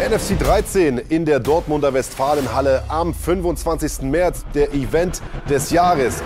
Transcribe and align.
NFC 0.00 0.38
13 0.38 0.96
in 1.10 1.26
der 1.26 1.40
Dortmunder 1.40 1.92
Westfalenhalle 1.92 2.82
am 2.88 3.12
25. 3.12 4.00
März, 4.00 4.46
der 4.54 4.72
Event 4.72 5.20
des 5.46 5.70
Jahres. 5.70 6.22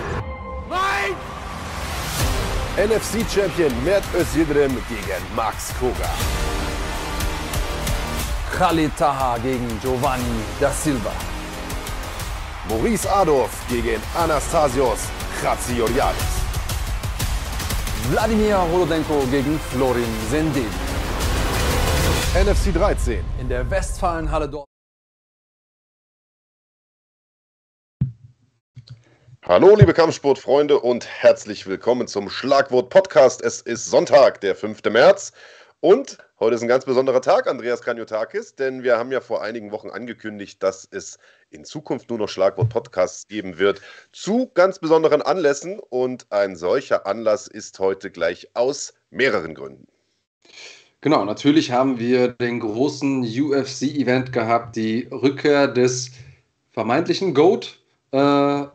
Nein! 0.69 1.13
NFC-Champion 2.87 3.73
Mert 3.83 4.05
Özildirim 4.17 4.71
gegen 4.87 5.35
Max 5.35 5.73
Koga. 5.77 6.09
Khalid 8.57 8.91
Taha 8.97 9.37
gegen 9.39 9.67
Giovanni 9.81 10.23
da 10.61 10.71
Silva. 10.71 11.11
Maurice 12.69 13.11
Adolf 13.11 13.51
gegen 13.67 14.01
Anastasios 14.17 14.99
Chatzioriadis. 15.41 16.35
Wladimir 18.09 18.57
Holodenko 18.71 19.27
gegen 19.29 19.59
Florin 19.69 20.15
Sendin. 20.31 20.94
NFC 22.35 22.73
13 22.73 23.23
in 23.39 23.47
der 23.47 23.71
Westfalenhalle 23.71 24.49
dort. 24.49 24.67
Hallo, 29.41 29.73
liebe 29.73 29.93
Kampfsportfreunde 29.93 30.81
und 30.81 31.07
herzlich 31.07 31.65
willkommen 31.65 32.09
zum 32.09 32.29
Schlagwort 32.29 32.89
Podcast. 32.89 33.41
Es 33.41 33.61
ist 33.61 33.85
Sonntag, 33.85 34.41
der 34.41 34.53
5. 34.53 34.83
März 34.91 35.31
und 35.79 36.17
heute 36.37 36.55
ist 36.55 36.61
ein 36.61 36.67
ganz 36.67 36.83
besonderer 36.83 37.21
Tag, 37.21 37.47
Andreas 37.47 37.81
Kaniotakis, 37.81 38.53
denn 38.55 38.83
wir 38.83 38.97
haben 38.97 39.13
ja 39.13 39.21
vor 39.21 39.41
einigen 39.41 39.71
Wochen 39.71 39.89
angekündigt, 39.89 40.61
dass 40.61 40.85
es 40.91 41.17
in 41.51 41.63
Zukunft 41.63 42.09
nur 42.09 42.19
noch 42.19 42.27
Schlagwort 42.27 42.67
Podcasts 42.67 43.29
geben 43.29 43.59
wird 43.59 43.81
zu 44.11 44.51
ganz 44.53 44.79
besonderen 44.79 45.21
Anlässen 45.21 45.79
und 45.79 46.29
ein 46.33 46.57
solcher 46.57 47.07
Anlass 47.07 47.47
ist 47.47 47.79
heute 47.79 48.11
gleich 48.11 48.49
aus 48.55 48.93
mehreren 49.09 49.55
Gründen. 49.55 49.87
Genau, 51.05 51.23
natürlich 51.23 51.69
haben 51.69 51.99
wir 51.99 52.29
den 52.29 52.59
großen 52.59 53.21
UFC-Event 53.21 54.33
gehabt, 54.33 54.75
die 54.75 55.07
Rückkehr 55.11 55.67
des 55.67 56.09
vermeintlichen 56.71 57.35
GOAT. 57.35 57.77
Äh, 58.09 58.17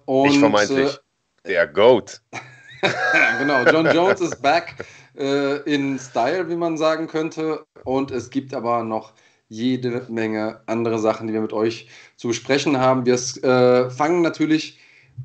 und, 0.04 0.28
Nicht 0.28 0.38
vermeintlich, 0.38 0.96
äh, 1.42 1.48
der 1.48 1.66
GOAT. 1.66 2.20
genau, 3.40 3.64
John 3.64 3.92
Jones 3.92 4.20
ist 4.20 4.40
back 4.40 4.76
äh, 5.18 5.56
in 5.62 5.98
Style, 5.98 6.48
wie 6.48 6.54
man 6.54 6.78
sagen 6.78 7.08
könnte. 7.08 7.64
Und 7.82 8.12
es 8.12 8.30
gibt 8.30 8.54
aber 8.54 8.84
noch 8.84 9.12
jede 9.48 10.06
Menge 10.08 10.60
andere 10.66 11.00
Sachen, 11.00 11.26
die 11.26 11.32
wir 11.32 11.40
mit 11.40 11.52
euch 11.52 11.88
zu 12.14 12.28
besprechen 12.28 12.78
haben. 12.78 13.06
Wir 13.06 13.14
äh, 13.42 13.90
fangen 13.90 14.22
natürlich 14.22 14.78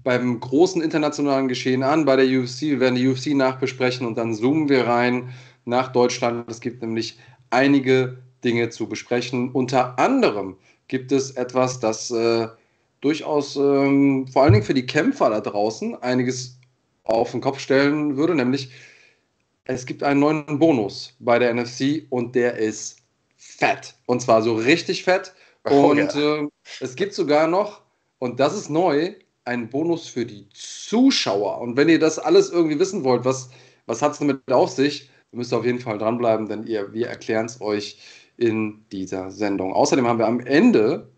beim 0.03 0.39
großen 0.39 0.81
internationalen 0.81 1.49
Geschehen 1.49 1.83
an, 1.83 2.05
bei 2.05 2.15
der 2.15 2.25
UFC. 2.25 2.61
Wir 2.61 2.79
werden 2.79 2.95
die 2.95 3.07
UFC 3.07 3.35
nachbesprechen 3.35 4.07
und 4.07 4.17
dann 4.17 4.33
zoomen 4.33 4.69
wir 4.69 4.87
rein 4.87 5.31
nach 5.65 5.91
Deutschland. 5.91 6.49
Es 6.49 6.61
gibt 6.61 6.81
nämlich 6.81 7.17
einige 7.49 8.17
Dinge 8.43 8.69
zu 8.69 8.87
besprechen. 8.87 9.51
Unter 9.51 9.99
anderem 9.99 10.57
gibt 10.87 11.11
es 11.11 11.31
etwas, 11.31 11.79
das 11.79 12.11
äh, 12.11 12.47
durchaus 13.01 13.55
ähm, 13.55 14.27
vor 14.27 14.43
allen 14.43 14.53
Dingen 14.53 14.65
für 14.65 14.73
die 14.73 14.85
Kämpfer 14.85 15.29
da 15.29 15.41
draußen 15.41 16.01
einiges 16.01 16.57
auf 17.03 17.31
den 17.31 17.41
Kopf 17.41 17.59
stellen 17.59 18.17
würde, 18.17 18.35
nämlich 18.35 18.71
es 19.65 19.85
gibt 19.85 20.03
einen 20.03 20.19
neuen 20.19 20.59
Bonus 20.59 21.15
bei 21.19 21.39
der 21.39 21.53
NFC 21.53 22.05
und 22.09 22.35
der 22.35 22.55
ist 22.55 22.97
fett. 23.35 23.95
Und 24.05 24.21
zwar 24.21 24.41
so 24.41 24.55
richtig 24.55 25.03
fett. 25.03 25.33
Oh, 25.67 25.87
und 25.89 25.97
ja. 25.97 26.35
äh, 26.35 26.47
es 26.79 26.95
gibt 26.95 27.13
sogar 27.13 27.47
noch, 27.47 27.81
und 28.19 28.39
das 28.39 28.55
ist 28.55 28.69
neu, 28.69 29.13
einen 29.43 29.69
Bonus 29.69 30.07
für 30.07 30.25
die 30.25 30.47
Zuschauer. 30.53 31.59
Und 31.59 31.77
wenn 31.77 31.89
ihr 31.89 31.99
das 31.99 32.19
alles 32.19 32.51
irgendwie 32.51 32.79
wissen 32.79 33.03
wollt, 33.03 33.25
was, 33.25 33.49
was 33.85 34.01
hat 34.01 34.13
es 34.13 34.19
damit 34.19 34.51
auf 34.51 34.69
sich, 34.69 35.09
Ihr 35.35 35.39
müsst 35.39 35.53
auf 35.53 35.65
jeden 35.65 35.79
Fall 35.79 35.97
dranbleiben, 35.97 36.47
denn 36.47 36.65
ihr, 36.65 36.93
wir 36.93 37.09
erklären 37.09 37.47
es 37.47 37.59
euch 37.59 37.99
in 38.37 38.85
dieser 38.93 39.31
Sendung. 39.31 39.73
Außerdem 39.73 40.07
haben 40.07 40.17
wir 40.17 40.27
am 40.27 40.39
Ende, 40.39 41.09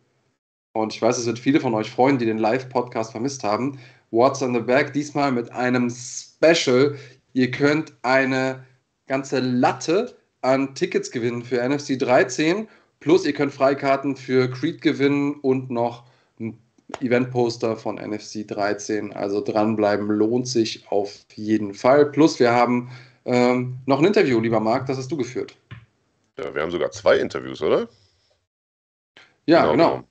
und 0.74 0.92
ich 0.92 1.00
weiß, 1.00 1.20
es 1.20 1.28
wird 1.28 1.38
viele 1.38 1.60
von 1.60 1.76
euch 1.76 1.92
freuen, 1.92 2.18
die 2.18 2.26
den 2.26 2.40
Live-Podcast 2.40 3.12
vermisst 3.12 3.44
haben, 3.44 3.78
What's 4.10 4.42
on 4.42 4.56
the 4.56 4.60
Back, 4.60 4.92
diesmal 4.94 5.32
mit 5.32 5.52
einem 5.52 5.92
Special. 5.92 6.98
Ihr 7.34 7.52
könnt 7.52 7.94
eine 8.02 8.66
ganze 9.06 9.40
Latte 9.40 10.18
an 10.42 10.74
Tickets 10.74 11.12
gewinnen 11.12 11.44
für 11.44 11.62
NFC 11.62 12.00
13, 12.00 12.68
plus 13.00 13.24
ihr 13.24 13.34
könnt 13.34 13.54
Freikarten 13.54 14.16
für 14.16 14.50
Creed 14.50 14.82
gewinnen 14.82 15.36
und 15.36 15.70
noch 15.70 16.06
ein 16.40 16.58
Event-Poster 17.02 17.78
von 17.78 17.98
NFC 17.98 18.48
13. 18.48 19.14
Also 19.14 19.42
dranbleiben 19.42 20.08
lohnt 20.08 20.48
sich 20.48 20.92
auf 20.92 21.20
jeden 21.36 21.76
Fall. 21.76 22.08
Plus 22.08 22.40
wir 22.40 22.54
haben 22.54 22.90
ähm, 23.28 23.80
noch 23.86 24.00
ein 24.00 24.06
Interview, 24.06 24.40
lieber 24.40 24.60
Marc, 24.60 24.86
das 24.88 24.98
hast 24.98 25.12
du 25.12 25.18
geführt. 25.18 25.56
Ja, 26.38 26.56
wir 26.56 26.62
haben 26.62 26.72
sogar 26.72 26.92
zwei 26.92 27.18
Interviews, 27.18 27.62
oder? 27.62 27.88
Ja, 29.46 29.72
genau. 29.72 29.72
genau. 29.72 30.08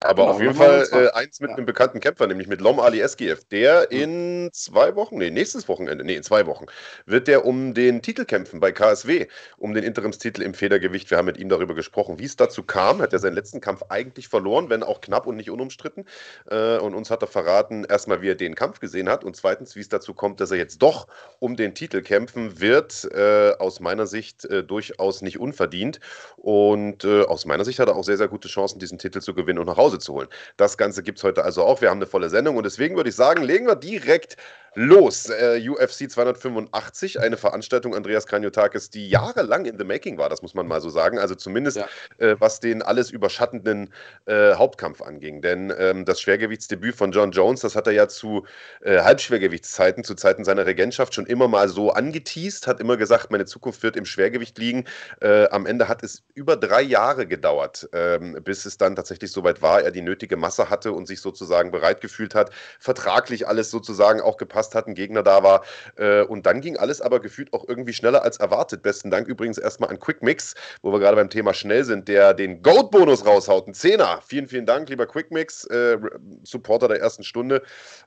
Aber 0.00 0.22
genau, 0.22 0.34
auf 0.34 0.40
jeden 0.40 0.54
Fall 0.54 0.86
äh, 0.92 1.10
eins 1.18 1.40
mit 1.40 1.50
ja. 1.50 1.56
einem 1.56 1.66
bekannten 1.66 1.98
Kämpfer, 1.98 2.28
nämlich 2.28 2.46
mit 2.46 2.60
Lom 2.60 2.78
Ali 2.78 3.00
SGF. 3.00 3.44
Der 3.50 3.88
mhm. 3.90 3.98
in 3.98 4.50
zwei 4.52 4.94
Wochen, 4.94 5.18
nee, 5.18 5.30
nächstes 5.30 5.66
Wochenende, 5.66 6.04
nee, 6.04 6.14
in 6.14 6.22
zwei 6.22 6.46
Wochen, 6.46 6.66
wird 7.04 7.26
der 7.26 7.44
um 7.44 7.74
den 7.74 8.00
Titel 8.00 8.24
kämpfen 8.24 8.60
bei 8.60 8.70
KSW, 8.70 9.26
um 9.56 9.74
den 9.74 9.82
Interimstitel 9.82 10.42
im 10.42 10.54
Federgewicht. 10.54 11.10
Wir 11.10 11.18
haben 11.18 11.24
mit 11.24 11.36
ihm 11.36 11.48
darüber 11.48 11.74
gesprochen, 11.74 12.20
wie 12.20 12.26
es 12.26 12.36
dazu 12.36 12.62
kam. 12.62 13.02
Hat 13.02 13.12
er 13.12 13.18
seinen 13.18 13.34
letzten 13.34 13.60
Kampf 13.60 13.82
eigentlich 13.88 14.28
verloren, 14.28 14.70
wenn 14.70 14.84
auch 14.84 15.00
knapp 15.00 15.26
und 15.26 15.34
nicht 15.36 15.50
unumstritten. 15.50 16.06
Äh, 16.48 16.78
und 16.78 16.94
uns 16.94 17.10
hat 17.10 17.22
er 17.22 17.28
verraten, 17.28 17.84
erstmal, 17.84 18.22
wie 18.22 18.30
er 18.30 18.36
den 18.36 18.54
Kampf 18.54 18.78
gesehen 18.78 19.08
hat 19.08 19.24
und 19.24 19.34
zweitens, 19.34 19.74
wie 19.74 19.80
es 19.80 19.88
dazu 19.88 20.14
kommt, 20.14 20.40
dass 20.40 20.52
er 20.52 20.58
jetzt 20.58 20.80
doch 20.80 21.08
um 21.40 21.56
den 21.56 21.74
Titel 21.74 22.02
kämpfen 22.02 22.60
wird. 22.60 23.08
Äh, 23.12 23.54
aus 23.58 23.80
meiner 23.80 24.06
Sicht 24.06 24.44
äh, 24.44 24.62
durchaus 24.62 25.22
nicht 25.22 25.40
unverdient. 25.40 25.98
Und 26.36 27.04
äh, 27.04 27.22
aus 27.22 27.46
meiner 27.46 27.64
Sicht 27.64 27.80
hat 27.80 27.88
er 27.88 27.96
auch 27.96 28.04
sehr, 28.04 28.16
sehr 28.16 28.28
gute 28.28 28.46
Chancen, 28.46 28.78
diesen 28.78 28.98
Titel 28.98 29.20
zu 29.20 29.34
gewinnen 29.34 29.58
und 29.58 29.66
nach 29.66 29.76
Hause 29.76 29.87
Hause 29.88 29.98
zu 29.98 30.12
holen. 30.12 30.28
Das 30.56 30.76
Ganze 30.76 31.02
gibt 31.02 31.18
es 31.18 31.24
heute 31.24 31.44
also 31.44 31.64
auch. 31.64 31.80
Wir 31.80 31.88
haben 31.90 31.98
eine 31.98 32.06
volle 32.06 32.28
Sendung 32.28 32.56
und 32.56 32.64
deswegen 32.64 32.96
würde 32.96 33.08
ich 33.08 33.16
sagen, 33.16 33.42
legen 33.42 33.66
wir 33.66 33.74
direkt 33.74 34.36
los. 34.78 35.28
Äh, 35.28 35.60
UFC 35.68 36.08
285, 36.08 37.20
eine 37.20 37.36
Veranstaltung 37.36 37.96
Andreas 37.96 38.26
Kranjotakis, 38.26 38.90
die 38.90 39.08
jahrelang 39.08 39.64
in 39.64 39.76
the 39.76 39.84
making 39.84 40.18
war, 40.18 40.28
das 40.28 40.40
muss 40.40 40.54
man 40.54 40.68
mal 40.68 40.80
so 40.80 40.88
sagen. 40.88 41.18
Also 41.18 41.34
zumindest 41.34 41.78
ja. 41.78 41.88
äh, 42.18 42.36
was 42.38 42.60
den 42.60 42.82
alles 42.82 43.10
überschattenden 43.10 43.92
äh, 44.26 44.54
Hauptkampf 44.54 45.02
anging. 45.02 45.42
Denn 45.42 45.74
ähm, 45.76 46.04
das 46.04 46.20
Schwergewichtsdebüt 46.20 46.94
von 46.94 47.10
John 47.10 47.32
Jones, 47.32 47.60
das 47.60 47.74
hat 47.74 47.88
er 47.88 47.92
ja 47.92 48.08
zu 48.08 48.46
äh, 48.82 49.00
Halbschwergewichtszeiten, 49.00 50.04
zu 50.04 50.14
Zeiten 50.14 50.44
seiner 50.44 50.64
Regentschaft 50.64 51.12
schon 51.12 51.26
immer 51.26 51.48
mal 51.48 51.68
so 51.68 51.90
angeteased, 51.90 52.68
hat 52.68 52.78
immer 52.78 52.96
gesagt, 52.96 53.32
meine 53.32 53.46
Zukunft 53.46 53.82
wird 53.82 53.96
im 53.96 54.04
Schwergewicht 54.04 54.58
liegen. 54.58 54.84
Äh, 55.20 55.48
am 55.48 55.66
Ende 55.66 55.88
hat 55.88 56.04
es 56.04 56.22
über 56.34 56.56
drei 56.56 56.82
Jahre 56.82 57.26
gedauert, 57.26 57.88
ähm, 57.92 58.38
bis 58.44 58.64
es 58.64 58.78
dann 58.78 58.94
tatsächlich 58.94 59.32
soweit 59.32 59.60
war, 59.60 59.82
er 59.82 59.90
die 59.90 60.02
nötige 60.02 60.36
Masse 60.36 60.70
hatte 60.70 60.92
und 60.92 61.06
sich 61.06 61.20
sozusagen 61.20 61.72
bereit 61.72 62.00
gefühlt 62.00 62.36
hat, 62.36 62.50
vertraglich 62.78 63.48
alles 63.48 63.72
sozusagen 63.72 64.20
auch 64.20 64.36
gepasst 64.36 64.67
gepasst 64.68 64.74
hat, 64.74 64.86
ein 64.86 64.94
Gegner 64.94 65.22
da 65.22 65.42
war. 65.42 65.64
Äh, 65.96 66.22
und 66.22 66.46
dann 66.46 66.60
ging 66.60 66.76
alles 66.76 67.00
aber 67.00 67.20
gefühlt 67.20 67.52
auch 67.52 67.66
irgendwie 67.68 67.92
schneller 67.92 68.22
als 68.22 68.38
erwartet. 68.38 68.82
Besten 68.82 69.10
Dank 69.10 69.28
übrigens 69.28 69.58
erstmal 69.58 69.90
an 69.90 69.98
Quickmix, 69.98 70.54
wo 70.82 70.92
wir 70.92 71.00
gerade 71.00 71.16
beim 71.16 71.30
Thema 71.30 71.54
schnell 71.54 71.84
sind, 71.84 72.08
der 72.08 72.34
den 72.34 72.62
Goat-Bonus 72.62 73.26
raushaut. 73.26 73.66
Ein 73.66 73.74
Zehner. 73.74 74.20
Vielen, 74.26 74.48
vielen 74.48 74.66
Dank, 74.66 74.88
lieber 74.88 75.06
Quickmix, 75.06 75.64
äh, 75.66 75.98
Supporter 76.44 76.88
der 76.88 77.00
ersten 77.00 77.24
Stunde. 77.24 77.62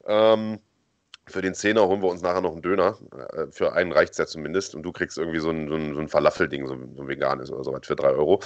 Ähm, 0.06 0.60
für 1.28 1.42
den 1.42 1.54
Zehner 1.54 1.88
holen 1.88 2.02
wir 2.02 2.10
uns 2.10 2.22
nachher 2.22 2.42
noch 2.42 2.52
einen 2.52 2.62
Döner. 2.62 2.98
Äh, 3.34 3.48
für 3.52 3.74
einen 3.74 3.92
reicht 3.92 4.14
es 4.14 4.18
ja 4.18 4.26
zumindest. 4.26 4.76
Und 4.76 4.84
du 4.84 4.92
kriegst 4.92 5.18
irgendwie 5.18 5.40
so 5.40 5.50
ein, 5.50 5.68
so 5.68 5.76
ein, 5.76 5.94
so 5.94 6.00
ein 6.00 6.08
Falafelding, 6.08 6.68
so 6.68 6.74
ein 6.74 7.08
veganes 7.08 7.52
oder 7.52 7.64
so 7.64 7.74
was 7.74 7.86
für 7.86 7.96
drei 7.96 8.10
Euro. 8.10 8.42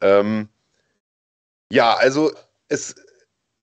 Ähm, 0.00 0.48
ja, 1.70 1.94
also 1.94 2.32
es, 2.68 2.94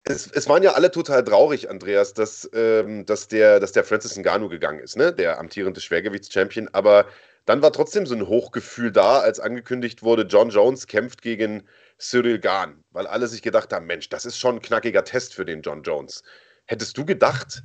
es, 0.06 0.28
es, 0.28 0.48
waren 0.48 0.64
ja 0.64 0.74
alle 0.74 0.92
total 0.92 1.24
traurig, 1.24 1.70
Andreas, 1.70 2.14
dass, 2.14 2.50
ähm, 2.54 3.06
dass, 3.06 3.28
der, 3.28 3.60
dass 3.60 3.72
der 3.72 3.84
Francis 3.84 4.18
Ngannou 4.18 4.50
gegangen 4.50 4.80
ist, 4.80 4.96
ne? 4.98 5.12
der 5.12 5.40
amtierende 5.40 5.82
Schwergewichtschampion. 5.82 6.70
Aber 6.74 7.08
dann 7.46 7.62
war 7.62 7.72
trotzdem 7.72 8.06
so 8.06 8.16
ein 8.16 8.28
Hochgefühl 8.28 8.92
da, 8.92 9.20
als 9.20 9.40
angekündigt 9.40 10.04
wurde, 10.04 10.24
John 10.24 10.50
Jones 10.50 10.88
kämpft 10.88 11.22
gegen 11.22 11.64
Cyril 11.98 12.40
Gahn, 12.40 12.84
weil 12.92 13.08
alle 13.08 13.28
sich 13.28 13.42
gedacht 13.42 13.74
haben, 13.74 13.88
Mensch, 13.88 14.10
das 14.10 14.26
ist 14.26 14.38
schon 14.38 14.56
ein 14.56 14.62
knackiger 14.62 15.04
Test 15.04 15.34
für 15.34 15.46
den 15.46 15.62
John 15.62 15.82
Jones. 15.82 16.24
Hättest 16.66 16.98
du 16.98 17.06
gedacht, 17.06 17.64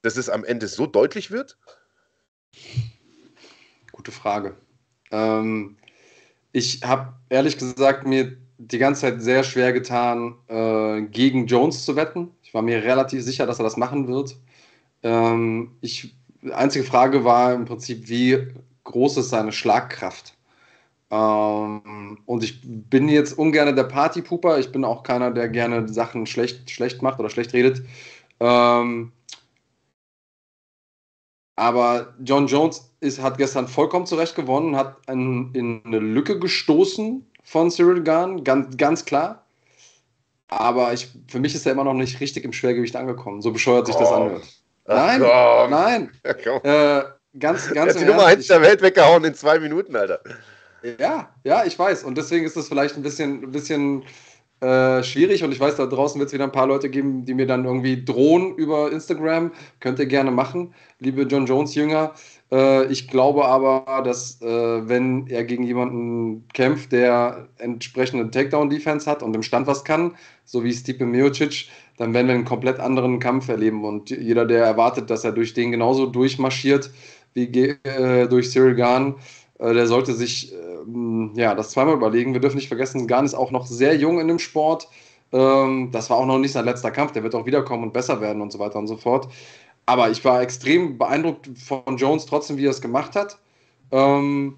dass 0.00 0.16
es 0.16 0.28
am 0.28 0.44
Ende 0.44 0.68
so 0.68 0.86
deutlich 0.86 1.30
wird? 1.30 1.58
Gute 3.92 4.12
Frage. 4.12 4.56
Ähm, 5.10 5.76
ich 6.52 6.82
habe 6.82 7.14
ehrlich 7.28 7.58
gesagt 7.58 8.06
mir 8.06 8.36
die 8.68 8.78
ganze 8.78 9.02
Zeit 9.02 9.22
sehr 9.22 9.44
schwer 9.44 9.72
getan, 9.72 10.36
äh, 10.48 11.02
gegen 11.02 11.46
Jones 11.46 11.84
zu 11.84 11.96
wetten. 11.96 12.30
Ich 12.42 12.54
war 12.54 12.62
mir 12.62 12.82
relativ 12.82 13.22
sicher, 13.22 13.46
dass 13.46 13.58
er 13.58 13.64
das 13.64 13.76
machen 13.76 14.08
wird. 14.08 14.36
Ähm, 15.02 15.72
ich, 15.80 16.14
die 16.42 16.52
einzige 16.52 16.84
Frage 16.84 17.24
war 17.24 17.54
im 17.54 17.64
Prinzip, 17.64 18.08
wie 18.08 18.48
groß 18.84 19.16
ist 19.18 19.30
seine 19.30 19.52
Schlagkraft? 19.52 20.34
Ähm, 21.10 22.18
und 22.26 22.44
ich 22.44 22.60
bin 22.62 23.08
jetzt 23.08 23.36
ungern 23.38 23.74
der 23.74 23.84
Partypuper. 23.84 24.58
Ich 24.58 24.70
bin 24.70 24.84
auch 24.84 25.02
keiner, 25.02 25.30
der 25.30 25.48
gerne 25.48 25.88
Sachen 25.88 26.26
schlecht, 26.26 26.70
schlecht 26.70 27.02
macht 27.02 27.18
oder 27.18 27.30
schlecht 27.30 27.52
redet. 27.52 27.82
Ähm, 28.40 29.12
aber 31.56 32.14
John 32.24 32.46
Jones 32.46 32.92
ist, 33.00 33.20
hat 33.20 33.38
gestern 33.38 33.68
vollkommen 33.68 34.06
zurecht 34.06 34.34
gewonnen, 34.36 34.76
hat 34.76 34.96
an, 35.08 35.50
in 35.52 35.82
eine 35.84 35.98
Lücke 35.98 36.38
gestoßen 36.38 37.26
von 37.42 37.70
Cyril 37.70 38.02
Gahn, 38.02 38.44
ganz, 38.44 38.76
ganz 38.76 39.04
klar. 39.04 39.44
Aber 40.48 40.92
ich, 40.92 41.08
für 41.28 41.40
mich 41.40 41.54
ist 41.54 41.64
er 41.66 41.72
immer 41.72 41.84
noch 41.84 41.94
nicht 41.94 42.20
richtig 42.20 42.44
im 42.44 42.52
Schwergewicht 42.52 42.94
angekommen, 42.94 43.40
so 43.40 43.52
bescheuert 43.52 43.86
sich 43.86 43.96
das 43.96 44.12
anhört. 44.12 44.44
Nein, 44.86 45.22
Ach, 45.24 45.70
nein. 45.70 46.10
Ja, 46.44 46.98
äh, 46.98 47.04
ganz, 47.38 47.68
ganz. 47.72 47.76
Er 47.76 47.86
hat 47.94 48.00
die 48.00 48.04
Nummer 48.04 48.26
1 48.26 48.46
der 48.48 48.60
Welt 48.60 48.82
weggehauen 48.82 49.24
in 49.24 49.34
zwei 49.34 49.58
Minuten, 49.58 49.96
Alter. 49.96 50.20
Ja, 50.98 51.30
ja, 51.44 51.64
ich 51.64 51.78
weiß. 51.78 52.04
Und 52.04 52.18
deswegen 52.18 52.44
ist 52.44 52.56
das 52.56 52.68
vielleicht 52.68 52.96
ein 52.96 53.02
bisschen, 53.02 53.44
ein 53.44 53.52
bisschen 53.52 54.02
äh, 54.60 55.02
schwierig. 55.02 55.44
Und 55.44 55.52
ich 55.52 55.60
weiß, 55.60 55.76
da 55.76 55.86
draußen 55.86 56.18
wird 56.18 56.28
es 56.28 56.32
wieder 56.32 56.44
ein 56.44 56.52
paar 56.52 56.66
Leute 56.66 56.88
geben, 56.90 57.24
die 57.24 57.34
mir 57.34 57.46
dann 57.46 57.64
irgendwie 57.64 58.04
drohen 58.04 58.54
über 58.56 58.90
Instagram. 58.90 59.52
Könnt 59.80 59.98
ihr 59.98 60.06
gerne 60.06 60.30
machen, 60.30 60.74
liebe 60.98 61.22
John 61.22 61.46
Jones-Jünger. 61.46 62.14
Äh, 62.14 62.41
ich 62.90 63.08
glaube 63.08 63.46
aber, 63.46 64.02
dass 64.04 64.42
äh, 64.42 64.46
wenn 64.46 65.26
er 65.28 65.44
gegen 65.44 65.64
jemanden 65.64 66.46
kämpft, 66.52 66.92
der 66.92 67.48
entsprechende 67.58 68.30
Takedown-Defense 68.30 69.10
hat 69.10 69.22
und 69.22 69.34
im 69.34 69.42
Stand 69.42 69.66
was 69.66 69.84
kann, 69.84 70.16
so 70.44 70.62
wie 70.62 70.72
Stipe 70.72 71.06
Miocic, 71.06 71.68
dann 71.96 72.12
werden 72.12 72.26
wir 72.26 72.34
einen 72.34 72.44
komplett 72.44 72.78
anderen 72.80 73.20
Kampf 73.20 73.48
erleben. 73.48 73.84
Und 73.84 74.10
jeder, 74.10 74.44
der 74.44 74.64
erwartet, 74.64 75.08
dass 75.08 75.24
er 75.24 75.32
durch 75.32 75.54
den 75.54 75.70
genauso 75.70 76.06
durchmarschiert 76.06 76.90
wie 77.34 77.44
äh, 77.44 78.28
durch 78.28 78.50
Cyril 78.50 78.74
Gahn, 78.74 79.14
äh, 79.58 79.72
der 79.72 79.86
sollte 79.86 80.12
sich 80.12 80.52
ähm, 80.52 81.32
ja, 81.34 81.54
das 81.54 81.70
zweimal 81.70 81.94
überlegen. 81.94 82.34
Wir 82.34 82.40
dürfen 82.40 82.56
nicht 82.56 82.68
vergessen, 82.68 83.06
Gahn 83.06 83.24
ist 83.24 83.34
auch 83.34 83.50
noch 83.50 83.66
sehr 83.66 83.96
jung 83.96 84.20
in 84.20 84.28
dem 84.28 84.38
Sport. 84.38 84.88
Ähm, 85.32 85.90
das 85.92 86.10
war 86.10 86.18
auch 86.18 86.26
noch 86.26 86.38
nicht 86.38 86.52
sein 86.52 86.64
letzter 86.64 86.90
Kampf. 86.90 87.12
Der 87.12 87.22
wird 87.22 87.34
auch 87.34 87.46
wiederkommen 87.46 87.84
und 87.84 87.92
besser 87.92 88.20
werden 88.20 88.42
und 88.42 88.52
so 88.52 88.58
weiter 88.58 88.78
und 88.78 88.86
so 88.86 88.96
fort. 88.96 89.28
Aber 89.86 90.10
ich 90.10 90.24
war 90.24 90.42
extrem 90.42 90.98
beeindruckt 90.98 91.50
von 91.58 91.96
Jones, 91.96 92.26
trotzdem, 92.26 92.56
wie 92.56 92.66
er 92.66 92.70
es 92.70 92.80
gemacht 92.80 93.16
hat. 93.16 93.38
Ähm, 93.90 94.56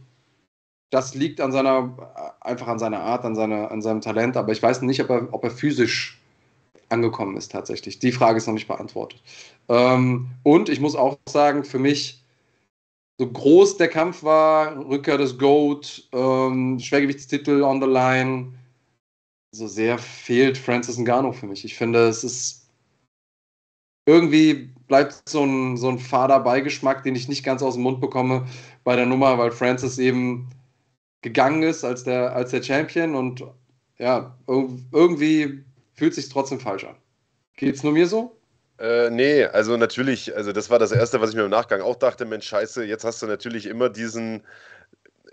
das 0.91 1.15
liegt 1.15 1.41
an 1.41 1.51
seiner, 1.51 2.37
einfach 2.41 2.69
an 2.69 2.79
seiner 2.79 3.01
Art, 3.01 3.25
an, 3.25 3.35
seiner, 3.35 3.71
an 3.71 3.83
seinem 3.83 4.01
Talent. 4.01 4.37
Aber 4.37 4.53
ich 4.53 4.63
weiß 4.63 4.83
nicht, 4.83 5.01
ob 5.03 5.11
er, 5.11 5.33
ob 5.33 5.45
er 5.45 5.51
physisch 5.51 6.21
angekommen 6.89 7.37
ist 7.37 7.51
tatsächlich. 7.51 7.99
Die 7.99 8.13
Frage 8.13 8.39
ist 8.39 8.47
noch 8.47 8.55
nicht 8.55 8.69
beantwortet. 8.69 9.23
Ähm, 9.69 10.29
und 10.43 10.69
ich 10.69 10.81
muss 10.81 10.95
auch 10.95 11.17
sagen, 11.29 11.65
für 11.65 11.79
mich, 11.79 12.23
so 13.19 13.31
groß 13.31 13.77
der 13.77 13.89
Kampf 13.89 14.23
war, 14.23 14.77
Rückkehr 14.89 15.19
des 15.19 15.39
GOAT, 15.39 16.09
ähm, 16.13 16.79
Schwergewichtstitel 16.81 17.63
on 17.63 17.81
the 17.81 17.87
line, 17.87 18.53
so 19.53 19.69
sehr 19.69 19.99
fehlt 19.99 20.59
Francis 20.59 20.99
Ngannou 20.99 21.33
für 21.33 21.47
mich. 21.47 21.65
Ich 21.65 21.77
finde, 21.77 22.09
es 22.09 22.25
ist 22.25 22.69
irgendwie 24.07 24.74
bleibt 24.87 25.29
so 25.29 25.45
ein, 25.45 25.77
so 25.77 25.89
ein 25.89 25.99
fader 25.99 26.41
Beigeschmack, 26.41 27.03
den 27.03 27.17
ich 27.17 27.29
nicht 27.29 27.45
ganz 27.45 27.63
aus 27.63 27.75
dem 27.75 27.83
Mund 27.83 28.01
bekomme 28.01 28.47
bei 28.85 28.97
der 28.97 29.07
Nummer, 29.07 29.39
weil 29.39 29.51
Francis 29.51 29.99
eben 29.99 30.51
gegangen 31.23 31.63
ist 31.63 31.85
als 31.85 32.05
der, 32.05 32.35
als 32.35 32.51
der 32.51 32.63
Champion 32.63 33.15
und 33.15 33.45
ja, 33.99 34.37
irgendwie 34.47 35.65
fühlt 35.95 36.15
sich 36.15 36.29
trotzdem 36.29 36.61
falsch 36.61 36.85
an. 36.85 36.97
Geht's 37.57 37.83
nur 37.83 37.93
mir 37.93 38.07
so? 38.07 38.37
Äh, 38.79 39.09
nee, 39.11 39.45
also 39.45 39.77
natürlich, 39.77 40.37
also 40.37 40.53
das 40.53 40.69
war 40.69 40.81
das 40.81 40.91
Erste, 40.91 41.21
was 41.21 41.31
ich 41.31 41.37
mir 41.37 41.45
im 41.45 41.51
Nachgang 41.51 41.81
auch 41.81 41.95
dachte, 41.95 42.25
Mensch, 42.25 42.47
scheiße, 42.49 42.85
jetzt 42.85 43.05
hast 43.05 43.23
du 43.23 43.27
natürlich 43.27 43.67
immer 43.67 43.89
diesen, 43.89 44.43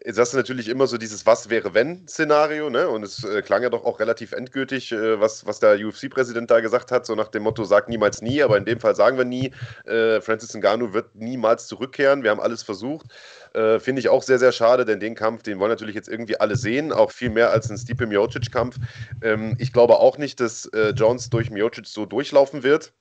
jetzt 0.06 0.20
hast 0.20 0.34
du 0.34 0.38
natürlich 0.38 0.68
immer 0.68 0.88
so 0.88 0.98
dieses 0.98 1.26
Was 1.26 1.50
wäre 1.50 1.74
wenn 1.74 2.08
Szenario, 2.08 2.70
ne? 2.70 2.90
Und 2.90 3.04
es 3.04 3.24
äh, 3.24 3.42
klang 3.42 3.64
ja 3.64 3.70
doch 3.70 3.86
auch 3.86 4.00
relativ 4.00 4.32
endgültig, 4.32 4.92
äh, 4.92 5.20
was, 5.20 5.46
was 5.46 5.60
der 5.60 5.76
UFC-Präsident 5.76 6.50
da 6.50 6.60
gesagt 6.60 6.92
hat, 6.92 7.06
so 7.06 7.16
nach 7.16 7.28
dem 7.28 7.44
Motto, 7.44 7.64
sag 7.64 7.90
niemals 7.90 8.22
nie, 8.22 8.42
aber 8.42 8.58
in 8.58 8.66
dem 8.66 8.80
Fall 8.80 8.96
sagen 8.96 9.18
wir 9.18 9.26
nie, 9.26 9.52
äh, 9.86 10.22
Francis 10.22 10.54
Ngannou 10.54 10.94
wird 10.94 11.16
niemals 11.16 11.68
zurückkehren, 11.68 12.24
wir 12.24 12.32
haben 12.32 12.40
alles 12.40 12.64
versucht. 12.64 13.08
Äh, 13.54 13.80
finde 13.80 14.00
ich 14.00 14.10
auch 14.10 14.24
sehr, 14.24 14.40
sehr 14.40 14.52
schade, 14.52 14.86
denn 14.86 15.00
den 15.00 15.16
Kampf, 15.16 15.44
den 15.44 15.60
wollen 15.60 15.72
natürlich 15.72 15.96
jetzt 15.96 16.10
irgendwie 16.10 16.40
alle 16.40 16.56
sehen, 16.56 16.92
auch 16.92 17.12
viel 17.12 17.30
mehr 17.30 17.52
als 17.52 17.70
ein 17.70 17.78
Stipe 17.78 18.08
Miocic-Kampf. 18.08 18.78
Ähm, 19.22 19.56
ich 19.60 19.74
glaube 19.74 20.00
auch 20.00 20.18
nicht, 20.18 20.40
dass 20.40 20.66
äh, 20.68 20.90
Jones 20.90 21.30
durch 21.30 21.52
Miocic 21.52 21.86
so 21.86 22.06
durchlaufen 22.06 22.64
wird. 22.64 22.94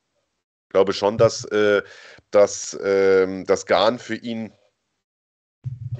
Ich 0.66 0.72
glaube 0.72 0.92
schon, 0.92 1.18
dass, 1.18 1.44
äh, 1.46 1.82
dass 2.30 2.78
ähm, 2.82 3.44
das 3.44 3.66
Garn 3.66 3.98
für 3.98 4.14
ihn 4.14 4.52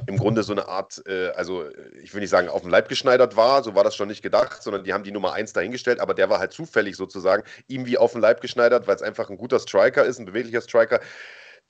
im 0.06 0.19
Grunde 0.19 0.43
so 0.43 0.52
eine 0.52 0.69
Art, 0.69 1.02
äh, 1.06 1.29
also 1.31 1.64
ich 2.02 2.12
will 2.14 2.20
nicht 2.20 2.31
sagen, 2.31 2.49
auf 2.49 2.62
dem 2.62 2.70
Leib 2.70 2.88
geschneidert 2.88 3.37
war, 3.37 3.62
so 3.62 3.75
war 3.75 3.85
das 3.85 3.97
schon 3.97 4.08
nicht 4.08 4.23
gedacht, 4.23 4.62
sondern 4.62 4.85
die 4.85 4.93
haben 4.93 5.05
die 5.05 5.12
Nummer 5.12 5.32
1 5.32 5.52
dahingestellt, 5.52 6.00
aber 6.00 6.14
der 6.14 6.31
war 6.31 6.38
halt 6.38 6.52
zufällig 6.52 6.97
sozusagen 6.97 7.43
ihm 7.69 7.87
wie 7.87 7.99
auf 7.99 8.12
dem 8.12 8.20
Leib 8.20 8.41
geschneidert, 8.41 8.87
weil 8.87 8.97
es 8.97 9.02
einfach 9.02 9.31
ein 9.31 9.37
guter 9.37 9.58
Striker 9.58 10.05
ist, 10.05 10.19
ein 10.19 10.26
beweglicher 10.26 10.61
Striker 10.61 11.00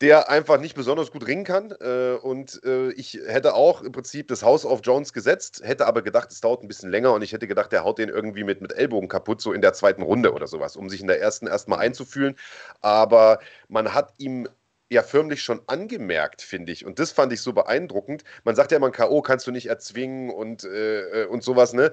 der 0.01 0.31
einfach 0.31 0.59
nicht 0.59 0.75
besonders 0.75 1.11
gut 1.11 1.27
ringen 1.27 1.45
kann. 1.45 1.75
Äh, 1.81 2.17
und 2.23 2.61
äh, 2.65 2.91
ich 2.93 3.21
hätte 3.27 3.55
auch 3.55 3.83
im 3.83 3.93
Prinzip 3.93 4.29
das 4.29 4.43
House 4.43 4.65
of 4.65 4.81
Jones 4.83 5.13
gesetzt, 5.13 5.61
hätte 5.63 5.87
aber 5.87 6.03
gedacht, 6.03 6.31
es 6.31 6.41
dauert 6.41 6.63
ein 6.63 6.69
bisschen 6.69 6.91
länger 6.91 7.13
und 7.13 7.23
ich 7.23 7.33
hätte 7.33 7.47
gedacht, 7.47 7.71
der 7.73 7.85
haut 7.85 7.99
den 7.99 8.09
irgendwie 8.09 8.45
mit, 8.45 8.63
mit 8.63 8.73
Ellbogen 8.73 9.09
kaputt, 9.09 9.43
so 9.43 9.53
in 9.53 9.61
der 9.61 9.75
zweiten 9.75 10.03
Runde 10.03 10.33
oder 10.33 10.47
sowas, 10.47 10.77
um 10.77 10.89
sich 10.89 11.03
in 11.03 11.07
der 11.07 11.21
ersten 11.21 11.47
erstmal 11.47 11.81
einzufühlen. 11.81 12.37
Aber 12.81 13.41
man 13.69 13.93
hat 13.93 14.15
ihm 14.17 14.49
ja 14.91 15.03
förmlich 15.03 15.43
schon 15.43 15.63
angemerkt, 15.67 16.43
finde 16.43 16.73
ich. 16.73 16.85
Und 16.85 16.99
das 16.99 17.13
fand 17.13 17.33
ich 17.33 17.41
so 17.41 17.53
beeindruckend. 17.53 18.25
Man 18.45 18.57
sagt 18.57 18.73
ja 18.73 18.77
immer, 18.77 18.91
K.O. 18.91 19.23
kannst 19.23 19.47
du 19.47 19.53
nicht 19.53 19.67
erzwingen 19.67 20.31
und, 20.31 20.65
äh, 20.65 21.23
äh, 21.23 21.27
und 21.27 21.45
sowas, 21.45 21.73
ne? 21.73 21.93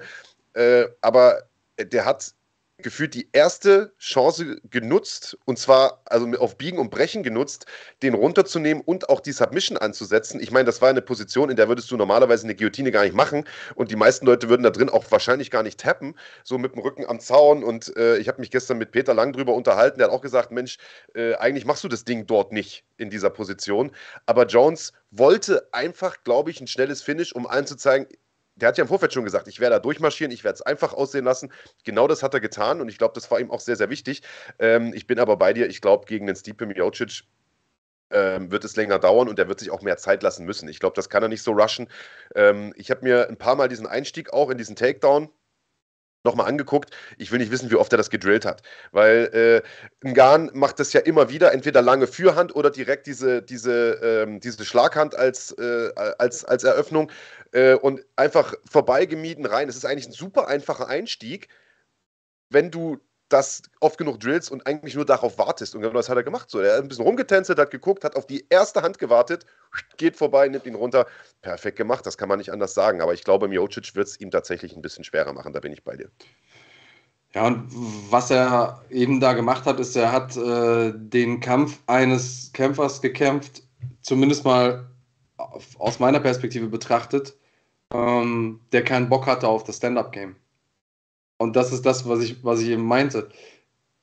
Äh, 0.54 0.86
aber 1.00 1.44
der 1.78 2.04
hat 2.04 2.34
gefühlt 2.80 3.14
die 3.14 3.28
erste 3.32 3.92
Chance 3.98 4.60
genutzt, 4.70 5.36
und 5.44 5.58
zwar 5.58 6.00
also 6.04 6.26
auf 6.38 6.56
Biegen 6.56 6.78
und 6.78 6.90
Brechen 6.90 7.22
genutzt, 7.22 7.66
den 8.02 8.14
runterzunehmen 8.14 8.82
und 8.84 9.08
auch 9.08 9.20
die 9.20 9.32
Submission 9.32 9.76
anzusetzen. 9.76 10.40
Ich 10.40 10.52
meine, 10.52 10.66
das 10.66 10.80
war 10.80 10.88
eine 10.88 11.02
Position, 11.02 11.50
in 11.50 11.56
der 11.56 11.68
würdest 11.68 11.90
du 11.90 11.96
normalerweise 11.96 12.44
eine 12.44 12.54
Guillotine 12.54 12.92
gar 12.92 13.02
nicht 13.02 13.14
machen 13.14 13.44
und 13.74 13.90
die 13.90 13.96
meisten 13.96 14.26
Leute 14.26 14.48
würden 14.48 14.62
da 14.62 14.70
drin 14.70 14.88
auch 14.88 15.04
wahrscheinlich 15.10 15.50
gar 15.50 15.64
nicht 15.64 15.80
tappen, 15.80 16.14
so 16.44 16.56
mit 16.56 16.74
dem 16.74 16.82
Rücken 16.82 17.04
am 17.04 17.18
Zaun. 17.18 17.64
Und 17.64 17.96
äh, 17.96 18.18
ich 18.18 18.28
habe 18.28 18.40
mich 18.40 18.50
gestern 18.50 18.78
mit 18.78 18.92
Peter 18.92 19.12
Lang 19.12 19.32
drüber 19.32 19.54
unterhalten, 19.54 19.98
der 19.98 20.08
hat 20.08 20.14
auch 20.14 20.22
gesagt, 20.22 20.52
Mensch, 20.52 20.78
äh, 21.14 21.34
eigentlich 21.34 21.64
machst 21.64 21.82
du 21.82 21.88
das 21.88 22.04
Ding 22.04 22.26
dort 22.26 22.52
nicht 22.52 22.84
in 22.96 23.10
dieser 23.10 23.30
Position. 23.30 23.90
Aber 24.26 24.46
Jones 24.46 24.92
wollte 25.10 25.68
einfach, 25.72 26.22
glaube 26.22 26.50
ich, 26.50 26.60
ein 26.60 26.68
schnelles 26.68 27.02
Finish, 27.02 27.32
um 27.32 27.46
allen 27.46 27.66
zu 27.66 27.76
zeigen, 27.76 28.06
der 28.58 28.68
hat 28.68 28.78
ja 28.78 28.82
im 28.82 28.88
Vorfeld 28.88 29.12
schon 29.12 29.24
gesagt, 29.24 29.48
ich 29.48 29.60
werde 29.60 29.76
da 29.76 29.80
durchmarschieren, 29.80 30.32
ich 30.32 30.44
werde 30.44 30.56
es 30.56 30.62
einfach 30.62 30.92
aussehen 30.92 31.24
lassen. 31.24 31.52
Genau 31.84 32.08
das 32.08 32.22
hat 32.22 32.34
er 32.34 32.40
getan 32.40 32.80
und 32.80 32.88
ich 32.88 32.98
glaube, 32.98 33.14
das 33.14 33.30
war 33.30 33.40
ihm 33.40 33.50
auch 33.50 33.60
sehr, 33.60 33.76
sehr 33.76 33.90
wichtig. 33.90 34.22
Ähm, 34.58 34.92
ich 34.94 35.06
bin 35.06 35.18
aber 35.18 35.36
bei 35.36 35.52
dir, 35.52 35.68
ich 35.68 35.80
glaube, 35.80 36.06
gegen 36.06 36.26
den 36.26 36.36
Stipe 36.36 36.66
Miocic 36.66 37.24
ähm, 38.10 38.50
wird 38.50 38.64
es 38.64 38.76
länger 38.76 38.98
dauern 38.98 39.28
und 39.28 39.38
er 39.38 39.48
wird 39.48 39.60
sich 39.60 39.70
auch 39.70 39.82
mehr 39.82 39.96
Zeit 39.96 40.22
lassen 40.22 40.44
müssen. 40.44 40.68
Ich 40.68 40.80
glaube, 40.80 40.96
das 40.96 41.08
kann 41.08 41.22
er 41.22 41.28
nicht 41.28 41.42
so 41.42 41.52
rushen. 41.52 41.88
Ähm, 42.34 42.72
ich 42.76 42.90
habe 42.90 43.04
mir 43.04 43.28
ein 43.28 43.36
paar 43.36 43.56
Mal 43.56 43.68
diesen 43.68 43.86
Einstieg 43.86 44.32
auch 44.32 44.50
in 44.50 44.58
diesen 44.58 44.76
Takedown 44.76 45.28
nochmal 46.24 46.46
angeguckt. 46.48 46.90
Ich 47.16 47.30
will 47.32 47.38
nicht 47.38 47.50
wissen, 47.50 47.70
wie 47.70 47.76
oft 47.76 47.92
er 47.92 47.98
das 47.98 48.10
gedrillt 48.10 48.44
hat. 48.44 48.62
Weil 48.92 49.62
äh, 50.02 50.08
Ngan 50.08 50.50
macht 50.54 50.80
das 50.80 50.92
ja 50.92 51.00
immer 51.00 51.28
wieder, 51.28 51.52
entweder 51.52 51.82
lange 51.82 52.06
Fürhand 52.06 52.54
oder 52.54 52.70
direkt 52.70 53.06
diese, 53.06 53.42
diese, 53.42 53.92
ähm, 54.02 54.40
diese 54.40 54.64
Schlaghand 54.64 55.14
als, 55.14 55.52
äh, 55.52 55.90
als, 56.18 56.44
als 56.44 56.64
Eröffnung 56.64 57.10
äh, 57.52 57.74
und 57.74 58.04
einfach 58.16 58.54
vorbeigemieden 58.70 59.46
rein. 59.46 59.68
Es 59.68 59.76
ist 59.76 59.84
eigentlich 59.84 60.08
ein 60.08 60.12
super 60.12 60.48
einfacher 60.48 60.88
Einstieg, 60.88 61.48
wenn 62.50 62.70
du 62.70 62.98
das 63.28 63.62
oft 63.80 63.98
genug 63.98 64.20
drillst 64.20 64.50
und 64.50 64.66
eigentlich 64.66 64.94
nur 64.94 65.04
darauf 65.04 65.38
wartest. 65.38 65.74
Und 65.74 65.82
genau 65.82 65.94
das 65.94 66.08
hat 66.08 66.16
er 66.16 66.22
gemacht. 66.22 66.50
So, 66.50 66.60
er 66.60 66.76
hat 66.76 66.82
ein 66.82 66.88
bisschen 66.88 67.04
rumgetänzelt, 67.04 67.58
hat 67.58 67.70
geguckt, 67.70 68.04
hat 68.04 68.16
auf 68.16 68.26
die 68.26 68.46
erste 68.48 68.82
Hand 68.82 68.98
gewartet, 68.98 69.44
geht 69.96 70.16
vorbei, 70.16 70.48
nimmt 70.48 70.66
ihn 70.66 70.74
runter. 70.74 71.06
Perfekt 71.42 71.76
gemacht, 71.76 72.06
das 72.06 72.16
kann 72.16 72.28
man 72.28 72.38
nicht 72.38 72.52
anders 72.52 72.74
sagen. 72.74 73.00
Aber 73.00 73.12
ich 73.12 73.24
glaube, 73.24 73.48
Miocic 73.48 73.94
wird 73.94 74.08
es 74.08 74.20
ihm 74.20 74.30
tatsächlich 74.30 74.74
ein 74.74 74.82
bisschen 74.82 75.04
schwerer 75.04 75.32
machen, 75.32 75.52
da 75.52 75.60
bin 75.60 75.72
ich 75.72 75.84
bei 75.84 75.96
dir. 75.96 76.10
Ja, 77.34 77.46
und 77.46 77.68
was 78.10 78.30
er 78.30 78.82
eben 78.88 79.20
da 79.20 79.34
gemacht 79.34 79.66
hat, 79.66 79.78
ist, 79.80 79.94
er 79.96 80.12
hat 80.12 80.34
äh, 80.36 80.92
den 80.94 81.40
Kampf 81.40 81.78
eines 81.86 82.50
Kämpfers 82.54 83.02
gekämpft, 83.02 83.62
zumindest 84.00 84.44
mal 84.44 84.88
aus 85.78 85.98
meiner 85.98 86.20
Perspektive 86.20 86.68
betrachtet, 86.68 87.36
ähm, 87.92 88.60
der 88.72 88.82
keinen 88.82 89.08
Bock 89.08 89.26
hatte 89.26 89.46
auf 89.46 89.64
das 89.64 89.76
Stand-up-Game. 89.76 90.36
Und 91.38 91.56
das 91.56 91.72
ist 91.72 91.86
das, 91.86 92.08
was 92.08 92.20
ich, 92.20 92.44
was 92.44 92.60
ich 92.60 92.68
eben 92.68 92.84
meinte. 92.84 93.28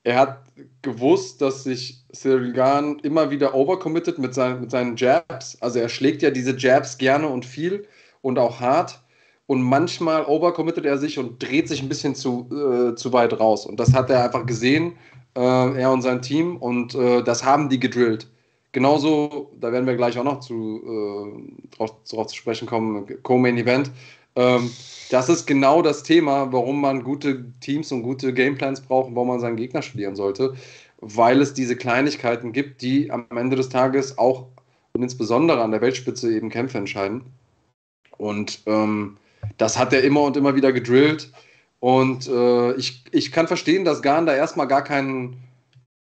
Er 0.02 0.18
hat 0.18 0.44
gewusst, 0.82 1.42
dass 1.42 1.64
sich 1.64 2.04
Cyril 2.12 2.52
Gahn 2.52 2.98
immer 3.00 3.30
wieder 3.30 3.54
overcommitted 3.54 4.18
mit, 4.18 4.34
sein, 4.34 4.60
mit 4.60 4.70
seinen 4.70 4.96
Jabs. 4.96 5.56
Also 5.60 5.78
er 5.78 5.88
schlägt 5.88 6.22
ja 6.22 6.30
diese 6.30 6.56
Jabs 6.56 6.96
gerne 6.96 7.28
und 7.28 7.44
viel 7.44 7.86
und 8.22 8.38
auch 8.38 8.60
hart. 8.60 9.00
Und 9.46 9.62
manchmal 9.62 10.24
overcommittet 10.24 10.86
er 10.86 10.98
sich 10.98 11.18
und 11.18 11.40
dreht 11.42 11.68
sich 11.68 11.82
ein 11.82 11.88
bisschen 11.88 12.14
zu, 12.14 12.48
äh, 12.50 12.94
zu 12.96 13.12
weit 13.12 13.38
raus. 13.38 13.66
Und 13.66 13.78
das 13.78 13.92
hat 13.92 14.10
er 14.10 14.24
einfach 14.24 14.46
gesehen, 14.46 14.94
äh, 15.36 15.40
er 15.40 15.92
und 15.92 16.02
sein 16.02 16.22
Team. 16.22 16.56
Und 16.56 16.94
äh, 16.94 17.22
das 17.22 17.44
haben 17.44 17.68
die 17.68 17.78
gedrillt. 17.78 18.28
Genauso, 18.72 19.52
da 19.58 19.72
werden 19.72 19.86
wir 19.86 19.96
gleich 19.96 20.18
auch 20.18 20.24
noch 20.24 20.40
zu, 20.40 20.82
äh, 20.84 21.76
drauf, 21.76 21.92
drauf, 22.10 22.26
zu 22.26 22.36
sprechen 22.36 22.66
kommen, 22.66 23.06
Co-Main 23.22 23.56
Event. 23.56 23.90
Ähm, 24.36 24.70
das 25.10 25.28
ist 25.28 25.46
genau 25.46 25.82
das 25.82 26.02
Thema, 26.02 26.52
warum 26.52 26.80
man 26.80 27.02
gute 27.04 27.44
Teams 27.60 27.92
und 27.92 28.02
gute 28.02 28.32
Gameplans 28.34 28.80
braucht 28.80 29.14
warum 29.14 29.28
man 29.28 29.40
seinen 29.40 29.56
Gegner 29.56 29.82
studieren 29.82 30.16
sollte, 30.16 30.54
weil 31.00 31.40
es 31.40 31.54
diese 31.54 31.76
Kleinigkeiten 31.76 32.52
gibt, 32.52 32.82
die 32.82 33.10
am 33.10 33.26
Ende 33.30 33.56
des 33.56 33.68
Tages 33.68 34.18
auch 34.18 34.46
und 34.92 35.02
insbesondere 35.02 35.62
an 35.62 35.70
der 35.70 35.80
Weltspitze 35.80 36.32
eben 36.32 36.48
Kämpfe 36.48 36.78
entscheiden. 36.78 37.22
Und 38.16 38.62
ähm, 38.66 39.18
das 39.58 39.78
hat 39.78 39.92
er 39.92 40.02
immer 40.02 40.22
und 40.22 40.36
immer 40.36 40.56
wieder 40.56 40.72
gedrillt. 40.72 41.30
Und 41.80 42.26
äh, 42.28 42.72
ich, 42.74 43.04
ich 43.12 43.30
kann 43.30 43.46
verstehen, 43.46 43.84
dass 43.84 44.02
Gahn 44.02 44.26
da 44.26 44.34
erstmal 44.34 44.66
gar 44.66 44.82
keinen 44.82 45.36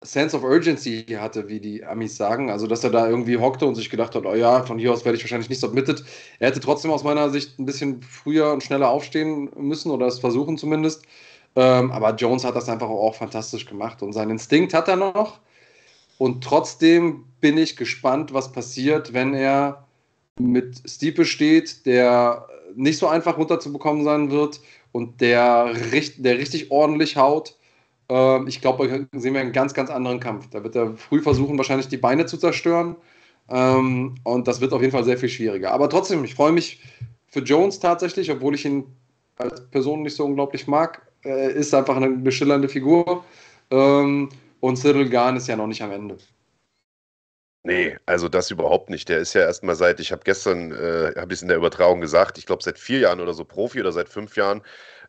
Sense 0.02 0.34
of 0.34 0.42
Urgency 0.42 1.04
hatte, 1.18 1.48
wie 1.48 1.60
die 1.60 1.84
Amis 1.84 2.16
sagen. 2.16 2.50
Also, 2.50 2.66
dass 2.66 2.82
er 2.84 2.90
da 2.90 3.08
irgendwie 3.08 3.36
hockte 3.36 3.66
und 3.66 3.74
sich 3.74 3.90
gedacht 3.90 4.14
hat, 4.14 4.24
oh 4.24 4.34
ja, 4.34 4.62
von 4.64 4.78
hier 4.78 4.92
aus 4.92 5.04
werde 5.04 5.18
ich 5.18 5.24
wahrscheinlich 5.24 5.50
nicht 5.50 5.60
submitted. 5.60 6.04
Er 6.38 6.48
hätte 6.48 6.60
trotzdem 6.60 6.90
aus 6.90 7.04
meiner 7.04 7.28
Sicht 7.30 7.58
ein 7.58 7.66
bisschen 7.66 8.02
früher 8.02 8.52
und 8.52 8.62
schneller 8.62 8.88
aufstehen 8.88 9.50
müssen 9.56 9.90
oder 9.90 10.06
es 10.06 10.18
versuchen 10.18 10.56
zumindest. 10.56 11.02
Ähm, 11.56 11.90
aber 11.90 12.14
Jones 12.14 12.44
hat 12.44 12.56
das 12.56 12.68
einfach 12.68 12.88
auch 12.88 13.14
fantastisch 13.14 13.66
gemacht 13.66 14.02
und 14.02 14.12
seinen 14.12 14.30
Instinkt 14.30 14.72
hat 14.72 14.88
er 14.88 14.96
noch. 14.96 15.40
Und 16.16 16.44
trotzdem 16.44 17.24
bin 17.40 17.58
ich 17.58 17.76
gespannt, 17.76 18.32
was 18.32 18.52
passiert, 18.52 19.12
wenn 19.12 19.34
er 19.34 19.86
mit 20.38 20.82
Stiepe 20.86 21.24
steht, 21.24 21.86
der 21.86 22.46
nicht 22.74 22.98
so 22.98 23.08
einfach 23.08 23.36
runterzubekommen 23.36 24.04
sein 24.04 24.30
wird 24.30 24.60
und 24.92 25.20
der, 25.20 25.74
der 26.18 26.38
richtig 26.38 26.70
ordentlich 26.70 27.16
haut. 27.16 27.56
Ähm, 28.10 28.48
ich 28.48 28.60
glaube, 28.60 29.08
da 29.12 29.18
sehen 29.18 29.34
wir 29.34 29.40
einen 29.40 29.52
ganz, 29.52 29.72
ganz 29.72 29.88
anderen 29.88 30.20
Kampf. 30.20 30.50
Da 30.50 30.62
wird 30.62 30.76
er 30.76 30.94
früh 30.96 31.22
versuchen, 31.22 31.56
wahrscheinlich 31.56 31.88
die 31.88 31.96
Beine 31.96 32.26
zu 32.26 32.36
zerstören. 32.36 32.96
Ähm, 33.48 34.16
und 34.24 34.48
das 34.48 34.60
wird 34.60 34.72
auf 34.72 34.80
jeden 34.80 34.92
Fall 34.92 35.04
sehr 35.04 35.16
viel 35.16 35.28
schwieriger. 35.28 35.72
Aber 35.72 35.88
trotzdem, 35.88 36.24
ich 36.24 36.34
freue 36.34 36.52
mich 36.52 36.82
für 37.28 37.40
Jones 37.40 37.78
tatsächlich, 37.78 38.30
obwohl 38.30 38.54
ich 38.56 38.64
ihn 38.64 38.84
als 39.36 39.68
Person 39.70 40.02
nicht 40.02 40.16
so 40.16 40.24
unglaublich 40.24 40.66
mag. 40.66 41.02
Er 41.22 41.50
ist 41.50 41.72
einfach 41.72 41.96
eine, 41.96 42.06
eine 42.06 42.32
schillernde 42.32 42.68
Figur. 42.68 43.24
Ähm, 43.70 44.28
und 44.58 44.76
Cyril 44.76 45.08
Gahn 45.08 45.36
ist 45.36 45.48
ja 45.48 45.56
noch 45.56 45.68
nicht 45.68 45.82
am 45.82 45.92
Ende. 45.92 46.18
Nee, 47.62 47.96
also 48.06 48.28
das 48.28 48.50
überhaupt 48.50 48.88
nicht. 48.88 49.08
Der 49.08 49.18
ist 49.18 49.34
ja 49.34 49.42
erstmal 49.42 49.76
seit, 49.76 50.00
ich 50.00 50.12
habe 50.12 50.22
gestern, 50.24 50.72
äh, 50.72 51.12
habe 51.16 51.32
ich 51.32 51.38
es 51.38 51.42
in 51.42 51.48
der 51.48 51.58
Übertragung 51.58 52.00
gesagt, 52.00 52.38
ich 52.38 52.46
glaube 52.46 52.62
seit 52.62 52.78
vier 52.78 53.00
Jahren 53.00 53.20
oder 53.20 53.34
so 53.34 53.44
Profi 53.44 53.80
oder 53.80 53.92
seit 53.92 54.08
fünf 54.08 54.34
Jahren 54.36 54.62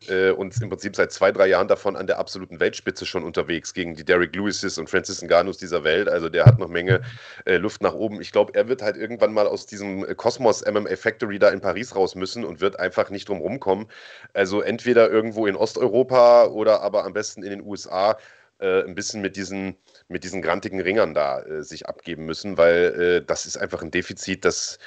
äh, 0.08 0.30
und 0.30 0.60
im 0.60 0.68
Prinzip 0.68 0.96
seit 0.96 1.12
zwei, 1.12 1.32
drei 1.32 1.46
Jahren 1.46 1.68
davon 1.68 1.96
an 1.96 2.06
der 2.06 2.18
absoluten 2.18 2.60
Weltspitze 2.60 3.06
schon 3.06 3.24
unterwegs 3.24 3.74
gegen 3.74 3.94
die 3.94 4.04
Derek 4.04 4.34
Lewises 4.34 4.78
und 4.78 4.90
Francis 4.90 5.22
Ngannus 5.22 5.58
dieser 5.58 5.84
Welt. 5.84 6.08
Also 6.08 6.28
der 6.28 6.44
hat 6.44 6.58
noch 6.58 6.68
Menge 6.68 7.02
äh, 7.44 7.56
Luft 7.56 7.82
nach 7.82 7.94
oben. 7.94 8.20
Ich 8.20 8.32
glaube, 8.32 8.54
er 8.54 8.68
wird 8.68 8.82
halt 8.82 8.96
irgendwann 8.96 9.32
mal 9.32 9.46
aus 9.46 9.66
diesem 9.66 10.04
Kosmos 10.16 10.64
MMA 10.64 10.96
Factory 10.96 11.38
da 11.38 11.50
in 11.50 11.60
Paris 11.60 11.94
raus 11.94 12.14
müssen 12.14 12.44
und 12.44 12.60
wird 12.60 12.78
einfach 12.78 13.10
nicht 13.10 13.28
drum 13.28 13.38
rumkommen. 13.38 13.86
Also 14.32 14.60
entweder 14.60 15.10
irgendwo 15.10 15.46
in 15.46 15.56
Osteuropa 15.56 16.46
oder 16.46 16.82
aber 16.82 17.04
am 17.04 17.12
besten 17.12 17.42
in 17.42 17.50
den 17.50 17.62
USA 17.62 18.16
äh, 18.62 18.84
ein 18.84 18.94
bisschen 18.94 19.20
mit 19.20 19.36
diesen, 19.36 19.76
mit 20.08 20.24
diesen 20.24 20.40
grantigen 20.40 20.80
Ringern 20.80 21.14
da 21.14 21.42
äh, 21.42 21.62
sich 21.62 21.86
abgeben 21.86 22.26
müssen, 22.26 22.56
weil 22.56 23.20
äh, 23.22 23.24
das 23.24 23.44
ist 23.44 23.56
einfach 23.56 23.82
ein 23.82 23.90
Defizit, 23.90 24.44
das, 24.44 24.78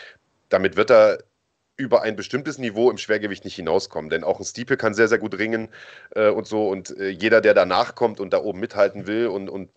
damit 0.49 0.77
wird 0.77 0.91
er 0.91 1.19
über 1.77 2.01
ein 2.01 2.15
bestimmtes 2.15 2.57
Niveau 2.57 2.89
im 2.89 2.97
Schwergewicht 2.97 3.43
nicht 3.43 3.55
hinauskommen. 3.55 4.09
Denn 4.09 4.23
auch 4.23 4.39
ein 4.39 4.45
Stipe 4.45 4.77
kann 4.77 4.93
sehr, 4.93 5.07
sehr 5.07 5.17
gut 5.17 5.37
ringen 5.37 5.69
äh, 6.15 6.29
und 6.29 6.47
so. 6.47 6.69
Und 6.69 6.97
äh, 6.97 7.09
jeder, 7.09 7.41
der 7.41 7.53
danach 7.53 7.95
kommt 7.95 8.19
und 8.19 8.33
da 8.33 8.41
oben 8.41 8.59
mithalten 8.59 9.07
will 9.07 9.27
und, 9.27 9.49
und 9.49 9.69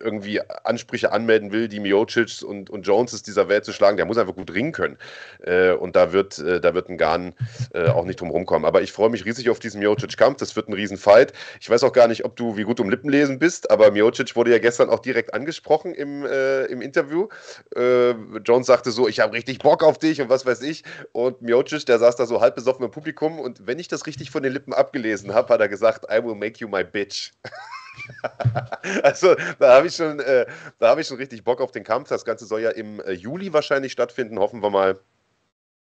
irgendwie 0.00 0.40
Ansprüche 0.64 1.12
anmelden 1.12 1.52
will, 1.52 1.68
die 1.68 1.80
Miocic 1.80 2.42
und, 2.42 2.70
und 2.70 2.86
Joneses 2.86 3.22
dieser 3.22 3.48
Welt 3.48 3.64
zu 3.64 3.72
schlagen, 3.72 3.96
der 3.96 4.06
muss 4.06 4.18
einfach 4.18 4.34
gut 4.34 4.52
ringen 4.52 4.72
können. 4.72 4.98
Äh, 5.42 5.72
und 5.72 5.96
da 5.96 6.12
wird, 6.12 6.38
äh, 6.38 6.60
da 6.60 6.74
wird 6.74 6.88
ein 6.88 6.98
Garn 6.98 7.34
äh, 7.74 7.88
auch 7.88 8.04
nicht 8.04 8.20
drum 8.20 8.30
rumkommen. 8.30 8.66
Aber 8.66 8.82
ich 8.82 8.92
freue 8.92 9.10
mich 9.10 9.24
riesig 9.24 9.50
auf 9.50 9.58
diesen 9.58 9.80
Miocic-Kampf. 9.80 10.38
Das 10.38 10.56
wird 10.56 10.68
ein 10.68 10.72
Riesenfight. 10.72 11.32
Ich 11.60 11.68
weiß 11.68 11.84
auch 11.84 11.92
gar 11.92 12.08
nicht, 12.08 12.24
ob 12.24 12.36
du 12.36 12.56
wie 12.56 12.62
gut 12.62 12.80
um 12.80 12.90
Lippenlesen 12.90 13.38
bist, 13.38 13.70
aber 13.70 13.90
Miocic 13.90 14.34
wurde 14.36 14.50
ja 14.50 14.58
gestern 14.58 14.90
auch 14.90 15.00
direkt 15.00 15.34
angesprochen 15.34 15.94
im, 15.94 16.24
äh, 16.24 16.64
im 16.66 16.80
Interview. 16.80 17.28
Äh, 17.76 18.12
Jones 18.44 18.66
sagte 18.66 18.90
so, 18.90 19.08
ich 19.08 19.20
habe 19.20 19.34
richtig 19.34 19.58
Bock 19.58 19.82
auf 19.82 19.98
dich 19.98 20.20
und 20.20 20.28
was 20.28 20.46
weiß 20.46 20.62
ich. 20.62 20.84
Und 21.12 21.42
Miocic, 21.42 21.86
der 21.86 21.98
saß 21.98 22.16
da 22.16 22.26
so 22.26 22.40
halb 22.40 22.54
besoffen 22.54 22.84
im 22.84 22.90
Publikum 22.90 23.38
und 23.38 23.66
wenn 23.66 23.78
ich 23.78 23.88
das 23.88 24.06
richtig 24.06 24.30
von 24.30 24.42
den 24.42 24.52
Lippen 24.52 24.72
abgelesen 24.72 25.34
habe, 25.34 25.52
hat 25.52 25.60
er 25.60 25.68
gesagt, 25.68 26.06
I 26.10 26.22
will 26.24 26.34
make 26.34 26.58
you 26.58 26.68
my 26.68 26.84
bitch. 26.84 27.32
also 29.02 29.34
da 29.58 29.76
habe 29.76 29.86
ich 29.86 29.96
schon, 29.96 30.20
äh, 30.20 30.46
da 30.78 30.96
ich 30.98 31.06
schon 31.06 31.16
richtig 31.16 31.44
Bock 31.44 31.60
auf 31.60 31.72
den 31.72 31.84
Kampf. 31.84 32.08
Das 32.08 32.24
Ganze 32.24 32.46
soll 32.46 32.60
ja 32.60 32.70
im 32.70 33.00
äh, 33.00 33.12
Juli 33.12 33.52
wahrscheinlich 33.52 33.92
stattfinden. 33.92 34.38
Hoffen 34.38 34.62
wir 34.62 34.70
mal, 34.70 35.00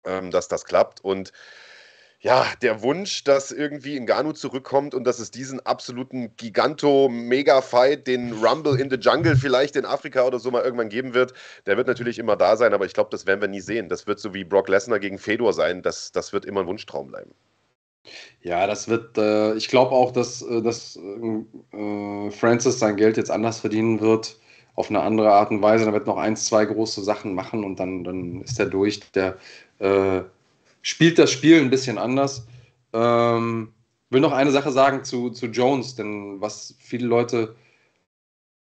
ähm, 0.05 0.31
dass 0.31 0.47
das 0.47 0.65
klappt. 0.65 1.01
Und 1.01 1.31
ja, 2.21 2.45
der 2.61 2.81
Wunsch, 2.81 3.23
dass 3.23 3.51
irgendwie 3.51 3.97
Ngannou 3.97 4.33
zurückkommt 4.33 4.93
und 4.93 5.05
dass 5.05 5.19
es 5.19 5.31
diesen 5.31 5.65
absoluten 5.65 6.35
Giganto-Mega-Fight, 6.35 8.07
den 8.07 8.33
Rumble 8.33 8.77
in 8.77 8.89
the 8.89 8.97
Jungle 8.97 9.37
vielleicht 9.37 9.77
in 9.77 9.85
Afrika 9.85 10.25
oder 10.25 10.37
so 10.37 10.51
mal 10.51 10.63
irgendwann 10.63 10.89
geben 10.89 11.13
wird, 11.13 11.33
der 11.65 11.77
wird 11.77 11.87
natürlich 11.87 12.19
immer 12.19 12.35
da 12.35 12.57
sein, 12.57 12.73
aber 12.73 12.85
ich 12.85 12.93
glaube, 12.93 13.09
das 13.09 13.25
werden 13.25 13.39
wir 13.39 13.47
nie 13.47 13.61
sehen. 13.61 13.87
Das 13.87 14.05
wird 14.05 14.19
so 14.19 14.33
wie 14.33 14.43
Brock 14.43 14.67
Lesnar 14.67 14.99
gegen 14.99 15.17
Fedor 15.17 15.53
sein. 15.53 15.81
Das, 15.81 16.11
das 16.11 16.33
wird 16.33 16.43
immer 16.43 16.61
ein 16.61 16.67
Wunschtraum 16.67 17.07
bleiben. 17.07 17.33
Ja, 18.41 18.67
das 18.67 18.87
wird, 18.87 19.17
äh, 19.17 19.55
ich 19.55 19.67
glaube 19.67 19.91
auch, 19.91 20.11
dass, 20.11 20.41
äh, 20.41 20.61
dass 20.61 20.97
äh, 20.97 22.31
Francis 22.31 22.79
sein 22.79 22.95
Geld 22.95 23.17
jetzt 23.17 23.31
anders 23.31 23.59
verdienen 23.59 23.99
wird, 23.99 24.37
auf 24.75 24.89
eine 24.89 25.01
andere 25.01 25.31
Art 25.31 25.51
und 25.51 25.61
Weise. 25.61 25.85
Er 25.85 25.93
wird 25.93 26.07
noch 26.07 26.17
ein, 26.17 26.35
zwei 26.35 26.65
große 26.65 27.03
Sachen 27.03 27.35
machen 27.35 27.63
und 27.63 27.79
dann, 27.79 28.03
dann 28.03 28.41
ist 28.41 28.59
er 28.59 28.67
durch. 28.67 28.99
Der 29.11 29.37
äh, 29.79 30.21
spielt 30.81 31.19
das 31.19 31.31
Spiel 31.31 31.59
ein 31.59 31.69
bisschen 31.69 31.97
anders. 31.97 32.47
Ähm, 32.93 33.73
will 34.09 34.21
noch 34.21 34.33
eine 34.33 34.51
Sache 34.51 34.71
sagen 34.71 35.03
zu, 35.03 35.29
zu 35.31 35.47
Jones, 35.47 35.95
denn 35.95 36.41
was 36.41 36.75
viele 36.79 37.07
Leute 37.07 37.55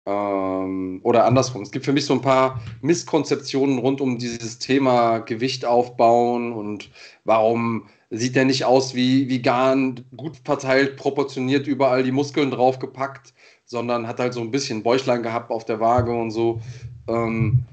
ähm, 0.06 1.00
oder 1.02 1.24
andersrum. 1.26 1.62
Es 1.62 1.70
gibt 1.70 1.84
für 1.84 1.92
mich 1.92 2.06
so 2.06 2.14
ein 2.14 2.22
paar 2.22 2.62
Misskonzeptionen 2.80 3.78
rund 3.78 4.00
um 4.00 4.18
dieses 4.18 4.58
Thema 4.58 5.18
Gewicht 5.18 5.64
aufbauen 5.64 6.52
und 6.52 6.90
warum 7.24 7.88
sieht 8.10 8.36
der 8.36 8.44
nicht 8.44 8.64
aus 8.64 8.94
wie, 8.94 9.28
wie 9.28 9.42
Garn, 9.42 10.04
gut 10.16 10.36
verteilt, 10.44 10.96
proportioniert, 10.96 11.66
überall 11.66 12.02
die 12.02 12.12
Muskeln 12.12 12.50
draufgepackt, 12.50 13.34
sondern 13.64 14.06
hat 14.06 14.20
halt 14.20 14.32
so 14.32 14.40
ein 14.40 14.50
bisschen 14.50 14.82
Bäuchlein 14.82 15.22
gehabt 15.22 15.50
auf 15.50 15.64
der 15.64 15.80
Waage 15.80 16.12
und 16.12 16.30
so. 16.30 16.60
Ähm, 17.08 17.64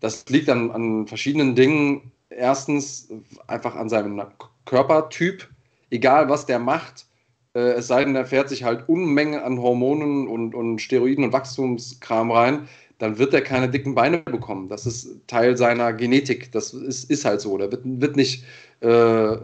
das 0.00 0.28
liegt 0.28 0.48
an, 0.48 0.70
an 0.70 1.06
verschiedenen 1.06 1.54
Dingen. 1.54 2.12
Erstens 2.30 3.08
einfach 3.46 3.76
an 3.76 3.88
seinem 3.88 4.20
Körpertyp, 4.64 5.48
egal 5.90 6.28
was 6.28 6.46
der 6.46 6.58
macht, 6.58 7.06
äh, 7.54 7.72
es 7.72 7.86
sei 7.86 8.04
denn, 8.04 8.16
er 8.16 8.26
fährt 8.26 8.48
sich 8.48 8.64
halt 8.64 8.88
Unmengen 8.88 9.40
an 9.40 9.60
Hormonen 9.60 10.26
und, 10.26 10.54
und 10.54 10.78
Steroiden 10.80 11.24
und 11.24 11.32
Wachstumskram 11.32 12.30
rein, 12.30 12.68
dann 13.02 13.18
wird 13.18 13.34
er 13.34 13.42
keine 13.42 13.68
dicken 13.68 13.96
Beine 13.96 14.18
bekommen. 14.18 14.68
Das 14.68 14.86
ist 14.86 15.26
Teil 15.26 15.56
seiner 15.56 15.92
Genetik. 15.92 16.52
Das 16.52 16.72
ist, 16.72 17.10
ist 17.10 17.24
halt 17.24 17.40
so. 17.40 17.58
Der 17.58 17.72
wird, 17.72 17.82
wird 17.84 18.14
nicht 18.14 18.44
äh, 18.78 19.36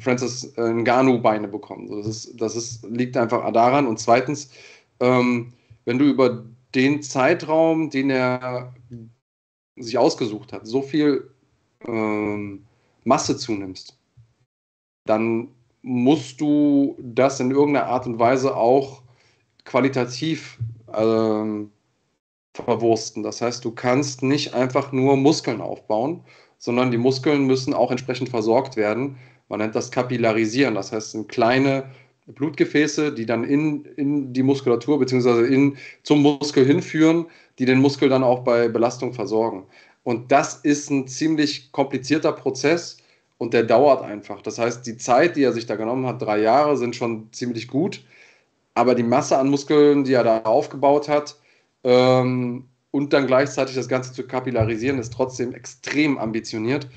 Francis 0.00 0.52
Ngannou-Beine 0.58 1.48
bekommen. 1.48 1.88
Das, 1.88 2.06
ist, 2.06 2.38
das 2.38 2.54
ist, 2.54 2.84
liegt 2.84 3.16
einfach 3.16 3.50
daran. 3.52 3.86
Und 3.86 3.98
zweitens, 3.98 4.50
ähm, 5.00 5.54
wenn 5.86 5.98
du 5.98 6.04
über 6.04 6.44
den 6.74 7.00
Zeitraum, 7.00 7.88
den 7.88 8.10
er 8.10 8.74
sich 9.76 9.96
ausgesucht 9.96 10.52
hat, 10.52 10.66
so 10.66 10.82
viel 10.82 11.30
ähm, 11.86 12.66
Masse 13.04 13.38
zunimmst, 13.38 13.96
dann 15.06 15.48
musst 15.80 16.38
du 16.38 16.98
das 17.00 17.40
in 17.40 17.50
irgendeiner 17.50 17.86
Art 17.86 18.06
und 18.06 18.18
Weise 18.18 18.54
auch 18.54 19.00
qualitativ 19.64 20.58
ähm, 20.92 21.70
verwursten. 22.56 23.22
Das 23.22 23.40
heißt, 23.40 23.64
du 23.64 23.70
kannst 23.70 24.22
nicht 24.22 24.54
einfach 24.54 24.92
nur 24.92 25.16
Muskeln 25.16 25.60
aufbauen, 25.60 26.22
sondern 26.58 26.90
die 26.90 26.98
Muskeln 26.98 27.46
müssen 27.46 27.74
auch 27.74 27.90
entsprechend 27.90 28.28
versorgt 28.28 28.76
werden. 28.76 29.16
Man 29.48 29.60
nennt 29.60 29.74
das 29.74 29.90
Kapillarisieren. 29.90 30.74
Das 30.74 30.92
heißt, 30.92 31.12
sind 31.12 31.28
kleine 31.28 31.84
Blutgefäße, 32.26 33.12
die 33.12 33.26
dann 33.26 33.44
in, 33.44 33.84
in 33.96 34.32
die 34.32 34.42
Muskulatur 34.42 34.98
bzw. 34.98 35.72
zum 36.02 36.22
Muskel 36.22 36.66
hinführen, 36.66 37.26
die 37.58 37.66
den 37.66 37.80
Muskel 37.80 38.08
dann 38.08 38.24
auch 38.24 38.40
bei 38.40 38.68
Belastung 38.68 39.12
versorgen. 39.12 39.64
Und 40.02 40.32
das 40.32 40.56
ist 40.56 40.90
ein 40.90 41.06
ziemlich 41.06 41.72
komplizierter 41.72 42.32
Prozess 42.32 42.98
und 43.38 43.54
der 43.54 43.64
dauert 43.64 44.02
einfach. 44.02 44.40
Das 44.42 44.58
heißt, 44.58 44.86
die 44.86 44.96
Zeit, 44.96 45.36
die 45.36 45.42
er 45.42 45.52
sich 45.52 45.66
da 45.66 45.76
genommen 45.76 46.06
hat, 46.06 46.22
drei 46.22 46.38
Jahre, 46.38 46.76
sind 46.76 46.96
schon 46.96 47.28
ziemlich 47.32 47.68
gut. 47.68 48.04
Aber 48.74 48.94
die 48.94 49.02
Masse 49.02 49.38
an 49.38 49.48
Muskeln, 49.48 50.04
die 50.04 50.12
er 50.12 50.24
da 50.24 50.42
aufgebaut 50.42 51.08
hat, 51.08 51.36
ähm, 51.86 52.64
und 52.90 53.12
dann 53.12 53.28
gleichzeitig 53.28 53.76
das 53.76 53.88
Ganze 53.88 54.12
zu 54.12 54.26
kapillarisieren, 54.26 54.98
ist 54.98 55.12
trotzdem 55.12 55.54
extrem 55.54 56.18
ambitioniert. 56.18 56.88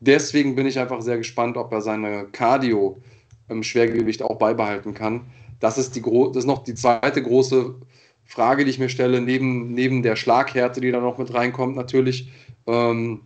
Deswegen 0.00 0.56
bin 0.56 0.66
ich 0.66 0.80
einfach 0.80 1.00
sehr 1.00 1.16
gespannt, 1.16 1.56
ob 1.56 1.70
er 1.72 1.80
seine 1.80 2.26
Cardio 2.32 3.00
im 3.48 3.62
Schwergewicht 3.62 4.20
auch 4.22 4.38
beibehalten 4.38 4.94
kann. 4.94 5.30
Das 5.60 5.78
ist, 5.78 5.94
die 5.94 6.02
das 6.02 6.38
ist 6.38 6.46
noch 6.46 6.64
die 6.64 6.74
zweite 6.74 7.22
große 7.22 7.76
Frage, 8.24 8.64
die 8.64 8.70
ich 8.70 8.80
mir 8.80 8.88
stelle, 8.88 9.20
neben, 9.20 9.74
neben 9.74 10.02
der 10.02 10.16
Schlaghärte, 10.16 10.80
die 10.80 10.90
da 10.90 11.00
noch 11.00 11.18
mit 11.18 11.32
reinkommt, 11.32 11.76
natürlich. 11.76 12.32
Ähm, 12.66 13.20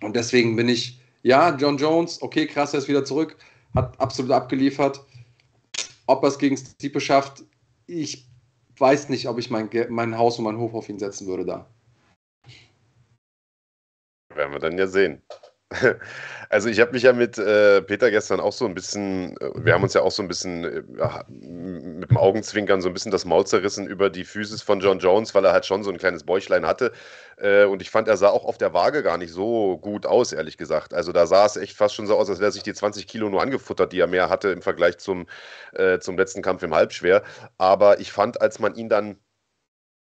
und 0.00 0.16
deswegen 0.16 0.56
bin 0.56 0.70
ich 0.70 1.00
ja, 1.22 1.54
John 1.56 1.76
Jones, 1.76 2.22
okay, 2.22 2.46
krass, 2.46 2.72
er 2.72 2.78
ist 2.78 2.88
wieder 2.88 3.04
zurück, 3.04 3.36
hat 3.74 4.00
absolut 4.00 4.30
abgeliefert. 4.30 5.04
Ob 6.06 6.22
er 6.22 6.28
es 6.28 6.38
gegen 6.38 6.56
Stipe 6.56 7.00
schafft, 7.00 7.44
ich 7.86 8.26
weiß 8.78 9.08
nicht, 9.08 9.28
ob 9.28 9.38
ich 9.38 9.50
mein, 9.50 9.70
mein 9.88 10.18
Haus 10.18 10.38
und 10.38 10.44
meinen 10.44 10.58
Hof 10.58 10.74
auf 10.74 10.88
ihn 10.88 10.98
setzen 10.98 11.26
würde 11.26 11.44
da. 11.44 11.70
Werden 14.34 14.52
wir 14.52 14.58
dann 14.58 14.78
ja 14.78 14.86
sehen. 14.86 15.22
Also 16.50 16.68
ich 16.68 16.78
habe 16.78 16.92
mich 16.92 17.02
ja 17.02 17.12
mit 17.12 17.36
äh, 17.38 17.82
Peter 17.82 18.10
gestern 18.10 18.38
auch 18.38 18.52
so 18.52 18.64
ein 18.66 18.74
bisschen, 18.74 19.36
äh, 19.38 19.50
wir 19.56 19.74
haben 19.74 19.82
uns 19.82 19.94
ja 19.94 20.02
auch 20.02 20.10
so 20.12 20.22
ein 20.22 20.28
bisschen 20.28 20.64
äh, 20.64 20.82
mit 21.28 22.10
dem 22.10 22.16
Augenzwinkern 22.16 22.80
so 22.80 22.88
ein 22.88 22.94
bisschen 22.94 23.10
das 23.10 23.24
Maul 23.24 23.46
zerrissen 23.46 23.86
über 23.86 24.10
die 24.10 24.24
Physis 24.24 24.62
von 24.62 24.80
John 24.80 24.98
Jones, 24.98 25.34
weil 25.34 25.44
er 25.44 25.52
halt 25.52 25.66
schon 25.66 25.82
so 25.82 25.90
ein 25.90 25.98
kleines 25.98 26.24
Bäuchlein 26.24 26.66
hatte. 26.66 26.92
Äh, 27.38 27.64
und 27.64 27.82
ich 27.82 27.90
fand, 27.90 28.08
er 28.08 28.16
sah 28.16 28.28
auch 28.28 28.44
auf 28.44 28.58
der 28.58 28.72
Waage 28.72 29.02
gar 29.02 29.18
nicht 29.18 29.32
so 29.32 29.78
gut 29.78 30.06
aus, 30.06 30.32
ehrlich 30.32 30.56
gesagt. 30.58 30.94
Also 30.94 31.12
da 31.12 31.26
sah 31.26 31.46
es 31.46 31.56
echt 31.56 31.76
fast 31.76 31.94
schon 31.94 32.06
so 32.06 32.16
aus, 32.16 32.30
als 32.30 32.40
wäre 32.40 32.52
sich 32.52 32.62
die 32.62 32.74
20 32.74 33.06
Kilo 33.06 33.28
nur 33.28 33.42
angefuttert, 33.42 33.92
die 33.92 34.00
er 34.00 34.06
mehr 34.06 34.28
hatte 34.28 34.50
im 34.50 34.62
Vergleich 34.62 34.98
zum, 34.98 35.26
äh, 35.72 35.98
zum 35.98 36.16
letzten 36.16 36.42
Kampf 36.42 36.62
im 36.62 36.74
Halbschwer. 36.74 37.22
Aber 37.58 38.00
ich 38.00 38.12
fand, 38.12 38.40
als 38.40 38.58
man 38.60 38.74
ihn 38.74 38.88
dann 38.88 39.18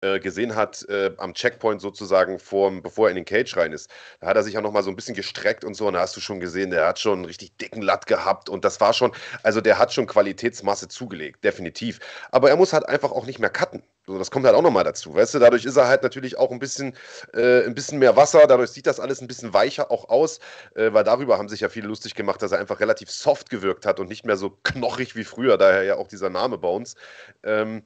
äh, 0.05 0.21
gesehen 0.21 0.55
hat, 0.55 0.87
äh, 0.91 1.13
am 1.17 1.33
Checkpoint 1.33 1.81
sozusagen, 1.81 2.39
vorm, 2.39 2.83
bevor 2.83 3.07
er 3.07 3.11
in 3.11 3.17
den 3.17 3.25
Cage 3.25 3.57
rein 3.57 3.73
ist. 3.73 3.91
Da 4.21 4.27
hat 4.27 4.37
er 4.37 4.43
sich 4.43 4.59
auch 4.59 4.63
nochmal 4.63 4.83
so 4.83 4.91
ein 4.91 4.97
bisschen 4.97 5.15
gestreckt 5.15 5.65
und 5.65 5.75
so. 5.75 5.87
Und 5.87 5.95
da 5.95 6.01
hast 6.01 6.15
du 6.15 6.21
schon 6.21 6.41
gesehen, 6.41 6.71
der 6.71 6.87
hat 6.87 6.99
schon 6.99 7.21
einen 7.21 7.25
richtig 7.25 7.57
dicken 7.57 7.81
Latt 7.81 8.07
gehabt. 8.07 8.51
Und 8.51 8.67
das 8.67 8.81
war 8.81 8.93
schon, 8.93 9.13
also 9.43 9.63
der 9.63 9.79
hat 9.79 9.95
schon 9.95 10.07
Qualitätsmasse 10.07 10.89
zugelegt, 10.89 11.43
definitiv. 11.43 12.01
Aber 12.31 12.51
er 12.51 12.57
muss 12.57 12.75
halt 12.75 12.87
einfach 12.87 13.13
auch 13.13 13.25
nicht 13.25 13.39
mehr 13.39 13.49
cutten. 13.49 13.83
So, 14.07 14.19
das 14.19 14.31
kommt 14.31 14.45
halt 14.45 14.55
auch 14.55 14.63
nochmal 14.63 14.85
dazu. 14.85 15.15
Weißt 15.15 15.33
du, 15.33 15.39
dadurch 15.39 15.65
ist 15.65 15.77
er 15.77 15.89
halt 15.89 16.03
natürlich 16.03 16.37
auch 16.37 16.51
ein 16.51 16.59
bisschen, 16.59 16.95
äh, 17.33 17.65
ein 17.65 17.75
bisschen 17.75 17.99
mehr 17.99 18.15
Wasser. 18.17 18.47
Dadurch 18.47 18.71
sieht 18.71 18.87
das 18.87 19.01
alles 19.01 19.23
ein 19.23 19.27
bisschen 19.27 19.55
weicher 19.55 19.91
auch 19.91 20.11
aus. 20.11 20.41
Äh, 20.75 20.93
weil 20.93 21.05
darüber 21.05 21.39
haben 21.39 21.49
sich 21.49 21.61
ja 21.61 21.71
viele 21.71 21.89
lustig 21.89 22.15
gemacht, 22.15 22.43
dass 22.43 22.53
er 22.53 22.59
einfach 22.59 22.81
relativ 22.81 23.11
soft 23.11 23.49
gewirkt 23.49 23.87
hat 23.87 24.01
und 24.01 24.09
nicht 24.11 24.27
mehr 24.27 24.37
so 24.37 24.51
knochig 24.65 25.17
wie 25.17 25.25
früher. 25.25 25.57
Daher 25.57 25.85
ja 25.85 25.97
auch 25.97 26.09
dieser 26.09 26.29
Name 26.29 26.59
bei 26.59 26.69
uns. 26.69 26.97
Ähm, 27.43 27.85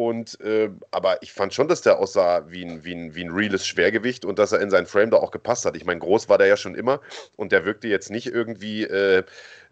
und, 0.00 0.40
äh, 0.40 0.70
aber 0.92 1.22
ich 1.22 1.30
fand 1.30 1.52
schon, 1.52 1.68
dass 1.68 1.82
der 1.82 1.98
aussah 1.98 2.50
wie 2.50 2.64
ein, 2.64 2.84
wie, 2.84 2.94
ein, 2.94 3.14
wie 3.14 3.22
ein 3.22 3.30
reales 3.30 3.66
Schwergewicht 3.66 4.24
und 4.24 4.38
dass 4.38 4.50
er 4.50 4.60
in 4.60 4.70
sein 4.70 4.86
Frame 4.86 5.10
da 5.10 5.18
auch 5.18 5.30
gepasst 5.30 5.66
hat. 5.66 5.76
Ich 5.76 5.84
meine, 5.84 6.00
groß 6.00 6.30
war 6.30 6.38
der 6.38 6.46
ja 6.46 6.56
schon 6.56 6.74
immer 6.74 7.02
und 7.36 7.52
der 7.52 7.66
wirkte 7.66 7.86
jetzt 7.86 8.10
nicht 8.10 8.26
irgendwie 8.26 8.84
äh, 8.84 9.24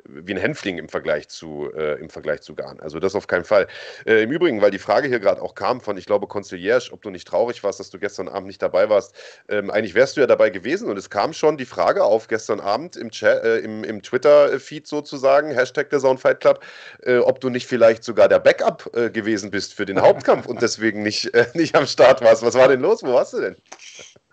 wie 0.04 0.34
ein 0.34 0.40
Hänfling 0.40 0.78
im 0.78 0.88
Vergleich 0.88 1.28
zu, 1.28 1.70
äh, 1.76 2.00
im 2.00 2.10
Vergleich 2.10 2.40
zu 2.40 2.54
Garn. 2.54 2.80
Also 2.80 2.98
das 3.00 3.14
auf 3.14 3.26
keinen 3.26 3.44
Fall. 3.44 3.66
Äh, 4.06 4.22
Im 4.22 4.30
Übrigen, 4.30 4.60
weil 4.60 4.70
die 4.70 4.78
Frage 4.78 5.08
hier 5.08 5.20
gerade 5.20 5.42
auch 5.42 5.54
kam 5.54 5.80
von, 5.80 5.96
ich 5.96 6.06
glaube, 6.06 6.26
Conciliage, 6.26 6.90
ob 6.92 7.02
du 7.02 7.10
nicht 7.10 7.26
traurig 7.26 7.62
warst, 7.64 7.80
dass 7.80 7.90
du 7.90 7.98
gestern 7.98 8.28
Abend 8.28 8.46
nicht 8.46 8.62
dabei 8.62 8.88
warst. 8.88 9.14
Ähm, 9.48 9.70
eigentlich 9.70 9.94
wärst 9.94 10.16
du 10.16 10.20
ja 10.20 10.26
dabei 10.26 10.50
gewesen 10.50 10.88
und 10.88 10.96
es 10.96 11.10
kam 11.10 11.32
schon 11.32 11.56
die 11.56 11.64
Frage 11.64 12.04
auf 12.04 12.28
gestern 12.28 12.60
Abend 12.60 12.96
im, 12.96 13.10
äh, 13.22 13.58
im, 13.58 13.84
im 13.84 14.02
Twitter-Feed 14.02 14.86
sozusagen, 14.86 15.50
Hashtag 15.50 15.90
der 15.90 16.00
Zone 16.00 16.18
Fight 16.18 16.40
Club, 16.40 16.64
äh, 17.02 17.18
ob 17.18 17.40
du 17.40 17.50
nicht 17.50 17.66
vielleicht 17.66 18.04
sogar 18.04 18.28
der 18.28 18.38
Backup 18.38 18.90
äh, 18.94 19.10
gewesen 19.10 19.50
bist 19.50 19.74
für 19.74 19.84
den 19.84 20.00
Hauptkampf 20.02 20.46
und 20.46 20.62
deswegen 20.62 21.02
nicht, 21.02 21.34
äh, 21.34 21.46
nicht 21.54 21.74
am 21.74 21.86
Start 21.86 22.22
warst. 22.22 22.42
Was 22.42 22.54
war 22.54 22.68
denn 22.68 22.80
los? 22.80 23.02
Wo 23.02 23.12
warst 23.14 23.34
du 23.34 23.40
denn? 23.40 23.56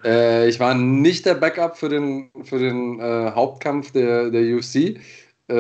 ich 0.03 0.59
war 0.59 0.75
nicht 0.75 1.25
der 1.25 1.33
Backup 1.33 1.77
für 1.77 1.89
den, 1.89 2.29
für 2.43 2.59
den 2.59 3.01
Hauptkampf 3.01 3.91
der, 3.91 4.29
der 4.29 4.55
UFC. 4.55 4.99
Äh, 5.47 5.53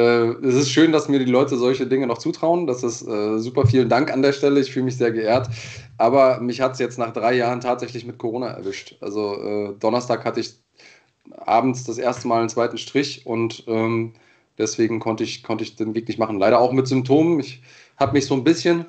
es 0.45 0.55
ist 0.55 0.71
schön, 0.71 0.91
dass 0.91 1.09
mir 1.09 1.19
die 1.19 1.31
Leute 1.31 1.57
solche 1.57 1.85
Dinge 1.87 2.07
noch 2.07 2.17
zutrauen. 2.17 2.67
Das 2.67 2.83
ist 2.83 3.07
äh, 3.07 3.37
super. 3.39 3.67
Vielen 3.67 3.89
Dank 3.89 4.11
an 4.11 4.21
der 4.21 4.33
Stelle. 4.33 4.59
Ich 4.59 4.71
fühle 4.71 4.85
mich 4.85 4.97
sehr 4.97 5.11
geehrt. 5.11 5.49
Aber 5.97 6.39
mich 6.39 6.61
hat 6.61 6.73
es 6.73 6.79
jetzt 6.79 6.97
nach 6.97 7.13
drei 7.13 7.33
Jahren 7.33 7.61
tatsächlich 7.61 8.05
mit 8.05 8.17
Corona 8.17 8.47
erwischt. 8.47 8.97
Also 9.01 9.35
äh, 9.35 9.73
Donnerstag 9.79 10.25
hatte 10.25 10.39
ich 10.39 10.55
abends 11.37 11.83
das 11.83 11.97
erste 11.97 12.27
Mal 12.27 12.39
einen 12.39 12.49
zweiten 12.49 12.77
Strich 12.77 13.25
und 13.25 13.63
ähm, 13.67 14.13
deswegen 14.57 14.99
konnte 14.99 15.23
ich, 15.23 15.43
konnte 15.43 15.63
ich 15.63 15.75
den 15.75 15.95
Weg 15.95 16.07
nicht 16.07 16.19
machen. 16.19 16.39
Leider 16.39 16.59
auch 16.59 16.71
mit 16.71 16.87
Symptomen. 16.87 17.39
Ich 17.39 17.61
habe 17.97 18.13
mich 18.13 18.25
so 18.25 18.33
ein 18.33 18.43
bisschen 18.43 18.85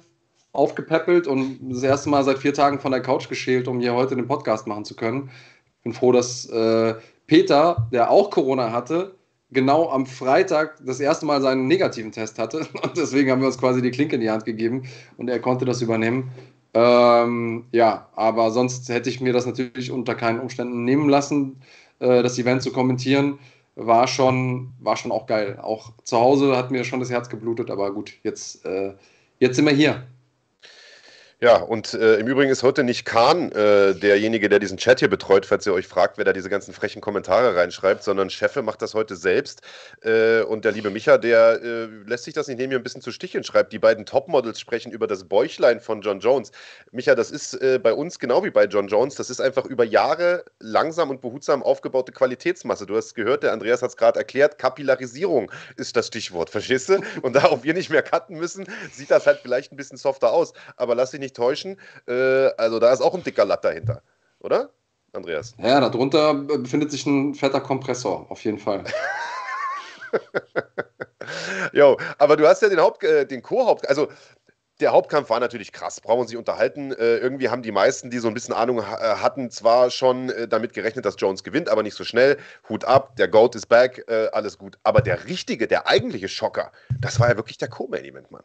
aufgepäppelt 0.53 1.27
und 1.27 1.59
das 1.71 1.83
erste 1.83 2.09
Mal 2.09 2.25
seit 2.25 2.39
vier 2.39 2.55
Tagen 2.55 2.81
von 2.81 2.93
der 2.93 3.03
Couch 3.03 3.29
geschält, 3.29 3.69
um 3.69 3.81
hier 3.81 3.95
heute 3.95 4.17
den 4.17 4.27
Podcast 4.27 4.67
machen 4.67 4.85
zu 4.85 4.97
können. 4.97 5.31
Ich 5.79 5.83
bin 5.83 5.93
froh, 5.93 6.13
dass 6.13 6.47
äh, 6.47 6.95
Peter, 7.27 7.89
der 7.93 8.11
auch 8.11 8.31
Corona 8.31 8.73
hatte, 8.73 9.15
genau 9.51 9.91
am 9.91 10.07
Freitag 10.07 10.77
das 10.85 11.01
erste 11.01 11.27
Mal 11.27 11.41
seinen 11.41 11.67
negativen 11.67 12.13
Test 12.13 12.39
hatte. 12.39 12.67
Und 12.83 12.97
deswegen 12.97 13.31
haben 13.31 13.41
wir 13.41 13.47
uns 13.47 13.59
quasi 13.59 13.83
die 13.83 13.91
Klinke 13.91 14.17
in 14.17 14.21
die 14.21 14.31
Hand 14.31 14.45
gegeben 14.45 14.85
und 15.17 15.29
er 15.29 15.41
konnte 15.41 15.65
das 15.65 15.83
übernehmen. 15.83 16.31
Ähm, 16.75 17.65
ja, 17.73 18.09
aber 18.15 18.51
sonst 18.51 18.89
hätte 18.89 19.09
ich 19.09 19.21
mir 19.21 19.33
das 19.33 19.47
natürlich 19.47 19.91
unter 19.91 20.15
keinen 20.15 20.41
Umständen 20.41 20.85
nehmen 20.85 21.09
lassen, 21.09 21.63
äh, 22.01 22.23
das 22.23 22.39
Event 22.39 22.63
zu 22.63 22.73
kommentieren. 22.73 23.39
War 23.77 24.07
schon, 24.07 24.73
war 24.81 24.97
schon 24.97 25.13
auch 25.13 25.27
geil. 25.27 25.59
Auch 25.63 25.93
zu 26.05 26.19
Hause 26.19 26.57
hat 26.57 26.71
mir 26.71 26.85
schon 26.85 27.01
das 27.01 27.11
Herz 27.11 27.29
geblutet, 27.29 27.71
aber 27.71 27.93
gut, 27.93 28.13
jetzt, 28.23 28.65
äh, 28.67 28.95
jetzt 29.39 29.57
sind 29.57 29.67
wir 29.67 29.73
hier. 29.73 30.07
Ja, 31.39 31.57
und 31.57 31.93
äh, 31.93 32.17
im 32.17 32.27
Übrigen 32.29 32.51
ist 32.51 32.63
heute 32.63 32.83
nicht 32.83 33.05
Kahn 33.05 33.53
äh, 33.53 33.95
derjenige, 33.95 34.49
der 34.49 34.59
diesen 34.59 34.79
Chat 34.79 35.01
hier 35.01 35.11
betreut, 35.11 35.45
falls 35.45 35.67
ihr 35.67 35.75
euch 35.75 35.87
fragt, 35.87 36.17
wer 36.17 36.25
da 36.25 36.33
diese 36.33 36.49
ganzen 36.49 36.73
frechen 36.73 37.03
Kommentare 37.03 37.55
reinschreibt, 37.55 38.03
sondern 38.03 38.31
Cheffe 38.31 38.63
macht 38.63 38.81
das 38.81 38.95
heute 38.95 39.17
selbst. 39.17 39.61
Äh, 40.01 40.41
und 40.45 40.65
der 40.65 40.73
liebe 40.73 40.89
Micha, 40.89 41.19
der 41.19 41.61
äh, 41.63 41.85
lässt 42.07 42.25
sich 42.25 42.33
das 42.33 42.49
nicht 42.49 42.57
nehmen, 42.57 42.71
hier 42.71 42.81
ein 42.81 42.83
bisschen 42.83 43.03
zu 43.03 43.13
sticheln, 43.13 43.45
schreibt, 43.45 43.75
die 43.75 43.79
beiden 43.79 44.07
Topmodels 44.07 44.59
sprechen 44.59 44.93
über 44.93 45.07
das 45.07 45.25
Bäuchlein 45.25 45.79
von 45.79 46.01
John 46.01 46.21
Jones. 46.21 46.53
Micha, 46.91 47.15
das 47.15 47.31
ist 47.31 47.53
äh, 47.61 47.79
bei 47.83 47.93
uns 47.93 48.19
genau 48.19 48.43
wie 48.43 48.51
bei 48.51 48.65
John 48.65 48.89
Jones, 48.89 49.17
das 49.17 49.29
ist 49.29 49.43
einfach 49.43 49.67
über 49.67 49.85
Jahre 49.85 50.43
langsam 50.59 51.11
und 51.11 51.21
behutsam 51.21 51.63
aufgebaute 51.63 52.13
Qualitätsmasse. 52.13 52.87
Du 52.87 52.97
hast 52.97 53.15
gehört, 53.15 53.43
der 53.43 53.53
Andreas 53.53 53.83
hat 53.83 53.91
es 53.91 53.99
gerade 53.99 54.19
erklärt, 54.19 54.57
Kapillarisierung 54.57 55.53
ist 55.77 55.99
das 55.99 56.07
Stichwort, 56.07 56.49
verstehst 56.49 56.89
du? 56.89 56.99
Und 57.21 57.37
darauf 57.37 57.63
wir 57.63 57.75
nicht 57.75 57.91
mehr 57.91 58.03
cutten 58.03 58.39
müssen, 58.39 58.65
sieht 58.91 59.11
das 59.11 59.27
halt 59.27 59.41
vielleicht 59.43 59.71
ein 59.71 59.77
bisschen 59.77 59.99
softer 59.99 60.33
aus. 60.33 60.55
Aber 60.79 60.95
lass 60.95 61.11
dich 61.11 61.21
nicht 61.21 61.26
nicht 61.27 61.37
täuschen. 61.37 61.79
Äh, 62.07 62.49
also 62.57 62.79
da 62.79 62.93
ist 62.93 63.01
auch 63.01 63.15
ein 63.15 63.23
dicker 63.23 63.45
Latt 63.45 63.65
dahinter, 63.65 64.03
oder? 64.41 64.71
Andreas? 65.13 65.55
Ja, 65.59 65.81
darunter 65.81 66.35
befindet 66.35 66.91
sich 66.91 67.07
ein 67.07 67.35
fetter 67.35 67.61
Kompressor, 67.61 68.31
auf 68.31 68.45
jeden 68.45 68.59
Fall. 68.59 68.85
jo, 71.73 71.97
aber 72.19 72.37
du 72.37 72.47
hast 72.47 72.63
ja 72.63 72.69
den 72.69 72.81
Haupt, 72.81 73.03
äh, 73.03 73.27
den 73.27 73.43
Co-Haupt, 73.43 73.89
also 73.89 74.09
der 74.81 74.93
Hauptkampf 74.93 75.31
war 75.31 75.41
natürlich 75.41 75.73
krass, 75.73 76.01
brauchen 76.01 76.19
wir 76.19 76.23
uns 76.23 76.31
nicht 76.31 76.39
unterhalten. 76.39 76.93
Äh, 76.93 77.17
irgendwie 77.17 77.49
haben 77.49 77.63
die 77.63 77.73
meisten, 77.73 78.11
die 78.11 78.19
so 78.19 78.29
ein 78.29 78.35
bisschen 78.35 78.55
Ahnung 78.55 78.87
ha 78.87 79.15
äh, 79.15 79.17
hatten, 79.17 79.51
zwar 79.51 79.91
schon 79.91 80.29
äh, 80.29 80.47
damit 80.47 80.75
gerechnet, 80.75 81.07
dass 81.07 81.17
Jones 81.19 81.43
gewinnt, 81.45 81.69
aber 81.69 81.83
nicht 81.83 81.95
so 81.95 82.05
schnell. 82.05 82.37
Hut 82.69 82.85
ab, 82.85 83.17
der 83.17 83.29
Goat 83.29 83.55
ist 83.55 83.67
back, 83.67 84.05
äh, 84.09 84.29
alles 84.33 84.59
gut. 84.59 84.79
Aber 84.83 85.01
der 85.01 85.25
richtige, 85.27 85.67
der 85.67 85.89
eigentliche 85.89 86.29
Schocker, 86.29 86.73
das 87.01 87.19
war 87.19 87.31
ja 87.31 87.37
wirklich 87.37 87.59
der 87.59 87.69
Co-Main-Event, 87.69 88.31
Mann. 88.31 88.45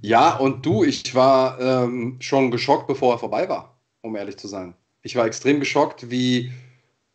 Ja, 0.00 0.36
und 0.36 0.64
du, 0.64 0.82
ich 0.82 1.14
war 1.14 1.60
ähm, 1.60 2.16
schon 2.20 2.50
geschockt, 2.50 2.86
bevor 2.86 3.14
er 3.14 3.18
vorbei 3.18 3.48
war, 3.48 3.76
um 4.02 4.16
ehrlich 4.16 4.38
zu 4.38 4.48
sein. 4.48 4.74
Ich 5.02 5.16
war 5.16 5.26
extrem 5.26 5.60
geschockt, 5.60 6.10
wie 6.10 6.52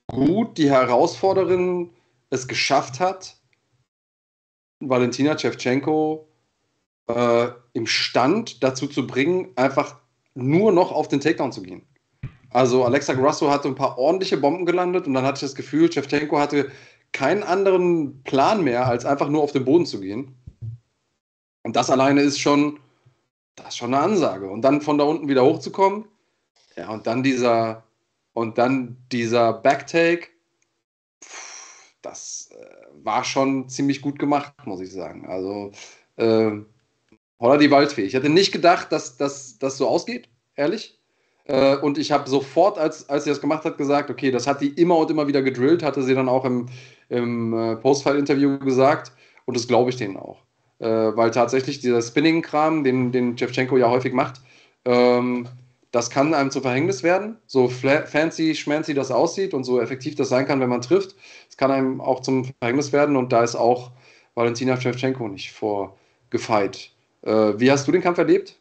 gut 0.07 0.57
die 0.57 0.69
Herausforderin 0.69 1.89
es 2.29 2.47
geschafft 2.47 2.99
hat, 2.99 3.37
Valentina 4.79 5.37
Shevchenko 5.37 6.27
äh, 7.07 7.47
im 7.73 7.87
Stand 7.87 8.63
dazu 8.63 8.87
zu 8.87 9.07
bringen, 9.07 9.49
einfach 9.55 9.99
nur 10.33 10.71
noch 10.71 10.91
auf 10.91 11.07
den 11.07 11.21
Takedown 11.21 11.51
zu 11.51 11.61
gehen. 11.61 11.81
Also 12.51 12.85
Alexa 12.85 13.13
Grasso 13.13 13.49
hatte 13.49 13.67
ein 13.67 13.75
paar 13.75 13.97
ordentliche 13.97 14.37
Bomben 14.37 14.65
gelandet 14.65 15.07
und 15.07 15.13
dann 15.13 15.25
hatte 15.25 15.37
ich 15.37 15.41
das 15.41 15.55
Gefühl, 15.55 15.91
Shevchenko 15.91 16.37
hatte 16.37 16.71
keinen 17.11 17.43
anderen 17.43 18.21
Plan 18.23 18.63
mehr, 18.63 18.85
als 18.85 19.05
einfach 19.05 19.29
nur 19.29 19.41
auf 19.41 19.51
den 19.51 19.65
Boden 19.65 19.85
zu 19.85 19.99
gehen. 19.99 20.35
Und 21.65 21.75
das 21.75 21.89
alleine 21.89 22.21
ist 22.21 22.39
schon, 22.39 22.79
das 23.55 23.69
ist 23.69 23.77
schon 23.77 23.91
eine 23.95 24.03
Ansage. 24.03 24.47
Und 24.47 24.61
dann 24.61 24.81
von 24.81 24.99
da 24.99 25.03
unten 25.03 25.27
wieder 25.27 25.43
hochzukommen, 25.43 26.05
ja, 26.77 26.89
und 26.89 27.07
dann 27.07 27.23
dieser, 27.23 27.83
und 28.33 28.59
dann 28.59 28.97
dieser 29.11 29.51
Backtake, 29.51 30.27
das 32.03 32.51
äh, 32.51 32.85
war 33.03 33.23
schon 33.23 33.67
ziemlich 33.67 34.03
gut 34.03 34.19
gemacht, 34.19 34.53
muss 34.65 34.79
ich 34.79 34.91
sagen. 34.91 35.25
Also, 35.27 35.71
äh, 36.17 36.51
Holla 37.39 37.57
die 37.57 37.71
Waldfee. 37.71 38.03
Ich 38.03 38.13
hätte 38.13 38.29
nicht 38.29 38.51
gedacht, 38.51 38.91
dass 38.91 39.17
das 39.17 39.57
so 39.57 39.87
ausgeht, 39.87 40.29
ehrlich. 40.55 40.99
Äh, 41.45 41.77
und 41.77 41.97
ich 41.97 42.11
habe 42.11 42.29
sofort, 42.29 42.77
als, 42.77 43.09
als 43.09 43.23
sie 43.23 43.31
das 43.31 43.41
gemacht 43.41 43.65
hat, 43.65 43.79
gesagt, 43.79 44.11
okay, 44.11 44.29
das 44.29 44.45
hat 44.45 44.61
die 44.61 44.69
immer 44.69 44.97
und 44.97 45.09
immer 45.09 45.27
wieder 45.27 45.41
gedrillt, 45.41 45.81
hatte 45.81 46.03
sie 46.03 46.13
dann 46.13 46.29
auch 46.29 46.45
im, 46.45 46.67
im 47.09 47.53
äh, 47.57 47.75
Postfile-Interview 47.77 48.59
gesagt. 48.59 49.13
Und 49.45 49.57
das 49.57 49.67
glaube 49.67 49.89
ich 49.89 49.95
denen 49.95 50.17
auch 50.17 50.45
äh, 50.79 50.87
weil 50.87 51.31
tatsächlich 51.31 51.79
dieser 51.79 52.01
Spinning-Kram, 52.01 52.83
den, 52.83 53.11
den 53.11 53.37
Shevchenko 53.37 53.77
ja 53.77 53.89
häufig 53.89 54.13
macht, 54.13 54.41
ähm, 54.85 55.47
das 55.91 56.09
kann 56.09 56.33
einem 56.33 56.51
zu 56.51 56.59
Verhängnis 56.59 57.03
werden. 57.03 57.37
So 57.47 57.69
fancy, 57.69 58.53
schmancy 58.53 58.93
das 58.93 59.11
aussieht 59.11 59.53
und 59.53 59.63
so 59.63 59.79
effektiv 59.79 60.15
das 60.15 60.27
sein 60.27 60.45
kann, 60.45 60.59
wenn 60.59 60.67
man 60.69 60.81
trifft. 60.81 61.15
Es 61.49 61.55
kann 61.55 61.71
einem 61.71 62.01
auch 62.01 62.19
zum 62.19 62.51
Verhängnis 62.59 62.91
werden 62.91 63.15
und 63.15 63.31
da 63.31 63.43
ist 63.43 63.55
auch 63.55 63.91
Valentina 64.33 64.79
Shevchenko 64.79 65.29
nicht 65.29 65.53
vorgefeit. 65.53 66.91
Äh, 67.21 67.53
wie 67.57 67.71
hast 67.71 67.87
du 67.87 67.93
den 67.93 68.01
Kampf 68.01 68.17
erlebt? 68.17 68.57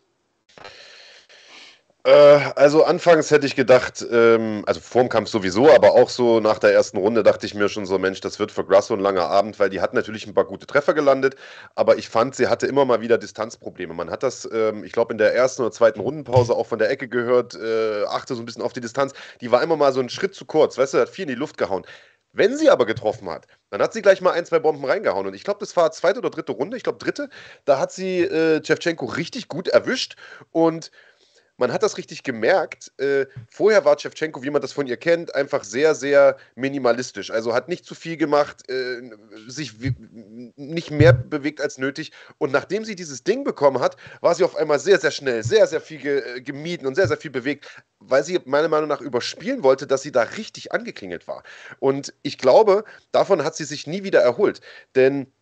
Äh, 2.06 2.10
also 2.56 2.84
anfangs 2.84 3.30
hätte 3.30 3.46
ich 3.46 3.56
gedacht, 3.56 4.04
ähm, 4.10 4.62
also 4.66 4.80
vorm 4.80 5.08
Kampf 5.08 5.30
sowieso, 5.30 5.72
aber 5.72 5.92
auch 5.92 6.10
so 6.10 6.38
nach 6.38 6.58
der 6.58 6.72
ersten 6.74 6.98
Runde 6.98 7.22
dachte 7.22 7.46
ich 7.46 7.54
mir 7.54 7.70
schon 7.70 7.86
so, 7.86 7.98
Mensch, 7.98 8.20
das 8.20 8.38
wird 8.38 8.52
für 8.52 8.64
Grasso 8.64 8.92
ein 8.92 9.00
langer 9.00 9.26
Abend, 9.28 9.58
weil 9.58 9.70
die 9.70 9.80
hat 9.80 9.94
natürlich 9.94 10.26
ein 10.26 10.34
paar 10.34 10.44
gute 10.44 10.66
Treffer 10.66 10.92
gelandet, 10.92 11.36
aber 11.74 11.96
ich 11.96 12.10
fand, 12.10 12.34
sie 12.34 12.48
hatte 12.48 12.66
immer 12.66 12.84
mal 12.84 13.00
wieder 13.00 13.16
Distanzprobleme. 13.16 13.94
Man 13.94 14.10
hat 14.10 14.22
das, 14.22 14.46
ähm, 14.52 14.84
ich 14.84 14.92
glaube, 14.92 15.14
in 15.14 15.18
der 15.18 15.34
ersten 15.34 15.62
oder 15.62 15.72
zweiten 15.72 16.00
Rundenpause 16.00 16.54
auch 16.54 16.66
von 16.66 16.78
der 16.78 16.90
Ecke 16.90 17.08
gehört, 17.08 17.54
äh, 17.54 18.04
achte 18.04 18.34
so 18.34 18.42
ein 18.42 18.44
bisschen 18.46 18.62
auf 18.62 18.74
die 18.74 18.80
Distanz. 18.82 19.14
Die 19.40 19.50
war 19.50 19.62
immer 19.62 19.76
mal 19.76 19.92
so 19.94 20.00
einen 20.00 20.10
Schritt 20.10 20.34
zu 20.34 20.44
kurz, 20.44 20.76
weißt 20.76 20.92
du, 20.94 20.98
hat 20.98 21.08
viel 21.08 21.22
in 21.22 21.28
die 21.28 21.34
Luft 21.36 21.56
gehauen 21.56 21.86
Wenn 22.32 22.56
sie 22.56 22.68
aber 22.68 22.84
getroffen 22.84 23.30
hat, 23.30 23.46
dann 23.70 23.80
hat 23.80 23.92
sie 23.92 24.02
gleich 24.02 24.20
mal 24.20 24.32
ein, 24.32 24.44
zwei 24.44 24.58
Bomben 24.58 24.84
reingehauen. 24.84 25.26
Und 25.26 25.34
ich 25.34 25.44
glaube, 25.44 25.60
das 25.60 25.76
war 25.76 25.92
zweite 25.92 26.18
oder 26.18 26.30
dritte 26.30 26.52
Runde, 26.52 26.76
ich 26.76 26.82
glaube 26.82 26.98
dritte, 26.98 27.28
da 27.64 27.78
hat 27.78 27.92
sie 27.92 28.20
äh, 28.22 28.60
richtig 29.16 29.48
gut 29.48 29.68
erwischt 29.68 30.16
und 30.50 30.90
man 31.56 31.72
hat 31.72 31.82
das 31.82 31.96
richtig 31.98 32.22
gemerkt. 32.22 32.92
Äh, 32.98 33.26
vorher 33.48 33.84
war 33.84 33.98
Shevchenko, 33.98 34.42
wie 34.42 34.50
man 34.50 34.62
das 34.62 34.72
von 34.72 34.86
ihr 34.86 34.96
kennt, 34.96 35.34
einfach 35.34 35.64
sehr, 35.64 35.94
sehr 35.94 36.36
minimalistisch. 36.56 37.30
Also 37.30 37.54
hat 37.54 37.68
nicht 37.68 37.84
zu 37.84 37.94
viel 37.94 38.16
gemacht, 38.16 38.68
äh, 38.68 39.02
sich 39.46 39.72
nicht 40.56 40.90
mehr 40.90 41.12
bewegt 41.12 41.60
als 41.60 41.78
nötig. 41.78 42.12
Und 42.38 42.52
nachdem 42.52 42.84
sie 42.84 42.96
dieses 42.96 43.22
Ding 43.22 43.44
bekommen 43.44 43.80
hat, 43.80 43.96
war 44.20 44.34
sie 44.34 44.44
auf 44.44 44.56
einmal 44.56 44.78
sehr, 44.78 44.98
sehr 44.98 45.10
schnell, 45.10 45.44
sehr, 45.44 45.66
sehr 45.66 45.80
viel 45.80 45.98
ge 45.98 46.36
äh, 46.36 46.40
gemieden 46.40 46.86
und 46.86 46.94
sehr, 46.94 47.08
sehr 47.08 47.16
viel 47.16 47.30
bewegt, 47.30 47.66
weil 48.00 48.24
sie 48.24 48.40
meiner 48.44 48.68
Meinung 48.68 48.88
nach 48.88 49.00
überspielen 49.00 49.62
wollte, 49.62 49.86
dass 49.86 50.02
sie 50.02 50.12
da 50.12 50.22
richtig 50.22 50.72
angeklingelt 50.72 51.28
war. 51.28 51.42
Und 51.78 52.14
ich 52.22 52.38
glaube, 52.38 52.84
davon 53.12 53.44
hat 53.44 53.56
sie 53.56 53.64
sich 53.64 53.86
nie 53.86 54.02
wieder 54.02 54.20
erholt. 54.20 54.60
Denn 54.94 55.32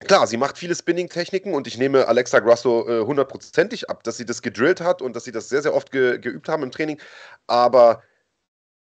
Klar, 0.00 0.26
sie 0.26 0.36
macht 0.36 0.58
viele 0.58 0.74
Spinning-Techniken 0.74 1.54
und 1.54 1.66
ich 1.66 1.78
nehme 1.78 2.06
Alexa 2.06 2.40
Grasso 2.40 2.86
äh, 2.86 3.06
hundertprozentig 3.06 3.88
ab, 3.88 4.04
dass 4.04 4.18
sie 4.18 4.26
das 4.26 4.42
gedrillt 4.42 4.80
hat 4.82 5.00
und 5.00 5.16
dass 5.16 5.24
sie 5.24 5.32
das 5.32 5.48
sehr, 5.48 5.62
sehr 5.62 5.74
oft 5.74 5.90
ge 5.90 6.18
geübt 6.18 6.48
haben 6.48 6.62
im 6.62 6.70
Training. 6.70 7.00
Aber 7.46 8.02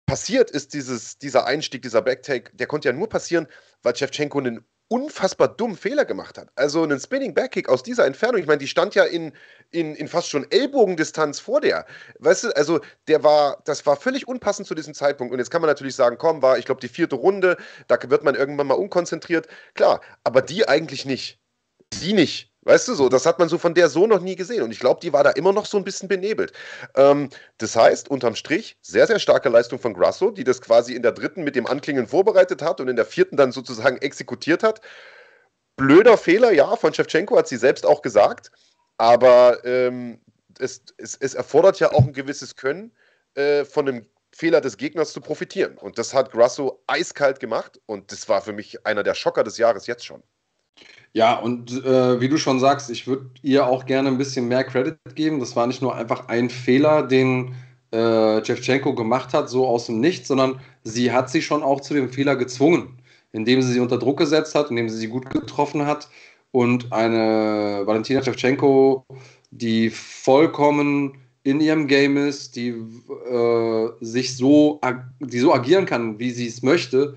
passiert 0.06 0.52
ist 0.52 0.74
dieses, 0.74 1.18
dieser 1.18 1.46
Einstieg, 1.46 1.84
dieser 1.84 2.02
Backtake, 2.02 2.52
der 2.56 2.68
konnte 2.68 2.90
ja 2.90 2.94
nur 2.94 3.08
passieren, 3.10 3.48
weil 3.82 3.96
Shevchenko 3.96 4.40
einen 4.40 4.66
unfassbar 4.90 5.48
dummen 5.48 5.78
Fehler 5.78 6.04
gemacht 6.04 6.38
hat. 6.38 6.50
Also 6.56 6.84
einen 6.84 7.00
Spinning 7.00 7.34
Backkick 7.34 7.70
aus 7.70 7.84
dieser 7.84 8.06
Entfernung. 8.06 8.42
Ich 8.42 8.48
meine, 8.48 8.58
die 8.58 8.68
stand 8.68 8.96
ja 8.96 9.04
in, 9.04 9.32
in, 9.72 9.96
in 9.96 10.08
fast 10.08 10.30
schon 10.30 10.50
Ellbogendistanz 10.52 11.40
vor 11.40 11.62
der. 11.62 11.86
Weißt 12.18 12.44
du, 12.44 12.56
also 12.56 12.82
der 13.08 13.24
war, 13.24 13.62
das 13.66 13.86
war 13.86 13.96
völlig 13.96 14.28
unpassend 14.28 14.68
zu 14.68 14.76
diesem 14.76 14.94
Zeitpunkt. 14.94 15.32
Und 15.32 15.40
jetzt 15.40 15.52
kann 15.52 15.62
man 15.62 15.70
natürlich 15.70 15.96
sagen, 15.96 16.18
komm, 16.18 16.42
war, 16.42 16.58
ich 16.58 16.66
glaube, 16.66 16.82
die 16.82 16.88
vierte 16.88 17.16
Runde, 17.16 17.56
da 17.88 17.98
wird 18.10 18.24
man 18.24 18.36
irgendwann 18.36 18.68
mal 18.68 18.74
unkonzentriert. 18.74 19.48
Klar, 19.76 20.02
aber 20.24 20.42
die 20.42 20.68
eigentlich 20.68 21.06
nicht. 21.06 21.40
Die 22.02 22.14
nicht. 22.14 22.52
Weißt 22.64 22.90
du 22.90 22.94
so, 22.94 23.08
das 23.08 23.26
hat 23.26 23.40
man 23.40 23.48
so 23.48 23.58
von 23.58 23.74
der 23.74 23.88
so 23.88 24.06
noch 24.06 24.20
nie 24.20 24.36
gesehen. 24.36 24.64
Und 24.64 24.72
ich 24.72 24.80
glaube, 24.80 25.00
die 25.00 25.14
war 25.14 25.24
da 25.24 25.32
immer 25.32 25.54
noch 25.54 25.66
so 25.66 25.78
ein 25.78 25.86
bisschen 25.86 26.10
benebelt. 26.10 26.52
Ähm, 26.96 27.30
das 27.58 27.76
heißt, 27.76 28.10
unterm 28.10 28.36
Strich, 28.36 28.78
sehr, 28.82 29.08
sehr 29.08 29.20
starke 29.20 29.48
Leistung 29.48 29.80
von 29.80 29.94
Grasso, 29.94 30.32
die 30.32 30.44
das 30.44 30.60
quasi 30.60 30.94
in 30.94 31.02
der 31.02 31.14
dritten 31.14 31.44
mit 31.44 31.56
dem 31.56 31.68
Anklingen 31.68 32.08
vorbereitet 32.08 32.62
hat 32.62 32.82
und 32.82 32.90
in 32.90 32.98
der 32.98 33.06
vierten 33.06 33.38
dann 33.38 33.54
sozusagen 33.54 33.98
exekutiert 33.98 34.62
hat. 34.62 34.82
Blöder 35.78 36.18
Fehler, 36.18 36.52
ja, 36.52 36.76
von 36.76 36.94
Shevchenko 36.94 37.38
hat 37.38 37.48
sie 37.48 37.56
selbst 37.56 37.86
auch 37.86 38.02
gesagt. 38.02 38.52
Aber 38.98 39.64
ähm, 39.64 40.20
es, 40.60 40.82
es, 40.98 41.16
es, 41.16 41.34
erfordert 41.36 41.80
ja 41.80 41.94
auch 41.94 42.04
ein 42.04 42.12
gewisses 42.12 42.58
Können, 42.58 42.92
äh, 43.36 43.64
von 43.64 43.88
einem 43.88 44.06
Fehler 44.34 44.60
des 44.60 44.76
Gegners 44.76 45.14
zu 45.14 45.22
profitieren. 45.22 45.78
Und 45.78 45.98
das 45.98 46.14
hat 46.14 46.32
Grasso 46.32 46.84
eiskalt 46.88 47.40
gemacht. 47.40 47.80
Und 47.86 48.12
das 48.12 48.28
war 48.28 48.42
für 48.42 48.52
mich 48.52 48.86
einer 48.86 49.04
der 49.04 49.16
Schocker 49.16 49.46
des 49.46 49.58
Jahres 49.58 49.88
jetzt 49.88 50.06
schon. 50.06 50.22
Ja, 51.14 51.36
und 51.40 51.84
äh, 51.84 52.22
wie 52.22 52.30
du 52.30 52.38
schon 52.38 52.60
sagst, 52.60 52.90
ich 52.90 53.08
würde 53.08 53.30
ihr 53.42 53.66
auch 53.66 53.86
gerne 53.86 54.10
ein 54.10 54.18
bisschen 54.18 54.48
mehr 54.48 54.64
Credit 54.64 54.98
geben. 55.16 55.40
Das 55.40 55.56
war 55.56 55.66
nicht 55.66 55.82
nur 55.82 55.96
einfach 55.96 56.28
ein 56.28 56.50
Fehler, 56.50 57.04
den 57.04 57.56
äh, 57.92 58.42
Jevchenko 58.44 58.94
gemacht 58.94 59.34
hat, 59.34 59.50
so 59.50 59.68
aus 59.68 59.88
dem 59.88 60.00
Nichts, 60.00 60.28
sondern 60.28 60.60
sie 60.84 61.12
hat 61.12 61.30
sie 61.30 61.42
schon 61.42 61.64
auch 61.64 61.82
zu 61.82 61.94
dem 61.94 62.10
Fehler 62.10 62.36
gezwungen, 62.36 63.00
indem 63.32 63.62
sie 63.62 63.74
sie 63.74 63.80
unter 63.80 63.98
Druck 63.98 64.20
gesetzt 64.20 64.54
hat, 64.56 64.70
indem 64.70 64.90
sie 64.90 64.98
sie 64.98 65.08
gut 65.08 65.30
getroffen 65.30 65.86
hat 65.86 66.10
und 66.52 66.92
eine 66.94 67.82
Valentina 67.86 68.22
Jevchenko, 68.22 69.06
die 69.52 69.90
vollkommen 69.90 71.18
in 71.44 71.62
ihrem 71.62 71.88
Game 71.88 72.18
ist, 72.18 72.56
die 72.56 72.70
äh, 72.70 73.88
sich 74.02 74.36
so, 74.36 74.80
die 75.20 75.40
so 75.40 75.54
agieren 75.54 75.86
kann, 75.86 76.20
wie 76.20 76.32
sie 76.32 76.48
es 76.48 76.62
möchte, 76.62 77.16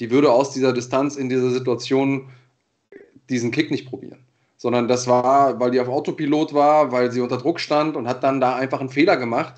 die 0.00 0.10
würde 0.10 0.30
aus 0.32 0.52
dieser 0.52 0.72
Distanz 0.72 1.16
in 1.16 1.28
dieser 1.28 1.50
Situation 1.50 2.28
diesen 3.30 3.50
Kick 3.50 3.70
nicht 3.70 3.88
probieren. 3.88 4.18
Sondern 4.56 4.88
das 4.88 5.06
war, 5.06 5.60
weil 5.60 5.70
die 5.70 5.80
auf 5.80 5.88
Autopilot 5.88 6.54
war, 6.54 6.90
weil 6.92 7.12
sie 7.12 7.20
unter 7.20 7.36
Druck 7.36 7.60
stand 7.60 7.96
und 7.96 8.08
hat 8.08 8.24
dann 8.24 8.40
da 8.40 8.56
einfach 8.56 8.80
einen 8.80 8.88
Fehler 8.88 9.16
gemacht, 9.16 9.54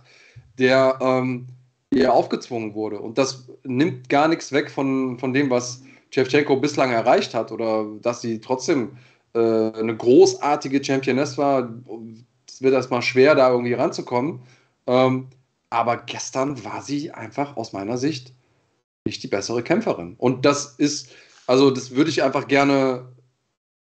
der 0.59 0.99
ähm, 1.01 1.47
ihr 1.91 2.13
aufgezwungen 2.13 2.75
wurde. 2.75 2.99
Und 2.99 3.17
das 3.19 3.49
nimmt 3.65 4.09
gar 4.09 4.29
nichts 4.29 4.53
weg 4.53 4.71
von, 4.71 5.19
von 5.19 5.33
dem, 5.33 5.51
was 5.51 5.83
Shevchenko 6.11 6.57
bislang 6.57 6.91
erreicht 6.91 7.35
hat 7.35 7.53
oder 7.53 7.87
dass 8.03 8.21
sie 8.21 8.41
trotzdem 8.41 8.99
äh, 9.35 9.39
eine 9.39 9.97
großartige 9.97 10.83
Championess 10.83 11.39
war. 11.39 11.69
Es 12.49 12.63
wird 12.63 12.75
erstmal 12.75 13.03
schwer, 13.03 13.35
da 13.35 13.51
irgendwie 13.51 13.75
ranzukommen. 13.75 14.41
Ähm, 14.87 15.29
aber 15.71 15.99
gestern 15.99 16.65
war 16.65 16.83
sie 16.83 17.11
einfach 17.11 17.57
aus 17.57 17.73
meiner 17.73 17.99
Sicht 17.99 18.33
nicht 19.05 19.23
die 19.23 19.29
bessere 19.29 19.63
Kämpferin. 19.63 20.15
Und 20.19 20.45
das 20.45 20.75
ist, 20.79 21.11
also 21.47 21.71
das 21.71 21.95
würde 21.95 22.11
ich 22.11 22.23
einfach 22.23 22.49
gerne 22.49 23.07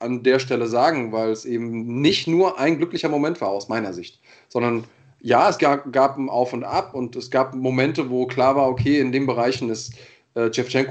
an 0.00 0.22
der 0.22 0.38
Stelle 0.38 0.66
sagen, 0.66 1.12
weil 1.12 1.30
es 1.30 1.44
eben 1.44 2.00
nicht 2.00 2.26
nur 2.26 2.58
ein 2.58 2.78
glücklicher 2.78 3.08
Moment 3.08 3.40
war 3.40 3.48
aus 3.48 3.68
meiner 3.68 3.92
Sicht, 3.92 4.20
sondern 4.48 4.84
ja, 5.20 5.48
es 5.48 5.58
gab, 5.58 5.92
gab 5.92 6.16
ein 6.16 6.28
Auf 6.28 6.52
und 6.52 6.64
Ab 6.64 6.94
und 6.94 7.14
es 7.14 7.30
gab 7.30 7.54
Momente, 7.54 8.08
wo 8.08 8.26
klar 8.26 8.56
war, 8.56 8.68
okay, 8.68 8.98
in 9.00 9.12
den 9.12 9.26
Bereichen 9.26 9.68
ist 9.68 9.94
äh, 10.34 10.50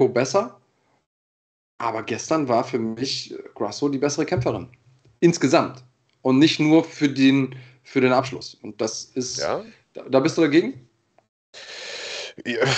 besser. 0.10 0.60
Aber 1.80 2.04
gestern 2.04 2.48
war 2.48 2.64
für 2.64 2.78
mich 2.78 3.34
Grasso 3.56 3.90
die 3.90 3.98
bessere 3.98 4.26
Kämpferin. 4.26 4.68
Insgesamt. 5.22 5.84
Und 6.22 6.38
nicht 6.38 6.60
nur 6.60 6.84
für 6.84 7.10
den, 7.10 7.56
für 7.84 8.02
den 8.02 8.12
Abschluss. 8.12 8.56
Und 8.62 8.80
das 8.82 9.06
ist. 9.06 9.40
Ja. 9.40 9.64
Da, 9.94 10.04
da 10.04 10.20
bist 10.20 10.38
du 10.38 10.42
dagegen? 10.42 10.88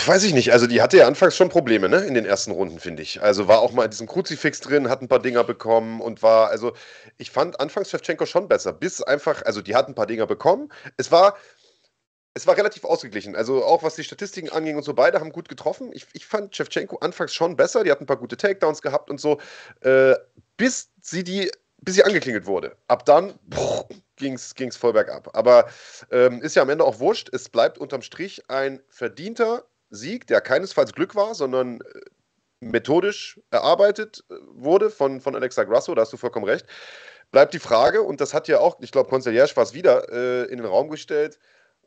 Weiß 0.06 0.24
ich 0.24 0.34
nicht. 0.34 0.52
Also 0.52 0.68
die 0.68 0.82
hatte 0.82 0.98
ja 0.98 1.08
anfangs 1.08 1.36
schon 1.36 1.50
Probleme, 1.50 1.90
ne? 1.90 1.98
In 2.02 2.14
den 2.14 2.26
ersten 2.26 2.52
Runden, 2.52 2.80
finde 2.80 3.02
ich. 3.04 3.22
Also 3.22 3.48
war 3.48 3.60
auch 3.60 3.72
mal 3.72 3.86
in 3.86 3.92
diesem 3.92 4.08
Kruzifix 4.08 4.60
drin, 4.60 4.90
hat 4.90 5.02
ein 5.02 5.08
paar 5.08 5.22
Dinger 5.22 5.44
bekommen 5.44 6.02
und 6.02 6.24
war, 6.24 6.50
also 6.50 6.74
ich 7.18 7.32
fand 7.32 7.60
anfangs 7.60 7.90
Shevchenko 7.90 8.26
schon 8.26 8.48
besser, 8.48 8.74
bis 8.74 9.02
einfach, 9.02 9.44
also 9.44 9.62
die 9.62 9.76
hat 9.76 9.88
ein 9.88 9.96
paar 9.96 10.08
Dinger 10.08 10.26
bekommen. 10.28 10.72
Es 10.98 11.12
war, 11.12 11.38
es 12.34 12.48
war 12.48 12.58
relativ 12.58 12.86
ausgeglichen. 12.86 13.36
Also 13.36 13.64
auch 13.64 13.84
was 13.84 13.96
die 13.96 14.04
Statistiken 14.04 14.50
anging 14.50 14.78
und 14.78 14.84
so, 14.84 14.94
beide 14.94 15.20
haben 15.20 15.32
gut 15.32 15.50
getroffen. 15.50 15.92
Ich, 15.94 16.08
ich 16.14 16.26
fand 16.26 16.56
Shevchenko 16.56 16.98
anfangs 16.98 17.34
schon 17.34 17.56
besser, 17.56 17.84
die 17.84 17.92
hat 17.92 18.00
ein 18.00 18.06
paar 18.06 18.18
gute 18.18 18.38
Takedowns 18.38 18.82
gehabt 18.82 19.10
und 19.10 19.20
so, 19.20 19.40
äh, 19.82 20.16
bis 20.58 20.90
sie 21.02 21.24
die, 21.24 21.52
bis 21.82 21.96
sie 21.96 22.04
angeklingelt 22.04 22.46
wurde. 22.46 22.78
Ab 22.88 23.06
dann, 23.06 23.34
boah, 23.44 23.88
ging 24.22 24.70
es 24.70 24.78
voll 24.78 24.94
bergab. 24.94 25.36
Aber 25.36 25.68
ähm, 26.12 26.42
ist 26.42 26.56
ja 26.56 26.62
am 26.62 26.70
Ende 26.70 26.86
auch 26.86 27.00
wurscht. 27.00 27.30
Es 27.34 27.50
bleibt 27.50 27.78
unterm 27.78 28.02
Strich 28.02 28.44
ein 28.50 28.82
verdienter 28.90 29.66
Sieg, 29.90 30.28
der 30.28 30.42
keinesfalls 30.42 30.94
Glück 30.94 31.16
war, 31.16 31.36
sondern 31.36 31.82
äh, 31.82 32.00
methodisch 32.62 33.40
erarbeitet 33.50 34.24
äh, 34.30 34.36
wurde 34.54 34.90
von, 34.90 35.20
von 35.20 35.36
Alexa 35.36 35.64
Grasso, 35.66 35.94
da 35.94 36.02
hast 36.02 36.14
du 36.14 36.18
vollkommen 36.18 36.46
recht. 36.46 36.66
Bleibt 37.32 37.54
die 37.54 37.60
Frage, 37.60 38.02
und 38.02 38.22
das 38.22 38.34
hat 38.34 38.48
ja 38.48 38.60
auch, 38.60 38.78
ich 38.82 38.92
glaube, 38.92 39.10
Concierge 39.10 39.56
war 39.56 39.64
es 39.64 39.74
wieder 39.74 40.12
äh, 40.12 40.44
in 40.52 40.58
den 40.58 40.66
Raum 40.66 40.90
gestellt, 40.90 41.40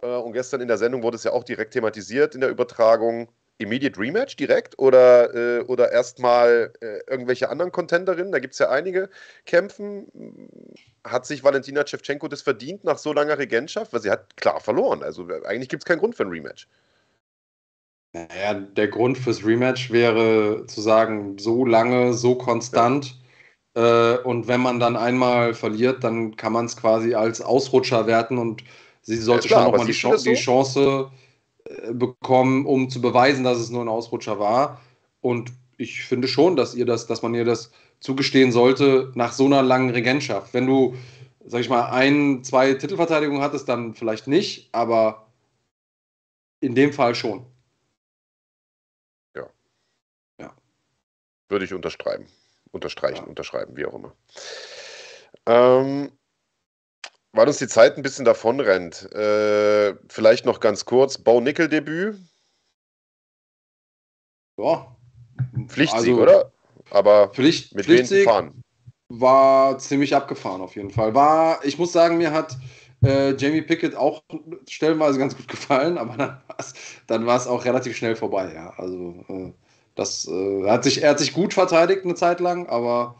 äh, 0.02 0.06
und 0.06 0.32
gestern 0.32 0.60
in 0.60 0.68
der 0.68 0.78
Sendung 0.78 1.02
wurde 1.02 1.16
es 1.16 1.24
ja 1.24 1.32
auch 1.32 1.44
direkt 1.44 1.72
thematisiert 1.72 2.34
in 2.34 2.40
der 2.40 2.50
Übertragung. 2.50 3.28
Immediate 3.58 3.98
Rematch 3.98 4.36
direkt 4.36 4.78
oder, 4.78 5.34
äh, 5.34 5.62
oder 5.62 5.92
erstmal 5.92 6.72
äh, 6.80 6.98
irgendwelche 7.08 7.48
anderen 7.50 7.70
Contenderinnen? 7.70 8.32
Da 8.32 8.40
gibt 8.40 8.54
es 8.54 8.58
ja 8.58 8.68
einige 8.68 9.08
Kämpfen. 9.46 10.06
Hat 11.04 11.24
sich 11.26 11.44
Valentina 11.44 11.86
Shevchenko 11.86 12.28
das 12.28 12.42
verdient 12.42 12.84
nach 12.84 12.98
so 12.98 13.12
langer 13.12 13.38
Regentschaft? 13.38 13.92
Weil 13.92 14.00
sie 14.00 14.10
hat 14.10 14.36
klar 14.36 14.60
verloren. 14.60 15.02
Also 15.02 15.28
eigentlich 15.44 15.68
gibt 15.68 15.84
es 15.84 15.86
keinen 15.86 16.00
Grund 16.00 16.16
für 16.16 16.24
ein 16.24 16.30
Rematch. 16.30 16.66
Naja, 18.12 18.54
der 18.54 18.88
Grund 18.88 19.18
fürs 19.18 19.44
Rematch 19.44 19.90
wäre 19.90 20.66
zu 20.66 20.80
sagen, 20.80 21.36
so 21.38 21.64
lange, 21.64 22.14
so 22.14 22.36
konstant. 22.36 23.16
Ja. 23.76 24.14
Äh, 24.14 24.18
und 24.18 24.46
wenn 24.46 24.60
man 24.60 24.78
dann 24.78 24.96
einmal 24.96 25.54
verliert, 25.54 26.04
dann 26.04 26.36
kann 26.36 26.52
man 26.52 26.66
es 26.66 26.76
quasi 26.76 27.14
als 27.14 27.40
Ausrutscher 27.40 28.06
werten 28.06 28.38
und 28.38 28.62
sie 29.02 29.16
sollte 29.16 29.48
ja, 29.48 29.56
klar, 29.56 29.62
schon 29.62 29.72
nochmal 29.72 29.86
die, 29.86 29.92
so? 29.92 30.16
die 30.16 30.34
Chance 30.34 31.10
äh, 31.10 31.23
bekommen, 31.92 32.66
um 32.66 32.90
zu 32.90 33.00
beweisen, 33.00 33.44
dass 33.44 33.58
es 33.58 33.70
nur 33.70 33.82
ein 33.82 33.88
Ausrutscher 33.88 34.38
war. 34.38 34.80
Und 35.20 35.52
ich 35.76 36.04
finde 36.04 36.28
schon, 36.28 36.56
dass 36.56 36.74
ihr 36.74 36.86
das, 36.86 37.06
dass 37.06 37.22
man 37.22 37.34
ihr 37.34 37.44
das 37.44 37.70
zugestehen 38.00 38.52
sollte 38.52 39.12
nach 39.14 39.32
so 39.32 39.46
einer 39.46 39.62
langen 39.62 39.90
Regentschaft. 39.90 40.54
Wenn 40.54 40.66
du, 40.66 40.94
sag 41.44 41.60
ich 41.60 41.68
mal, 41.68 41.90
ein, 41.90 42.44
zwei 42.44 42.74
Titelverteidigungen 42.74 43.42
hattest, 43.42 43.68
dann 43.68 43.94
vielleicht 43.94 44.26
nicht, 44.26 44.68
aber 44.72 45.26
in 46.60 46.74
dem 46.74 46.92
Fall 46.92 47.14
schon. 47.14 47.46
Ja. 49.36 49.48
Ja. 50.38 50.54
Würde 51.48 51.64
ich 51.64 51.74
unterschreiben. 51.74 52.26
Unterstreichen, 52.72 53.22
ja. 53.24 53.28
unterschreiben, 53.28 53.76
wie 53.76 53.86
auch 53.86 53.94
immer. 53.94 54.12
Ähm, 55.46 56.10
weil 57.34 57.48
uns 57.48 57.58
die 57.58 57.68
Zeit 57.68 57.96
ein 57.96 58.02
bisschen 58.02 58.24
davon 58.24 58.60
rennt, 58.60 59.12
äh, 59.12 59.94
vielleicht 60.08 60.46
noch 60.46 60.60
ganz 60.60 60.84
kurz: 60.84 61.18
Bau-Nickel-Debüt. 61.18 62.16
Ja. 64.56 64.96
Pflichtsieg, 65.66 65.98
also, 65.98 66.22
oder? 66.22 66.52
Aber 66.90 67.28
Pflicht, 67.28 67.74
mit 67.74 67.86
Pflichtsieg 67.86 68.24
fahren? 68.24 68.62
War 69.08 69.78
ziemlich 69.78 70.14
abgefahren 70.14 70.60
auf 70.60 70.76
jeden 70.76 70.90
Fall. 70.90 71.14
War, 71.14 71.64
ich 71.64 71.78
muss 71.78 71.92
sagen, 71.92 72.18
mir 72.18 72.32
hat 72.32 72.56
äh, 73.04 73.34
Jamie 73.34 73.62
Pickett 73.62 73.96
auch 73.96 74.22
stellenweise 74.68 75.18
ganz 75.18 75.36
gut 75.36 75.48
gefallen, 75.48 75.98
aber 75.98 76.40
dann 77.06 77.26
war 77.26 77.36
es 77.36 77.46
auch 77.46 77.64
relativ 77.64 77.96
schnell 77.96 78.16
vorbei. 78.16 78.52
Ja. 78.54 78.72
Also 78.76 79.24
äh, 79.28 79.52
das 79.94 80.26
äh, 80.26 80.68
hat 80.68 80.84
sich, 80.84 81.02
er 81.02 81.10
hat 81.10 81.18
sich 81.18 81.32
gut 81.32 81.52
verteidigt 81.52 82.04
eine 82.04 82.14
Zeit 82.14 82.40
lang, 82.40 82.68
aber 82.68 83.16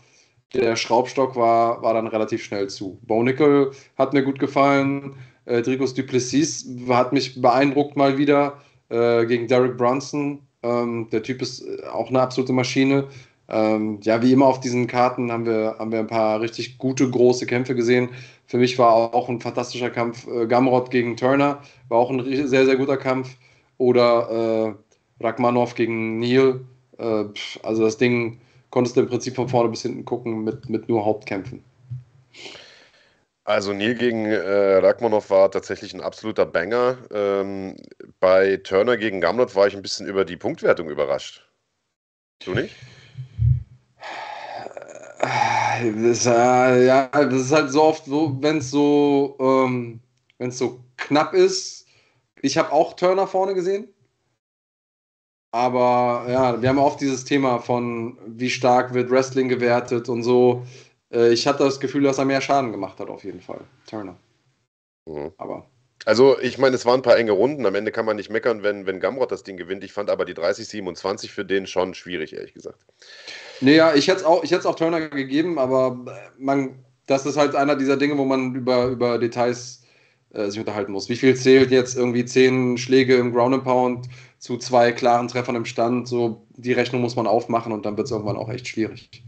der 0.53 0.77
Schraubstock 0.77 1.37
war, 1.37 1.83
war 1.83 1.95
dann 1.95 2.07
relativ 2.07 2.45
schnell 2.45 2.69
zu. 2.69 2.99
Bonical 3.03 3.71
hat 3.97 4.13
mir 4.13 4.23
gut 4.23 4.39
gefallen. 4.39 5.15
Äh, 5.47 5.63
Dricos 5.63 5.95
Duplessis 5.95 6.67
hat 6.89 7.13
mich 7.13 7.41
beeindruckt 7.41 7.97
mal 7.97 8.19
wieder 8.19 8.61
äh, 8.89 9.27
gegen 9.27 9.49
Derek 9.49 9.77
Brunson. 9.77 10.41
Ähm, 10.63 11.09
der 11.11 11.23
Typ 11.23 11.43
ist 11.43 11.63
äh, 11.63 11.87
auch 11.87 12.09
eine 12.09 12.21
absolute 12.21 12.53
Maschine. 12.53 13.09
Ähm, 13.49 14.01
ja, 14.03 14.23
wie 14.23 14.33
immer 14.33 14.47
auf 14.47 14.61
diesen 14.61 14.87
Karten 14.87 15.31
haben 15.31 15.45
wir, 15.45 15.77
haben 15.79 15.93
wir 15.93 15.99
ein 15.99 16.07
paar 16.07 16.41
richtig 16.41 16.79
gute, 16.79 17.11
große 17.11 17.47
Kämpfe 17.47 17.75
gesehen. 17.75 18.09
Für 18.47 18.57
mich 18.57 18.79
war 18.79 19.15
auch 19.15 19.29
ein 19.29 19.41
fantastischer 19.41 19.91
Kampf 19.91 20.27
äh, 20.27 20.47
Gamrot 20.47 20.91
gegen 20.91 21.17
Turner, 21.17 21.61
war 21.89 21.99
auch 21.99 22.11
ein 22.11 22.25
sehr, 22.25 22.65
sehr 22.65 22.77
guter 22.77 22.97
Kampf. 22.97 23.37
Oder 23.77 24.77
äh, 25.21 25.25
Rachmanov 25.25 25.75
gegen 25.75 26.21
Neil. 26.21 26.61
Äh, 26.99 27.25
also 27.63 27.85
das 27.85 27.99
Ding 27.99 28.41
konntest 28.75 28.97
du 28.97 29.03
im 29.03 29.09
Prinzip 29.09 29.37
von 29.37 29.49
vorne 29.49 29.71
bis 29.71 29.83
hinten 29.83 30.05
gucken 30.05 30.43
mit, 30.43 30.69
mit 30.69 30.89
nur 30.89 31.05
Hauptkämpfen. 31.05 31.63
Also 33.45 33.73
Neil 33.73 33.95
gegen 33.95 34.27
äh, 34.27 34.79
Rachmanov 34.79 35.31
war 35.31 35.49
tatsächlich 35.49 35.95
ein 35.95 36.01
absoluter 36.01 36.45
Banger. 36.45 36.99
Ähm, 37.13 37.77
bei 38.19 38.57
Turner 38.57 38.97
gegen 38.97 39.21
Gamrot 39.21 39.55
war 39.55 39.69
ich 39.69 39.77
ein 39.77 39.83
bisschen 39.83 40.09
über 40.09 40.25
die 40.25 40.37
Punktwertung 40.37 40.91
überrascht. 40.91 41.49
Du 42.45 42.53
nicht? 42.53 42.75
Das, 45.21 46.27
äh, 46.27 46.87
ja, 46.87 47.09
das 47.13 47.33
ist 47.33 47.53
halt 47.53 47.71
so 47.71 47.83
oft 47.83 48.05
so, 48.07 48.37
wenn 48.43 48.59
es 48.59 48.73
so, 48.73 49.37
ähm, 49.39 50.01
wenn 50.39 50.49
es 50.49 50.59
so 50.59 50.81
knapp 50.97 51.33
ist. 51.33 51.87
Ich 52.43 52.59
habe 52.59 52.73
auch 52.73 52.95
Turner 52.95 53.29
vorne 53.29 53.55
gesehen. 53.55 53.94
Aber 55.55 56.27
ja, 56.29 56.61
wir 56.61 56.69
haben 56.69 56.79
oft 56.79 57.01
dieses 57.01 57.25
Thema 57.25 57.61
von, 57.61 58.19
wie 58.27 58.51
stark 58.51 58.93
wird 58.93 59.09
Wrestling 59.09 59.49
gewertet 59.49 60.09
und 60.09 60.25
so. 60.25 60.67
Äh, 61.13 61.33
ich 61.33 61.47
hatte 61.47 61.63
das 61.63 61.79
Gefühl, 61.79 62.03
dass 62.03 62.19
er 62.19 62.25
mehr 62.25 62.41
Schaden 62.41 62.73
gemacht 62.73 62.99
hat, 62.99 63.09
auf 63.09 63.23
jeden 63.23 63.41
Fall. 63.41 63.61
Turner. 63.87 64.17
Mhm. 65.07 65.31
Aber. 65.39 65.71
Also, 66.07 66.37
ich 66.41 66.59
meine, 66.59 66.75
es 66.75 66.85
waren 66.87 66.99
ein 66.99 67.03
paar 67.03 67.17
enge 67.17 67.31
Runden. 67.31 67.67
Am 67.67 67.77
Ende 67.77 67.93
kann 67.93 68.05
man 68.05 68.17
nicht 68.17 68.31
meckern, 68.31 68.65
wenn, 68.65 68.85
wenn 68.85 68.99
Gamrot 68.99 69.31
das 69.31 69.45
Ding 69.45 69.57
gewinnt. 69.57 69.85
Ich 69.85 69.93
fand 69.93 70.11
aber 70.11 70.25
die 70.25 70.35
30-27 70.35 71.31
für 71.31 71.45
den 71.45 71.69
schon 71.69 71.95
schwierig, 71.95 72.35
ehrlich 72.35 72.53
gesagt. 72.53 72.85
Naja, 73.61 73.95
ich 73.95 74.09
hätte 74.09 74.23
es 74.23 74.25
auch, 74.25 74.43
auch 74.65 74.75
Turner 74.75 75.09
gegeben, 75.09 75.61
aber 75.61 76.05
man, 76.37 76.85
das 77.07 77.27
ist 77.27 77.37
halt 77.37 77.55
einer 77.55 77.77
dieser 77.77 77.97
Dinge, 77.97 78.19
wo 78.19 78.25
man 78.25 78.57
über, 78.57 78.87
über 78.87 79.21
Details 79.21 79.85
äh, 80.31 80.51
sich 80.51 80.59
unterhalten 80.59 80.91
muss. 80.91 81.09
Wie 81.09 81.15
viel 81.15 81.37
zählt 81.37 81.71
jetzt 81.71 81.97
irgendwie 81.97 82.25
zehn 82.25 82.77
Schläge 82.77 83.15
im 83.15 83.33
Ground 83.33 83.55
and 83.55 83.63
Pound 83.63 84.09
zu 84.45 84.59
zwei 84.59 84.93
klaren 84.93 85.27
Treffern 85.27 85.57
im 85.57 85.65
Stand? 85.65 86.07
So, 86.07 86.47
die 86.51 86.75
Rechnung 86.75 87.01
muss 87.01 87.17
man 87.17 87.27
aufmachen 87.27 87.73
und 87.73 87.87
dann 87.87 87.97
wird 87.97 88.09
es 88.09 88.11
irgendwann 88.11 88.37
auch 88.37 88.51
echt 88.51 88.69
schwierig. 88.69 89.25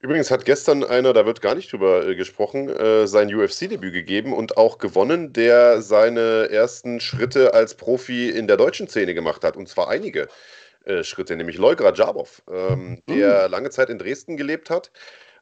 Übrigens 0.00 0.30
hat 0.30 0.44
gestern 0.44 0.84
einer, 0.84 1.12
da 1.12 1.26
wird 1.26 1.40
gar 1.40 1.56
nicht 1.56 1.72
drüber 1.72 2.06
äh, 2.06 2.14
gesprochen, 2.14 2.68
äh, 2.68 3.08
sein 3.08 3.34
UFC-Debüt 3.34 3.92
gegeben 3.92 4.32
und 4.32 4.56
auch 4.56 4.78
gewonnen, 4.78 5.32
der 5.32 5.82
seine 5.82 6.48
ersten 6.48 7.00
Schritte 7.00 7.54
als 7.54 7.74
Profi 7.74 8.30
in 8.30 8.46
der 8.46 8.56
deutschen 8.56 8.86
Szene 8.86 9.14
gemacht 9.14 9.42
hat. 9.42 9.56
Und 9.56 9.68
zwar 9.68 9.88
einige 9.88 10.28
äh, 10.84 11.02
Schritte, 11.02 11.34
nämlich 11.34 11.58
Leugra 11.58 11.92
Jabov, 11.92 12.40
ähm, 12.48 13.02
der 13.08 13.46
mhm. 13.46 13.50
lange 13.50 13.70
Zeit 13.70 13.90
in 13.90 13.98
Dresden 13.98 14.36
gelebt 14.36 14.70
hat. 14.70 14.92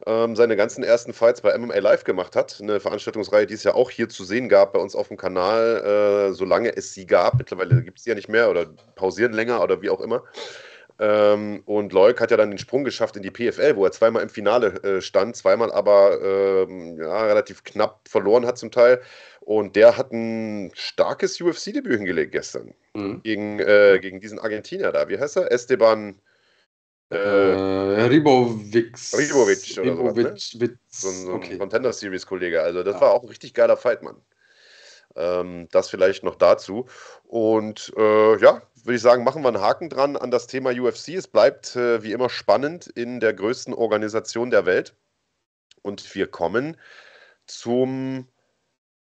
Ähm, 0.04 0.36
seine 0.36 0.56
ganzen 0.56 0.84
ersten 0.84 1.14
Fights 1.14 1.40
bei 1.40 1.56
MMA 1.56 1.78
Live 1.78 2.04
gemacht 2.04 2.36
hat. 2.36 2.58
Eine 2.60 2.80
Veranstaltungsreihe, 2.80 3.46
die 3.46 3.54
es 3.54 3.64
ja 3.64 3.74
auch 3.74 3.90
hier 3.90 4.08
zu 4.08 4.24
sehen 4.24 4.48
gab 4.48 4.74
bei 4.74 4.78
uns 4.78 4.94
auf 4.94 5.08
dem 5.08 5.16
Kanal, 5.16 6.30
äh, 6.30 6.32
solange 6.34 6.76
es 6.76 6.92
sie 6.92 7.06
gab. 7.06 7.38
Mittlerweile 7.38 7.82
gibt 7.82 7.98
es 7.98 8.04
sie 8.04 8.10
ja 8.10 8.16
nicht 8.16 8.28
mehr 8.28 8.50
oder 8.50 8.66
pausieren 8.94 9.32
länger 9.32 9.62
oder 9.62 9.80
wie 9.80 9.90
auch 9.90 10.00
immer. 10.00 10.22
Ähm, 10.98 11.62
und 11.66 11.92
Leuk 11.92 12.20
hat 12.20 12.30
ja 12.30 12.36
dann 12.36 12.50
den 12.50 12.58
Sprung 12.58 12.84
geschafft 12.84 13.16
in 13.16 13.22
die 13.22 13.30
PFL, 13.30 13.76
wo 13.76 13.84
er 13.84 13.92
zweimal 13.92 14.22
im 14.22 14.28
Finale 14.28 14.82
äh, 14.82 15.00
stand, 15.02 15.36
zweimal 15.36 15.70
aber 15.70 16.20
ähm, 16.22 16.98
ja, 16.98 17.24
relativ 17.26 17.64
knapp 17.64 18.08
verloren 18.08 18.46
hat 18.46 18.58
zum 18.58 18.70
Teil. 18.70 19.00
Und 19.40 19.76
der 19.76 19.96
hat 19.96 20.12
ein 20.12 20.72
starkes 20.74 21.40
UFC-Debüt 21.40 21.98
hingelegt 21.98 22.32
gestern 22.32 22.74
mhm. 22.94 23.22
gegen, 23.22 23.60
äh, 23.60 23.98
gegen 24.00 24.20
diesen 24.20 24.38
Argentinier 24.38 24.90
da. 24.92 25.08
Wie 25.08 25.18
heißt 25.18 25.36
er? 25.36 25.52
Esteban. 25.52 26.20
Äh, 27.10 27.16
äh 27.16 28.02
Ribovic. 28.06 28.96
Ribovic 29.16 29.78
oder 29.78 29.92
Ribovic, 29.92 30.26
sowas, 30.26 30.54
ne? 30.54 30.78
So, 30.88 31.10
so 31.10 31.30
ein 31.30 31.34
okay. 31.34 31.58
Contender 31.58 31.92
Series-Kollege. 31.92 32.62
Also, 32.62 32.82
das 32.82 32.96
ja. 32.96 33.00
war 33.00 33.10
auch 33.12 33.22
ein 33.22 33.28
richtig 33.28 33.54
geiler 33.54 33.76
Fight, 33.76 34.02
Mann. 34.02 34.20
Ähm, 35.14 35.68
das 35.70 35.88
vielleicht 35.88 36.24
noch 36.24 36.34
dazu. 36.34 36.86
Und 37.24 37.92
äh, 37.96 38.38
ja, 38.38 38.62
würde 38.82 38.96
ich 38.96 39.02
sagen, 39.02 39.24
machen 39.24 39.42
wir 39.42 39.48
einen 39.48 39.60
Haken 39.60 39.88
dran 39.88 40.16
an 40.16 40.30
das 40.30 40.46
Thema 40.46 40.70
UFC. 40.70 41.10
Es 41.10 41.28
bleibt 41.28 41.76
äh, 41.76 42.02
wie 42.02 42.12
immer 42.12 42.28
spannend 42.28 42.86
in 42.88 43.20
der 43.20 43.34
größten 43.34 43.72
Organisation 43.72 44.50
der 44.50 44.66
Welt. 44.66 44.94
Und 45.82 46.14
wir 46.14 46.26
kommen 46.26 46.76
zum 47.46 48.26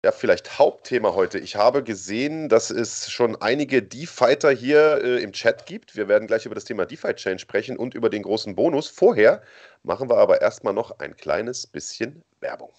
ja, 0.03 0.11
vielleicht 0.11 0.59
Hauptthema 0.59 1.13
heute. 1.13 1.39
Ich 1.39 1.55
habe 1.55 1.81
gesehen, 1.81 2.49
dass 2.49 2.69
es 2.69 3.09
schon 3.09 3.41
einige 3.41 3.81
DeFighter 3.81 4.51
hier 4.51 5.01
äh, 5.01 5.23
im 5.23 5.31
Chat 5.31 5.65
gibt. 5.65 5.95
Wir 5.95 6.09
werden 6.09 6.27
gleich 6.27 6.45
über 6.45 6.55
das 6.55 6.65
Thema 6.65 6.85
DeFi 6.85 7.13
Chain 7.13 7.39
sprechen 7.39 7.77
und 7.77 7.95
über 7.95 8.09
den 8.09 8.23
großen 8.23 8.53
Bonus. 8.53 8.89
Vorher 8.89 9.41
machen 9.81 10.09
wir 10.09 10.17
aber 10.17 10.41
erstmal 10.41 10.73
noch 10.73 10.99
ein 10.99 11.15
kleines 11.15 11.65
bisschen 11.65 12.21
Werbung. 12.41 12.71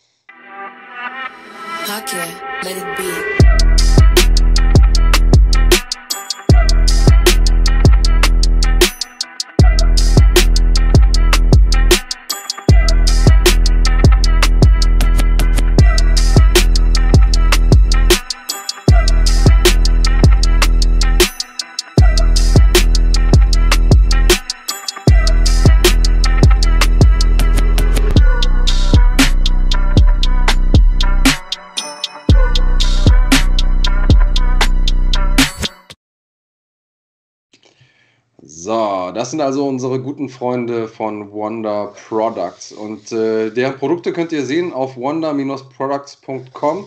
Okay, 1.87 2.35
let 2.63 2.77
it 2.77 2.97
be. 2.97 3.94
Das 39.25 39.31
sind 39.31 39.41
also 39.41 39.67
unsere 39.67 40.01
guten 40.01 40.29
Freunde 40.29 40.87
von 40.87 41.33
Wonder 41.33 41.95
Products. 42.09 42.73
Und 42.73 43.11
äh, 43.11 43.49
deren 43.49 43.79
Produkte 43.79 44.13
könnt 44.13 44.33
ihr 44.33 44.45
sehen 44.45 44.71
auf 44.71 44.99
wonder-products.com. 44.99 46.87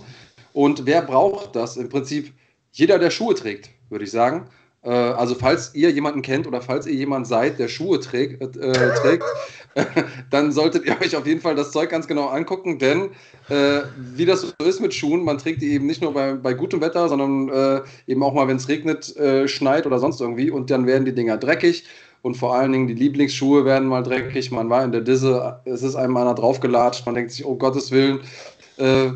Und 0.53 0.85
wer 0.85 1.01
braucht 1.01 1.55
das? 1.55 1.77
Im 1.77 1.89
Prinzip 1.89 2.31
jeder, 2.71 2.99
der 2.99 3.09
Schuhe 3.09 3.33
trägt, 3.33 3.71
würde 3.89 4.05
ich 4.05 4.11
sagen. 4.11 4.45
Äh, 4.83 4.91
also 4.91 5.33
falls 5.33 5.73
ihr 5.73 5.89
jemanden 5.89 6.21
kennt 6.21 6.45
oder 6.45 6.61
falls 6.61 6.85
ihr 6.85 6.93
jemand 6.93 7.25
seid, 7.25 7.57
der 7.57 7.69
Schuhe 7.69 7.99
trägt, 7.99 8.39
äh, 8.55 8.93
trägt 9.01 9.23
dann 10.29 10.51
solltet 10.51 10.85
ihr 10.85 10.95
euch 11.01 11.15
auf 11.15 11.25
jeden 11.25 11.41
Fall 11.41 11.55
das 11.55 11.71
Zeug 11.71 11.89
ganz 11.89 12.07
genau 12.07 12.27
angucken, 12.27 12.79
denn 12.79 13.09
äh, 13.49 13.81
wie 13.97 14.25
das 14.25 14.41
so 14.41 14.65
ist 14.65 14.79
mit 14.79 14.93
Schuhen, 14.93 15.23
man 15.23 15.37
trägt 15.37 15.61
die 15.61 15.71
eben 15.71 15.85
nicht 15.85 16.01
nur 16.01 16.13
bei, 16.13 16.33
bei 16.33 16.53
gutem 16.53 16.81
Wetter, 16.81 17.09
sondern 17.09 17.49
äh, 17.49 17.81
eben 18.07 18.23
auch 18.23 18.33
mal, 18.33 18.47
wenn 18.47 18.57
es 18.57 18.67
regnet, 18.67 19.15
äh, 19.17 19.47
schneit 19.47 19.85
oder 19.85 19.99
sonst 19.99 20.21
irgendwie 20.21 20.49
und 20.51 20.69
dann 20.69 20.87
werden 20.87 21.05
die 21.05 21.13
Dinger 21.13 21.37
dreckig 21.37 21.85
und 22.27 22.35
vor 22.35 22.53
allen 22.53 22.73
Dingen 22.73 22.87
die 22.87 22.93
Lieblingsschuhe 22.93 23.63
werden 23.63 23.87
mal 23.87 24.03
dreckig. 24.03 24.51
Man 24.51 24.69
war 24.69 24.83
in 24.83 24.91
der 24.91 24.99
Disse, 24.99 25.61
es 25.63 25.81
ist 25.81 25.95
einem 25.95 26.17
einer 26.17 26.35
draufgelatscht, 26.35 27.05
man 27.05 27.15
denkt 27.15 27.31
sich, 27.31 27.45
oh 27.45 27.55
Gottes 27.55 27.89
Willen, 27.89 28.19
äh, 28.75 29.11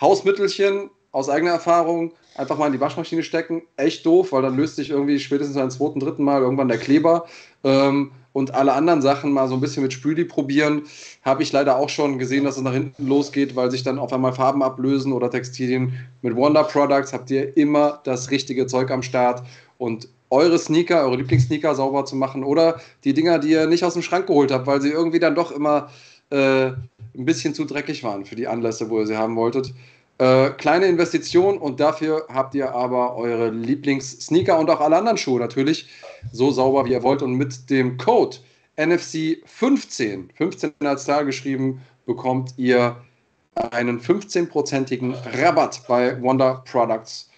Hausmittelchen 0.00 0.90
aus 1.12 1.28
eigener 1.28 1.52
Erfahrung, 1.52 2.10
einfach 2.34 2.58
mal 2.58 2.66
in 2.66 2.72
die 2.72 2.80
Waschmaschine 2.80 3.22
stecken, 3.22 3.62
echt 3.76 4.04
doof, 4.04 4.32
weil 4.32 4.42
dann 4.42 4.56
löst 4.56 4.74
sich 4.74 4.90
irgendwie 4.90 5.20
spätestens 5.20 5.56
beim 5.56 5.70
zweiten, 5.70 6.00
dritten 6.00 6.24
Mal 6.24 6.42
irgendwann 6.42 6.66
der 6.66 6.78
Kleber. 6.78 7.26
Ähm, 7.62 8.10
und 8.32 8.52
alle 8.52 8.72
anderen 8.72 9.00
Sachen 9.00 9.32
mal 9.32 9.46
so 9.46 9.54
ein 9.54 9.60
bisschen 9.60 9.84
mit 9.84 9.92
Spüli 9.92 10.24
probieren. 10.24 10.82
Habe 11.22 11.44
ich 11.44 11.52
leider 11.52 11.76
auch 11.76 11.88
schon 11.88 12.18
gesehen, 12.18 12.42
dass 12.44 12.56
es 12.56 12.62
nach 12.62 12.72
hinten 12.72 13.06
losgeht, 13.06 13.54
weil 13.54 13.70
sich 13.70 13.84
dann 13.84 14.00
auf 14.00 14.12
einmal 14.12 14.32
Farben 14.32 14.64
ablösen 14.64 15.12
oder 15.12 15.30
Textilien. 15.30 15.94
Mit 16.20 16.34
Wonder 16.34 16.64
Products 16.64 17.12
habt 17.12 17.30
ihr 17.30 17.56
immer 17.56 18.00
das 18.02 18.32
richtige 18.32 18.66
Zeug 18.66 18.90
am 18.90 19.02
Start 19.02 19.44
und 19.78 20.08
eure 20.30 20.58
Sneaker, 20.58 21.04
eure 21.04 21.16
Lieblingssneaker 21.16 21.74
sauber 21.74 22.04
zu 22.04 22.16
machen 22.16 22.44
oder 22.44 22.80
die 23.04 23.14
Dinger, 23.14 23.38
die 23.38 23.50
ihr 23.50 23.66
nicht 23.66 23.84
aus 23.84 23.94
dem 23.94 24.02
Schrank 24.02 24.26
geholt 24.26 24.50
habt, 24.50 24.66
weil 24.66 24.80
sie 24.80 24.90
irgendwie 24.90 25.18
dann 25.18 25.34
doch 25.34 25.50
immer 25.50 25.90
äh, 26.30 26.66
ein 26.66 27.24
bisschen 27.24 27.54
zu 27.54 27.64
dreckig 27.64 28.02
waren 28.04 28.24
für 28.24 28.36
die 28.36 28.48
Anlässe, 28.48 28.90
wo 28.90 29.00
ihr 29.00 29.06
sie 29.06 29.16
haben 29.16 29.36
wolltet. 29.36 29.72
Äh, 30.18 30.50
kleine 30.50 30.86
Investition 30.86 31.58
und 31.58 31.78
dafür 31.78 32.26
habt 32.32 32.54
ihr 32.54 32.74
aber 32.74 33.16
eure 33.16 33.50
Lieblings-Sneaker 33.50 34.58
und 34.58 34.70
auch 34.70 34.80
alle 34.80 34.96
anderen 34.96 35.18
Schuhe 35.18 35.38
natürlich 35.38 35.88
so 36.32 36.50
sauber 36.50 36.86
wie 36.86 36.92
ihr 36.92 37.02
wollt. 37.02 37.22
Und 37.22 37.34
mit 37.34 37.68
dem 37.68 37.98
Code 37.98 38.38
NFC15, 38.78 40.30
15 40.34 40.72
als 40.84 41.04
Zahl 41.04 41.26
geschrieben, 41.26 41.82
bekommt 42.06 42.54
ihr 42.56 42.96
einen 43.54 44.00
15-prozentigen 44.00 45.14
Rabatt 45.38 45.82
bei 45.86 46.20
Wonder 46.22 46.62
Products. 46.70 47.30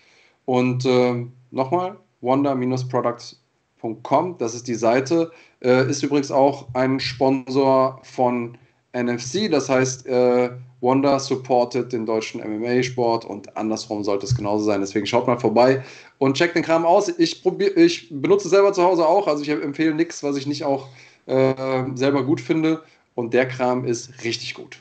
Und 0.45 0.85
äh, 0.85 1.27
nochmal, 1.51 1.97
Wonder-Products 2.21 3.41
wondersupport.com, 3.81 4.39
das 4.39 4.55
ist 4.55 4.69
die 4.69 4.75
Seite. 4.75 5.31
Äh, 5.61 5.89
ist 5.91 6.03
übrigens 6.03 6.31
auch 6.31 6.69
ein 6.75 7.01
Sponsor 7.01 8.01
von 8.03 8.57
NFC, 8.93 9.51
das 9.51 9.69
heißt, 9.69 10.07
äh, 10.07 10.51
Wonder 10.81 11.19
supportet 11.19 11.93
den 11.93 12.07
deutschen 12.07 12.41
MMA-Sport 12.41 13.25
und 13.25 13.57
andersrum 13.57 14.05
sollte 14.05 14.27
es 14.27 14.35
genauso 14.37 14.65
sein. 14.65 14.81
Deswegen 14.81 15.07
schaut 15.07 15.27
mal 15.27 15.39
vorbei 15.39 15.83
und 16.19 16.37
checkt 16.37 16.55
den 16.55 16.63
Kram 16.63 16.87
aus. 16.87 17.09
Ich, 17.19 17.43
probier, 17.43 17.77
ich 17.77 18.09
benutze 18.11 18.49
selber 18.49 18.73
zu 18.73 18.85
Hause 18.85 19.07
auch, 19.07 19.27
also 19.27 19.43
ich 19.43 19.49
empfehle 19.49 19.95
nichts, 19.95 20.23
was 20.23 20.37
ich 20.37 20.47
nicht 20.47 20.65
auch 20.65 20.87
äh, 21.27 21.85
selber 21.95 22.25
gut 22.25 22.41
finde. 22.41 22.83
Und 23.17 23.35
der 23.35 23.49
Kram 23.49 23.85
ist 23.85 24.23
richtig 24.23 24.55
gut. 24.55 24.79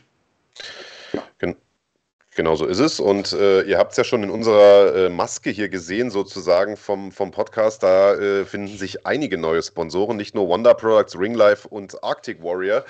Genau 2.38 2.56
so 2.56 2.68
ist 2.68 2.78
es. 2.78 3.00
Und 3.00 3.34
äh, 3.34 3.64
ihr 3.64 3.80
habt 3.80 3.94
es 3.94 3.98
ja 3.98 4.04
schon 4.04 4.22
in 4.22 4.30
unserer 4.30 4.96
äh, 4.96 5.10
Maske 5.10 5.50
hier 5.50 5.70
gesehen, 5.70 6.12
sozusagen 6.12 6.78
vom, 6.78 7.12
vom 7.12 7.32
Podcast. 7.32 7.82
Da 7.82 8.14
äh, 8.14 8.46
finden 8.46 8.78
sich 8.78 9.08
einige 9.08 9.40
neue 9.40 9.64
Sponsoren, 9.64 10.18
nicht 10.18 10.36
nur 10.36 10.48
Wonder 10.48 10.76
Products, 10.76 11.18
Ringlife 11.18 11.68
und 11.68 12.04
Arctic 12.04 12.44
Warrior, 12.44 12.86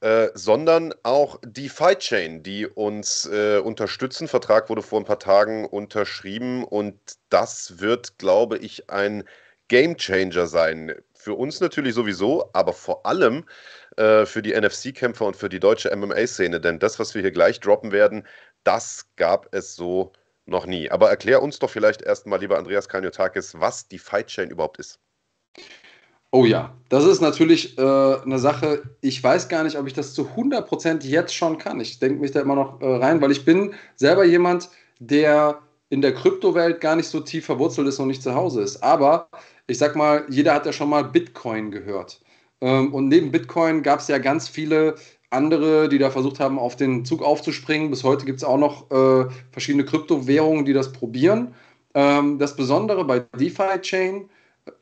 äh, 0.00 0.28
sondern 0.34 0.94
auch 1.02 1.40
die 1.44 1.68
Fight 1.68 1.98
Chain, 1.98 2.44
die 2.44 2.68
uns 2.68 3.26
äh, 3.26 3.58
unterstützen. 3.58 4.28
Vertrag 4.28 4.70
wurde 4.70 4.82
vor 4.82 5.00
ein 5.00 5.04
paar 5.04 5.18
Tagen 5.18 5.64
unterschrieben 5.64 6.62
und 6.62 6.94
das 7.30 7.80
wird, 7.80 8.18
glaube 8.18 8.58
ich, 8.58 8.90
ein 8.90 9.24
Game 9.66 9.96
Changer 9.96 10.46
sein. 10.46 10.94
Für 11.14 11.34
uns 11.34 11.58
natürlich 11.58 11.94
sowieso, 11.94 12.50
aber 12.52 12.72
vor 12.72 13.06
allem 13.06 13.44
äh, 13.96 14.26
für 14.26 14.42
die 14.42 14.52
NFC-Kämpfer 14.52 15.24
und 15.24 15.36
für 15.36 15.48
die 15.48 15.58
deutsche 15.58 15.94
MMA-Szene. 15.96 16.60
Denn 16.60 16.78
das, 16.78 16.98
was 16.98 17.14
wir 17.14 17.22
hier 17.22 17.30
gleich 17.30 17.60
droppen 17.60 17.90
werden, 17.90 18.26
das 18.64 19.06
gab 19.16 19.48
es 19.54 19.76
so 19.76 20.12
noch 20.46 20.66
nie. 20.66 20.90
Aber 20.90 21.10
erklär 21.10 21.42
uns 21.42 21.58
doch 21.58 21.70
vielleicht 21.70 22.02
erstmal, 22.02 22.40
lieber 22.40 22.58
Andreas 22.58 22.88
Kaniotakis, 22.88 23.58
was 23.58 23.88
die 23.88 23.98
Fight 23.98 24.26
Chain 24.28 24.50
überhaupt 24.50 24.78
ist. 24.78 24.98
Oh 26.30 26.44
ja, 26.44 26.74
das 26.88 27.04
ist 27.04 27.20
natürlich 27.20 27.78
äh, 27.78 27.80
eine 27.80 28.40
Sache, 28.40 28.82
ich 29.00 29.22
weiß 29.22 29.48
gar 29.48 29.62
nicht, 29.62 29.78
ob 29.78 29.86
ich 29.86 29.92
das 29.92 30.14
zu 30.14 30.30
100% 30.36 31.04
jetzt 31.04 31.32
schon 31.32 31.58
kann. 31.58 31.78
Ich 31.78 32.00
denke 32.00 32.20
mich 32.20 32.32
da 32.32 32.40
immer 32.40 32.56
noch 32.56 32.80
äh, 32.80 32.86
rein, 32.96 33.20
weil 33.20 33.30
ich 33.30 33.44
bin 33.44 33.74
selber 33.94 34.24
jemand, 34.24 34.68
der 34.98 35.60
in 35.90 36.00
der 36.00 36.12
Kryptowelt 36.12 36.80
gar 36.80 36.96
nicht 36.96 37.06
so 37.06 37.20
tief 37.20 37.46
verwurzelt 37.46 37.86
ist 37.86 38.00
und 38.00 38.08
nicht 38.08 38.22
zu 38.22 38.34
Hause 38.34 38.62
ist. 38.62 38.82
Aber 38.82 39.28
ich 39.68 39.78
sag 39.78 39.94
mal, 39.94 40.26
jeder 40.28 40.54
hat 40.54 40.66
ja 40.66 40.72
schon 40.72 40.88
mal 40.90 41.04
Bitcoin 41.04 41.70
gehört. 41.70 42.20
Ähm, 42.60 42.92
und 42.92 43.08
neben 43.08 43.30
Bitcoin 43.30 43.84
gab 43.84 44.00
es 44.00 44.08
ja 44.08 44.18
ganz 44.18 44.48
viele 44.48 44.96
andere, 45.34 45.88
die 45.88 45.98
da 45.98 46.10
versucht 46.10 46.40
haben, 46.40 46.58
auf 46.58 46.76
den 46.76 47.04
Zug 47.04 47.22
aufzuspringen. 47.22 47.90
Bis 47.90 48.04
heute 48.04 48.24
gibt 48.24 48.38
es 48.38 48.44
auch 48.44 48.58
noch 48.58 48.90
äh, 48.90 49.26
verschiedene 49.52 49.84
Kryptowährungen, 49.84 50.64
die 50.64 50.72
das 50.72 50.92
probieren. 50.92 51.54
Ähm, 51.94 52.38
das 52.38 52.56
Besondere 52.56 53.04
bei 53.04 53.20
DeFi 53.38 53.80
Chain 53.80 54.30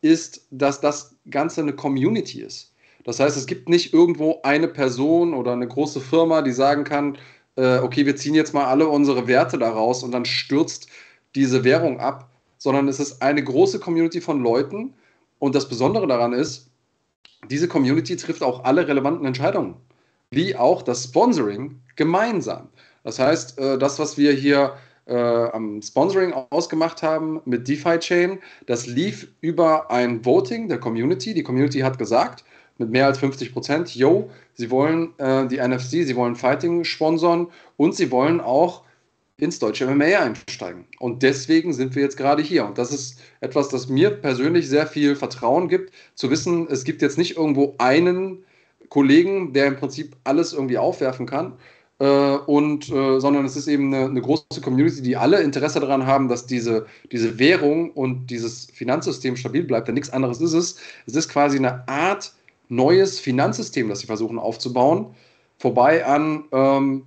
ist, 0.01 0.47
dass 0.51 0.81
das 0.81 1.17
Ganze 1.31 1.63
eine 1.63 1.73
Community 1.73 2.41
ist. 2.41 2.73
Das 3.05 3.19
heißt, 3.19 3.37
es 3.37 3.47
gibt 3.47 3.69
nicht 3.69 3.93
irgendwo 3.93 4.41
eine 4.45 4.69
Person 4.69 5.35
oder 5.35 5.53
eine 5.53 5.67
große 5.67 6.01
Firma, 6.01 6.43
die 6.43 6.53
sagen 6.53 6.85
kann, 6.85 7.19
äh, 7.57 7.79
okay, 7.79 8.07
wir 8.07 8.17
ziehen 8.17 8.35
jetzt 8.35 8.55
mal 8.55 8.67
alle 8.67 8.89
unsere 8.89 9.27
Werte 9.27 9.59
daraus 9.59 10.05
und 10.05 10.13
dann 10.13 10.25
stürzt 10.25 10.87
diese 11.35 11.65
Währung 11.65 11.99
ab, 11.99 12.31
sondern 12.59 12.87
es 12.87 13.01
ist 13.01 13.21
eine 13.21 13.43
große 13.43 13.81
Community 13.81 14.21
von 14.21 14.41
Leuten. 14.41 14.95
Und 15.41 15.55
das 15.57 15.69
Besondere 15.69 16.07
daran 16.07 16.33
ist, 16.33 16.71
diese 17.51 17.67
Community 17.67 18.17
trifft 18.17 18.43
auch 18.43 18.63
alle 18.63 18.87
relevanten 18.87 19.27
Entscheidungen 19.27 19.75
wie 20.33 20.57
auch 20.57 20.83
das 20.83 21.05
Sponsoring 21.05 21.81
gemeinsam. 21.97 22.69
Das 23.05 23.19
heißt, 23.19 23.59
äh, 23.59 23.79
das, 23.79 23.99
was 23.99 24.19
wir 24.19 24.33
hier 24.33 24.75
äh, 25.07 25.15
am 25.15 25.83
Sponsoring 25.83 26.33
ausgemacht 26.51 27.03
haben 27.03 27.41
mit 27.45 27.69
DeFi 27.69 27.99
Chain, 27.99 28.39
das 28.67 28.87
lief 28.87 29.29
über 29.41 29.91
ein 29.91 30.25
Voting 30.25 30.69
der 30.69 30.79
Community. 30.79 31.35
Die 31.35 31.43
Community 31.43 31.81
hat 31.81 31.99
gesagt, 31.99 32.45
mit 32.79 32.91
mehr 32.91 33.07
als 33.07 33.19
50 33.19 33.53
Prozent, 33.53 33.95
yo, 33.95 34.31
sie 34.55 34.71
wollen 34.71 35.13
äh, 35.19 35.47
die 35.47 35.59
NFC, 35.59 36.05
sie 36.05 36.17
wollen 36.17 36.37
Fighting 36.37 36.85
sponsern 36.85 37.49
und 37.77 37.95
sie 37.95 38.11
wollen 38.11 38.41
auch 38.41 38.85
ins 39.37 39.59
deutsche 39.59 39.87
MMA 39.87 40.21
einsteigen. 40.21 40.85
Und 41.01 41.23
deswegen 41.23 41.73
sind 41.73 41.95
wir 41.97 42.03
jetzt 42.03 42.17
gerade 42.17 42.43
hier. 42.43 42.65
Und 42.65 42.79
das 42.79 42.93
ist 42.93 43.21
etwas, 43.41 43.69
das 43.69 43.89
mir 43.89 44.11
persönlich 44.11 44.69
sehr 44.69 44.87
viel 44.87 45.17
Vertrauen 45.17 45.69
gibt, 45.69 45.93
zu 46.15 46.31
wissen, 46.31 46.69
es 46.71 46.85
gibt 46.85 47.03
jetzt 47.03 47.19
nicht 47.19 47.37
irgendwo 47.37 47.75
einen 47.79 48.45
Kollegen, 48.93 49.55
der 49.55 49.69
im 49.69 49.77
Prinzip 49.77 50.17
alles 50.25 50.53
irgendwie 50.53 50.77
aufwerfen 50.77 51.25
kann. 51.25 51.55
Äh, 51.99 52.05
und, 52.05 52.91
äh, 52.91 53.21
sondern 53.21 53.47
es 53.47 53.57
ist 53.57 53.67
eben 53.67 53.95
eine, 53.95 54.05
eine, 54.05 54.21
große 54.21 54.61
Community, 54.63 55.01
die 55.01 55.17
alle 55.17 55.41
Interesse 55.41 55.81
daran 55.81 56.05
haben, 56.05 56.29
dass 56.29 56.45
diese, 56.45 56.85
diese 57.11 57.39
Währung 57.39 57.91
und 57.93 58.27
dieses 58.27 58.67
Finanzsystem 58.75 59.37
stabil 59.37 59.63
bleibt. 59.63 59.89
Denn 59.89 59.95
nichts 59.95 60.11
anderes 60.11 60.43
ist 60.43 60.53
es. 60.53 60.77
Es 61.07 61.17
ist 61.17 61.31
quasi 61.31 61.57
eine 61.57 61.89
Art 61.89 62.35
neues 62.69 63.19
Finanzsystem, 63.19 63.89
das 63.89 64.01
sie 64.01 64.07
versuchen 64.07 64.39
aufzubauen, 64.39 65.15
vorbei 65.59 66.05
an 66.05 66.45
ähm, 66.53 67.05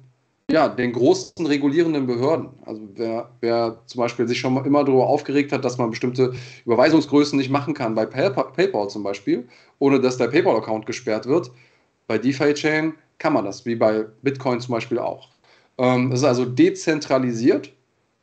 ja, 0.50 0.68
den 0.70 0.92
großen 0.92 1.46
regulierenden 1.46 2.08
Behörden. 2.08 2.50
Also 2.66 2.82
wer, 2.96 3.30
wer 3.42 3.78
zum 3.86 4.00
Beispiel 4.00 4.28
sich 4.28 4.40
schon 4.40 4.58
immer 4.66 4.84
darüber 4.84 5.08
aufgeregt 5.08 5.52
hat, 5.52 5.64
dass 5.64 5.78
man 5.78 5.92
bestimmte 5.92 6.34
Überweisungsgrößen 6.66 7.38
nicht 7.38 7.52
machen 7.52 7.76
kann, 7.76 7.94
bei 7.94 8.08
PayPal, 8.08 8.54
PayPal 8.54 8.90
zum 8.90 9.04
Beispiel, 9.04 9.48
ohne 9.78 10.00
dass 10.00 10.18
der 10.18 10.28
PayPal-Account 10.28 10.88
gesperrt 10.88 11.28
wird, 11.28 11.52
bei 12.08 12.18
DeFi-Chain 12.18 12.94
kann 13.18 13.34
man 13.34 13.46
das, 13.46 13.66
wie 13.66 13.76
bei 13.76 14.06
Bitcoin 14.22 14.60
zum 14.60 14.74
Beispiel 14.74 15.00
auch. 15.00 15.30
Ähm, 15.78 16.12
es 16.12 16.20
ist 16.20 16.26
also 16.26 16.46
dezentralisiert 16.46 17.74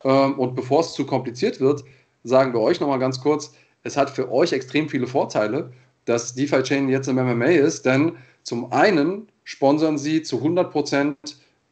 ähm, 0.03 0.39
und 0.39 0.55
bevor 0.55 0.81
es 0.81 0.93
zu 0.93 1.05
kompliziert 1.05 1.59
wird, 1.59 1.83
sagen 2.23 2.53
wir 2.53 2.61
euch 2.61 2.79
nochmal 2.79 2.99
ganz 2.99 3.19
kurz, 3.19 3.53
es 3.83 3.97
hat 3.97 4.09
für 4.09 4.31
euch 4.31 4.53
extrem 4.53 4.89
viele 4.89 5.07
Vorteile, 5.07 5.71
dass 6.05 6.33
DeFi-Chain 6.35 6.89
jetzt 6.89 7.07
im 7.07 7.15
MMA 7.15 7.45
ist, 7.45 7.85
denn 7.85 8.13
zum 8.43 8.71
einen 8.71 9.27
sponsern 9.43 9.97
sie 9.97 10.21
zu 10.21 10.37
100% 10.37 11.15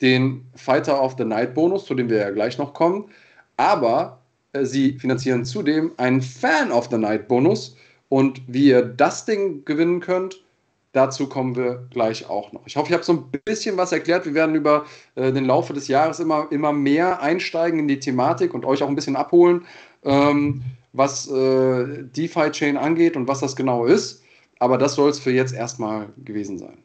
den 0.01 0.45
Fighter 0.55 1.01
of 1.01 1.15
the 1.17 1.25
Night 1.25 1.53
Bonus, 1.53 1.85
zu 1.85 1.93
dem 1.93 2.09
wir 2.09 2.17
ja 2.17 2.31
gleich 2.31 2.57
noch 2.57 2.73
kommen, 2.73 3.05
aber 3.57 4.19
äh, 4.53 4.65
sie 4.65 4.93
finanzieren 4.99 5.45
zudem 5.45 5.91
einen 5.97 6.21
Fan 6.21 6.71
of 6.71 6.89
the 6.89 6.97
Night 6.97 7.27
Bonus 7.27 7.75
und 8.09 8.41
wie 8.47 8.67
ihr 8.67 8.81
das 8.83 9.25
Ding 9.25 9.63
gewinnen 9.63 9.99
könnt, 9.99 10.43
Dazu 10.93 11.27
kommen 11.29 11.55
wir 11.55 11.87
gleich 11.89 12.29
auch 12.29 12.51
noch. 12.51 12.63
Ich 12.65 12.75
hoffe, 12.75 12.89
ich 12.89 12.93
habe 12.93 13.03
so 13.03 13.13
ein 13.13 13.31
bisschen 13.45 13.77
was 13.77 13.93
erklärt. 13.93 14.25
Wir 14.25 14.33
werden 14.33 14.55
über 14.55 14.85
äh, 15.15 15.31
den 15.31 15.45
Laufe 15.45 15.73
des 15.73 15.87
Jahres 15.87 16.19
immer, 16.19 16.47
immer 16.51 16.73
mehr 16.73 17.21
einsteigen 17.21 17.79
in 17.79 17.87
die 17.87 17.99
Thematik 17.99 18.53
und 18.53 18.65
euch 18.65 18.83
auch 18.83 18.89
ein 18.89 18.95
bisschen 18.95 19.15
abholen, 19.15 19.65
ähm, 20.03 20.63
was 20.91 21.29
äh, 21.31 22.03
DeFi-Chain 22.03 22.75
angeht 22.75 23.15
und 23.15 23.27
was 23.27 23.39
das 23.39 23.55
genau 23.55 23.85
ist. 23.85 24.21
Aber 24.59 24.77
das 24.77 24.95
soll 24.95 25.09
es 25.09 25.19
für 25.19 25.31
jetzt 25.31 25.53
erstmal 25.53 26.09
gewesen 26.17 26.57
sein. 26.57 26.77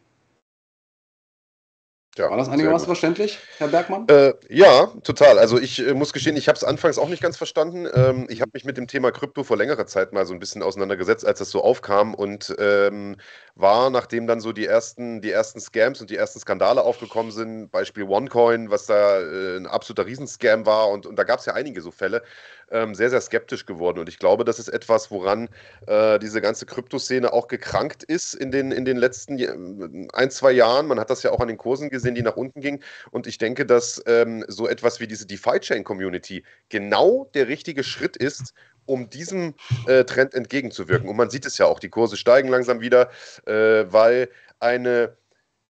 Ja, 2.18 2.30
War 2.30 2.38
das 2.38 2.48
einigermaßen 2.48 2.86
verständlich, 2.86 3.38
Herr 3.58 3.68
Bergmann? 3.68 4.08
Äh, 4.08 4.32
ja, 4.48 4.86
total. 5.02 5.38
Also 5.38 5.58
ich 5.58 5.86
äh, 5.86 5.92
muss 5.92 6.14
gestehen, 6.14 6.36
ich 6.36 6.48
habe 6.48 6.56
es 6.56 6.64
anfangs 6.64 6.96
auch 6.98 7.10
nicht 7.10 7.22
ganz 7.22 7.36
verstanden. 7.36 7.86
Ähm, 7.92 8.26
ich 8.30 8.40
habe 8.40 8.52
mich 8.54 8.64
mit 8.64 8.78
dem 8.78 8.86
Thema 8.86 9.12
Krypto 9.12 9.44
vor 9.44 9.58
längerer 9.58 9.86
Zeit 9.86 10.14
mal 10.14 10.24
so 10.24 10.32
ein 10.32 10.38
bisschen 10.38 10.62
auseinandergesetzt, 10.62 11.26
als 11.26 11.40
das 11.40 11.50
so 11.50 11.62
aufkam 11.62 12.14
und 12.14 12.54
ähm, 12.58 13.16
war, 13.54 13.90
nachdem 13.90 14.26
dann 14.26 14.40
so 14.40 14.52
die 14.52 14.64
ersten, 14.66 15.20
die 15.20 15.30
ersten 15.30 15.60
Scams 15.60 16.00
und 16.00 16.08
die 16.08 16.16
ersten 16.16 16.40
Skandale 16.40 16.82
aufgekommen 16.82 17.32
sind, 17.32 17.70
Beispiel 17.70 18.04
OneCoin, 18.04 18.70
was 18.70 18.86
da 18.86 19.20
äh, 19.20 19.58
ein 19.58 19.66
absoluter 19.66 20.06
Riesenscam 20.06 20.64
war 20.64 20.88
und, 20.88 21.04
und 21.04 21.16
da 21.16 21.24
gab 21.24 21.40
es 21.40 21.46
ja 21.46 21.52
einige 21.52 21.82
so 21.82 21.90
Fälle, 21.90 22.22
ähm, 22.70 22.94
sehr, 22.94 23.10
sehr 23.10 23.20
skeptisch 23.20 23.66
geworden. 23.66 23.98
Und 23.98 24.08
ich 24.08 24.18
glaube, 24.18 24.44
das 24.44 24.58
ist 24.58 24.68
etwas, 24.68 25.10
woran 25.10 25.48
äh, 25.86 26.18
diese 26.18 26.40
ganze 26.40 26.66
Kryptoszene 26.66 27.32
auch 27.32 27.48
gekrankt 27.48 28.02
ist 28.02 28.34
in 28.34 28.50
den, 28.50 28.72
in 28.72 28.84
den 28.84 28.96
letzten 28.96 30.08
ein, 30.12 30.30
zwei 30.30 30.52
Jahren. 30.52 30.86
Man 30.86 30.98
hat 30.98 31.10
das 31.10 31.22
ja 31.22 31.30
auch 31.30 31.40
an 31.40 31.48
den 31.48 31.58
Kursen 31.58 31.90
gesehen, 31.90 32.14
die 32.14 32.22
nach 32.22 32.36
unten 32.36 32.60
gingen. 32.60 32.82
Und 33.10 33.26
ich 33.26 33.38
denke, 33.38 33.66
dass 33.66 34.02
ähm, 34.06 34.44
so 34.48 34.68
etwas 34.68 35.00
wie 35.00 35.06
diese 35.06 35.26
DeFi-Chain-Community 35.26 36.44
genau 36.68 37.30
der 37.34 37.48
richtige 37.48 37.84
Schritt 37.84 38.16
ist, 38.16 38.54
um 38.84 39.10
diesem 39.10 39.54
äh, 39.86 40.04
Trend 40.04 40.34
entgegenzuwirken. 40.34 41.08
Und 41.08 41.16
man 41.16 41.30
sieht 41.30 41.46
es 41.46 41.58
ja 41.58 41.66
auch, 41.66 41.80
die 41.80 41.88
Kurse 41.88 42.16
steigen 42.16 42.48
langsam 42.48 42.80
wieder, 42.80 43.10
äh, 43.46 43.84
weil 43.88 44.28
eine 44.60 45.16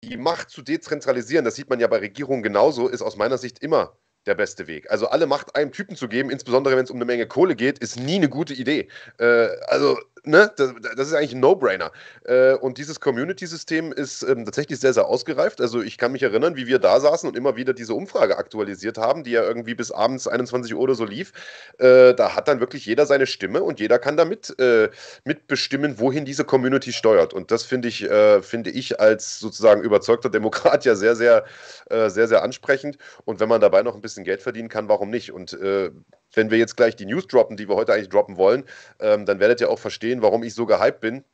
die 0.04 0.16
Macht 0.16 0.50
zu 0.50 0.62
dezentralisieren, 0.62 1.44
das 1.44 1.56
sieht 1.56 1.70
man 1.70 1.80
ja 1.80 1.86
bei 1.86 1.98
Regierungen 1.98 2.42
genauso, 2.42 2.88
ist 2.88 3.02
aus 3.02 3.16
meiner 3.16 3.38
Sicht 3.38 3.58
immer 3.60 3.96
der 4.26 4.34
beste 4.34 4.66
Weg. 4.66 4.90
Also 4.90 5.08
alle 5.08 5.26
Macht 5.26 5.56
einem 5.56 5.72
Typen 5.72 5.96
zu 5.96 6.08
geben, 6.08 6.30
insbesondere 6.30 6.76
wenn 6.76 6.84
es 6.84 6.90
um 6.90 6.96
eine 6.96 7.04
Menge 7.04 7.26
Kohle 7.26 7.56
geht, 7.56 7.78
ist 7.78 7.98
nie 7.98 8.16
eine 8.16 8.28
gute 8.28 8.54
Idee. 8.54 8.88
Äh, 9.18 9.48
also 9.68 9.96
ne, 10.26 10.52
das, 10.56 10.74
das, 10.96 11.08
ist 11.08 11.14
eigentlich 11.14 11.32
ein 11.32 11.40
No-Brainer. 11.40 11.92
Äh, 12.24 12.54
und 12.54 12.78
dieses 12.78 13.00
Community-System 13.00 13.92
ist 13.92 14.22
ähm, 14.22 14.44
tatsächlich 14.44 14.80
sehr, 14.80 14.92
sehr 14.92 15.06
ausgereift. 15.06 15.60
Also 15.60 15.80
ich 15.82 15.98
kann 15.98 16.12
mich 16.12 16.22
erinnern, 16.22 16.56
wie 16.56 16.66
wir 16.66 16.78
da 16.78 17.00
saßen 17.00 17.28
und 17.28 17.36
immer 17.36 17.56
wieder 17.56 17.72
diese 17.72 17.94
Umfrage 17.94 18.36
aktualisiert 18.36 18.98
haben, 18.98 19.24
die 19.24 19.30
ja 19.30 19.42
irgendwie 19.42 19.74
bis 19.74 19.90
abends 19.90 20.26
21 20.26 20.74
Uhr 20.74 20.80
oder 20.80 20.94
so 20.94 21.04
lief. 21.04 21.32
Äh, 21.78 22.14
da 22.14 22.34
hat 22.34 22.48
dann 22.48 22.60
wirklich 22.60 22.86
jeder 22.86 23.06
seine 23.06 23.26
Stimme 23.26 23.62
und 23.62 23.80
jeder 23.80 23.98
kann 23.98 24.16
damit 24.16 24.58
äh, 24.58 24.90
mitbestimmen, 25.24 25.98
wohin 25.98 26.24
diese 26.24 26.44
Community 26.44 26.92
steuert. 26.92 27.32
Und 27.32 27.50
das 27.50 27.62
finde 27.62 27.88
ich, 27.88 28.02
äh, 28.02 28.42
finde 28.42 28.70
ich 28.70 29.00
als 29.00 29.38
sozusagen 29.38 29.82
überzeugter 29.82 30.28
Demokrat 30.28 30.84
ja 30.84 30.96
sehr, 30.96 31.16
sehr, 31.16 31.44
äh, 31.88 32.10
sehr, 32.10 32.28
sehr 32.28 32.42
ansprechend. 32.42 32.98
Und 33.24 33.40
wenn 33.40 33.48
man 33.48 33.60
dabei 33.60 33.82
noch 33.82 33.94
ein 33.94 34.00
bisschen 34.00 34.15
bisschen 34.16 34.24
Geld 34.24 34.42
verdienen 34.42 34.68
kann, 34.68 34.88
warum 34.88 35.10
nicht? 35.10 35.32
Und 35.32 35.52
äh, 35.52 35.90
wenn 36.32 36.50
wir 36.50 36.58
jetzt 36.58 36.76
gleich 36.76 36.96
die 36.96 37.06
News 37.06 37.26
droppen, 37.26 37.56
die 37.56 37.68
wir 37.68 37.76
heute 37.76 37.92
eigentlich 37.92 38.08
droppen 38.08 38.36
wollen, 38.36 38.64
ähm, 38.98 39.26
dann 39.26 39.40
werdet 39.40 39.60
ihr 39.60 39.70
auch 39.70 39.78
verstehen, 39.78 40.22
warum 40.22 40.42
ich 40.42 40.54
so 40.54 40.66
gehypt 40.66 41.00
bin. 41.00 41.24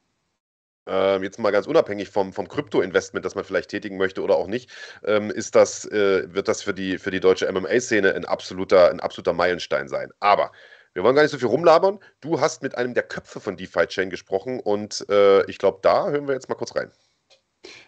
Ähm, 0.87 1.23
jetzt 1.23 1.39
mal 1.39 1.53
ganz 1.53 1.69
unabhängig 1.69 2.09
vom, 2.09 2.33
vom 2.33 2.49
Krypto-Investment, 2.49 3.25
das 3.25 3.37
man 3.37 3.45
vielleicht 3.45 3.71
tätigen 3.71 3.99
möchte 3.99 4.21
oder 4.21 4.37
auch 4.37 4.49
nicht, 4.49 4.69
ähm, 5.05 5.31
ist 5.31 5.55
das, 5.55 5.85
äh, 5.85 6.35
wird 6.35 6.49
das 6.49 6.61
für 6.63 6.75
die, 6.75 6.99
für 6.99 7.13
die 7.13 7.21
deutsche 7.21 7.51
MMA-Szene 7.51 8.13
ein 8.15 8.25
absoluter, 8.25 8.91
ein 8.91 8.99
absoluter 8.99 9.33
Meilenstein 9.33 9.89
sein. 9.89 10.11
Aber 10.19 10.51
wir 10.93 11.05
wollen 11.05 11.15
gar 11.15 11.23
nicht 11.23 11.31
so 11.31 11.39
viel 11.39 11.47
rumlabern. 11.47 12.01
Du 12.21 12.41
hast 12.41 12.63
mit 12.63 12.77
einem 12.77 12.95
der 12.95 13.05
Köpfe 13.05 13.39
von 13.39 13.57
DeFi 13.57 13.87
Chain 13.87 14.11
gesprochen 14.11 14.59
und 14.59 15.07
äh, 15.09 15.49
ich 15.49 15.59
glaube, 15.59 15.79
da 15.83 16.11
hören 16.11 16.27
wir 16.27 16.35
jetzt 16.35 16.49
mal 16.49 16.57
kurz 16.57 16.75
rein. 16.75 16.91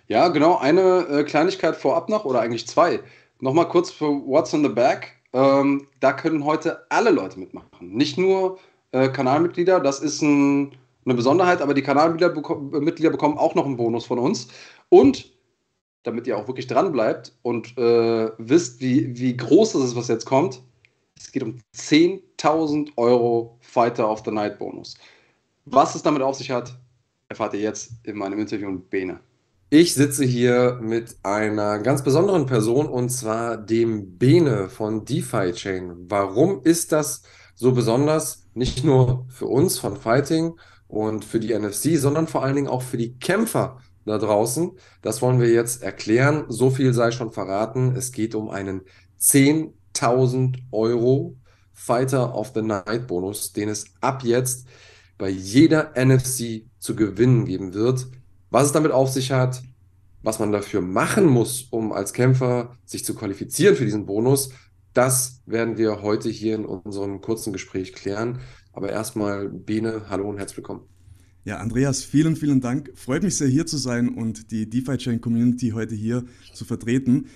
Ja, 0.07 0.29
genau. 0.29 0.57
Eine 0.57 1.07
äh, 1.11 1.25
Kleinigkeit 1.25 1.75
vorab 1.75 2.09
noch 2.09 2.25
oder 2.25 2.41
eigentlich 2.41 2.69
zwei. 2.69 3.01
Nochmal 3.45 3.69
kurz 3.69 3.91
für 3.91 4.07
What's 4.07 4.55
in 4.55 4.63
the 4.63 4.71
Bag. 4.71 5.09
Ähm, 5.35 5.87
da 6.01 6.15
können 6.15 6.47
heute 6.47 6.87
alle 6.89 7.11
Leute 7.11 7.39
mitmachen. 7.39 7.93
Nicht 7.95 8.17
nur 8.17 8.59
äh, 8.93 9.11
Kanalmitglieder, 9.11 9.81
das 9.81 10.01
ist 10.01 10.23
ein, 10.23 10.75
eine 11.05 11.13
Besonderheit, 11.13 11.61
aber 11.61 11.75
die 11.75 11.83
Kanalmitglieder 11.83 12.31
beko 12.31 12.55
bekommen 13.11 13.37
auch 13.37 13.55
noch 13.55 13.67
einen 13.67 13.77
Bonus 13.77 14.07
von 14.07 14.19
uns. 14.19 14.49
Und 14.89 15.31
damit 16.05 16.27
ihr 16.27 16.39
auch 16.39 16.49
wirklich 16.49 16.69
dran 16.69 16.91
bleibt 16.91 17.35
und 17.43 17.77
äh, 17.77 18.31
wisst, 18.39 18.81
wie, 18.81 19.15
wie 19.19 19.37
groß 19.37 19.73
das 19.73 19.83
ist, 19.83 19.97
was 19.97 20.09
jetzt 20.09 20.25
kommt, 20.25 20.63
es 21.15 21.31
geht 21.31 21.43
um 21.43 21.59
10.000 21.77 22.93
Euro 22.97 23.59
Fighter 23.61 24.11
of 24.11 24.23
the 24.25 24.31
Night 24.31 24.59
Bonus. 24.59 24.95
Was 25.67 25.95
es 25.95 26.03
damit 26.03 26.23
auf 26.23 26.37
sich 26.37 26.51
hat, 26.51 26.75
erfahrt 27.29 27.53
ihr 27.53 27.61
jetzt 27.61 27.93
in 28.05 28.17
meinem 28.17 28.39
Interview 28.39 28.71
mit 28.71 28.89
Bene. 28.89 29.21
Ich 29.77 29.95
sitze 29.95 30.25
hier 30.25 30.79
mit 30.81 31.17
einer 31.25 31.81
ganz 31.81 32.05
besonderen 32.05 32.47
Person 32.47 32.87
und 32.87 33.09
zwar 33.09 33.57
dem 33.57 34.19
Bene 34.19 34.69
von 34.69 35.05
DeFi 35.05 35.51
Chain. 35.51 35.97
Warum 36.09 36.63
ist 36.63 36.93
das 36.93 37.23
so 37.57 37.73
besonders? 37.73 38.47
Nicht 38.55 38.85
nur 38.85 39.27
für 39.31 39.47
uns 39.47 39.81
von 39.81 39.97
Fighting 39.97 40.53
und 40.87 41.25
für 41.25 41.41
die 41.41 41.53
NFC, 41.53 41.97
sondern 41.97 42.29
vor 42.29 42.45
allen 42.45 42.55
Dingen 42.55 42.69
auch 42.69 42.83
für 42.83 42.99
die 42.99 43.19
Kämpfer 43.19 43.81
da 44.05 44.17
draußen. 44.17 44.79
Das 45.03 45.23
wollen 45.23 45.41
wir 45.41 45.51
jetzt 45.51 45.83
erklären. 45.83 46.45
So 46.47 46.71
viel 46.71 46.95
sei 46.95 47.11
schon 47.11 47.33
verraten. 47.33 47.97
Es 47.97 48.13
geht 48.13 48.37
um 48.37 48.51
einen 48.51 48.83
10.000 49.21 50.57
Euro 50.71 51.37
Fighter 51.73 52.37
of 52.37 52.53
the 52.55 52.63
Night 52.63 53.09
Bonus, 53.09 53.53
den 53.53 53.71
es 53.71 53.87
ab 54.01 54.23
jetzt 54.23 54.69
bei 55.19 55.31
jeder 55.31 55.95
NFC 55.97 56.67
zu 56.79 56.95
gewinnen 56.95 57.45
geben 57.45 57.75
wird. 57.75 58.07
Was 58.55 58.67
es 58.67 58.73
damit 58.73 58.93
auf 58.93 59.11
sich 59.11 59.33
hat, 59.33 59.65
was 60.23 60.39
man 60.39 60.53
dafür 60.53 60.81
machen 60.81 61.27
muss, 61.27 61.63
um 61.73 61.91
als 61.91 62.13
Kämpfer 62.13 62.79
sich 62.85 63.05
zu 63.05 63.17
qualifizieren 63.17 63.75
für 63.75 63.85
diesen 63.85 64.07
Bonus, 64.07 64.51
das 64.93 65.43
werden 65.45 65.77
wir 65.77 66.03
heute 66.03 66.29
hier 66.31 66.55
in 66.55 66.65
unserem 66.65 67.21
kurzen 67.21 67.53
Gespräch 67.53 67.93
klären. 67.95 68.39
Aber 68.73 68.91
erstmal, 68.91 69.49
Bene, 69.49 70.03
hallo 70.09 70.31
und 70.31 70.39
herzlich 70.39 70.59
willkommen. 70.59 70.83
Ja, 71.43 71.57
Andreas, 71.57 72.05
vielen, 72.05 72.37
vielen 72.37 72.61
Dank. 72.61 72.93
Freut 72.95 73.25
mich 73.25 73.37
sehr, 73.37 73.49
hier 73.49 73.67
zu 73.67 73.77
sein 73.77 74.09
und 74.09 74.53
die 74.53 74.71
DeFi-Chain-Community 74.71 75.71
heute 75.71 75.97
hier 75.97 76.23
zu 76.53 76.65
vertreten. 76.65 77.27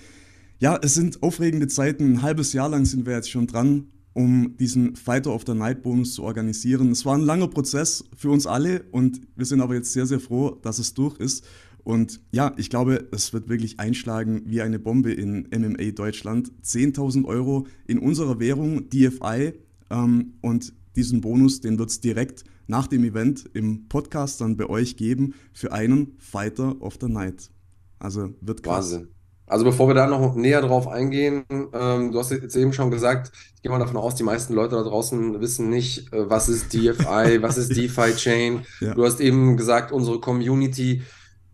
Ja, 0.59 0.79
es 0.81 0.93
sind 0.93 1.21
aufregende 1.21 1.67
Zeiten. 1.67 2.13
Ein 2.13 2.21
halbes 2.21 2.53
Jahr 2.53 2.69
lang 2.69 2.85
sind 2.85 3.05
wir 3.05 3.15
jetzt 3.15 3.29
schon 3.29 3.45
dran 3.45 3.89
um 4.13 4.57
diesen 4.57 4.95
Fighter 4.95 5.33
of 5.33 5.43
the 5.45 5.53
Night 5.53 5.83
Bonus 5.83 6.13
zu 6.13 6.23
organisieren. 6.23 6.91
Es 6.91 7.05
war 7.05 7.15
ein 7.17 7.21
langer 7.21 7.47
Prozess 7.47 8.03
für 8.15 8.29
uns 8.29 8.47
alle 8.47 8.83
und 8.91 9.21
wir 9.35 9.45
sind 9.45 9.61
aber 9.61 9.75
jetzt 9.75 9.93
sehr, 9.93 10.05
sehr 10.05 10.19
froh, 10.19 10.57
dass 10.61 10.79
es 10.79 10.93
durch 10.93 11.17
ist. 11.19 11.45
Und 11.83 12.21
ja, 12.31 12.53
ich 12.57 12.69
glaube, 12.69 13.07
es 13.11 13.33
wird 13.33 13.49
wirklich 13.49 13.79
einschlagen 13.79 14.43
wie 14.45 14.61
eine 14.61 14.79
Bombe 14.79 15.13
in 15.13 15.47
MMA 15.51 15.91
Deutschland. 15.91 16.51
10.000 16.63 17.25
Euro 17.25 17.67
in 17.87 17.99
unserer 17.99 18.39
Währung, 18.39 18.89
DFI. 18.89 19.53
Ähm, 19.89 20.33
und 20.41 20.73
diesen 20.95 21.21
Bonus, 21.21 21.61
den 21.61 21.79
wird 21.79 21.89
es 21.89 22.01
direkt 22.01 22.43
nach 22.67 22.87
dem 22.87 23.03
Event 23.03 23.49
im 23.53 23.87
Podcast 23.87 24.41
dann 24.41 24.57
bei 24.57 24.69
euch 24.69 24.97
geben 24.97 25.33
für 25.53 25.71
einen 25.71 26.13
Fighter 26.19 26.81
of 26.81 26.97
the 27.01 27.07
Night. 27.07 27.49
Also 27.97 28.35
wird 28.41 28.63
krass. 28.63 28.91
Wahnsinn. 28.91 29.07
Also 29.49 29.65
bevor 29.65 29.87
wir 29.87 29.95
da 29.95 30.05
noch 30.05 30.35
näher 30.35 30.61
drauf 30.61 30.87
eingehen, 30.87 31.43
ähm, 31.49 32.11
du 32.11 32.19
hast 32.19 32.29
jetzt 32.29 32.55
eben 32.55 32.71
schon 32.71 32.91
gesagt, 32.91 33.31
ich 33.55 33.63
gehe 33.63 33.71
mal 33.71 33.79
davon 33.79 33.97
aus, 33.97 34.13
die 34.13 34.23
meisten 34.23 34.53
Leute 34.53 34.75
da 34.75 34.83
draußen 34.83 35.41
wissen 35.41 35.69
nicht, 35.69 36.13
äh, 36.13 36.29
was 36.29 36.47
ist 36.47 36.71
DFI, 36.71 37.37
was 37.41 37.57
ist 37.57 37.75
DeFi 37.75 38.13
Chain. 38.15 38.65
Ja. 38.79 38.93
Du 38.93 39.03
hast 39.03 39.19
eben 39.19 39.57
gesagt, 39.57 39.91
unsere 39.91 40.19
Community. 40.19 41.01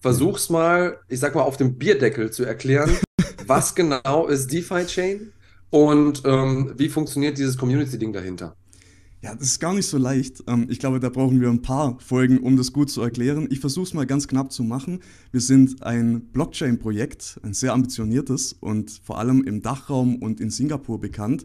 Versuch's 0.02 0.50
mal, 0.50 1.00
ich 1.08 1.20
sag 1.20 1.34
mal, 1.34 1.41
auf 1.41 1.58
dem 1.58 1.78
Bierdeckel 1.78 2.32
zu 2.32 2.43
erklären, 2.43 2.91
was 3.48 3.74
genau 3.74 4.28
ist 4.28 4.52
DeFi 4.52 4.86
Chain 4.86 5.32
und 5.70 6.22
ähm, 6.26 6.74
wie 6.76 6.89
funktioniert 6.89 7.38
dieses 7.38 7.58
Community-Ding 7.58 8.12
dahinter? 8.12 8.56
Ja, 9.26 9.34
das 9.34 9.47
ist 9.47 9.59
gar 9.59 9.73
nicht 9.73 9.88
so 9.88 9.97
leicht. 9.97 10.43
Ähm, 10.45 10.67
ich 10.69 10.78
glaube, 10.78 10.99
da 10.99 11.09
brauchen 11.09 11.41
wir 11.41 11.49
ein 11.49 11.63
paar 11.63 11.99
Folgen, 11.99 12.38
um 12.38 12.57
das 12.57 12.71
gut 12.71 12.91
zu 12.91 13.01
erklären. 13.01 13.47
Ich 13.49 13.59
versuche 13.59 13.86
es 13.86 13.95
mal 13.95 14.05
ganz 14.05 14.28
knapp 14.28 14.51
zu 14.51 14.63
machen. 14.63 14.99
Wir 15.32 15.41
sind 15.41 15.82
ein 15.82 16.28
Blockchain-Projekt, 16.28 17.39
ein 17.41 17.55
sehr 17.55 17.73
ambitioniertes 17.73 18.53
und 18.53 19.01
vor 19.03 19.17
allem 19.17 19.43
im 19.43 19.63
Dachraum 19.63 20.17
und 20.17 20.39
in 20.39 20.51
Singapur 20.51 21.01
bekannt. 21.01 21.43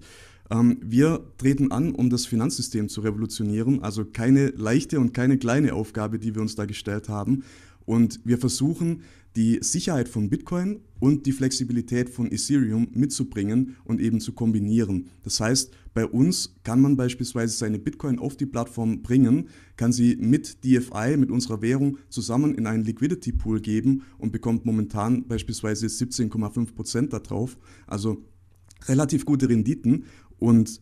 Ähm, 0.50 0.76
wir 0.82 1.24
treten 1.38 1.72
an, 1.72 1.92
um 1.92 2.10
das 2.10 2.26
Finanzsystem 2.26 2.90
zu 2.90 3.00
revolutionieren. 3.00 3.82
Also 3.82 4.04
keine 4.04 4.48
leichte 4.48 5.00
und 5.00 5.14
keine 5.14 5.38
kleine 5.38 5.72
Aufgabe, 5.72 6.18
die 6.18 6.34
wir 6.34 6.42
uns 6.42 6.56
da 6.56 6.66
gestellt 6.66 7.08
haben. 7.08 7.44
Und 7.86 8.20
wir 8.24 8.36
versuchen, 8.36 9.04
die 9.36 9.58
Sicherheit 9.62 10.08
von 10.08 10.28
Bitcoin 10.28 10.80
und 10.98 11.26
die 11.26 11.32
Flexibilität 11.32 12.10
von 12.10 12.30
Ethereum 12.30 12.88
mitzubringen 12.92 13.76
und 13.84 14.00
eben 14.00 14.20
zu 14.20 14.32
kombinieren. 14.32 15.08
Das 15.22 15.40
heißt, 15.40 15.72
bei 15.94 16.04
uns 16.06 16.56
kann 16.62 16.80
man 16.80 16.96
beispielsweise 16.96 17.56
seine 17.56 17.78
Bitcoin 17.78 18.18
auf 18.18 18.36
die 18.36 18.46
Plattform 18.46 19.02
bringen, 19.02 19.48
kann 19.76 19.92
sie 19.92 20.16
mit 20.16 20.64
DFI, 20.64 21.16
mit 21.16 21.30
unserer 21.30 21.62
Währung, 21.62 21.98
zusammen 22.08 22.54
in 22.54 22.66
einen 22.66 22.84
Liquidity 22.84 23.32
Pool 23.32 23.60
geben 23.60 24.02
und 24.18 24.32
bekommt 24.32 24.66
momentan 24.66 25.26
beispielsweise 25.26 25.86
17,5 25.86 26.74
Prozent 26.74 27.12
darauf. 27.12 27.56
Also 27.86 28.24
relativ 28.86 29.24
gute 29.24 29.48
Renditen 29.48 30.04
und 30.38 30.80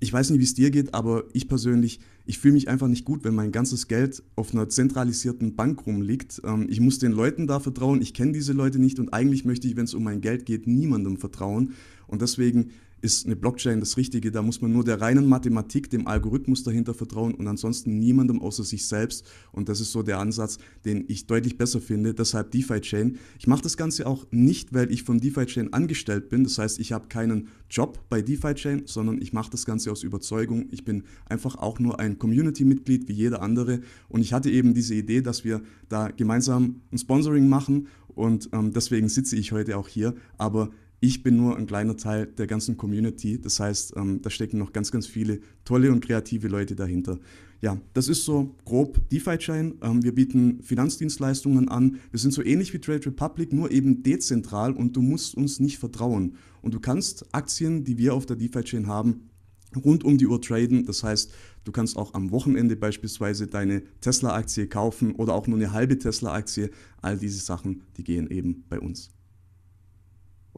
ich 0.00 0.12
weiß 0.12 0.30
nicht, 0.30 0.38
wie 0.40 0.44
es 0.44 0.54
dir 0.54 0.70
geht, 0.70 0.94
aber 0.94 1.24
ich 1.32 1.48
persönlich, 1.48 2.00
ich 2.24 2.38
fühle 2.38 2.54
mich 2.54 2.68
einfach 2.68 2.86
nicht 2.86 3.04
gut, 3.04 3.24
wenn 3.24 3.34
mein 3.34 3.52
ganzes 3.52 3.88
Geld 3.88 4.22
auf 4.36 4.52
einer 4.52 4.68
zentralisierten 4.68 5.56
Bank 5.56 5.86
rumliegt. 5.86 6.40
Ähm, 6.44 6.66
ich 6.68 6.80
muss 6.80 6.98
den 6.98 7.12
Leuten 7.12 7.46
da 7.46 7.58
vertrauen, 7.58 8.00
ich 8.00 8.14
kenne 8.14 8.32
diese 8.32 8.52
Leute 8.52 8.78
nicht 8.78 9.00
und 9.00 9.12
eigentlich 9.12 9.44
möchte 9.44 9.66
ich, 9.66 9.76
wenn 9.76 9.84
es 9.84 9.94
um 9.94 10.04
mein 10.04 10.20
Geld 10.20 10.46
geht, 10.46 10.66
niemandem 10.66 11.16
vertrauen. 11.16 11.74
Und 12.06 12.22
deswegen 12.22 12.70
ist 13.00 13.26
eine 13.26 13.36
Blockchain 13.36 13.80
das 13.80 13.96
Richtige. 13.96 14.30
Da 14.30 14.42
muss 14.42 14.60
man 14.60 14.72
nur 14.72 14.84
der 14.84 15.00
reinen 15.00 15.26
Mathematik, 15.26 15.90
dem 15.90 16.06
Algorithmus 16.06 16.62
dahinter 16.62 16.94
vertrauen 16.94 17.34
und 17.34 17.46
ansonsten 17.46 17.98
niemandem 17.98 18.40
außer 18.40 18.64
sich 18.64 18.86
selbst. 18.86 19.24
Und 19.52 19.68
das 19.68 19.80
ist 19.80 19.92
so 19.92 20.02
der 20.02 20.18
Ansatz, 20.18 20.58
den 20.84 21.04
ich 21.08 21.26
deutlich 21.26 21.58
besser 21.58 21.80
finde. 21.80 22.14
Deshalb 22.14 22.50
DeFi-Chain. 22.50 23.18
Ich 23.38 23.46
mache 23.46 23.62
das 23.62 23.76
Ganze 23.76 24.06
auch 24.06 24.26
nicht, 24.30 24.72
weil 24.72 24.90
ich 24.92 25.02
von 25.02 25.20
DeFi-Chain 25.20 25.72
angestellt 25.72 26.28
bin. 26.28 26.44
Das 26.44 26.58
heißt, 26.58 26.78
ich 26.80 26.92
habe 26.92 27.08
keinen 27.08 27.48
Job 27.70 28.04
bei 28.08 28.22
DeFi-Chain, 28.22 28.82
sondern 28.86 29.20
ich 29.20 29.32
mache 29.32 29.50
das 29.50 29.64
Ganze 29.64 29.92
aus 29.92 30.02
Überzeugung. 30.02 30.66
Ich 30.70 30.84
bin 30.84 31.04
einfach 31.26 31.56
auch 31.56 31.78
nur 31.78 32.00
ein 32.00 32.18
Community-Mitglied 32.18 33.08
wie 33.08 33.12
jeder 33.12 33.42
andere. 33.42 33.80
Und 34.08 34.22
ich 34.22 34.32
hatte 34.32 34.50
eben 34.50 34.74
diese 34.74 34.94
Idee, 34.94 35.22
dass 35.22 35.44
wir 35.44 35.62
da 35.88 36.08
gemeinsam 36.08 36.80
ein 36.92 36.98
Sponsoring 36.98 37.48
machen. 37.48 37.88
Und 38.08 38.48
ähm, 38.52 38.72
deswegen 38.72 39.08
sitze 39.08 39.36
ich 39.36 39.52
heute 39.52 39.76
auch 39.76 39.86
hier. 39.86 40.14
Aber 40.38 40.70
ich 41.00 41.22
bin 41.22 41.36
nur 41.36 41.56
ein 41.56 41.66
kleiner 41.66 41.96
Teil 41.96 42.26
der 42.26 42.46
ganzen 42.46 42.76
Community. 42.76 43.40
Das 43.40 43.60
heißt, 43.60 43.94
ähm, 43.96 44.20
da 44.22 44.30
stecken 44.30 44.58
noch 44.58 44.72
ganz, 44.72 44.90
ganz 44.90 45.06
viele 45.06 45.40
tolle 45.64 45.92
und 45.92 46.04
kreative 46.04 46.48
Leute 46.48 46.74
dahinter. 46.74 47.18
Ja, 47.60 47.80
das 47.92 48.08
ist 48.08 48.24
so 48.24 48.54
grob 48.64 49.08
DeFi-Chain. 49.10 49.78
Ähm, 49.82 50.02
wir 50.02 50.14
bieten 50.14 50.62
Finanzdienstleistungen 50.62 51.68
an. 51.68 51.98
Wir 52.10 52.18
sind 52.18 52.32
so 52.32 52.42
ähnlich 52.42 52.72
wie 52.72 52.80
Trade 52.80 53.06
Republic, 53.06 53.52
nur 53.52 53.70
eben 53.70 54.02
dezentral 54.02 54.72
und 54.72 54.96
du 54.96 55.02
musst 55.02 55.36
uns 55.36 55.60
nicht 55.60 55.78
vertrauen. 55.78 56.34
Und 56.62 56.74
du 56.74 56.80
kannst 56.80 57.32
Aktien, 57.32 57.84
die 57.84 57.98
wir 57.98 58.14
auf 58.14 58.26
der 58.26 58.36
DeFi-Chain 58.36 58.86
haben, 58.88 59.28
rund 59.76 60.02
um 60.02 60.18
die 60.18 60.26
Uhr 60.26 60.40
traden. 60.40 60.84
Das 60.86 61.04
heißt, 61.04 61.32
du 61.64 61.72
kannst 61.72 61.96
auch 61.96 62.14
am 62.14 62.30
Wochenende 62.30 62.74
beispielsweise 62.74 63.46
deine 63.46 63.82
Tesla-Aktie 64.00 64.66
kaufen 64.66 65.14
oder 65.14 65.34
auch 65.34 65.46
nur 65.46 65.58
eine 65.58 65.72
halbe 65.72 65.98
Tesla-Aktie. 65.98 66.70
All 67.02 67.18
diese 67.18 67.38
Sachen, 67.38 67.82
die 67.96 68.04
gehen 68.04 68.30
eben 68.30 68.64
bei 68.68 68.80
uns. 68.80 69.10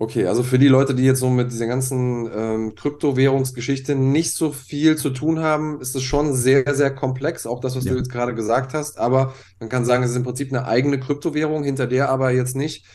Okay, 0.03 0.27
also 0.27 0.43
für 0.43 0.59
die 0.59 0.69
Leute, 0.69 0.95
die 0.95 1.03
jetzt 1.03 1.21
so 1.21 1.29
mit 1.29 1.53
dieser 1.53 1.67
ganzen 1.67 2.27
ähm, 2.35 2.75
Kryptowährungsgeschichte 2.75 3.95
nicht 3.95 4.33
so 4.33 4.51
viel 4.51 4.97
zu 4.97 5.11
tun 5.11 5.41
haben, 5.41 5.79
ist 5.83 5.95
es 5.95 6.03
schon 6.03 6.33
sehr, 6.33 6.75
sehr 6.75 6.91
komplex, 6.91 7.47
auch 7.47 7.61
das, 7.61 7.77
was 7.77 7.85
ja. 7.85 7.93
du 7.93 7.99
jetzt 7.99 8.11
gerade 8.11 8.35
gesagt 8.35 8.73
hast. 8.73 8.99
Aber 8.99 9.35
man 9.59 9.69
kann 9.69 9.85
sagen, 9.85 10.03
es 10.03 10.13
ist 10.13 10.17
im 10.17 10.23
Prinzip 10.23 10.51
eine 10.55 10.65
eigene 10.65 10.99
Kryptowährung, 10.99 11.65
hinter 11.65 11.87
der 11.87 12.09
aber 12.09 12.31
jetzt 12.31 12.57
nicht 12.57 12.87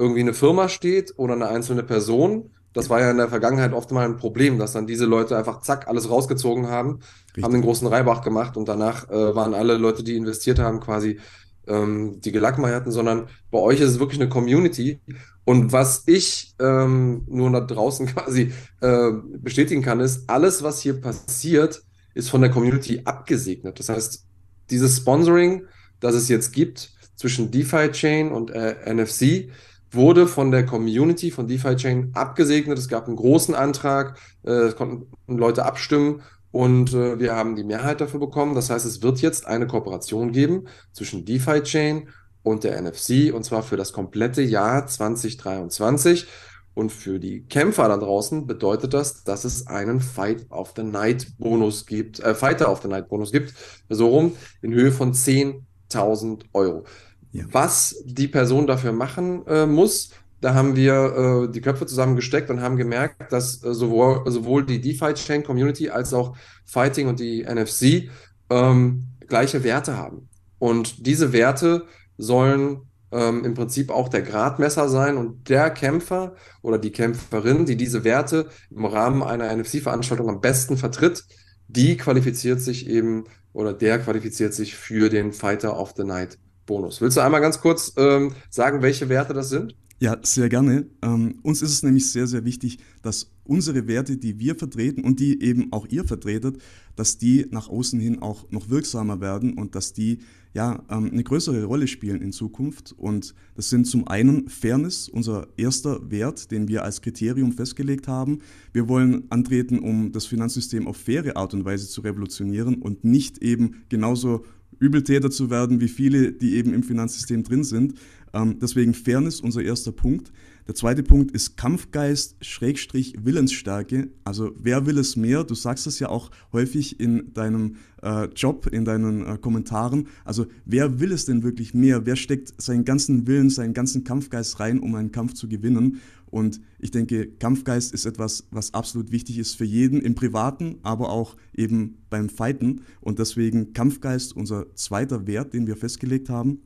irgendwie 0.00 0.18
eine 0.18 0.34
Firma 0.34 0.68
steht 0.68 1.14
oder 1.16 1.34
eine 1.34 1.46
einzelne 1.46 1.84
Person. 1.84 2.50
Das 2.72 2.90
war 2.90 3.00
ja 3.00 3.12
in 3.12 3.18
der 3.18 3.28
Vergangenheit 3.28 3.72
oft 3.72 3.92
mal 3.92 4.04
ein 4.04 4.16
Problem, 4.16 4.58
dass 4.58 4.72
dann 4.72 4.88
diese 4.88 5.06
Leute 5.06 5.38
einfach 5.38 5.60
zack 5.60 5.86
alles 5.86 6.10
rausgezogen 6.10 6.66
haben, 6.66 7.02
Richtig. 7.28 7.44
haben 7.44 7.52
den 7.52 7.62
großen 7.62 7.86
Reibach 7.86 8.22
gemacht 8.22 8.56
und 8.56 8.68
danach 8.68 9.08
äh, 9.08 9.36
waren 9.36 9.54
alle 9.54 9.76
Leute, 9.76 10.02
die 10.02 10.16
investiert 10.16 10.58
haben, 10.58 10.80
quasi 10.80 11.20
ähm, 11.68 12.20
die 12.20 12.32
Gelackmeierten, 12.32 12.90
sondern 12.90 13.28
bei 13.52 13.58
euch 13.58 13.80
ist 13.80 13.90
es 13.90 14.00
wirklich 14.00 14.20
eine 14.20 14.28
Community 14.28 15.00
Und 15.48 15.72
was 15.72 16.02
ich 16.04 16.54
ähm, 16.60 17.22
nur 17.26 17.50
da 17.50 17.60
draußen 17.60 18.06
quasi 18.14 18.52
äh, 18.82 19.12
bestätigen 19.38 19.80
kann, 19.80 19.98
ist, 19.98 20.28
alles, 20.28 20.62
was 20.62 20.82
hier 20.82 21.00
passiert, 21.00 21.82
ist 22.12 22.28
von 22.28 22.42
der 22.42 22.50
Community 22.50 23.00
abgesegnet. 23.06 23.78
Das 23.78 23.88
heißt, 23.88 24.26
dieses 24.68 24.98
Sponsoring, 24.98 25.64
das 26.00 26.14
es 26.14 26.28
jetzt 26.28 26.52
gibt 26.52 26.92
zwischen 27.16 27.50
DeFi 27.50 27.92
Chain 27.92 28.30
und 28.30 28.50
äh, 28.50 28.92
NFC, 28.92 29.48
wurde 29.90 30.26
von 30.26 30.50
der 30.50 30.66
Community 30.66 31.30
von 31.30 31.48
DeFi 31.48 31.76
Chain 31.76 32.10
abgesegnet. 32.12 32.76
Es 32.76 32.88
gab 32.88 33.06
einen 33.06 33.16
großen 33.16 33.54
Antrag, 33.54 34.18
äh, 34.44 34.50
es 34.50 34.76
konnten 34.76 35.06
Leute 35.28 35.64
abstimmen 35.64 36.20
und 36.50 36.92
äh, 36.92 37.18
wir 37.18 37.34
haben 37.34 37.56
die 37.56 37.64
Mehrheit 37.64 38.02
dafür 38.02 38.20
bekommen. 38.20 38.54
Das 38.54 38.68
heißt, 38.68 38.84
es 38.84 39.02
wird 39.02 39.22
jetzt 39.22 39.46
eine 39.46 39.66
Kooperation 39.66 40.32
geben 40.32 40.66
zwischen 40.92 41.24
DeFi 41.24 41.62
Chain 41.62 42.10
und 42.48 42.64
der 42.64 42.80
NFC 42.80 43.32
und 43.32 43.44
zwar 43.44 43.62
für 43.62 43.76
das 43.76 43.92
komplette 43.92 44.42
Jahr 44.42 44.86
2023. 44.86 46.26
Und 46.74 46.92
für 46.92 47.18
die 47.18 47.42
Kämpfer 47.42 47.88
da 47.88 47.96
draußen 47.96 48.46
bedeutet 48.46 48.94
das, 48.94 49.24
dass 49.24 49.44
es 49.44 49.66
einen 49.66 50.00
Fight 50.00 50.46
of 50.50 50.74
the 50.76 50.84
Night 50.84 51.36
Bonus 51.36 51.86
gibt, 51.86 52.20
äh, 52.20 52.36
Fighter 52.36 52.70
of 52.70 52.82
the 52.82 52.88
Night 52.88 53.08
Bonus 53.08 53.32
gibt, 53.32 53.52
so 53.88 54.08
rum, 54.08 54.36
in 54.62 54.72
Höhe 54.72 54.92
von 54.92 55.12
10.000 55.12 56.44
Euro. 56.52 56.84
Ja. 57.32 57.44
Was 57.50 58.00
die 58.04 58.28
Person 58.28 58.68
dafür 58.68 58.92
machen 58.92 59.44
äh, 59.48 59.66
muss, 59.66 60.10
da 60.40 60.54
haben 60.54 60.76
wir 60.76 61.48
äh, 61.48 61.52
die 61.52 61.60
Köpfe 61.60 61.86
zusammengesteckt 61.86 62.48
und 62.48 62.60
haben 62.60 62.76
gemerkt, 62.76 63.32
dass 63.32 63.62
äh, 63.64 63.74
sowohl, 63.74 64.30
sowohl 64.30 64.64
die 64.64 64.80
DeFi-Chain 64.80 65.42
Community 65.42 65.90
als 65.90 66.14
auch 66.14 66.36
Fighting 66.64 67.08
und 67.08 67.18
die 67.18 67.42
NFC 67.42 68.08
ähm, 68.50 69.08
gleiche 69.26 69.64
Werte 69.64 69.96
haben. 69.96 70.28
Und 70.58 71.06
diese 71.06 71.32
Werte 71.32 71.86
sollen 72.18 72.82
ähm, 73.10 73.44
im 73.44 73.54
Prinzip 73.54 73.90
auch 73.90 74.08
der 74.08 74.22
Gradmesser 74.22 74.88
sein 74.88 75.16
und 75.16 75.48
der 75.48 75.70
Kämpfer 75.70 76.34
oder 76.60 76.78
die 76.78 76.92
Kämpferin, 76.92 77.64
die 77.64 77.76
diese 77.76 78.04
Werte 78.04 78.48
im 78.70 78.84
Rahmen 78.84 79.22
einer 79.22 79.54
NFC-Veranstaltung 79.54 80.28
am 80.28 80.40
besten 80.40 80.76
vertritt, 80.76 81.24
die 81.68 81.96
qualifiziert 81.96 82.60
sich 82.60 82.88
eben 82.88 83.24
oder 83.52 83.72
der 83.72 83.98
qualifiziert 83.98 84.54
sich 84.54 84.76
für 84.76 85.08
den 85.08 85.32
Fighter 85.32 85.78
of 85.78 85.94
the 85.96 86.04
Night 86.04 86.38
Bonus. 86.66 87.00
Willst 87.00 87.16
du 87.16 87.22
einmal 87.22 87.40
ganz 87.40 87.60
kurz 87.60 87.94
ähm, 87.96 88.34
sagen, 88.50 88.82
welche 88.82 89.08
Werte 89.08 89.32
das 89.32 89.48
sind? 89.48 89.74
Ja, 90.00 90.16
sehr 90.22 90.48
gerne. 90.48 90.86
Ähm, 91.02 91.40
uns 91.42 91.60
ist 91.60 91.72
es 91.72 91.82
nämlich 91.82 92.08
sehr, 92.10 92.28
sehr 92.28 92.44
wichtig, 92.44 92.78
dass 93.02 93.32
unsere 93.42 93.88
Werte, 93.88 94.16
die 94.16 94.38
wir 94.38 94.54
vertreten 94.54 95.02
und 95.02 95.18
die 95.18 95.42
eben 95.42 95.72
auch 95.72 95.88
ihr 95.88 96.04
vertretet, 96.04 96.58
dass 96.94 97.18
die 97.18 97.46
nach 97.50 97.68
außen 97.68 97.98
hin 97.98 98.22
auch 98.22 98.48
noch 98.52 98.70
wirksamer 98.70 99.20
werden 99.20 99.54
und 99.54 99.74
dass 99.74 99.92
die 99.92 100.18
ja 100.54 100.84
ähm, 100.88 101.10
eine 101.10 101.24
größere 101.24 101.64
Rolle 101.64 101.88
spielen 101.88 102.22
in 102.22 102.30
Zukunft. 102.30 102.94
Und 102.96 103.34
das 103.56 103.70
sind 103.70 103.86
zum 103.86 104.06
einen 104.06 104.48
Fairness, 104.48 105.08
unser 105.08 105.48
erster 105.56 106.08
Wert, 106.08 106.52
den 106.52 106.68
wir 106.68 106.84
als 106.84 107.02
Kriterium 107.02 107.52
festgelegt 107.52 108.06
haben. 108.06 108.38
Wir 108.72 108.88
wollen 108.88 109.24
antreten, 109.30 109.80
um 109.80 110.12
das 110.12 110.26
Finanzsystem 110.26 110.86
auf 110.86 110.96
faire 110.96 111.36
Art 111.36 111.54
und 111.54 111.64
Weise 111.64 111.88
zu 111.88 112.02
revolutionieren 112.02 112.76
und 112.76 113.02
nicht 113.04 113.38
eben 113.38 113.82
genauso 113.88 114.44
Übeltäter 114.80 115.30
zu 115.30 115.50
werden 115.50 115.80
wie 115.80 115.88
viele, 115.88 116.32
die 116.32 116.54
eben 116.54 116.72
im 116.72 116.82
Finanzsystem 116.82 117.42
drin 117.42 117.64
sind. 117.64 117.94
Ähm, 118.38 118.58
deswegen 118.60 118.94
Fairness, 118.94 119.40
unser 119.40 119.62
erster 119.62 119.92
Punkt. 119.92 120.32
Der 120.66 120.74
zweite 120.74 121.02
Punkt 121.02 121.30
ist 121.30 121.56
Kampfgeist, 121.56 122.36
Schrägstrich, 122.42 123.14
Willensstärke. 123.22 124.10
Also 124.24 124.52
wer 124.60 124.84
will 124.84 124.98
es 124.98 125.16
mehr? 125.16 125.44
Du 125.44 125.54
sagst 125.54 125.86
es 125.86 125.98
ja 125.98 126.10
auch 126.10 126.30
häufig 126.52 127.00
in 127.00 127.32
deinem 127.32 127.76
äh, 128.02 128.26
Job, 128.36 128.66
in 128.66 128.84
deinen 128.84 129.24
äh, 129.24 129.38
Kommentaren. 129.38 130.08
Also 130.26 130.46
wer 130.66 131.00
will 131.00 131.12
es 131.12 131.24
denn 131.24 131.42
wirklich 131.42 131.72
mehr? 131.72 132.04
Wer 132.04 132.16
steckt 132.16 132.60
seinen 132.60 132.84
ganzen 132.84 133.26
Willen, 133.26 133.48
seinen 133.48 133.72
ganzen 133.72 134.04
Kampfgeist 134.04 134.60
rein, 134.60 134.78
um 134.78 134.94
einen 134.94 135.10
Kampf 135.10 135.32
zu 135.32 135.48
gewinnen? 135.48 136.00
Und 136.26 136.60
ich 136.78 136.90
denke, 136.90 137.26
Kampfgeist 137.26 137.94
ist 137.94 138.04
etwas, 138.04 138.46
was 138.50 138.74
absolut 138.74 139.10
wichtig 139.10 139.38
ist 139.38 139.54
für 139.54 139.64
jeden 139.64 140.02
im 140.02 140.14
Privaten, 140.14 140.76
aber 140.82 141.08
auch 141.08 141.36
eben 141.56 141.96
beim 142.10 142.28
Fighten. 142.28 142.82
Und 143.00 143.18
deswegen 143.18 143.72
Kampfgeist 143.72 144.36
unser 144.36 144.74
zweiter 144.74 145.26
Wert, 145.26 145.54
den 145.54 145.66
wir 145.66 145.76
festgelegt 145.76 146.28
haben. 146.28 146.60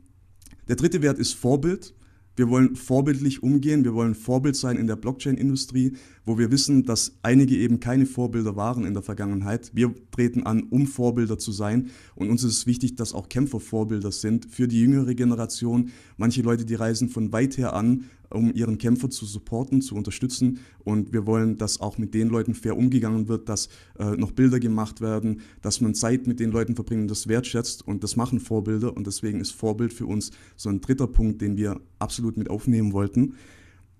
Der 0.68 0.76
dritte 0.76 1.02
Wert 1.02 1.18
ist 1.18 1.34
Vorbild. 1.34 1.94
Wir 2.34 2.48
wollen 2.48 2.76
vorbildlich 2.76 3.42
umgehen, 3.42 3.84
wir 3.84 3.92
wollen 3.92 4.14
Vorbild 4.14 4.56
sein 4.56 4.78
in 4.78 4.86
der 4.86 4.96
Blockchain-Industrie, 4.96 5.96
wo 6.24 6.38
wir 6.38 6.50
wissen, 6.50 6.82
dass 6.84 7.18
einige 7.20 7.56
eben 7.58 7.78
keine 7.78 8.06
Vorbilder 8.06 8.56
waren 8.56 8.86
in 8.86 8.94
der 8.94 9.02
Vergangenheit. 9.02 9.70
Wir 9.74 9.94
treten 10.12 10.44
an, 10.44 10.62
um 10.70 10.86
Vorbilder 10.86 11.38
zu 11.38 11.52
sein. 11.52 11.90
Und 12.14 12.30
uns 12.30 12.42
ist 12.42 12.56
es 12.56 12.66
wichtig, 12.66 12.96
dass 12.96 13.12
auch 13.12 13.28
Kämpfer 13.28 13.60
Vorbilder 13.60 14.12
sind 14.12 14.46
für 14.46 14.66
die 14.66 14.80
jüngere 14.80 15.14
Generation. 15.14 15.90
Manche 16.16 16.40
Leute, 16.40 16.64
die 16.64 16.74
reisen 16.74 17.10
von 17.10 17.32
weit 17.32 17.58
her 17.58 17.74
an, 17.74 18.04
um 18.34 18.52
ihren 18.54 18.78
Kämpfer 18.78 19.10
zu 19.10 19.26
supporten, 19.26 19.82
zu 19.82 19.94
unterstützen. 19.94 20.58
Und 20.84 21.12
wir 21.12 21.26
wollen, 21.26 21.58
dass 21.58 21.80
auch 21.80 21.98
mit 21.98 22.14
den 22.14 22.28
Leuten 22.28 22.54
fair 22.54 22.76
umgegangen 22.76 23.28
wird, 23.28 23.48
dass 23.48 23.68
äh, 23.98 24.16
noch 24.16 24.32
Bilder 24.32 24.60
gemacht 24.60 25.00
werden, 25.00 25.40
dass 25.60 25.80
man 25.80 25.94
Zeit 25.94 26.26
mit 26.26 26.40
den 26.40 26.50
Leuten 26.50 26.74
verbringt 26.74 27.02
und 27.02 27.10
das 27.10 27.28
wertschätzt. 27.28 27.86
Und 27.86 28.02
das 28.04 28.16
machen 28.16 28.40
Vorbilder. 28.40 28.96
Und 28.96 29.06
deswegen 29.06 29.40
ist 29.40 29.52
Vorbild 29.52 29.92
für 29.92 30.06
uns 30.06 30.30
so 30.56 30.68
ein 30.68 30.80
dritter 30.80 31.06
Punkt, 31.06 31.40
den 31.40 31.56
wir 31.56 31.80
absolut 31.98 32.36
mit 32.36 32.50
aufnehmen 32.50 32.92
wollten. 32.92 33.34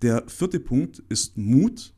Der 0.01 0.23
vierte 0.27 0.59
Punkt 0.59 1.01
ist 1.09 1.37
Mut. 1.37 1.93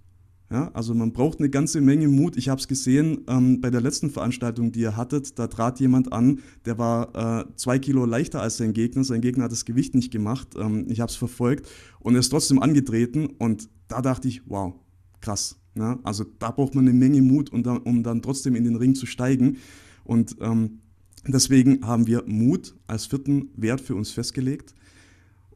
Ja, 0.56 0.72
also 0.72 0.94
man 0.96 1.12
braucht 1.12 1.40
eine 1.40 1.50
ganze 1.50 1.82
Menge 1.82 2.08
Mut. 2.08 2.38
Ich 2.38 2.48
habe 2.48 2.62
es 2.62 2.70
gesehen 2.70 3.26
ähm, 3.28 3.60
bei 3.60 3.70
der 3.70 3.82
letzten 3.82 4.10
Veranstaltung, 4.10 4.72
die 4.72 4.80
ihr 4.80 4.96
hattet. 4.96 5.38
Da 5.38 5.48
trat 5.48 5.82
jemand 5.82 6.14
an, 6.14 6.40
der 6.64 6.78
war 6.78 7.42
äh, 7.42 7.46
zwei 7.58 7.78
Kilo 7.78 8.06
leichter 8.06 8.42
als 8.42 8.56
sein 8.56 8.72
Gegner. 8.72 9.04
Sein 9.04 9.20
Gegner 9.20 9.44
hat 9.44 9.52
das 9.52 9.66
Gewicht 9.66 9.96
nicht 9.96 10.12
gemacht. 10.12 10.56
Ähm, 10.58 10.86
ich 10.88 11.02
habe 11.02 11.10
es 11.10 11.18
verfolgt 11.18 11.68
und 12.00 12.16
er 12.16 12.22
ist 12.22 12.30
trotzdem 12.30 12.60
angetreten. 12.60 13.26
Und 13.38 13.68
da 13.90 14.02
dachte 14.02 14.30
ich, 14.30 14.44
wow, 14.46 14.76
krass. 15.20 15.60
Ja, 15.78 16.00
also 16.04 16.24
da 16.40 16.52
braucht 16.52 16.74
man 16.74 16.88
eine 16.88 16.98
Menge 16.98 17.22
Mut, 17.22 17.52
um 17.52 17.62
dann, 17.62 17.80
um 17.80 18.02
dann 18.02 18.22
trotzdem 18.22 18.56
in 18.56 18.64
den 18.64 18.78
Ring 18.78 18.96
zu 18.96 19.06
steigen. 19.06 19.58
Und 20.06 20.38
ähm, 20.40 20.80
deswegen 21.28 21.86
haben 21.86 22.08
wir 22.08 22.24
Mut 22.28 22.78
als 22.88 23.08
vierten 23.08 23.50
Wert 23.58 23.82
für 23.82 23.96
uns 23.96 24.12
festgelegt. 24.12 24.74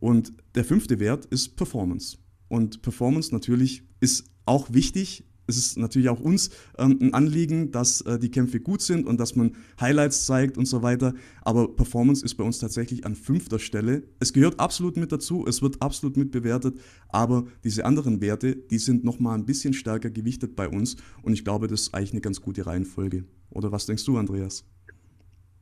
Und 0.01 0.33
der 0.55 0.65
fünfte 0.65 0.99
Wert 0.99 1.23
ist 1.27 1.55
Performance. 1.55 2.17
Und 2.49 2.81
Performance 2.81 3.33
natürlich 3.33 3.83
ist 4.01 4.25
auch 4.49 4.73
wichtig. 4.73 5.23
Es 5.47 5.57
ist 5.57 5.77
natürlich 5.79 6.09
auch 6.09 6.19
uns 6.19 6.51
ähm, 6.77 6.99
ein 7.01 7.13
Anliegen, 7.15 7.71
dass 7.71 8.01
äh, 8.01 8.19
die 8.19 8.29
Kämpfe 8.29 8.59
gut 8.59 8.81
sind 8.81 9.07
und 9.07 9.19
dass 9.19 9.35
man 9.35 9.55
Highlights 9.81 10.25
zeigt 10.25 10.59
und 10.59 10.67
so 10.67 10.83
weiter. 10.83 11.15
Aber 11.41 11.75
Performance 11.75 12.23
ist 12.23 12.35
bei 12.35 12.43
uns 12.43 12.59
tatsächlich 12.59 13.03
an 13.05 13.15
fünfter 13.15 13.57
Stelle. 13.57 14.03
Es 14.19 14.31
gehört 14.31 14.59
absolut 14.59 14.95
mit 14.95 15.11
dazu, 15.11 15.45
es 15.47 15.63
wird 15.63 15.81
absolut 15.81 16.17
mit 16.17 16.29
bewertet, 16.29 16.79
aber 17.07 17.45
diese 17.63 17.83
anderen 17.85 18.21
Werte, 18.21 18.55
die 18.55 18.77
sind 18.77 19.03
nochmal 19.03 19.39
ein 19.39 19.45
bisschen 19.45 19.73
stärker 19.73 20.11
gewichtet 20.11 20.55
bei 20.55 20.69
uns 20.69 20.97
und 21.23 21.33
ich 21.33 21.43
glaube, 21.43 21.67
das 21.67 21.81
ist 21.81 21.93
eigentlich 21.95 22.11
eine 22.11 22.21
ganz 22.21 22.41
gute 22.41 22.67
Reihenfolge. 22.67 23.25
Oder 23.49 23.71
was 23.71 23.87
denkst 23.87 24.05
du, 24.05 24.17
Andreas? 24.17 24.65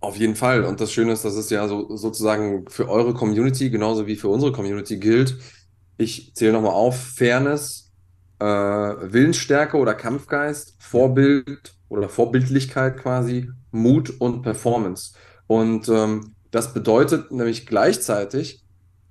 Auf 0.01 0.17
jeden 0.17 0.35
Fall. 0.35 0.65
Und 0.65 0.81
das 0.81 0.91
Schöne 0.91 1.13
ist, 1.13 1.23
dass 1.23 1.35
es 1.35 1.49
ja 1.49 1.67
so, 1.67 1.95
sozusagen 1.95 2.65
für 2.67 2.89
eure 2.89 3.13
Community 3.13 3.69
genauso 3.69 4.05
wie 4.05 4.17
für 4.17 4.27
unsere 4.27 4.51
Community 4.51 4.97
gilt. 4.97 5.37
Ich 5.97 6.35
zähle 6.35 6.51
nochmal 6.51 6.73
auf: 6.73 6.99
Fairness, 6.99 7.86
äh, 8.39 8.45
Willensstärke 8.45 9.77
oder 9.77 9.93
Kampfgeist, 9.93 10.75
Vorbild 10.79 11.73
oder 11.89 12.09
Vorbildlichkeit 12.09 12.97
quasi, 12.97 13.49
Mut 13.71 14.13
und 14.19 14.41
Performance. 14.41 15.13
Und 15.47 15.89
ähm, 15.89 16.35
das 16.51 16.73
bedeutet 16.73 17.31
nämlich 17.31 17.65
gleichzeitig, 17.65 18.63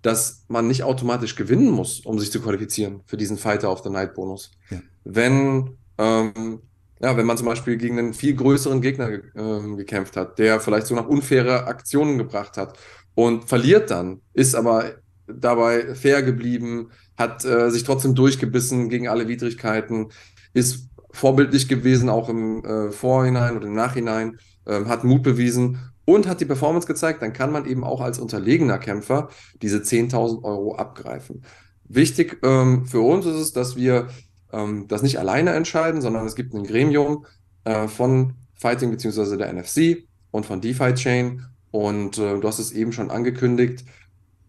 dass 0.03 0.45
man 0.49 0.69
nicht 0.69 0.85
automatisch 0.85 1.35
gewinnen 1.35 1.71
muss, 1.71 2.01
um 2.01 2.19
sich 2.19 2.31
zu 2.31 2.41
qualifizieren 2.41 3.01
für 3.07 3.17
diesen 3.17 3.39
Fighter 3.39 3.73
of 3.73 3.83
the 3.83 3.91
Night 3.91 4.15
Bonus. 4.15 4.53
Ja. 4.71 4.79
Wenn, 5.05 5.77
ähm, 5.99 6.61
ja, 7.01 7.17
wenn 7.17 7.27
man 7.27 7.37
zum 7.37 7.47
Beispiel 7.47 7.77
gegen 7.77 7.99
einen 7.99 8.15
viel 8.15 8.35
größeren 8.35 8.81
Gegner 8.81 9.09
äh, 9.09 9.77
gekämpft 9.77 10.17
hat, 10.17 10.39
der 10.39 10.61
vielleicht 10.61 10.87
so 10.87 10.95
nach 10.95 11.09
unfaire 11.09 11.67
Aktionen 11.67 12.19
gebracht 12.19 12.57
hat 12.57 12.79
und 13.15 13.49
verliert 13.49 13.91
dann, 13.91 14.21
ist 14.33 14.55
aber 14.55 14.95
dabei 15.27 15.95
fair 15.95 16.23
geblieben, 16.23 16.91
hat 17.17 17.45
äh, 17.45 17.71
sich 17.71 17.85
trotzdem 17.85 18.15
durchgebissen 18.15 18.89
gegen 18.89 19.09
alle 19.09 19.29
Widrigkeiten, 19.29 20.09
ist 20.53 20.89
vorbildlich 21.11 21.69
gewesen, 21.69 22.09
auch 22.09 22.29
im 22.29 22.65
äh, 22.65 22.91
Vorhinein 22.91 23.57
und 23.57 23.65
im 23.65 23.75
Nachhinein, 23.75 24.39
äh, 24.67 24.85
hat 24.85 25.05
Mut 25.05 25.23
bewiesen 25.23 25.79
und 26.05 26.29
hat 26.29 26.41
die 26.41 26.45
Performance 26.45 26.87
gezeigt, 26.87 27.23
dann 27.23 27.33
kann 27.33 27.53
man 27.53 27.67
eben 27.67 27.85
auch 27.85 28.01
als 28.01 28.19
unterlegener 28.19 28.79
Kämpfer 28.79 29.29
diese 29.63 29.79
10.000 29.79 30.45
Euro 30.45 30.77
abgreifen. 30.77 31.43
Wichtig 31.89 32.39
ähm, 32.43 32.87
für 32.87 33.01
uns 33.01 33.27
ist 33.27 33.37
es, 33.37 33.53
dass 33.53 33.77
wir 33.77 34.09
ähm, 34.53 34.87
das 34.89 35.03
nicht 35.03 35.19
alleine 35.19 35.51
entscheiden, 35.51 36.01
sondern 36.01 36.27
es 36.27 36.35
gibt 36.35 36.55
ein 36.55 36.65
Gremium 36.65 37.27
äh, 37.65 37.89
von 37.89 38.35
Fighting 38.55 38.91
bzw. 38.91 39.37
der 39.37 39.53
NFC 39.53 40.05
und 40.31 40.47
von 40.47 40.61
DeFi 40.61 40.95
Chain 40.95 41.43
und 41.71 42.19
äh, 42.19 42.39
du 42.39 42.47
hast 42.47 42.59
es 42.59 42.73
eben 42.73 42.93
schon 42.93 43.11
angekündigt, 43.11 43.85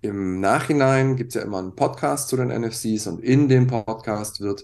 im 0.07 0.39
Nachhinein 0.39 1.17
gibt 1.17 1.29
es 1.29 1.35
ja 1.35 1.41
immer 1.41 1.59
einen 1.59 1.75
Podcast 1.75 2.29
zu 2.29 2.37
den 2.37 2.47
NFCs 2.47 3.07
und 3.07 3.21
in 3.21 3.49
dem 3.49 3.67
Podcast 3.67 4.39
wird 4.39 4.63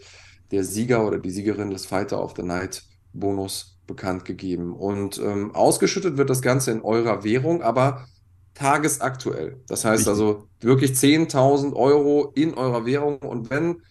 der 0.51 0.63
Sieger 0.63 1.05
oder 1.05 1.19
die 1.19 1.31
Siegerin 1.31 1.69
des 1.69 1.85
Fighter 1.85 2.23
of 2.23 2.33
the 2.37 2.43
Night 2.43 2.83
Bonus 3.11 3.77
bekannt 3.85 4.23
gegeben. 4.23 4.73
Und 4.73 5.19
ähm, 5.19 5.53
ausgeschüttet 5.53 6.17
wird 6.17 6.29
das 6.29 6.41
Ganze 6.41 6.71
in 6.71 6.81
eurer 6.81 7.23
Währung, 7.23 7.61
aber 7.61 8.05
tagesaktuell. 8.53 9.61
Das 9.67 9.83
heißt 9.83 10.07
also 10.07 10.47
wirklich 10.61 10.91
10.000 10.91 11.73
Euro 11.73 12.31
in 12.35 12.53
eurer 12.53 12.85
Währung. 12.85 13.17
Und 13.17 13.49
wenn 13.49 13.81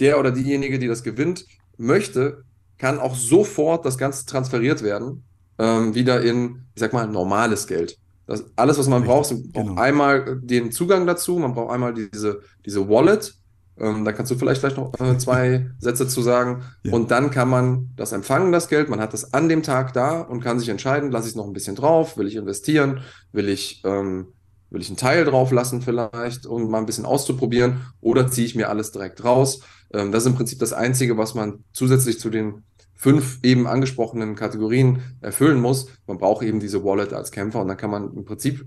der 0.00 0.18
oder 0.18 0.30
diejenige, 0.30 0.78
die 0.78 0.88
das 0.88 1.02
gewinnt, 1.02 1.44
möchte, 1.76 2.44
kann 2.78 2.98
auch 2.98 3.14
sofort 3.14 3.84
das 3.84 3.98
Ganze 3.98 4.24
transferiert 4.24 4.82
werden, 4.82 5.24
ähm, 5.58 5.94
wieder 5.94 6.22
in, 6.22 6.64
ich 6.74 6.80
sag 6.80 6.92
mal, 6.92 7.06
normales 7.06 7.66
Geld. 7.66 7.98
Das, 8.32 8.46
alles, 8.56 8.78
was 8.78 8.88
man 8.88 9.04
braucht, 9.04 9.30
man 9.30 9.42
braucht 9.50 9.66
genau. 9.66 9.80
einmal 9.80 10.40
den 10.40 10.72
Zugang 10.72 11.06
dazu, 11.06 11.38
man 11.38 11.52
braucht 11.52 11.70
einmal 11.70 11.92
diese, 11.92 12.40
diese 12.64 12.88
Wallet, 12.88 13.34
ähm, 13.78 14.06
da 14.06 14.12
kannst 14.12 14.32
du 14.32 14.36
vielleicht 14.36 14.62
gleich 14.62 14.74
noch 14.74 14.98
äh, 14.98 15.18
zwei 15.18 15.70
Sätze 15.78 16.08
zu 16.08 16.22
sagen. 16.22 16.62
Ja. 16.82 16.94
Und 16.94 17.10
dann 17.10 17.30
kann 17.30 17.50
man 17.50 17.90
das 17.94 18.12
empfangen, 18.12 18.50
das 18.50 18.68
Geld. 18.68 18.88
Man 18.88 19.00
hat 19.00 19.12
das 19.12 19.34
an 19.34 19.50
dem 19.50 19.62
Tag 19.62 19.92
da 19.92 20.22
und 20.22 20.40
kann 20.40 20.58
sich 20.58 20.70
entscheiden, 20.70 21.10
lasse 21.10 21.26
ich 21.26 21.32
es 21.32 21.36
noch 21.36 21.46
ein 21.46 21.52
bisschen 21.52 21.76
drauf, 21.76 22.16
will 22.16 22.26
ich 22.26 22.36
investieren, 22.36 23.00
will 23.32 23.50
ich, 23.50 23.82
ähm, 23.84 24.28
will 24.70 24.80
ich 24.80 24.88
einen 24.88 24.96
Teil 24.96 25.26
drauf 25.26 25.52
lassen 25.52 25.82
vielleicht, 25.82 26.46
um 26.46 26.70
mal 26.70 26.78
ein 26.78 26.86
bisschen 26.86 27.04
auszuprobieren, 27.04 27.82
oder 28.00 28.30
ziehe 28.30 28.46
ich 28.46 28.54
mir 28.54 28.70
alles 28.70 28.92
direkt 28.92 29.22
raus. 29.24 29.60
Ähm, 29.92 30.10
das 30.10 30.22
ist 30.22 30.28
im 30.30 30.36
Prinzip 30.36 30.58
das 30.58 30.72
Einzige, 30.72 31.18
was 31.18 31.34
man 31.34 31.64
zusätzlich 31.74 32.18
zu 32.18 32.30
den 32.30 32.62
fünf 33.02 33.40
eben 33.42 33.66
angesprochenen 33.66 34.36
Kategorien 34.36 35.00
erfüllen 35.20 35.60
muss. 35.60 35.88
Man 36.06 36.18
braucht 36.18 36.44
eben 36.44 36.60
diese 36.60 36.84
Wallet 36.84 37.12
als 37.12 37.32
Kämpfer 37.32 37.60
und 37.60 37.66
dann 37.66 37.76
kann 37.76 37.90
man 37.90 38.14
im 38.14 38.24
Prinzip 38.24 38.64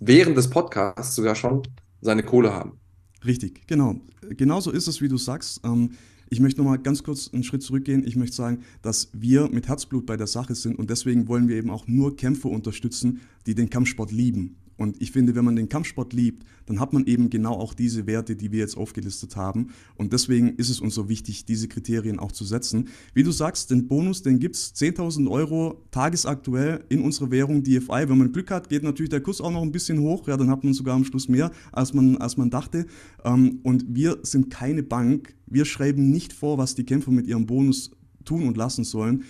während 0.00 0.36
des 0.36 0.50
Podcasts 0.50 1.14
sogar 1.14 1.36
schon 1.36 1.62
seine 2.00 2.24
Kohle 2.24 2.52
haben. 2.52 2.80
Richtig, 3.24 3.68
genau. 3.68 3.94
Genauso 4.30 4.72
ist 4.72 4.88
es, 4.88 5.00
wie 5.00 5.08
du 5.08 5.16
sagst. 5.16 5.60
Ähm, 5.64 5.92
ich 6.28 6.40
möchte 6.40 6.60
nochmal 6.60 6.80
ganz 6.80 7.04
kurz 7.04 7.30
einen 7.32 7.44
Schritt 7.44 7.62
zurückgehen. 7.62 8.04
Ich 8.04 8.16
möchte 8.16 8.34
sagen, 8.34 8.64
dass 8.82 9.08
wir 9.12 9.48
mit 9.48 9.68
Herzblut 9.68 10.04
bei 10.04 10.16
der 10.16 10.26
Sache 10.26 10.56
sind 10.56 10.76
und 10.76 10.90
deswegen 10.90 11.28
wollen 11.28 11.46
wir 11.46 11.54
eben 11.54 11.70
auch 11.70 11.86
nur 11.86 12.16
Kämpfer 12.16 12.48
unterstützen, 12.48 13.20
die 13.46 13.54
den 13.54 13.70
Kampfsport 13.70 14.10
lieben. 14.10 14.56
Und 14.76 15.00
ich 15.00 15.12
finde, 15.12 15.34
wenn 15.34 15.44
man 15.44 15.56
den 15.56 15.68
Kampfsport 15.68 16.12
liebt, 16.12 16.44
dann 16.66 16.80
hat 16.80 16.92
man 16.92 17.06
eben 17.06 17.30
genau 17.30 17.54
auch 17.54 17.74
diese 17.74 18.06
Werte, 18.06 18.36
die 18.36 18.52
wir 18.52 18.58
jetzt 18.60 18.76
aufgelistet 18.76 19.36
haben. 19.36 19.68
Und 19.96 20.12
deswegen 20.12 20.50
ist 20.56 20.68
es 20.68 20.80
uns 20.80 20.94
so 20.94 21.08
wichtig, 21.08 21.44
diese 21.44 21.68
Kriterien 21.68 22.18
auch 22.18 22.32
zu 22.32 22.44
setzen. 22.44 22.88
Wie 23.14 23.22
du 23.22 23.30
sagst, 23.30 23.70
den 23.70 23.88
Bonus, 23.88 24.22
den 24.22 24.38
gibt 24.38 24.56
es 24.56 24.74
10.000 24.74 25.30
Euro 25.30 25.82
tagesaktuell 25.90 26.84
in 26.88 27.02
unserer 27.02 27.30
Währung 27.30 27.62
DFI. 27.62 28.08
Wenn 28.08 28.18
man 28.18 28.32
Glück 28.32 28.50
hat, 28.50 28.68
geht 28.68 28.82
natürlich 28.82 29.10
der 29.10 29.20
Kurs 29.20 29.40
auch 29.40 29.52
noch 29.52 29.62
ein 29.62 29.72
bisschen 29.72 30.00
hoch. 30.00 30.26
Ja, 30.28 30.36
dann 30.36 30.50
hat 30.50 30.64
man 30.64 30.74
sogar 30.74 30.94
am 30.94 31.04
Schluss 31.04 31.28
mehr, 31.28 31.50
als 31.72 31.94
man, 31.94 32.16
als 32.18 32.36
man 32.36 32.50
dachte. 32.50 32.86
Ähm, 33.24 33.60
und 33.62 33.86
wir 33.88 34.18
sind 34.22 34.50
keine 34.50 34.82
Bank. 34.82 35.34
Wir 35.46 35.64
schreiben 35.64 36.10
nicht 36.10 36.32
vor, 36.32 36.58
was 36.58 36.74
die 36.74 36.84
Kämpfer 36.84 37.12
mit 37.12 37.26
ihrem 37.26 37.46
Bonus 37.46 37.90
tun 38.24 38.46
und 38.46 38.56
lassen 38.56 38.84
sollen 38.84 39.24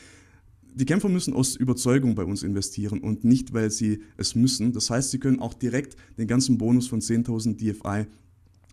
die 0.76 0.84
Kämpfer 0.84 1.08
müssen 1.08 1.32
aus 1.32 1.56
Überzeugung 1.56 2.14
bei 2.14 2.24
uns 2.24 2.42
investieren 2.42 3.00
und 3.00 3.24
nicht, 3.24 3.54
weil 3.54 3.70
sie 3.70 4.02
es 4.18 4.34
müssen. 4.34 4.72
Das 4.72 4.90
heißt, 4.90 5.10
sie 5.10 5.18
können 5.18 5.40
auch 5.40 5.54
direkt 5.54 5.96
den 6.18 6.26
ganzen 6.26 6.58
Bonus 6.58 6.86
von 6.86 7.00
10.000 7.00 7.56
DFI 7.56 8.06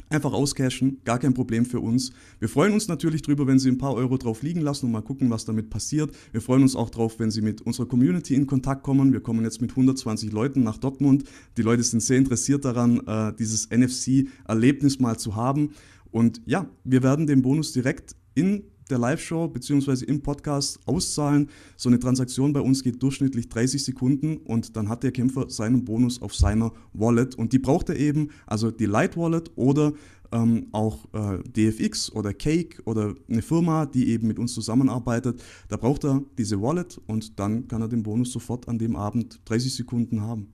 einfach 0.09 0.33
auscashen, 0.33 0.99
gar 1.05 1.17
kein 1.17 1.33
Problem 1.33 1.65
für 1.65 1.79
uns. 1.79 2.11
Wir 2.39 2.49
freuen 2.49 2.73
uns 2.73 2.87
natürlich 2.87 3.21
drüber, 3.21 3.47
wenn 3.47 3.57
Sie 3.57 3.69
ein 3.69 3.77
paar 3.77 3.93
Euro 3.95 4.17
drauf 4.17 4.43
liegen 4.43 4.61
lassen 4.61 4.85
und 4.85 4.91
mal 4.91 5.01
gucken, 5.01 5.29
was 5.29 5.45
damit 5.45 5.69
passiert. 5.69 6.15
Wir 6.31 6.41
freuen 6.41 6.61
uns 6.61 6.75
auch 6.75 6.89
drauf, 6.89 7.19
wenn 7.19 7.31
Sie 7.31 7.41
mit 7.41 7.61
unserer 7.61 7.87
Community 7.87 8.35
in 8.35 8.45
Kontakt 8.45 8.83
kommen. 8.83 9.11
Wir 9.11 9.21
kommen 9.21 9.43
jetzt 9.43 9.61
mit 9.61 9.71
120 9.71 10.31
Leuten 10.31 10.61
nach 10.61 10.77
Dortmund. 10.77 11.23
Die 11.57 11.61
Leute 11.61 11.83
sind 11.83 12.01
sehr 12.01 12.17
interessiert 12.17 12.65
daran, 12.65 12.99
äh, 13.07 13.33
dieses 13.39 13.69
NFC-Erlebnis 13.71 14.99
mal 14.99 15.17
zu 15.17 15.35
haben. 15.35 15.71
Und 16.11 16.41
ja, 16.45 16.69
wir 16.83 17.01
werden 17.01 17.25
den 17.25 17.41
Bonus 17.41 17.71
direkt 17.71 18.15
in 18.35 18.63
der 18.89 18.97
Live-Show 18.97 19.47
bzw. 19.47 20.05
im 20.05 20.21
Podcast 20.21 20.79
auszahlen. 20.85 21.49
So 21.77 21.89
eine 21.89 21.99
Transaktion 21.99 22.53
bei 22.53 22.61
uns 22.61 22.83
geht 22.83 23.01
durchschnittlich 23.01 23.49
30 23.49 23.83
Sekunden 23.83 24.37
und 24.37 24.75
dann 24.75 24.89
hat 24.89 25.03
der 25.03 25.11
Kämpfer 25.11 25.49
seinen 25.49 25.85
Bonus 25.85 26.21
auf 26.21 26.35
seiner 26.35 26.71
Wallet 26.93 27.35
und 27.35 27.53
die 27.53 27.59
braucht 27.59 27.89
er 27.89 27.97
eben, 27.97 28.29
also 28.45 28.71
die 28.71 28.85
Light 28.85 29.17
Wallet 29.17 29.51
oder 29.55 29.93
ähm, 30.31 30.67
auch 30.71 31.05
äh, 31.13 31.39
DFX 31.43 32.11
oder 32.11 32.33
Cake 32.33 32.81
oder 32.85 33.13
eine 33.29 33.41
Firma, 33.41 33.85
die 33.85 34.09
eben 34.09 34.27
mit 34.27 34.39
uns 34.39 34.53
zusammenarbeitet. 34.53 35.41
Da 35.69 35.77
braucht 35.77 36.03
er 36.03 36.23
diese 36.37 36.61
Wallet 36.61 36.99
und 37.07 37.39
dann 37.39 37.67
kann 37.67 37.81
er 37.81 37.87
den 37.87 38.03
Bonus 38.03 38.31
sofort 38.31 38.67
an 38.67 38.79
dem 38.79 38.95
Abend 38.95 39.41
30 39.45 39.75
Sekunden 39.75 40.21
haben. 40.21 40.53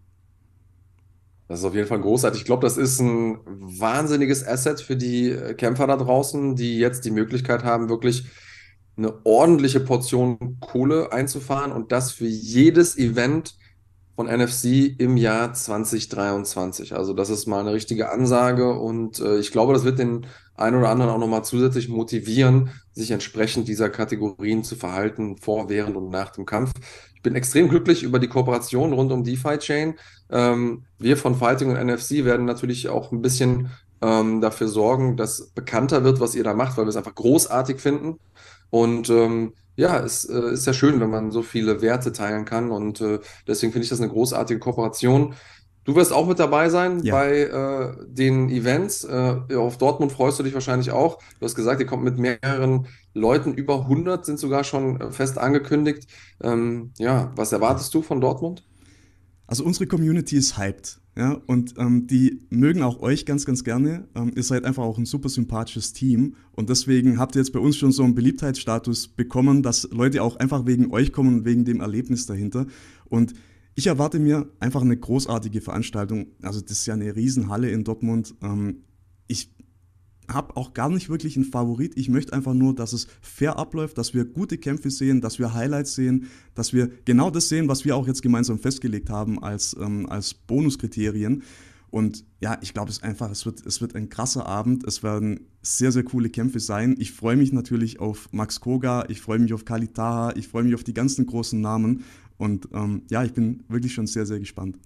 Das 1.50 1.60
ist 1.60 1.66
auf 1.66 1.74
jeden 1.74 1.88
Fall 1.88 2.00
großartig. 2.00 2.42
Ich 2.42 2.46
glaube, 2.46 2.62
das 2.62 2.78
ist 2.78 3.00
ein 3.00 3.40
wahnsinniges 3.46 4.48
Asset 4.48 4.82
für 4.82 4.96
die 4.96 5.32
äh, 5.32 5.56
Kämpfer 5.56 5.88
da 5.88 5.98
draußen, 5.98 6.56
die 6.56 6.78
jetzt 6.78 7.06
die 7.06 7.12
Möglichkeit 7.12 7.64
haben, 7.64 7.90
wirklich 7.90 8.26
eine 8.96 9.26
ordentliche 9.26 9.80
Portion 9.80 10.60
Kohle 10.60 11.12
einzufahren 11.12 11.72
und 11.72 11.92
das 11.92 12.12
für 12.12 12.28
jedes 12.28 12.98
Event 12.98 13.56
von 14.16 14.28
NFC 14.28 14.94
im 15.00 15.18
Jahr 15.18 15.54
2023. 15.54 16.94
Also 16.94 17.14
das 17.14 17.32
ist 17.32 17.48
mal 17.48 17.62
eine 17.62 17.74
richtige 17.74 18.12
Ansage 18.12 18.78
und 18.78 19.20
äh, 19.20 19.40
ich 19.40 19.52
glaube, 19.52 19.74
das 19.74 19.86
wird 19.86 19.98
den 19.98 20.28
einen 20.54 20.76
oder 20.76 20.90
anderen 20.90 21.12
auch 21.12 21.18
nochmal 21.18 21.44
zusätzlich 21.46 21.90
motivieren, 21.90 22.70
sich 23.00 23.12
entsprechend 23.12 23.68
dieser 23.68 23.90
Kategorien 23.90 24.64
zu 24.64 24.76
verhalten, 24.76 25.38
vor, 25.38 25.70
während 25.70 25.98
und 25.98 26.10
nach 26.10 26.30
dem 26.32 26.46
Kampf. 26.46 26.72
Ich 27.16 27.22
bin 27.22 27.36
extrem 27.36 27.70
glücklich 27.70 28.04
über 28.04 28.20
die 28.20 28.28
Kooperation 28.28 28.94
rund 28.94 29.12
um 29.12 29.24
DeFi 29.24 29.58
Chain. 29.58 29.96
Ähm, 30.30 30.86
wir 31.00 31.18
von 31.18 31.36
Fighting 31.36 31.70
und 31.70 31.84
NFC 31.84 32.24
werden 32.24 32.46
natürlich 32.46 32.88
auch 32.90 33.12
ein 33.12 33.22
bisschen 33.22 33.72
ähm, 34.02 34.42
dafür 34.42 34.68
sorgen, 34.68 35.18
dass 35.18 35.50
bekannter 35.50 36.04
wird, 36.04 36.20
was 36.20 36.36
ihr 36.36 36.44
da 36.44 36.54
macht, 36.54 36.78
weil 36.78 36.86
wir 36.86 36.90
es 36.90 36.96
einfach 36.96 37.16
großartig 37.16 37.80
finden. 37.80 38.20
Und 38.70 39.10
ähm, 39.10 39.54
ja, 39.76 40.00
es 40.00 40.26
äh, 40.26 40.52
ist 40.52 40.68
ja 40.68 40.74
schön, 40.74 41.00
wenn 41.00 41.10
man 41.10 41.32
so 41.32 41.42
viele 41.42 41.82
Werte 41.82 42.12
teilen 42.12 42.46
kann. 42.46 42.72
Und 42.72 43.02
äh, 43.02 43.20
deswegen 43.48 43.72
finde 43.72 43.84
ich 43.84 43.90
das 43.90 44.02
eine 44.02 44.10
großartige 44.10 44.60
Kooperation. 44.60 45.36
Du 45.90 45.96
wirst 45.96 46.14
auch 46.14 46.28
mit 46.28 46.38
dabei 46.38 46.70
sein 46.70 47.04
ja. 47.04 47.16
bei 47.16 47.40
äh, 47.40 48.06
den 48.06 48.52
Events. 48.52 49.06
Äh, 49.06 49.56
auf 49.56 49.80
Dortmund 49.80 50.12
freust 50.12 50.38
du 50.38 50.44
dich 50.44 50.54
wahrscheinlich 50.54 50.92
auch. 50.92 51.18
Du 51.40 51.46
hast 51.48 51.56
gesagt, 51.56 51.82
ihr 51.82 51.88
kommt 51.88 52.04
mit 52.04 52.20
mehreren 52.20 52.86
Leuten. 53.16 53.56
Über 53.56 53.82
100 53.82 54.24
sind 54.24 54.38
sogar 54.38 54.64
schon 54.64 55.02
äh, 55.02 55.12
fest 55.12 55.40
angekündigt. 55.40 56.08
Ähm, 56.44 56.92
ja, 57.00 57.32
was 57.36 57.54
erwartest 57.54 57.92
du 57.96 58.04
von 58.04 58.22
Dortmund? 58.22 58.68
Also 59.48 59.64
unsere 59.64 59.88
Community 59.88 60.38
ist 60.38 60.60
hyped. 60.60 61.02
Ja, 61.18 61.42
und 61.48 61.74
ähm, 61.80 62.06
die 62.06 62.46
mögen 62.52 62.84
auch 62.84 63.02
euch 63.02 63.26
ganz, 63.26 63.48
ganz 63.48 63.64
gerne. 63.64 64.08
Ähm, 64.14 64.32
ihr 64.36 64.44
seid 64.44 64.66
einfach 64.66 64.84
auch 64.84 65.00
ein 65.00 65.08
super 65.08 65.28
sympathisches 65.28 65.92
Team. 65.92 66.36
Und 66.52 66.70
deswegen 66.70 67.18
habt 67.18 67.36
ihr 67.36 67.42
jetzt 67.42 67.52
bei 67.52 67.60
uns 67.60 67.78
schon 67.78 67.92
so 67.92 68.04
einen 68.04 68.14
Beliebtheitsstatus 68.14 69.08
bekommen, 69.08 69.64
dass 69.64 69.90
Leute 69.92 70.22
auch 70.22 70.36
einfach 70.36 70.68
wegen 70.68 70.94
euch 70.94 71.12
kommen 71.12 71.40
und 71.40 71.46
wegen 71.46 71.66
dem 71.66 71.82
Erlebnis 71.82 72.28
dahinter. 72.28 72.68
Und 73.06 73.34
ich 73.80 73.88
erwarte 73.88 74.20
mir 74.20 74.46
einfach 74.60 74.82
eine 74.82 74.98
großartige 74.98 75.62
Veranstaltung. 75.62 76.28
Also 76.42 76.60
das 76.60 76.72
ist 76.72 76.86
ja 76.86 76.96
eine 76.96 77.16
Riesenhalle 77.16 77.70
in 77.70 77.86
Dortmund. 77.86 78.36
Ähm, 78.42 78.84
ich 79.28 79.56
habe 80.28 80.58
auch 80.58 80.74
gar 80.74 80.90
nicht 80.90 81.08
wirklich 81.08 81.38
einen 81.38 81.46
Favorit. 81.46 81.94
Ich 81.96 82.10
möchte 82.10 82.34
einfach 82.34 82.54
nur, 82.54 82.76
dass 82.76 82.92
es 82.92 83.08
fair 83.22 83.58
abläuft, 83.58 83.98
dass 83.98 84.14
wir 84.14 84.26
gute 84.26 84.58
Kämpfe 84.58 84.92
sehen, 84.92 85.22
dass 85.22 85.40
wir 85.40 85.54
Highlights 85.54 85.96
sehen, 85.96 86.28
dass 86.56 86.74
wir 86.74 86.90
genau 87.06 87.32
das 87.32 87.48
sehen, 87.48 87.70
was 87.70 87.86
wir 87.86 87.96
auch 87.96 88.06
jetzt 88.06 88.22
gemeinsam 88.22 88.60
festgelegt 88.60 89.10
haben 89.10 89.42
als, 89.42 89.74
ähm, 89.80 90.08
als 90.10 90.34
Bonuskriterien. 90.34 91.44
Und 91.90 92.26
ja, 92.42 92.58
ich 92.62 92.74
glaube 92.74 92.92
es 92.92 93.02
einfach, 93.02 93.32
es 93.32 93.46
wird, 93.46 93.66
es 93.66 93.80
wird 93.82 93.96
ein 93.96 94.10
krasser 94.10 94.46
Abend. 94.46 94.84
Es 94.84 95.04
werden 95.04 95.48
sehr, 95.62 95.92
sehr 95.92 96.04
coole 96.04 96.30
Kämpfe 96.30 96.60
sein. 96.60 96.96
Ich 97.00 97.14
freue 97.14 97.36
mich 97.36 97.52
natürlich 97.52 98.00
auf 98.00 98.28
Max 98.32 98.60
Koga, 98.60 99.06
ich 99.08 99.22
freue 99.22 99.40
mich 99.40 99.54
auf 99.54 99.66
Kalitaha, 99.66 100.34
ich 100.36 100.48
freue 100.48 100.64
mich 100.64 100.76
auf 100.76 100.84
die 100.84 100.94
ganzen 100.94 101.26
großen 101.26 101.60
Namen. 101.60 102.04
Und 102.40 102.70
ähm, 102.74 103.04
ja, 103.12 103.24
ich 103.24 103.34
bin 103.34 103.64
wirklich 103.68 103.94
schon 103.94 104.08
sehr, 104.08 104.26
sehr 104.26 104.40
gespannt. 104.40 104.78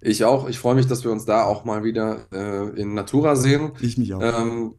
Ich 0.00 0.24
auch. 0.24 0.48
Ich 0.48 0.58
freue 0.58 0.76
mich, 0.76 0.86
dass 0.86 1.04
wir 1.04 1.10
uns 1.10 1.26
da 1.26 1.44
auch 1.44 1.64
mal 1.64 1.84
wieder 1.84 2.26
äh, 2.32 2.80
in 2.80 2.94
Natura 2.94 3.36
sehen. 3.36 3.72
Ich 3.80 3.98
mich 3.98 4.14
auch. 4.14 4.22
Ähm, 4.22 4.74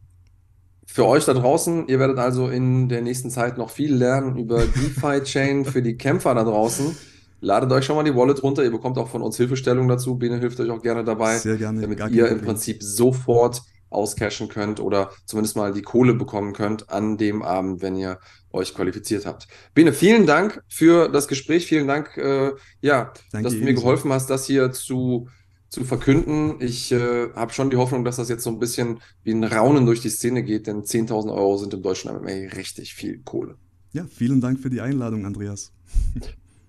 für 0.88 1.06
euch 1.06 1.26
da 1.26 1.34
draußen, 1.34 1.88
ihr 1.88 2.00
werdet 2.00 2.18
also 2.18 2.48
in 2.48 2.90
der 2.90 3.02
nächsten 3.02 3.30
Zeit 3.30 3.58
noch 3.58 3.70
viel 3.70 3.94
lernen 3.94 4.38
über 4.38 4.66
DeFi-Chain 4.66 5.66
für 5.66 5.82
die 5.82 5.98
Kämpfer 5.98 6.34
da 6.34 6.44
draußen. 6.44 6.96
Ladet 7.42 7.72
euch 7.72 7.86
schon 7.86 7.98
mal 7.98 8.04
die 8.04 8.16
Wallet 8.16 8.42
runter. 8.44 8.64
Ihr 8.64 8.72
bekommt 8.72 8.98
auch 8.98 9.10
von 9.10 9.22
uns 9.22 9.36
Hilfestellung 9.36 9.88
dazu. 9.88 10.16
Bene 10.16 10.40
hilft 10.40 10.60
euch 10.60 10.70
auch 10.70 10.82
gerne 10.82 11.04
dabei, 11.04 11.38
Sehr 11.38 11.58
gerne, 11.58 11.82
damit 11.82 12.00
ihr 12.12 12.30
im 12.30 12.42
Prinzip 12.42 12.82
sofort 12.82 13.62
auscashen 13.92 14.48
könnt 14.48 14.80
oder 14.80 15.12
zumindest 15.26 15.56
mal 15.56 15.74
die 15.74 15.82
Kohle 15.82 16.14
bekommen 16.14 16.54
könnt 16.54 16.90
an 16.90 17.18
dem 17.18 17.44
Abend, 17.44 17.82
wenn 17.82 17.96
ihr 17.96 18.20
euch 18.52 18.74
qualifiziert 18.74 19.26
habt. 19.26 19.48
Bene, 19.74 19.94
vielen 19.94 20.26
Dank 20.26 20.64
für 20.68 21.10
das 21.10 21.28
Gespräch. 21.28 21.68
Vielen 21.68 21.88
Dank, 21.88 22.18
äh, 22.18 22.52
ja, 22.82 23.14
Danke 23.32 23.50
dass 23.50 23.54
du 23.54 23.64
mir 23.64 23.74
geholfen 23.74 24.12
hast, 24.12 24.30
das 24.30 24.46
hier 24.46 24.72
zu, 24.72 25.30
zu 25.70 25.84
verkünden. 25.84 26.56
Ich 26.60 26.92
äh, 26.92 27.32
habe 27.34 27.54
schon 27.54 27.70
die 27.70 27.78
Hoffnung, 27.78 28.04
dass 28.04 28.16
das 28.16 28.30
jetzt 28.30 28.44
so 28.44 28.50
ein 28.50 28.60
bisschen 28.60 29.02
wie 29.24 29.34
ein 29.34 29.44
Raunen 29.44 29.86
durch 29.86 30.02
die 30.02 30.10
Szene 30.10 30.44
geht, 30.44 30.68
denn 30.68 30.84
10.000 30.84 31.34
Euro 31.34 31.58
sind 31.58 31.74
im 31.74 31.82
deutschen 31.82 32.12
MMA 32.12 32.56
richtig 32.56 32.94
viel 32.94 33.20
Kohle. 33.20 33.58
Ja, 33.94 34.06
vielen 34.06 34.40
Dank 34.40 34.60
für 34.60 34.70
die 34.70 34.82
Einladung, 34.82 35.26
Andreas. 35.26 35.74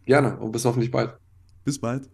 Gerne 0.04 0.36
und 0.38 0.50
bis 0.50 0.64
hoffentlich 0.64 0.90
bald. 0.90 1.16
Bis 1.64 1.78
bald. 1.78 2.08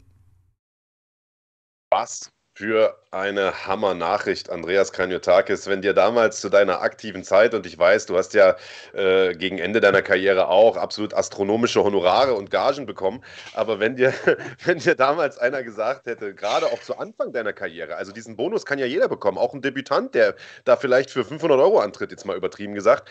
Was 1.91 2.31
für 2.59 2.99
eine 3.13 3.69
Hammer-Nachricht, 3.69 4.51
Andreas 4.51 4.91
Kranjotakis. 4.91 5.69
Wenn 5.69 5.81
dir 5.81 5.95
damals 5.95 6.41
zu 6.41 6.49
deiner 6.49 6.83
aktiven 6.83 7.23
Zeit, 7.23 7.55
und 7.55 7.65
ich 7.67 7.79
weiß, 7.79 8.07
du 8.07 8.17
hast 8.17 8.35
ja 8.35 8.57
äh, 8.95 9.33
gegen 9.37 9.59
Ende 9.59 9.81
deiner 9.81 10.03
Karriere 10.03 10.49
auch 10.49 10.77
absolut 10.77 11.15
astronomische 11.15 11.85
Honorare 11.85 12.35
und 12.35 12.51
Gagen 12.51 12.85
bekommen, 12.85 13.23
aber 13.55 13.79
wenn 13.79 13.95
dir, 13.95 14.13
wenn 14.65 14.79
dir 14.79 14.97
damals 14.97 15.39
einer 15.39 15.63
gesagt 15.63 16.07
hätte, 16.07 16.35
gerade 16.35 16.67
auch 16.67 16.81
zu 16.81 16.99
Anfang 16.99 17.33
deiner 17.33 17.53
Karriere, 17.53 17.95
also 17.95 18.11
diesen 18.11 18.35
Bonus 18.35 18.67
kann 18.67 18.81
ja 18.81 18.87
jeder 18.87 19.07
bekommen, 19.07 19.39
auch 19.39 19.55
ein 19.55 19.63
Debütant, 19.63 20.17
der 20.17 20.35
da 20.65 20.75
vielleicht 20.75 21.11
für 21.11 21.25
500 21.25 21.61
Euro 21.61 21.79
antritt, 21.79 22.11
jetzt 22.11 22.27
mal 22.27 22.37
übertrieben 22.37 22.75
gesagt, 22.75 23.09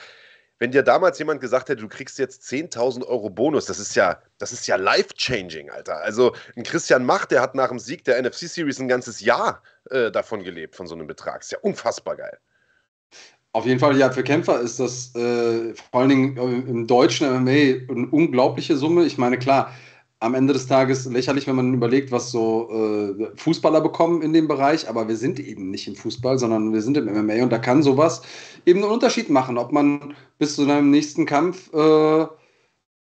wenn 0.60 0.72
dir 0.72 0.84
damals 0.84 1.20
jemand 1.20 1.42
gesagt 1.42 1.70
hätte, 1.70 1.82
du 1.82 1.88
kriegst 1.88 2.18
jetzt 2.18 2.44
10.000 2.44 3.06
Euro 3.06 3.30
Bonus, 3.30 3.66
das 3.66 3.80
ist 3.80 3.96
ja, 3.96 4.22
das 4.38 4.54
ist 4.54 4.68
ja 4.68 4.76
life-changing, 4.76 5.70
Alter. 5.70 5.98
Also 5.98 6.34
ein 6.56 6.64
Christian 6.64 7.06
Macht, 7.06 7.32
der 7.32 7.42
hat 7.42 7.56
nach 7.56 7.70
dem 7.70 7.80
Sieg 7.80 8.04
der 8.06 8.22
NFC 8.22 8.48
Series 8.48 8.80
ein 8.80 8.88
ganzes 8.88 9.20
Jahr 9.22 9.62
äh, 9.92 10.12
davon 10.12 10.44
gelebt, 10.44 10.76
von 10.76 10.88
so 10.88 10.96
einem 10.96 11.08
Betrag. 11.08 11.42
Ist 11.42 11.52
ja 11.52 11.60
unfassbar 11.62 12.16
geil. 12.16 12.38
Auf 13.54 13.66
jeden 13.66 13.80
Fall, 13.80 13.98
ja, 13.98 14.12
für 14.12 14.24
Kämpfer 14.24 14.60
ist 14.60 14.80
das 14.80 15.16
äh, 15.16 15.74
vor 15.92 16.02
allen 16.02 16.10
Dingen 16.10 16.38
im 16.68 16.86
deutschen 16.86 17.28
MMA 17.28 17.50
eine 17.90 18.08
unglaubliche 18.12 18.78
Summe. 18.78 19.06
Ich 19.06 19.18
meine, 19.18 19.40
klar, 19.40 19.74
am 20.20 20.34
Ende 20.34 20.54
des 20.54 20.68
Tages 20.68 21.06
lächerlich, 21.06 21.48
wenn 21.48 21.56
man 21.56 21.74
überlegt, 21.74 22.12
was 22.12 22.32
so 22.32 22.70
äh, 22.72 23.28
Fußballer 23.36 23.82
bekommen 23.82 24.22
in 24.24 24.34
dem 24.34 24.48
Bereich, 24.48 24.90
aber 24.90 25.08
wir 25.08 25.16
sind 25.16 25.40
eben 25.40 25.70
nicht 25.70 25.88
im 25.88 25.96
Fußball, 25.96 26.40
sondern 26.40 26.74
wir 26.74 26.82
sind 26.82 26.98
im 26.98 27.06
MMA 27.06 27.44
und 27.44 27.52
da 27.52 27.60
kann 27.60 27.84
sowas 27.84 28.24
eben 28.66 28.84
einen 28.84 28.92
Unterschied 28.92 29.30
machen, 29.30 29.58
ob 29.58 29.72
man 29.72 30.16
bis 30.40 30.56
zu 30.56 30.66
seinem 30.66 30.90
nächsten 30.90 31.28
Kampf 31.28 31.72
äh, 31.72 32.26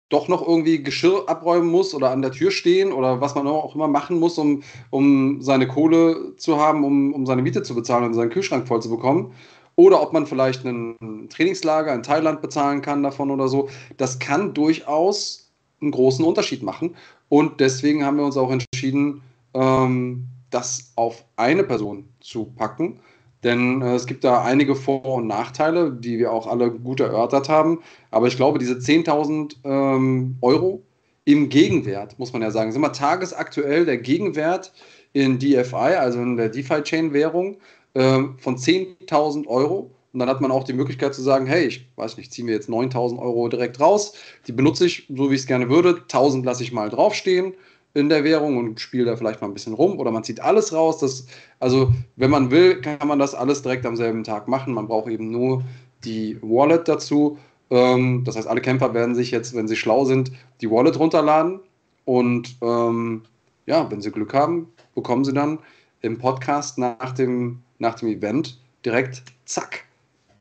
doch 0.08 0.28
noch 0.28 0.46
irgendwie 0.46 0.82
Geschirr 0.82 1.28
abräumen 1.28 1.68
muss 1.68 1.94
oder 1.94 2.10
an 2.10 2.22
der 2.22 2.32
Tür 2.32 2.50
stehen 2.50 2.92
oder 2.92 3.20
was 3.20 3.34
man 3.34 3.46
auch 3.46 3.74
immer 3.74 3.88
machen 3.88 4.18
muss, 4.18 4.36
um, 4.36 4.62
um 4.90 5.40
seine 5.40 5.68
Kohle 5.68 6.36
zu 6.36 6.58
haben, 6.58 6.84
um, 6.84 7.14
um 7.14 7.26
seine 7.26 7.42
Miete 7.42 7.62
zu 7.62 7.74
bezahlen 7.74 8.04
und 8.04 8.14
seinen 8.14 8.30
Kühlschrank 8.30 8.66
voll 8.68 8.82
zu 8.82 8.90
bekommen. 8.90 9.32
Oder 9.76 10.00
ob 10.00 10.12
man 10.12 10.26
vielleicht 10.26 10.64
ein 10.64 11.28
Trainingslager 11.30 11.92
in 11.92 12.04
Thailand 12.04 12.42
bezahlen 12.42 12.80
kann 12.80 13.02
davon 13.02 13.30
oder 13.30 13.48
so. 13.48 13.68
Das 13.96 14.20
kann 14.20 14.54
durchaus 14.54 15.43
einen 15.80 15.90
großen 15.90 16.24
Unterschied 16.24 16.62
machen. 16.62 16.96
Und 17.28 17.60
deswegen 17.60 18.04
haben 18.04 18.16
wir 18.16 18.24
uns 18.24 18.36
auch 18.36 18.50
entschieden, 18.50 19.22
ähm, 19.54 20.26
das 20.50 20.92
auf 20.96 21.24
eine 21.36 21.64
Person 21.64 22.08
zu 22.20 22.44
packen. 22.44 23.00
Denn 23.42 23.82
äh, 23.82 23.94
es 23.94 24.06
gibt 24.06 24.24
da 24.24 24.42
einige 24.42 24.74
Vor- 24.74 25.04
und 25.04 25.26
Nachteile, 25.26 25.92
die 25.92 26.18
wir 26.18 26.32
auch 26.32 26.46
alle 26.46 26.70
gut 26.70 27.00
erörtert 27.00 27.48
haben. 27.48 27.80
Aber 28.10 28.26
ich 28.26 28.36
glaube, 28.36 28.58
diese 28.58 28.74
10.000 28.74 29.56
ähm, 29.64 30.36
Euro 30.40 30.82
im 31.24 31.48
Gegenwert, 31.48 32.18
muss 32.18 32.32
man 32.32 32.42
ja 32.42 32.50
sagen, 32.50 32.72
sind 32.72 32.82
wir 32.82 32.92
tagesaktuell 32.92 33.84
der 33.84 33.98
Gegenwert 33.98 34.72
in 35.12 35.38
DFI, 35.38 35.96
also 35.96 36.20
in 36.20 36.36
der 36.36 36.48
DeFi-Chain-Währung, 36.48 37.58
äh, 37.94 38.22
von 38.38 38.56
10.000 38.56 39.46
Euro. 39.46 39.90
Und 40.14 40.20
dann 40.20 40.28
hat 40.28 40.40
man 40.40 40.52
auch 40.52 40.62
die 40.62 40.72
Möglichkeit 40.72 41.12
zu 41.12 41.22
sagen, 41.22 41.44
hey, 41.44 41.66
ich 41.66 41.88
weiß 41.96 42.16
nicht, 42.16 42.32
ziehe 42.32 42.44
mir 42.44 42.52
jetzt 42.52 42.68
9000 42.68 43.20
Euro 43.20 43.48
direkt 43.48 43.80
raus, 43.80 44.14
die 44.46 44.52
benutze 44.52 44.86
ich 44.86 45.08
so, 45.12 45.28
wie 45.28 45.34
ich 45.34 45.40
es 45.40 45.46
gerne 45.48 45.68
würde, 45.68 46.02
1000 46.02 46.46
lasse 46.46 46.62
ich 46.62 46.72
mal 46.72 46.88
draufstehen 46.88 47.52
in 47.94 48.08
der 48.08 48.22
Währung 48.22 48.56
und 48.56 48.78
spiele 48.78 49.06
da 49.06 49.16
vielleicht 49.16 49.40
mal 49.40 49.48
ein 49.48 49.54
bisschen 49.54 49.74
rum 49.74 49.98
oder 49.98 50.12
man 50.12 50.22
zieht 50.22 50.40
alles 50.40 50.72
raus. 50.72 50.98
Das, 50.98 51.26
also 51.58 51.92
wenn 52.14 52.30
man 52.30 52.52
will, 52.52 52.80
kann 52.80 53.08
man 53.08 53.18
das 53.18 53.34
alles 53.34 53.62
direkt 53.62 53.84
am 53.86 53.96
selben 53.96 54.22
Tag 54.22 54.46
machen. 54.46 54.72
Man 54.72 54.86
braucht 54.86 55.08
eben 55.08 55.32
nur 55.32 55.64
die 56.04 56.38
Wallet 56.42 56.86
dazu. 56.86 57.36
Ähm, 57.70 58.22
das 58.24 58.36
heißt, 58.36 58.46
alle 58.46 58.60
Kämpfer 58.60 58.94
werden 58.94 59.16
sich 59.16 59.32
jetzt, 59.32 59.52
wenn 59.54 59.66
sie 59.66 59.76
schlau 59.76 60.04
sind, 60.04 60.30
die 60.60 60.70
Wallet 60.70 60.96
runterladen 60.96 61.58
und 62.04 62.56
ähm, 62.62 63.22
ja, 63.66 63.90
wenn 63.90 64.00
sie 64.00 64.12
Glück 64.12 64.32
haben, 64.32 64.68
bekommen 64.94 65.24
sie 65.24 65.32
dann 65.32 65.58
im 66.02 66.18
Podcast 66.18 66.78
nach 66.78 67.12
dem, 67.12 67.62
nach 67.80 67.96
dem 67.96 68.08
Event 68.08 68.60
direkt, 68.84 69.22
zack, 69.44 69.84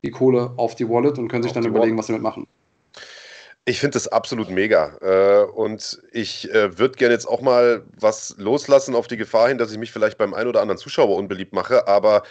die 0.03 0.11
Kohle 0.11 0.53
auf 0.57 0.75
die 0.75 0.87
Wallet 0.87 1.17
und 1.17 1.27
können 1.29 1.43
sich 1.43 1.51
auf 1.51 1.55
dann 1.55 1.65
überlegen, 1.65 1.91
Wallet. 1.91 1.99
was 1.99 2.07
sie 2.07 2.13
damit 2.13 2.23
machen. 2.23 2.47
Ich 3.65 3.79
finde 3.79 3.93
das 3.93 4.09
absolut 4.09 4.49
mega. 4.49 4.97
Äh, 5.01 5.45
und 5.45 6.01
ich 6.11 6.53
äh, 6.53 6.77
würde 6.77 6.97
gerne 6.97 7.13
jetzt 7.13 7.27
auch 7.27 7.41
mal 7.41 7.83
was 7.97 8.35
loslassen 8.37 8.93
auf 8.93 9.07
die 9.07 9.15
Gefahr 9.15 9.47
hin, 9.47 9.57
dass 9.57 9.71
ich 9.71 9.77
mich 9.77 9.93
vielleicht 9.93 10.17
beim 10.17 10.33
einen 10.33 10.49
oder 10.49 10.61
anderen 10.61 10.77
Zuschauer 10.77 11.15
unbeliebt 11.15 11.53
mache. 11.53 11.87
Aber 11.87 12.23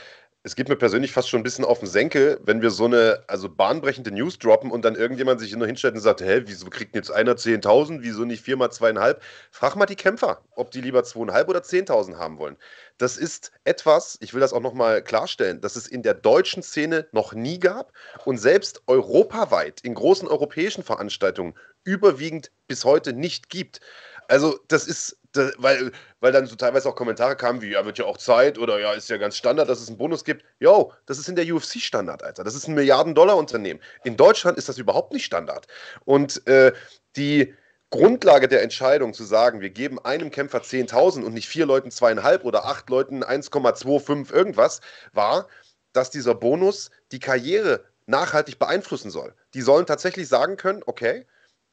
es 0.45 0.57
geht 0.57 0.69
mir 0.69 0.75
persönlich 0.75 1.13
fast 1.13 1.29
schon 1.29 1.41
ein 1.41 1.45
bisschen 1.45 1.65
auf 1.65 1.79
den 1.79 1.89
Senkel, 1.89 2.41
wenn 2.43 2.63
wir 2.63 2.71
so 2.71 2.87
eine 2.87 3.23
also 3.29 3.49
bahnbrechende 3.49 4.11
News 4.11 4.41
droppen 4.41 4.73
und 4.73 4.85
dann 4.85 4.97
irgendjemand 4.97 5.41
sich 5.41 5.55
nur 5.55 5.69
hinstellt 5.69 5.95
und 5.95 6.01
sagt, 6.01 6.21
hä, 6.21 6.43
wieso 6.47 6.69
kriegt 6.69 6.97
jetzt 6.97 7.13
einer 7.13 7.35
10.000, 7.35 7.99
wieso 8.01 8.25
nicht 8.25 8.43
viermal 8.43 8.73
zweieinhalb? 8.73 9.23
Frag 9.53 9.77
mal 9.77 9.87
die 9.87 9.95
Kämpfer, 9.95 10.43
ob 10.57 10.73
die 10.73 10.81
lieber 10.81 11.05
zweieinhalb 11.05 11.49
oder 11.49 11.61
10.000 11.61 12.17
haben 12.17 12.39
wollen. 12.39 12.57
Das 12.99 13.17
ist 13.17 13.53
etwas, 13.63 14.19
ich 14.21 14.35
will 14.35 14.41
das 14.41 14.53
auch 14.53 14.61
nochmal 14.61 15.03
klarstellen, 15.03 15.61
dass 15.61 15.77
es 15.77 15.87
in 15.87 16.03
der 16.03 16.15
deutschen 16.15 16.65
Szene 16.65 17.07
noch 17.13 17.35
nie 17.35 17.61
gab 17.61 17.93
und 18.25 18.39
selbst 18.39 18.83
europaweit 18.89 19.81
in 19.83 19.95
großen 19.95 20.27
europäischen 20.27 20.83
Veranstaltungen 20.83 21.55
überwiegend 21.85 22.51
bis 22.67 22.85
heute 22.85 23.13
nicht 23.13 23.49
gibt. 23.49 23.81
Also 24.27 24.59
das 24.67 24.89
ist 24.89 25.19
das, 25.33 25.53
weil, 25.59 25.93
weil 26.21 26.33
dann 26.33 26.47
so 26.47 26.57
teilweise 26.57 26.89
auch 26.89 26.95
Kommentare 26.95 27.37
kamen 27.37 27.63
wie, 27.63 27.71
ja, 27.71 27.85
wird 27.85 27.99
ja 27.99 28.05
auch 28.05 28.19
Zeit 28.19 28.59
oder 28.59 28.79
ja, 28.79 28.93
ist 28.93 29.11
ja 29.11 29.17
ganz 29.17 29.37
Standard, 29.37 29.69
dass 29.69 29.81
es 29.81 29.89
einen 29.89 29.99
Bonus 29.99 30.25
gibt. 30.25 30.45
Yo, 30.61 30.93
das 31.07 31.19
ist 31.19 31.29
in 31.29 31.37
der 31.37 31.53
UFC 31.53 31.81
Standard, 31.81 32.23
Alter. 32.23 32.45
Das 32.45 32.55
ist 32.55 32.69
ein 32.69 32.75
Milliarden-Dollar-Unternehmen. 32.75 33.81
In 34.05 34.17
Deutschland 34.17 34.59
ist 34.59 34.69
das 34.69 34.79
überhaupt 34.79 35.13
nicht 35.13 35.25
Standard. 35.25 35.67
Und 36.05 36.47
äh, 36.47 36.73
die 37.17 37.55
Grundlage 37.91 38.49
der 38.49 38.63
Entscheidung 38.63 39.13
zu 39.13 39.25
sagen, 39.25 39.61
wir 39.61 39.71
geben 39.71 39.99
einem 39.99 40.31
Kämpfer 40.31 40.61
10.000 40.63 41.25
und 41.25 41.35
nicht 41.35 41.49
vier 41.49 41.67
Leuten 41.67 41.91
zweieinhalb 41.91 42.45
oder 42.45 42.65
acht 42.65 42.89
Leuten 42.89 43.23
1,25 43.23 44.33
irgendwas, 44.33 44.81
war, 45.13 45.47
dass 45.93 46.11
dieser 46.11 46.35
Bonus 46.35 46.91
die 47.13 47.19
Karriere 47.19 47.85
nachhaltig 48.07 48.59
beeinflussen 48.59 49.11
soll. 49.11 49.35
Die 49.55 49.61
sollen 49.61 49.87
tatsächlich 49.87 50.29
sagen 50.29 50.57
können, 50.57 50.83
okay, 50.87 51.27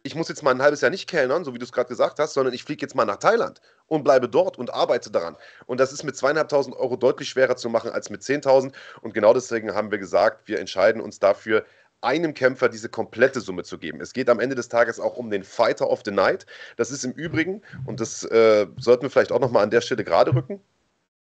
ich 0.04 0.16
muss 0.16 0.30
jetzt 0.30 0.44
mal 0.44 0.52
ein 0.52 0.62
halbes 0.62 0.82
Jahr 0.82 0.92
nicht 0.92 1.08
kellnern, 1.08 1.44
so 1.44 1.54
wie 1.54 1.60
du 1.60 1.66
es 1.66 1.72
gerade 1.72 1.90
gesagt 1.90 2.20
hast, 2.20 2.34
sondern 2.34 2.54
ich 2.54 2.64
fliege 2.64 2.82
jetzt 2.82 2.96
mal 2.96 3.06
nach 3.06 3.18
Thailand 3.18 3.62
und 3.88 4.04
bleibe 4.04 4.30
dort 4.30 4.58
und 4.58 4.74
arbeite 4.74 5.12
daran. 5.12 5.36
Und 5.66 5.80
das 5.80 5.92
ist 5.92 6.04
mit 6.04 6.16
zweieinhalbtausend 6.16 6.76
Euro 6.76 6.96
deutlich 6.96 7.30
schwerer 7.30 7.56
zu 7.56 7.70
machen 7.70 7.92
als 7.92 8.10
mit 8.10 8.22
10.000. 8.22 8.74
Und 9.02 9.14
genau 9.14 9.34
deswegen 9.34 9.74
haben 9.74 9.92
wir 9.92 9.98
gesagt, 9.98 10.48
wir 10.48 10.60
entscheiden 10.60 11.02
uns 11.02 11.20
dafür, 11.20 11.66
einem 12.02 12.34
Kämpfer 12.34 12.70
diese 12.70 12.88
komplette 12.88 13.42
Summe 13.42 13.64
zu 13.64 13.78
geben. 13.78 14.00
Es 14.00 14.14
geht 14.14 14.30
am 14.30 14.40
Ende 14.40 14.56
des 14.56 14.70
Tages 14.70 15.00
auch 15.00 15.18
um 15.18 15.30
den 15.30 15.44
Fighter 15.44 15.90
of 15.90 16.02
the 16.06 16.12
Night. 16.12 16.46
Das 16.78 16.92
ist 16.92 17.04
im 17.04 17.12
Übrigen, 17.12 17.62
und 17.86 18.00
das 18.00 18.24
äh, 18.24 18.68
sollten 18.78 19.04
wir 19.04 19.10
vielleicht 19.10 19.32
auch 19.32 19.40
nochmal 19.40 19.64
an 19.64 19.70
der 19.70 19.82
Stelle 19.82 20.04
gerade 20.06 20.34
rücken, 20.34 20.62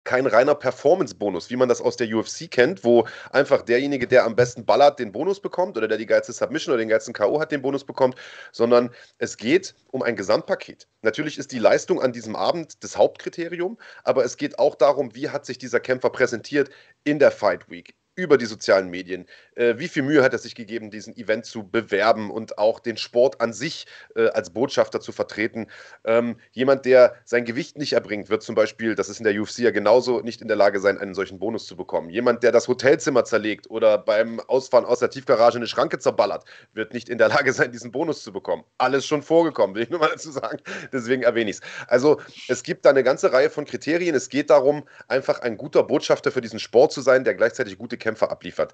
kein 0.04 0.28
reiner 0.28 0.56
Performance-Bonus, 0.56 1.49
wie 1.49 1.56
man 1.56 1.70
das 1.70 1.82
aus 1.82 1.95
der 1.95 2.14
UFC 2.14 2.49
kennt, 2.49 2.84
wo 2.84 3.08
einfach 3.32 3.62
derjenige, 3.62 4.08
der 4.08 4.26
am 4.26 4.36
besten 4.36 4.66
ballert, 4.66 4.99
den 4.99 5.12
Bonus 5.12 5.39
bekommt 5.39 5.78
oder 5.78 5.88
der 5.88 5.97
die 5.97 6.06
geilste 6.06 6.34
Submission 6.34 6.74
oder 6.74 6.84
den 6.84 6.89
geilsten 6.89 7.14
K.O. 7.14 7.39
hat, 7.39 7.51
den 7.51 7.62
Bonus 7.62 7.84
bekommt, 7.86 8.16
sondern 8.51 8.89
es 9.18 9.38
geht 9.38 9.76
um 9.91 10.01
ein 10.01 10.16
Gesamtpaket. 10.16 10.88
Natürlich 11.01 11.38
ist 11.38 11.51
die 11.51 11.60
Leistung 11.60 12.01
an 12.01 12.12
diesem 12.12 12.36
Abend 12.36 12.84
das 12.84 12.97
Hauptkriterium, 12.97 13.78
aber 14.04 14.26
es 14.26 14.38
geht 14.38 14.60
auch 14.60 14.76
darum, 14.76 15.16
wie 15.16 15.30
hat 15.30 15.45
sich 15.45 15.58
dieser 15.58 15.80
Kämpfer 15.80 16.10
präsentiert 16.10 16.70
in 17.04 17.20
der 17.20 17.32
Fight 17.32 17.70
Week, 17.70 17.95
über 18.16 18.38
die 18.38 18.45
sozialen 18.45 18.89
Medien. 18.89 19.26
Äh, 19.55 19.76
wie 19.78 19.88
viel 19.88 20.03
Mühe 20.03 20.24
hat 20.24 20.34
er 20.34 20.39
sich 20.39 20.55
gegeben, 20.55 20.91
diesen 20.91 21.16
Event 21.16 21.45
zu 21.45 21.68
bewerben 21.68 22.30
und 22.30 22.57
auch 22.57 22.80
den 22.80 22.97
Sport 22.97 23.41
an 23.41 23.53
sich 23.53 23.88
äh, 24.16 24.28
als 24.30 24.51
Botschafter 24.51 24.99
zu 24.99 25.11
vertreten? 25.11 25.68
Ähm, 26.05 26.38
jemand, 26.51 26.86
der 26.86 27.16
sein 27.26 27.45
Gewicht 27.45 27.78
nicht 27.78 27.93
erbringt, 27.93 28.30
wird 28.30 28.43
zum 28.43 28.55
Beispiel, 28.55 28.95
das 28.95 29.09
ist 29.09 29.20
in 29.20 29.24
der 29.24 29.39
UFC 29.39 29.59
ja 29.59 29.72
genauso, 29.72 30.22
nicht 30.22 30.41
in 30.41 30.47
der 30.47 30.57
Lage 30.57 30.80
sein, 30.80 30.97
einen 30.97 31.16
solchen 31.16 31.39
Bonus 31.39 31.66
zu 31.66 31.76
bekommen. 31.76 32.09
Jemand, 32.09 32.43
der 32.43 32.51
das 32.51 32.68
Hotelzimmer 32.68 33.26
zerlegt 33.26 33.70
oder 33.70 33.97
beim 33.97 34.39
Ausfahren 34.41 34.86
aus 34.86 34.99
der 34.99 35.09
Tiefgarage 35.09 35.57
eine 35.57 35.68
Schranke 35.68 35.97
zerballert, 35.97 36.45
wird 36.74 36.93
nicht 36.93 37.09
in 37.09 37.18
der 37.18 37.30
Lage 37.30 37.51
sein, 37.53 37.72
diesen 37.72 37.91
Bonus 37.91 38.24
zu 38.24 38.32
bekommen. 38.32 38.64
Alles 38.78 39.05
schon 39.05 39.24
vorgekommen, 39.24 39.76
will 39.76 39.84
ich 39.84 39.89
nur 39.89 39.99
mal 39.99 40.09
dazu 40.09 40.32
sagen. 40.32 40.59
Deswegen 40.91 41.24
erwähne 41.24 41.49
ich 41.49 41.57
es. 41.57 41.61
Also 41.88 42.22
es 42.47 42.61
gibt 42.61 42.86
da 42.86 42.91
eine 42.91 43.03
ganze 43.03 43.34
Reihe 43.34 43.49
von 43.49 43.66
Kriterien. 43.66 44.16
Es 44.16 44.30
geht 44.30 44.51
darum, 44.51 44.84
einfach 45.07 45.41
ein 45.41 45.57
guter 45.57 45.84
Botschafter 45.84 46.32
für 46.32 46.41
diesen 46.41 46.59
Sport 46.59 46.91
zu 46.91 47.01
sein, 47.01 47.24
der 47.24 47.34
gleichzeitig 47.34 47.78
gute 47.78 47.97
Kämpfer 48.04 48.30
abliefert. 48.30 48.74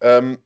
Ähm, 0.00 0.38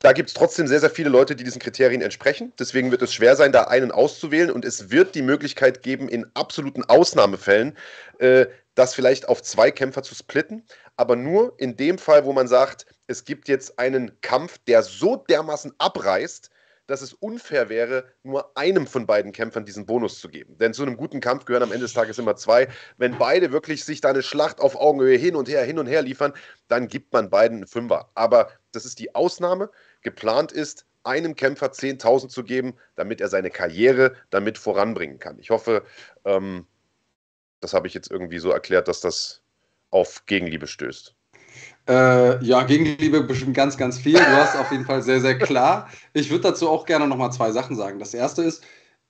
da 0.00 0.12
gibt 0.12 0.28
es 0.28 0.34
trotzdem 0.34 0.66
sehr, 0.66 0.80
sehr 0.80 0.90
viele 0.90 1.08
Leute, 1.08 1.34
die 1.34 1.44
diesen 1.44 1.60
Kriterien 1.60 2.02
entsprechen. 2.02 2.52
Deswegen 2.58 2.90
wird 2.90 3.00
es 3.00 3.14
schwer 3.14 3.34
sein, 3.34 3.52
da 3.52 3.62
einen 3.62 3.90
auszuwählen. 3.90 4.50
Und 4.50 4.64
es 4.64 4.90
wird 4.90 5.14
die 5.14 5.22
Möglichkeit 5.22 5.82
geben, 5.82 6.08
in 6.08 6.26
absoluten 6.34 6.84
Ausnahmefällen 6.84 7.76
äh, 8.18 8.46
das 8.74 8.94
vielleicht 8.94 9.26
auf 9.28 9.42
zwei 9.42 9.70
Kämpfer 9.70 10.02
zu 10.02 10.14
splitten. 10.14 10.64
Aber 10.96 11.16
nur 11.16 11.54
in 11.58 11.76
dem 11.76 11.96
Fall, 11.96 12.26
wo 12.26 12.32
man 12.34 12.46
sagt, 12.46 12.84
es 13.06 13.24
gibt 13.24 13.48
jetzt 13.48 13.78
einen 13.78 14.20
Kampf, 14.20 14.58
der 14.66 14.82
so 14.82 15.16
dermaßen 15.16 15.72
abreißt, 15.78 16.50
dass 16.86 17.02
es 17.02 17.12
unfair 17.12 17.68
wäre, 17.68 18.04
nur 18.22 18.56
einem 18.56 18.86
von 18.86 19.06
beiden 19.06 19.32
Kämpfern 19.32 19.64
diesen 19.64 19.86
Bonus 19.86 20.20
zu 20.20 20.28
geben. 20.28 20.56
Denn 20.58 20.74
zu 20.74 20.82
einem 20.82 20.96
guten 20.96 21.20
Kampf 21.20 21.44
gehören 21.44 21.64
am 21.64 21.72
Ende 21.72 21.84
des 21.84 21.92
Tages 21.92 22.18
immer 22.18 22.36
zwei. 22.36 22.68
Wenn 22.96 23.18
beide 23.18 23.52
wirklich 23.52 23.84
sich 23.84 24.00
da 24.00 24.10
eine 24.10 24.22
Schlacht 24.22 24.60
auf 24.60 24.76
Augenhöhe 24.76 25.16
hin 25.16 25.36
und 25.36 25.48
her, 25.48 25.64
hin 25.64 25.78
und 25.78 25.86
her 25.86 26.02
liefern, 26.02 26.32
dann 26.68 26.88
gibt 26.88 27.12
man 27.12 27.30
beiden 27.30 27.58
einen 27.58 27.66
Fünfer. 27.66 28.10
Aber 28.14 28.50
das 28.72 28.84
ist 28.84 28.98
die 28.98 29.14
Ausnahme. 29.14 29.70
Geplant 30.02 30.52
ist, 30.52 30.86
einem 31.02 31.36
Kämpfer 31.36 31.68
10.000 31.72 32.28
zu 32.28 32.44
geben, 32.44 32.74
damit 32.96 33.20
er 33.20 33.28
seine 33.28 33.50
Karriere 33.50 34.14
damit 34.30 34.58
voranbringen 34.58 35.18
kann. 35.18 35.38
Ich 35.38 35.50
hoffe, 35.50 35.84
ähm, 36.24 36.66
das 37.60 37.74
habe 37.74 37.86
ich 37.86 37.94
jetzt 37.94 38.10
irgendwie 38.10 38.38
so 38.38 38.50
erklärt, 38.50 38.88
dass 38.88 39.00
das 39.00 39.42
auf 39.90 40.26
Gegenliebe 40.26 40.66
stößt. 40.66 41.15
Äh, 41.88 42.44
ja, 42.44 42.64
Gegenliebe 42.64 43.22
bestimmt 43.22 43.54
ganz, 43.54 43.76
ganz 43.76 43.98
viel. 43.98 44.14
Du 44.14 44.26
hast 44.26 44.56
auf 44.56 44.70
jeden 44.72 44.84
Fall 44.84 45.02
sehr, 45.02 45.20
sehr 45.20 45.38
klar. 45.38 45.88
Ich 46.12 46.30
würde 46.30 46.42
dazu 46.42 46.68
auch 46.68 46.84
gerne 46.84 47.06
nochmal 47.06 47.32
zwei 47.32 47.52
Sachen 47.52 47.76
sagen. 47.76 47.98
Das 47.98 48.12
erste 48.12 48.42
ist, 48.42 48.64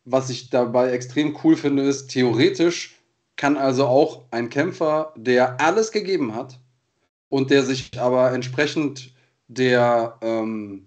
was 0.04 0.30
ich 0.30 0.50
dabei 0.50 0.90
extrem 0.90 1.36
cool 1.42 1.56
finde, 1.56 1.82
ist, 1.82 2.08
theoretisch 2.08 2.96
kann 3.36 3.56
also 3.56 3.86
auch 3.86 4.24
ein 4.30 4.48
Kämpfer, 4.48 5.12
der 5.16 5.60
alles 5.60 5.92
gegeben 5.92 6.34
hat 6.34 6.58
und 7.28 7.50
der 7.50 7.62
sich 7.62 7.98
aber 7.98 8.32
entsprechend 8.32 9.12
der 9.48 10.16
ähm, 10.22 10.86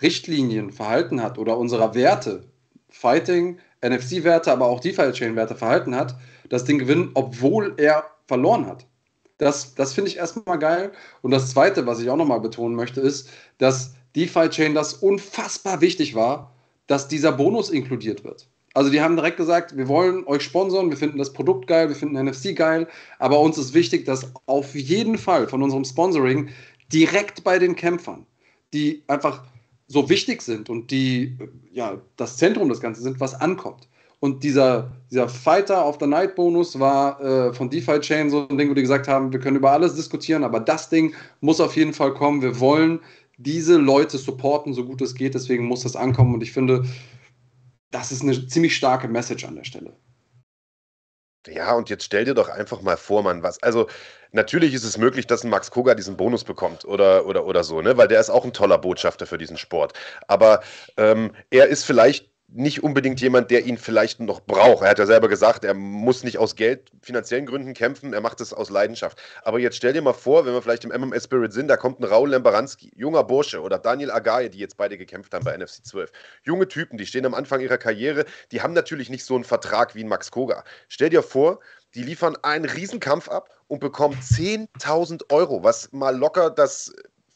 Richtlinien 0.00 0.72
verhalten 0.72 1.22
hat 1.22 1.38
oder 1.38 1.56
unserer 1.58 1.94
Werte, 1.94 2.44
Fighting, 2.90 3.58
NFC-Werte, 3.82 4.52
aber 4.52 4.66
auch 4.66 4.80
DeFi-Chain-Werte 4.80 5.54
verhalten 5.54 5.94
hat, 5.94 6.16
das 6.48 6.64
Ding 6.64 6.78
gewinnen, 6.78 7.10
obwohl 7.14 7.74
er 7.76 8.04
verloren 8.26 8.66
hat. 8.66 8.86
Das, 9.38 9.74
das 9.74 9.92
finde 9.92 10.10
ich 10.10 10.16
erstmal 10.16 10.58
geil. 10.58 10.92
Und 11.22 11.30
das 11.30 11.50
Zweite, 11.50 11.86
was 11.86 12.00
ich 12.00 12.10
auch 12.10 12.16
nochmal 12.16 12.40
betonen 12.40 12.76
möchte, 12.76 13.00
ist, 13.00 13.28
dass 13.58 13.94
DeFi-Chain 14.16 14.74
das 14.74 14.94
unfassbar 14.94 15.80
wichtig 15.80 16.14
war, 16.14 16.52
dass 16.86 17.08
dieser 17.08 17.32
Bonus 17.32 17.70
inkludiert 17.70 18.24
wird. 18.24 18.46
Also 18.74 18.90
die 18.90 19.00
haben 19.00 19.16
direkt 19.16 19.36
gesagt, 19.36 19.76
wir 19.76 19.86
wollen 19.86 20.26
euch 20.26 20.42
sponsern, 20.42 20.90
wir 20.90 20.96
finden 20.96 21.18
das 21.18 21.32
Produkt 21.32 21.68
geil, 21.68 21.88
wir 21.88 21.96
finden 21.96 22.20
NFC 22.20 22.56
geil, 22.56 22.88
aber 23.20 23.38
uns 23.38 23.56
ist 23.56 23.72
wichtig, 23.72 24.04
dass 24.04 24.32
auf 24.46 24.74
jeden 24.74 25.16
Fall 25.16 25.48
von 25.48 25.62
unserem 25.62 25.84
Sponsoring 25.84 26.50
direkt 26.92 27.44
bei 27.44 27.60
den 27.60 27.76
Kämpfern, 27.76 28.26
die 28.72 29.04
einfach 29.06 29.44
so 29.86 30.08
wichtig 30.08 30.42
sind 30.42 30.70
und 30.70 30.90
die 30.90 31.38
ja 31.70 32.00
das 32.16 32.36
Zentrum 32.36 32.68
des 32.68 32.80
Ganzen 32.80 33.02
sind, 33.02 33.20
was 33.20 33.34
ankommt. 33.40 33.88
Und 34.24 34.42
dieser, 34.42 34.90
dieser 35.10 35.28
Fighter 35.28 35.86
of 35.86 35.98
the 36.00 36.06
Night 36.06 36.34
Bonus 36.34 36.80
war 36.80 37.20
äh, 37.20 37.52
von 37.52 37.68
DeFi 37.68 38.00
Chain 38.00 38.30
so 38.30 38.48
ein 38.48 38.56
Ding, 38.56 38.70
wo 38.70 38.74
die 38.74 38.80
gesagt 38.80 39.06
haben, 39.06 39.30
wir 39.30 39.38
können 39.38 39.58
über 39.58 39.70
alles 39.70 39.96
diskutieren, 39.96 40.44
aber 40.44 40.60
das 40.60 40.88
Ding 40.88 41.14
muss 41.42 41.60
auf 41.60 41.76
jeden 41.76 41.92
Fall 41.92 42.14
kommen. 42.14 42.40
Wir 42.40 42.58
wollen 42.58 43.00
diese 43.36 43.76
Leute 43.76 44.16
supporten, 44.16 44.72
so 44.72 44.86
gut 44.86 45.02
es 45.02 45.14
geht, 45.14 45.34
deswegen 45.34 45.66
muss 45.66 45.82
das 45.82 45.94
ankommen. 45.94 46.32
Und 46.32 46.42
ich 46.42 46.52
finde, 46.52 46.86
das 47.90 48.12
ist 48.12 48.22
eine 48.22 48.46
ziemlich 48.46 48.74
starke 48.74 49.08
Message 49.08 49.44
an 49.44 49.56
der 49.56 49.64
Stelle. 49.64 49.92
Ja, 51.46 51.74
und 51.74 51.90
jetzt 51.90 52.04
stell 52.04 52.24
dir 52.24 52.32
doch 52.32 52.48
einfach 52.48 52.80
mal 52.80 52.96
vor, 52.96 53.22
man, 53.22 53.42
was. 53.42 53.62
Also, 53.62 53.88
natürlich 54.32 54.72
ist 54.72 54.84
es 54.84 54.96
möglich, 54.96 55.26
dass 55.26 55.44
ein 55.44 55.50
Max 55.50 55.70
Koga 55.70 55.94
diesen 55.94 56.16
Bonus 56.16 56.44
bekommt 56.44 56.86
oder, 56.86 57.26
oder, 57.26 57.44
oder 57.44 57.62
so, 57.62 57.82
ne? 57.82 57.98
Weil 57.98 58.08
der 58.08 58.20
ist 58.20 58.30
auch 58.30 58.46
ein 58.46 58.54
toller 58.54 58.78
Botschafter 58.78 59.26
für 59.26 59.36
diesen 59.36 59.58
Sport. 59.58 59.92
Aber 60.28 60.62
ähm, 60.96 61.32
er 61.50 61.66
ist 61.66 61.84
vielleicht 61.84 62.33
nicht 62.54 62.84
unbedingt 62.84 63.20
jemand, 63.20 63.50
der 63.50 63.66
ihn 63.66 63.76
vielleicht 63.76 64.20
noch 64.20 64.40
braucht. 64.40 64.84
Er 64.84 64.90
hat 64.90 65.00
ja 65.00 65.06
selber 65.06 65.28
gesagt, 65.28 65.64
er 65.64 65.74
muss 65.74 66.22
nicht 66.22 66.38
aus 66.38 66.54
Geld, 66.54 66.88
finanziellen 67.02 67.46
Gründen 67.46 67.74
kämpfen, 67.74 68.12
er 68.12 68.20
macht 68.20 68.40
es 68.40 68.52
aus 68.52 68.70
Leidenschaft. 68.70 69.20
Aber 69.42 69.58
jetzt 69.58 69.76
stell 69.76 69.92
dir 69.92 70.02
mal 70.02 70.12
vor, 70.12 70.46
wenn 70.46 70.54
wir 70.54 70.62
vielleicht 70.62 70.84
im 70.84 70.90
MMS 70.90 71.24
Spirit 71.24 71.52
sind, 71.52 71.66
da 71.66 71.76
kommt 71.76 71.98
ein 71.98 72.04
Raul 72.04 72.30
Lembaranski, 72.30 72.92
junger 72.94 73.24
Bursche, 73.24 73.60
oder 73.60 73.78
Daniel 73.78 74.12
Agaye, 74.12 74.50
die 74.50 74.58
jetzt 74.58 74.76
beide 74.76 74.96
gekämpft 74.96 75.34
haben 75.34 75.44
bei 75.44 75.56
NFC 75.56 75.84
12. 75.84 76.12
Junge 76.44 76.68
Typen, 76.68 76.96
die 76.96 77.06
stehen 77.06 77.26
am 77.26 77.34
Anfang 77.34 77.60
ihrer 77.60 77.78
Karriere, 77.78 78.24
die 78.52 78.62
haben 78.62 78.72
natürlich 78.72 79.10
nicht 79.10 79.24
so 79.24 79.34
einen 79.34 79.44
Vertrag 79.44 79.96
wie 79.96 80.04
ein 80.04 80.08
Max 80.08 80.30
Koga. 80.30 80.62
Stell 80.88 81.10
dir 81.10 81.24
vor, 81.24 81.58
die 81.96 82.04
liefern 82.04 82.36
einen 82.42 82.66
Riesenkampf 82.66 83.28
ab 83.28 83.50
und 83.66 83.80
bekommen 83.80 84.16
10.000 84.20 85.32
Euro, 85.32 85.64
was 85.64 85.90
mal 85.92 86.16
locker 86.16 86.50
das 86.50 86.92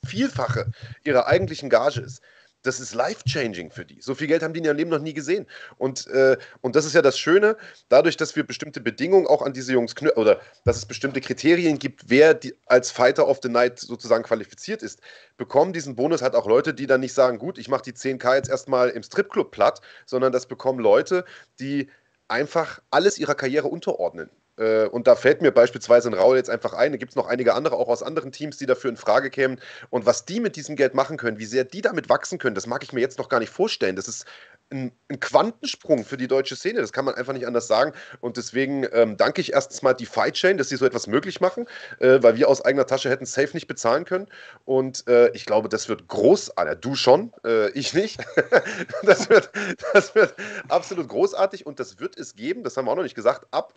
Vielfache 0.07 0.71
ihrer 1.03 1.27
eigentlichen 1.27 1.71
Gage 1.71 2.03
ist 2.03 2.23
das 2.63 2.81
ist 2.81 2.95
life-changing 2.95 3.71
für 3.71 3.85
die. 3.85 4.01
So 4.01 4.15
viel 4.15 4.27
Geld 4.27 4.43
haben 4.43 4.53
die 4.53 4.59
in 4.59 4.65
ihrem 4.65 4.77
Leben 4.77 4.91
noch 4.91 4.99
nie 5.01 5.15
gesehen. 5.15 5.47
Und, 5.77 6.07
äh, 6.09 6.37
und 6.61 6.77
das 6.77 6.85
ist 6.85 6.95
ja 6.95 7.03
das 7.03 7.19
Schöne, 7.19 7.57
dadurch, 7.89 8.17
dass 8.17 8.35
wir 8.37 8.45
bestimmte 8.45 8.81
Bedingungen 8.81 9.27
auch 9.27 9.43
an 9.43 9.53
diese 9.53 9.73
Jungs 9.73 9.95
knüpfen, 9.95 10.19
oder 10.21 10.41
dass 10.65 10.77
es 10.77 10.87
bestimmte 10.87 11.21
Kriterien 11.21 11.79
gibt, 11.79 12.09
wer 12.09 12.35
die, 12.35 12.55
als 12.67 12.91
Fighter 12.91 13.29
of 13.29 13.41
the 13.43 13.49
Night 13.49 13.79
sozusagen 13.79 14.25
qualifiziert 14.25 14.83
ist, 14.83 15.01
bekommen 15.37 15.73
diesen 15.73 15.95
Bonus 15.97 16.23
halt 16.23 16.35
auch 16.35 16.47
Leute, 16.47 16.75
die 16.75 16.87
dann 16.87 17.01
nicht 17.01 17.15
sagen, 17.15 17.39
gut, 17.39 17.59
ich 17.59 17.69
mache 17.69 17.83
die 17.83 17.93
10k 17.93 18.35
jetzt 18.35 18.51
erstmal 18.51 18.91
im 18.91 19.03
Stripclub 19.03 19.51
platt, 19.51 19.81
sondern 20.07 20.33
das 20.33 20.47
bekommen 20.47 20.81
Leute, 20.81 21.25
die 21.61 21.89
einfach 22.27 22.81
alles 22.91 23.19
ihrer 23.19 23.35
Karriere 23.35 23.69
unterordnen. 23.69 24.31
Äh, 24.59 24.87
und 24.87 25.07
da 25.07 25.17
fällt 25.17 25.43
mir 25.43 25.53
beispielsweise 25.53 26.09
ein 26.09 26.15
Raul 26.15 26.37
jetzt 26.37 26.51
einfach 26.51 26.73
ein. 26.73 26.93
Da 26.93 26.99
gibt 26.99 27.13
es 27.13 27.17
noch 27.17 27.27
einige 27.27 27.55
andere, 27.55 27.77
auch 27.77 27.89
aus 27.89 28.03
anderen 28.03 28.33
Teams, 28.33 28.57
die 28.57 28.67
dafür 28.67 28.91
in 28.91 28.97
Frage 28.97 29.31
kämen. 29.31 29.61
Und 29.91 30.07
was 30.07 30.25
die 30.25 30.41
mit 30.41 30.57
diesem 30.57 30.77
Geld 30.77 30.95
machen 30.95 31.17
können, 31.17 31.39
wie 31.39 31.47
sehr 31.47 31.65
die 31.65 31.81
damit 31.81 32.09
wachsen 32.09 32.39
können, 32.39 32.55
das 32.55 32.67
mag 32.67 32.83
ich 32.83 32.93
mir 32.93 33.01
jetzt 33.01 33.19
noch 33.19 33.29
gar 33.29 33.41
nicht 33.41 33.51
vorstellen. 33.51 33.97
Das 33.97 34.09
ist 34.09 34.27
ein, 34.71 34.93
ein 35.09 35.21
Quantensprung 35.21 36.05
für 36.05 36.17
die 36.17 36.29
deutsche 36.29 36.57
Szene. 36.57 36.81
Das 36.81 36.93
kann 36.93 37.05
man 37.05 37.15
einfach 37.15 37.33
nicht 37.33 37.47
anders 37.47 37.67
sagen. 37.67 37.93
Und 38.21 38.37
deswegen 38.37 38.87
ähm, 38.93 39.17
danke 39.17 39.41
ich 39.41 39.53
erstens 39.53 39.83
mal 39.83 39.95
die 39.95 40.07
Fight 40.07 40.35
Chain, 40.35 40.59
dass 40.59 40.69
sie 40.69 40.77
so 40.77 40.85
etwas 40.85 41.07
möglich 41.07 41.41
machen, 41.41 41.67
äh, 42.01 42.23
weil 42.23 42.37
wir 42.37 42.49
aus 42.49 42.65
eigener 42.65 42.87
Tasche 42.87 43.11
hätten 43.11 43.27
safe 43.27 43.51
nicht 43.55 43.67
bezahlen 43.67 44.05
können. 44.05 44.27
Und 44.65 45.07
äh, 45.09 45.31
ich 45.31 45.47
glaube, 45.47 45.69
das 45.69 45.89
wird 45.89 46.09
großartig. 46.09 46.79
Du 46.81 46.95
schon, 46.95 47.33
äh, 47.45 47.71
ich 47.71 47.95
nicht. 47.95 48.21
das, 49.03 49.31
wird, 49.31 49.51
das 49.93 50.15
wird 50.15 50.35
absolut 50.69 51.09
großartig 51.09 51.67
und 51.67 51.81
das 51.81 51.99
wird 52.01 52.19
es 52.19 52.35
geben, 52.35 52.63
das 52.63 52.77
haben 52.77 52.87
wir 52.87 52.93
auch 52.93 52.97
noch 52.97 53.03
nicht 53.03 53.15
gesagt, 53.15 53.47
ab 53.51 53.73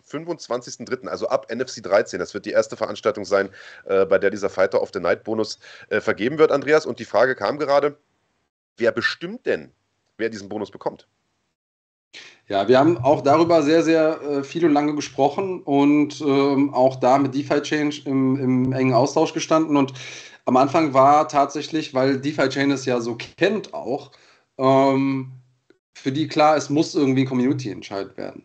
25.03., 0.78 1.08
also 1.08 1.28
ab 1.28 1.46
NFC 1.52 1.82
13. 1.82 2.18
Das 2.18 2.34
wird 2.34 2.46
die 2.46 2.50
erste 2.50 2.76
Veranstaltung 2.76 3.24
sein, 3.24 3.50
äh, 3.86 4.04
bei 4.06 4.18
der 4.18 4.30
dieser 4.30 4.50
Fighter 4.50 4.82
of 4.82 4.90
the 4.92 5.00
Night 5.00 5.24
Bonus 5.24 5.58
äh, 5.88 6.00
vergeben 6.00 6.38
wird, 6.38 6.52
Andreas. 6.52 6.86
Und 6.86 6.98
die 6.98 7.04
Frage 7.04 7.34
kam 7.34 7.58
gerade, 7.58 7.96
wer 8.76 8.92
bestimmt 8.92 9.46
denn, 9.46 9.72
wer 10.18 10.28
diesen 10.28 10.48
Bonus 10.48 10.70
bekommt. 10.70 11.06
Ja, 12.48 12.68
wir 12.68 12.78
haben 12.78 12.98
auch 12.98 13.22
darüber 13.22 13.62
sehr, 13.62 13.82
sehr 13.82 14.20
äh, 14.20 14.44
viel 14.44 14.64
und 14.64 14.72
lange 14.72 14.94
gesprochen 14.94 15.62
und 15.62 16.20
ähm, 16.20 16.74
auch 16.74 16.96
da 16.96 17.18
mit 17.18 17.34
DeFi 17.34 17.62
Change 17.62 18.02
im, 18.04 18.36
im, 18.36 18.72
engen 18.72 18.92
Austausch 18.92 19.32
gestanden. 19.32 19.76
Und 19.76 19.94
am 20.44 20.56
Anfang 20.56 20.92
war 20.92 21.28
tatsächlich, 21.28 21.94
weil 21.94 22.20
DeFi 22.20 22.48
Chain 22.48 22.70
es 22.70 22.84
ja 22.84 23.00
so 23.00 23.16
kennt 23.16 23.72
auch, 23.72 24.10
ähm, 24.58 25.32
für 25.94 26.12
die 26.12 26.28
klar, 26.28 26.56
es 26.56 26.68
muss 26.68 26.94
irgendwie 26.94 27.22
ein 27.22 27.28
Community-Entscheid 27.28 28.16
werden. 28.16 28.44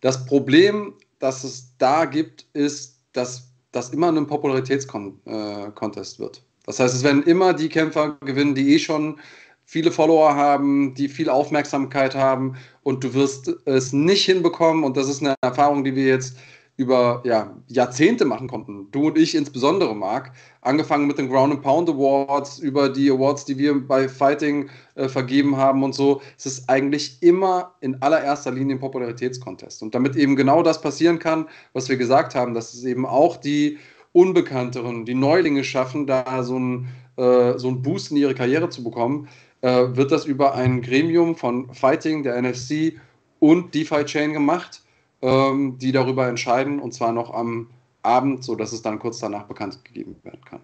Das 0.00 0.24
Problem, 0.26 0.94
das 1.18 1.44
es 1.44 1.74
da 1.78 2.04
gibt, 2.04 2.46
ist, 2.52 3.00
dass 3.12 3.50
das 3.72 3.90
immer 3.90 4.10
ein 4.10 4.26
Popularitätskontest 4.26 6.16
äh, 6.16 6.18
wird. 6.18 6.42
Das 6.64 6.80
heißt, 6.80 6.94
es 6.94 7.02
werden 7.02 7.22
immer 7.22 7.54
die 7.54 7.68
Kämpfer 7.68 8.16
gewinnen, 8.24 8.54
die 8.54 8.74
eh 8.74 8.78
schon 8.78 9.18
viele 9.64 9.92
Follower 9.92 10.34
haben, 10.34 10.94
die 10.94 11.08
viel 11.08 11.28
Aufmerksamkeit 11.28 12.14
haben 12.14 12.56
und 12.82 13.04
du 13.04 13.12
wirst 13.12 13.48
es 13.66 13.92
nicht 13.92 14.24
hinbekommen 14.24 14.84
und 14.84 14.96
das 14.96 15.08
ist 15.08 15.22
eine 15.22 15.34
Erfahrung, 15.42 15.84
die 15.84 15.94
wir 15.94 16.06
jetzt 16.06 16.36
über 16.78 17.22
ja, 17.24 17.56
Jahrzehnte 17.66 18.24
machen 18.24 18.46
konnten. 18.46 18.88
Du 18.92 19.08
und 19.08 19.18
ich 19.18 19.34
insbesondere, 19.34 19.96
Marc. 19.96 20.30
Angefangen 20.60 21.08
mit 21.08 21.18
den 21.18 21.28
Ground 21.28 21.52
and 21.52 21.62
Pound 21.62 21.90
Awards, 21.90 22.60
über 22.60 22.88
die 22.88 23.10
Awards, 23.10 23.44
die 23.44 23.58
wir 23.58 23.74
bei 23.86 24.08
Fighting 24.08 24.70
äh, 24.94 25.08
vergeben 25.08 25.56
haben 25.56 25.82
und 25.82 25.96
so. 25.96 26.22
Es 26.38 26.46
ist 26.46 26.70
eigentlich 26.70 27.20
immer 27.20 27.74
in 27.80 28.00
allererster 28.00 28.52
Linie 28.52 28.76
ein 28.76 28.80
Popularitätskontest. 28.80 29.82
Und 29.82 29.92
damit 29.92 30.14
eben 30.14 30.36
genau 30.36 30.62
das 30.62 30.80
passieren 30.80 31.18
kann, 31.18 31.48
was 31.72 31.88
wir 31.88 31.96
gesagt 31.96 32.36
haben, 32.36 32.54
dass 32.54 32.72
es 32.72 32.84
eben 32.84 33.06
auch 33.06 33.36
die 33.36 33.78
Unbekannteren, 34.12 35.04
die 35.04 35.14
Neulinge 35.14 35.64
schaffen, 35.64 36.06
da 36.06 36.44
so 36.44 36.54
einen, 36.54 36.88
äh, 37.16 37.58
so 37.58 37.68
einen 37.68 37.82
Boost 37.82 38.12
in 38.12 38.18
ihre 38.18 38.36
Karriere 38.36 38.70
zu 38.70 38.84
bekommen, 38.84 39.28
äh, 39.62 39.68
wird 39.96 40.12
das 40.12 40.26
über 40.26 40.54
ein 40.54 40.80
Gremium 40.82 41.34
von 41.34 41.74
Fighting, 41.74 42.22
der 42.22 42.40
NFC 42.40 43.00
und 43.40 43.74
DeFi 43.74 44.04
Chain 44.04 44.32
gemacht, 44.32 44.82
ähm, 45.22 45.78
die 45.78 45.92
darüber 45.92 46.28
entscheiden 46.28 46.80
und 46.80 46.92
zwar 46.92 47.12
noch 47.12 47.32
am 47.32 47.70
Abend, 48.02 48.44
sodass 48.44 48.72
es 48.72 48.82
dann 48.82 48.98
kurz 48.98 49.18
danach 49.18 49.44
bekannt 49.44 49.84
gegeben 49.84 50.16
werden 50.22 50.44
kann. 50.44 50.60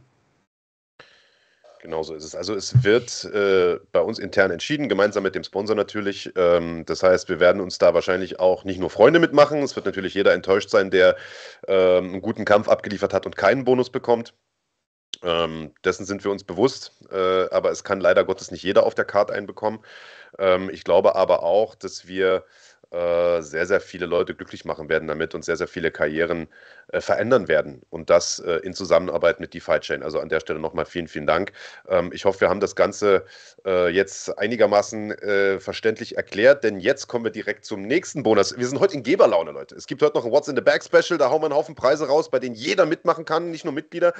Genauso 1.85 2.15
ist 2.15 2.25
es. 2.25 2.35
Also 2.35 2.55
es 2.55 2.83
wird 2.83 3.25
äh, 3.27 3.79
bei 3.93 4.01
uns 4.01 4.19
intern 4.19 4.51
entschieden, 4.51 4.89
gemeinsam 4.89 5.23
mit 5.23 5.35
dem 5.35 5.45
Sponsor 5.45 5.77
natürlich. 5.77 6.33
Ähm, 6.35 6.87
das 6.87 7.03
heißt, 7.03 7.29
wir 7.29 7.41
werden 7.41 7.61
uns 7.61 7.77
da 7.77 7.93
wahrscheinlich 7.93 8.41
auch 8.41 8.65
nicht 8.65 8.81
nur 8.81 8.89
Freunde 8.89 9.21
mitmachen. 9.21 9.59
Es 9.63 9.77
wird 9.77 9.85
natürlich 9.85 10.15
jeder 10.15 10.33
enttäuscht 10.33 10.71
sein, 10.71 10.91
der 10.91 11.15
ähm, 11.69 12.05
einen 12.05 12.23
guten 12.23 12.47
Kampf 12.47 12.69
abgeliefert 12.69 13.13
hat 13.13 13.27
und 13.27 13.37
keinen 13.37 13.65
Bonus 13.65 13.91
bekommt. 13.91 14.33
Ähm, 15.23 15.75
dessen 15.85 16.07
sind 16.07 16.25
wir 16.25 16.31
uns 16.31 16.43
bewusst, 16.45 16.93
äh, 17.13 17.51
aber 17.51 17.71
es 17.71 17.85
kann 17.85 18.01
leider 18.01 18.25
Gottes 18.25 18.51
nicht 18.51 18.63
jeder 18.63 18.87
auf 18.87 18.95
der 18.95 19.05
Karte 19.05 19.35
einbekommen. 19.35 19.81
Ähm, 20.39 20.71
ich 20.71 20.85
glaube 20.85 21.17
aber 21.17 21.43
auch, 21.43 21.75
dass 21.75 22.07
wir 22.07 22.45
äh, 22.95 23.43
sehr, 23.43 23.67
sehr 23.67 23.81
viele 23.81 24.07
Leute 24.07 24.35
glücklich 24.35 24.65
machen 24.65 24.89
werden 24.89 25.09
damit 25.09 25.35
und 25.35 25.45
sehr, 25.45 25.57
sehr 25.57 25.67
viele 25.67 25.91
Karrieren 25.91 26.47
äh, 26.93 27.01
verändern 27.01 27.49
werden. 27.49 27.83
Und 27.91 28.09
das 28.09 28.39
äh, 28.39 28.59
in 28.59 28.73
Zusammenarbeit 28.73 29.41
mit 29.41 29.53
DeFi 29.53 29.81
Chain. 29.81 30.03
Also 30.05 30.21
an 30.21 30.29
der 30.29 30.39
Stelle 30.39 30.61
nochmal 30.61 30.85
vielen, 30.85 31.09
vielen 31.09 31.27
Dank. 31.27 31.53
Ähm, 31.89 32.11
ich 32.13 32.25
hoffe, 32.25 32.43
wir 32.43 32.51
haben 32.51 32.61
das 32.61 32.77
Ganze 32.77 33.25
äh, 33.67 33.89
jetzt 33.89 34.39
einigermaßen 34.39 35.11
äh, 35.11 35.59
verständlich 35.59 36.17
erklärt, 36.17 36.63
denn 36.63 36.79
jetzt 36.79 37.09
kommen 37.09 37.25
wir 37.25 37.33
direkt 37.33 37.65
zum 37.65 37.83
nächsten 37.83 38.23
Bonus. 38.23 38.57
Wir 38.57 38.69
sind 38.69 38.79
heute 38.79 38.95
in 38.95 39.03
Geberlaune, 39.03 39.51
Leute. 39.51 39.75
Es 39.75 39.89
gibt 39.89 40.01
heute 40.01 40.17
noch 40.17 40.25
ein 40.25 40.31
What's 40.31 40.47
in 40.47 40.55
the 40.55 40.63
Bag 40.63 40.85
Special, 40.85 41.19
da 41.19 41.31
hauen 41.31 41.43
wir 41.43 41.47
einen 41.47 41.55
Haufen 41.55 41.75
Preise 41.75 42.07
raus, 42.07 42.31
bei 42.31 42.39
denen 42.39 42.55
jeder 42.55 42.87
mitmachen 42.87 43.25
kann, 43.25 43.51
nicht 43.51 43.65
nur 43.65 43.75
Mitglieder. 43.75 44.13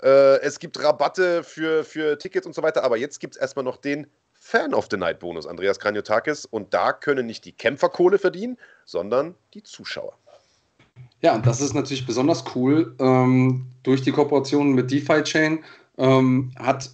Es 0.00 0.58
gibt 0.58 0.82
Rabatte 0.82 1.42
für, 1.42 1.84
für 1.84 2.18
Tickets 2.18 2.46
und 2.46 2.54
so 2.54 2.62
weiter, 2.62 2.84
aber 2.84 2.96
jetzt 2.96 3.20
gibt 3.20 3.36
es 3.36 3.40
erstmal 3.40 3.64
noch 3.64 3.76
den 3.78 4.06
Fan 4.48 4.72
of 4.72 4.88
the 4.90 4.96
Night 4.96 5.18
Bonus, 5.18 5.46
Andreas 5.46 5.78
Kranjotakis. 5.78 6.46
Und 6.46 6.72
da 6.72 6.94
können 6.94 7.26
nicht 7.26 7.44
die 7.44 7.52
Kämpfer 7.52 7.90
Kohle 7.90 8.18
verdienen, 8.18 8.56
sondern 8.86 9.34
die 9.52 9.62
Zuschauer. 9.62 10.14
Ja, 11.20 11.34
und 11.34 11.44
das 11.44 11.60
ist 11.60 11.74
natürlich 11.74 12.06
besonders 12.06 12.44
cool. 12.54 12.96
Ähm, 12.98 13.66
durch 13.82 14.00
die 14.00 14.10
Kooperation 14.10 14.72
mit 14.72 14.90
DeFi 14.90 15.22
Chain 15.22 15.62
ähm, 15.98 16.50
hat 16.58 16.90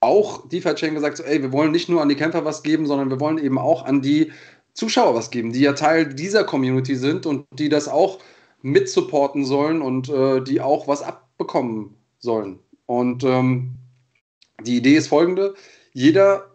auch 0.00 0.48
DeFi 0.48 0.76
Chain 0.76 0.94
gesagt, 0.94 1.18
so, 1.18 1.24
ey, 1.24 1.42
wir 1.42 1.52
wollen 1.52 1.72
nicht 1.72 1.90
nur 1.90 2.00
an 2.00 2.08
die 2.08 2.14
Kämpfer 2.14 2.46
was 2.46 2.62
geben, 2.62 2.86
sondern 2.86 3.10
wir 3.10 3.20
wollen 3.20 3.36
eben 3.36 3.58
auch 3.58 3.84
an 3.84 4.00
die 4.00 4.32
Zuschauer 4.72 5.14
was 5.14 5.30
geben, 5.30 5.52
die 5.52 5.60
ja 5.60 5.74
Teil 5.74 6.06
dieser 6.14 6.44
Community 6.44 6.96
sind 6.96 7.26
und 7.26 7.44
die 7.52 7.68
das 7.68 7.86
auch 7.86 8.18
mitsupporten 8.62 9.44
sollen 9.44 9.82
und 9.82 10.08
äh, 10.08 10.40
die 10.40 10.62
auch 10.62 10.88
was 10.88 11.02
abbekommen 11.02 11.96
sollen. 12.18 12.60
Und 12.86 13.24
ähm, 13.24 13.74
die 14.62 14.78
Idee 14.78 14.96
ist 14.96 15.08
folgende: 15.08 15.54
Jeder, 15.92 16.53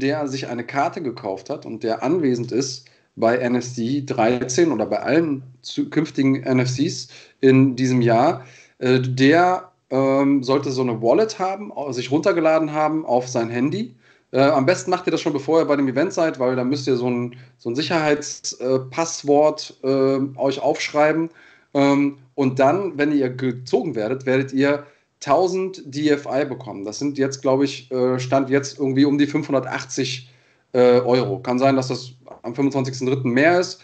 der 0.00 0.28
sich 0.28 0.46
eine 0.46 0.64
Karte 0.64 1.02
gekauft 1.02 1.50
hat 1.50 1.66
und 1.66 1.82
der 1.82 2.04
anwesend 2.04 2.52
ist 2.52 2.88
bei 3.16 3.36
NFC 3.36 4.06
13 4.06 4.70
oder 4.70 4.86
bei 4.86 5.00
allen 5.00 5.42
zukünftigen 5.62 6.44
NFCs 6.44 7.08
in 7.40 7.74
diesem 7.74 8.00
Jahr, 8.00 8.44
äh, 8.78 9.00
der 9.00 9.72
ähm, 9.90 10.44
sollte 10.44 10.70
so 10.70 10.82
eine 10.82 11.02
Wallet 11.02 11.40
haben, 11.40 11.72
sich 11.92 12.12
runtergeladen 12.12 12.72
haben 12.72 13.04
auf 13.04 13.26
sein 13.26 13.50
Handy. 13.50 13.96
Äh, 14.30 14.42
am 14.42 14.66
besten 14.66 14.90
macht 14.90 15.08
ihr 15.08 15.10
das 15.10 15.20
schon, 15.20 15.32
bevor 15.32 15.60
ihr 15.60 15.64
bei 15.64 15.74
dem 15.74 15.88
Event 15.88 16.12
seid, 16.12 16.38
weil 16.38 16.54
da 16.54 16.62
müsst 16.62 16.86
ihr 16.86 16.96
so 16.96 17.10
ein, 17.10 17.34
so 17.56 17.70
ein 17.70 17.74
Sicherheitspasswort 17.74 19.78
äh, 19.82 20.18
euch 20.36 20.60
aufschreiben. 20.60 21.30
Ähm, 21.74 22.18
und 22.36 22.60
dann, 22.60 22.96
wenn 22.98 23.10
ihr 23.10 23.30
gezogen 23.30 23.96
werdet, 23.96 24.26
werdet 24.26 24.52
ihr 24.52 24.84
1000 25.24 25.82
DFI 25.86 26.44
bekommen. 26.44 26.84
Das 26.84 26.98
sind 26.98 27.18
jetzt, 27.18 27.42
glaube 27.42 27.64
ich, 27.64 27.90
äh, 27.90 28.18
Stand 28.18 28.50
jetzt 28.50 28.78
irgendwie 28.78 29.04
um 29.04 29.18
die 29.18 29.26
580 29.26 30.28
äh, 30.72 31.00
Euro. 31.00 31.40
Kann 31.40 31.58
sein, 31.58 31.76
dass 31.76 31.88
das 31.88 32.12
am 32.42 32.52
25.03. 32.52 33.26
mehr 33.26 33.58
ist. 33.60 33.82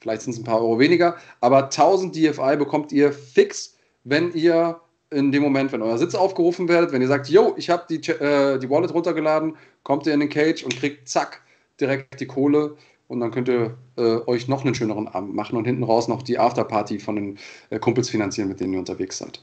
Vielleicht 0.00 0.22
sind 0.22 0.32
es 0.34 0.38
ein 0.38 0.44
paar 0.44 0.60
Euro 0.60 0.78
weniger. 0.78 1.16
Aber 1.40 1.64
1000 1.64 2.14
DFI 2.14 2.56
bekommt 2.56 2.92
ihr 2.92 3.12
fix, 3.12 3.76
wenn 4.04 4.32
ihr 4.32 4.80
in 5.10 5.32
dem 5.32 5.42
Moment, 5.42 5.72
wenn 5.72 5.80
euer 5.80 5.96
Sitz 5.96 6.14
aufgerufen 6.14 6.68
werdet, 6.68 6.92
wenn 6.92 7.00
ihr 7.00 7.08
sagt, 7.08 7.28
yo, 7.28 7.54
ich 7.56 7.70
habe 7.70 7.84
die, 7.88 7.96
äh, 8.10 8.58
die 8.58 8.68
Wallet 8.68 8.92
runtergeladen, 8.92 9.56
kommt 9.82 10.06
ihr 10.06 10.12
in 10.12 10.20
den 10.20 10.28
Cage 10.28 10.64
und 10.64 10.76
kriegt 10.76 11.08
zack 11.08 11.40
direkt 11.80 12.20
die 12.20 12.26
Kohle 12.26 12.76
und 13.08 13.20
dann 13.20 13.30
könnt 13.30 13.48
ihr 13.48 13.76
äh, 13.96 14.18
euch 14.26 14.48
noch 14.48 14.64
einen 14.64 14.74
schöneren 14.74 15.08
Abend 15.08 15.34
machen 15.34 15.56
und 15.56 15.64
hinten 15.64 15.84
raus 15.84 16.08
noch 16.08 16.22
die 16.22 16.38
Afterparty 16.38 16.98
von 16.98 17.16
den 17.16 17.38
äh, 17.70 17.78
Kumpels 17.78 18.10
finanzieren, 18.10 18.48
mit 18.48 18.60
denen 18.60 18.72
ihr 18.72 18.78
unterwegs 18.78 19.18
seid. 19.18 19.40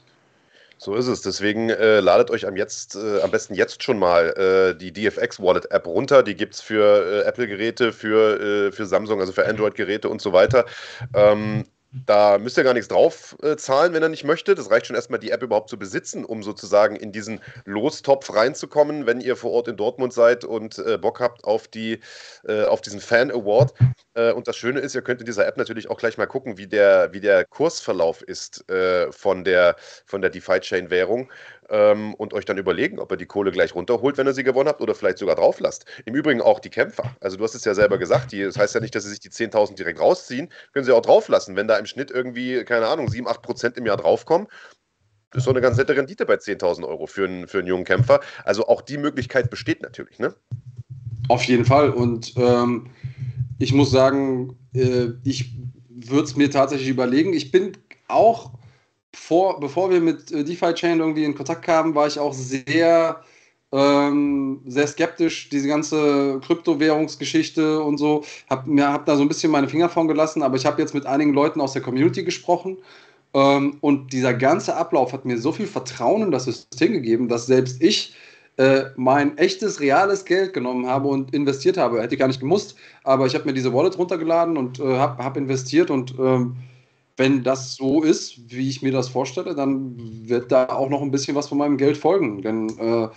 So 0.82 0.96
ist 0.96 1.06
es. 1.06 1.22
Deswegen 1.22 1.70
äh, 1.70 2.00
ladet 2.00 2.32
euch 2.32 2.44
am, 2.44 2.56
jetzt, 2.56 2.96
äh, 2.96 3.20
am 3.20 3.30
besten 3.30 3.54
jetzt 3.54 3.84
schon 3.84 4.00
mal 4.00 4.30
äh, 4.30 4.76
die 4.76 4.92
DFX 4.92 5.38
Wallet 5.38 5.70
App 5.70 5.86
runter. 5.86 6.24
Die 6.24 6.34
gibt 6.34 6.54
es 6.54 6.60
für 6.60 7.22
äh, 7.22 7.28
Apple-Geräte, 7.28 7.92
für, 7.92 8.40
äh, 8.40 8.72
für 8.72 8.84
Samsung, 8.86 9.20
also 9.20 9.32
für 9.32 9.46
Android-Geräte 9.46 10.08
und 10.08 10.20
so 10.20 10.32
weiter. 10.32 10.66
Ähm, 11.14 11.66
da 11.92 12.38
müsst 12.38 12.56
ihr 12.56 12.64
gar 12.64 12.72
nichts 12.72 12.88
drauf 12.88 13.36
äh, 13.42 13.56
zahlen, 13.56 13.92
wenn 13.92 14.02
er 14.02 14.08
nicht 14.08 14.24
möchte. 14.24 14.54
Das 14.54 14.70
reicht 14.70 14.86
schon 14.86 14.96
erstmal, 14.96 15.20
die 15.20 15.30
App 15.30 15.42
überhaupt 15.42 15.68
zu 15.68 15.78
besitzen, 15.78 16.24
um 16.24 16.42
sozusagen 16.42 16.96
in 16.96 17.12
diesen 17.12 17.40
Lostopf 17.66 18.34
reinzukommen, 18.34 19.06
wenn 19.06 19.20
ihr 19.20 19.36
vor 19.36 19.52
Ort 19.52 19.68
in 19.68 19.76
Dortmund 19.76 20.12
seid 20.12 20.44
und 20.44 20.78
äh, 20.78 20.96
Bock 20.96 21.20
habt 21.20 21.44
auf, 21.44 21.68
die, 21.68 22.00
äh, 22.48 22.64
auf 22.64 22.80
diesen 22.80 23.00
Fan 23.00 23.30
Award. 23.30 23.74
Äh, 24.14 24.32
und 24.32 24.48
das 24.48 24.56
Schöne 24.56 24.80
ist, 24.80 24.94
ihr 24.94 25.02
könnt 25.02 25.20
in 25.20 25.26
dieser 25.26 25.46
App 25.46 25.58
natürlich 25.58 25.90
auch 25.90 25.98
gleich 25.98 26.16
mal 26.16 26.26
gucken, 26.26 26.56
wie 26.56 26.66
der, 26.66 27.12
wie 27.12 27.20
der 27.20 27.44
Kursverlauf 27.44 28.22
ist 28.22 28.68
äh, 28.70 29.12
von 29.12 29.44
der, 29.44 29.76
von 30.06 30.22
der 30.22 30.30
DeFi-Chain-Währung 30.30 31.30
ähm, 31.72 32.14
und 32.14 32.34
euch 32.34 32.44
dann 32.44 32.58
überlegen, 32.58 33.00
ob 33.00 33.10
ihr 33.10 33.16
die 33.16 33.26
Kohle 33.26 33.50
gleich 33.50 33.74
runterholt, 33.74 34.18
wenn 34.18 34.26
ihr 34.26 34.34
sie 34.34 34.44
gewonnen 34.44 34.68
habt 34.68 34.80
oder 34.80 34.94
vielleicht 34.94 35.18
sogar 35.18 35.34
drauf 35.34 35.58
lasst. 35.58 35.86
Im 36.04 36.14
Übrigen 36.14 36.42
auch 36.42 36.60
die 36.60 36.68
Kämpfer. 36.68 37.16
Also 37.20 37.38
du 37.38 37.44
hast 37.44 37.54
es 37.54 37.64
ja 37.64 37.74
selber 37.74 37.98
gesagt, 37.98 38.30
die, 38.30 38.42
das 38.42 38.58
heißt 38.58 38.74
ja 38.74 38.80
nicht, 38.80 38.94
dass 38.94 39.04
sie 39.04 39.10
sich 39.10 39.20
die 39.20 39.30
10.000 39.30 39.74
direkt 39.74 39.98
rausziehen, 39.98 40.50
können 40.72 40.84
sie 40.84 40.92
auch 40.92 41.00
drauf 41.00 41.28
lassen. 41.28 41.56
Wenn 41.56 41.66
da 41.66 41.78
im 41.78 41.86
Schnitt 41.86 42.10
irgendwie, 42.10 42.62
keine 42.64 42.86
Ahnung, 42.86 43.08
7, 43.08 43.26
8 43.26 43.42
Prozent 43.42 43.78
im 43.78 43.86
Jahr 43.86 43.96
draufkommen, 43.96 44.46
das 45.30 45.40
ist 45.40 45.44
so 45.46 45.50
eine 45.50 45.62
ganz 45.62 45.78
nette 45.78 45.96
Rendite 45.96 46.26
bei 46.26 46.34
10.000 46.34 46.86
Euro 46.86 47.06
für 47.06 47.24
einen, 47.24 47.48
für 47.48 47.58
einen 47.58 47.68
jungen 47.68 47.84
Kämpfer. 47.84 48.20
Also 48.44 48.68
auch 48.68 48.82
die 48.82 48.98
Möglichkeit 48.98 49.48
besteht 49.48 49.80
natürlich, 49.80 50.18
ne? 50.18 50.34
Auf 51.28 51.44
jeden 51.44 51.64
Fall. 51.64 51.88
Und 51.88 52.34
ähm, 52.36 52.90
ich 53.58 53.72
muss 53.72 53.90
sagen, 53.90 54.58
äh, 54.74 55.08
ich 55.24 55.54
würde 55.88 56.24
es 56.24 56.36
mir 56.36 56.50
tatsächlich 56.50 56.90
überlegen. 56.90 57.32
Ich 57.32 57.50
bin 57.50 57.72
auch 58.08 58.52
vor, 59.14 59.60
bevor 59.60 59.90
wir 59.90 60.00
mit 60.00 60.30
äh, 60.32 60.44
DeFi 60.44 60.74
Chain 60.74 61.00
irgendwie 61.00 61.24
in 61.24 61.34
Kontakt 61.34 61.62
kamen, 61.62 61.94
war 61.94 62.06
ich 62.06 62.18
auch 62.18 62.32
sehr, 62.32 63.22
ähm, 63.72 64.60
sehr 64.66 64.86
skeptisch, 64.86 65.48
diese 65.50 65.68
ganze 65.68 66.40
Kryptowährungsgeschichte 66.40 67.82
und 67.82 67.98
so. 67.98 68.24
Hab, 68.48 68.66
mir, 68.66 68.92
hab 68.92 69.06
da 69.06 69.16
so 69.16 69.22
ein 69.22 69.28
bisschen 69.28 69.52
meine 69.52 69.68
Finger 69.68 69.88
von 69.88 70.08
gelassen, 70.08 70.42
aber 70.42 70.56
ich 70.56 70.66
habe 70.66 70.80
jetzt 70.80 70.94
mit 70.94 71.06
einigen 71.06 71.34
Leuten 71.34 71.60
aus 71.60 71.72
der 71.72 71.82
Community 71.82 72.24
gesprochen. 72.24 72.78
Ähm, 73.34 73.78
und 73.80 74.12
dieser 74.12 74.34
ganze 74.34 74.76
Ablauf 74.76 75.12
hat 75.12 75.24
mir 75.24 75.38
so 75.38 75.52
viel 75.52 75.66
Vertrauen 75.66 76.22
in 76.22 76.30
das 76.30 76.44
System 76.44 76.92
gegeben, 76.92 77.28
dass 77.28 77.46
selbst 77.46 77.82
ich 77.82 78.14
äh, 78.58 78.84
mein 78.96 79.38
echtes, 79.38 79.80
reales 79.80 80.24
Geld 80.24 80.52
genommen 80.52 80.86
habe 80.86 81.08
und 81.08 81.34
investiert 81.34 81.78
habe. 81.78 82.02
Hätte 82.02 82.14
ich 82.14 82.20
gar 82.20 82.28
nicht 82.28 82.40
gemusst, 82.40 82.76
aber 83.04 83.26
ich 83.26 83.34
habe 83.34 83.46
mir 83.46 83.54
diese 83.54 83.72
Wallet 83.72 83.96
runtergeladen 83.98 84.56
und 84.56 84.78
äh, 84.78 84.98
habe 84.98 85.24
hab 85.24 85.36
investiert 85.36 85.90
und 85.90 86.14
ähm, 86.18 86.56
wenn 87.16 87.42
das 87.42 87.74
so 87.74 88.02
ist, 88.02 88.50
wie 88.50 88.68
ich 88.68 88.82
mir 88.82 88.92
das 88.92 89.08
vorstelle, 89.08 89.54
dann 89.54 89.94
wird 90.28 90.50
da 90.50 90.66
auch 90.66 90.88
noch 90.88 91.02
ein 91.02 91.10
bisschen 91.10 91.36
was 91.36 91.48
von 91.48 91.58
meinem 91.58 91.76
Geld 91.76 91.96
folgen. 91.96 92.42
Denn 92.42 92.68
äh, 92.78 93.08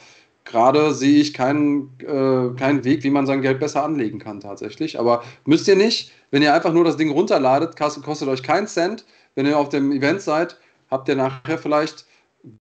gerade 0.44 0.94
sehe 0.94 1.20
ich 1.20 1.34
keinen, 1.34 1.98
äh, 2.00 2.56
keinen 2.58 2.84
Weg, 2.84 3.04
wie 3.04 3.10
man 3.10 3.26
sein 3.26 3.42
Geld 3.42 3.60
besser 3.60 3.84
anlegen 3.84 4.20
kann 4.20 4.40
tatsächlich. 4.40 5.00
Aber 5.00 5.24
müsst 5.46 5.68
ihr 5.68 5.76
nicht, 5.76 6.12
wenn 6.32 6.42
ihr 6.42 6.54
einfach 6.54 6.74
nur 6.74 6.84
das 6.84 6.98
Ding 6.98 7.10
runterladet, 7.10 7.78
kostet, 7.78 8.28
euch 8.28 8.44
keinen 8.44 8.68
Cent. 8.68 9.06
Wenn 9.36 9.46
ihr 9.46 9.58
auf 9.58 9.70
dem 9.70 9.92
Event 9.92 10.22
seid, 10.22 10.58
habt 10.90 11.10
ihr 11.10 11.16
nachher 11.16 11.58
vielleicht 11.58 12.06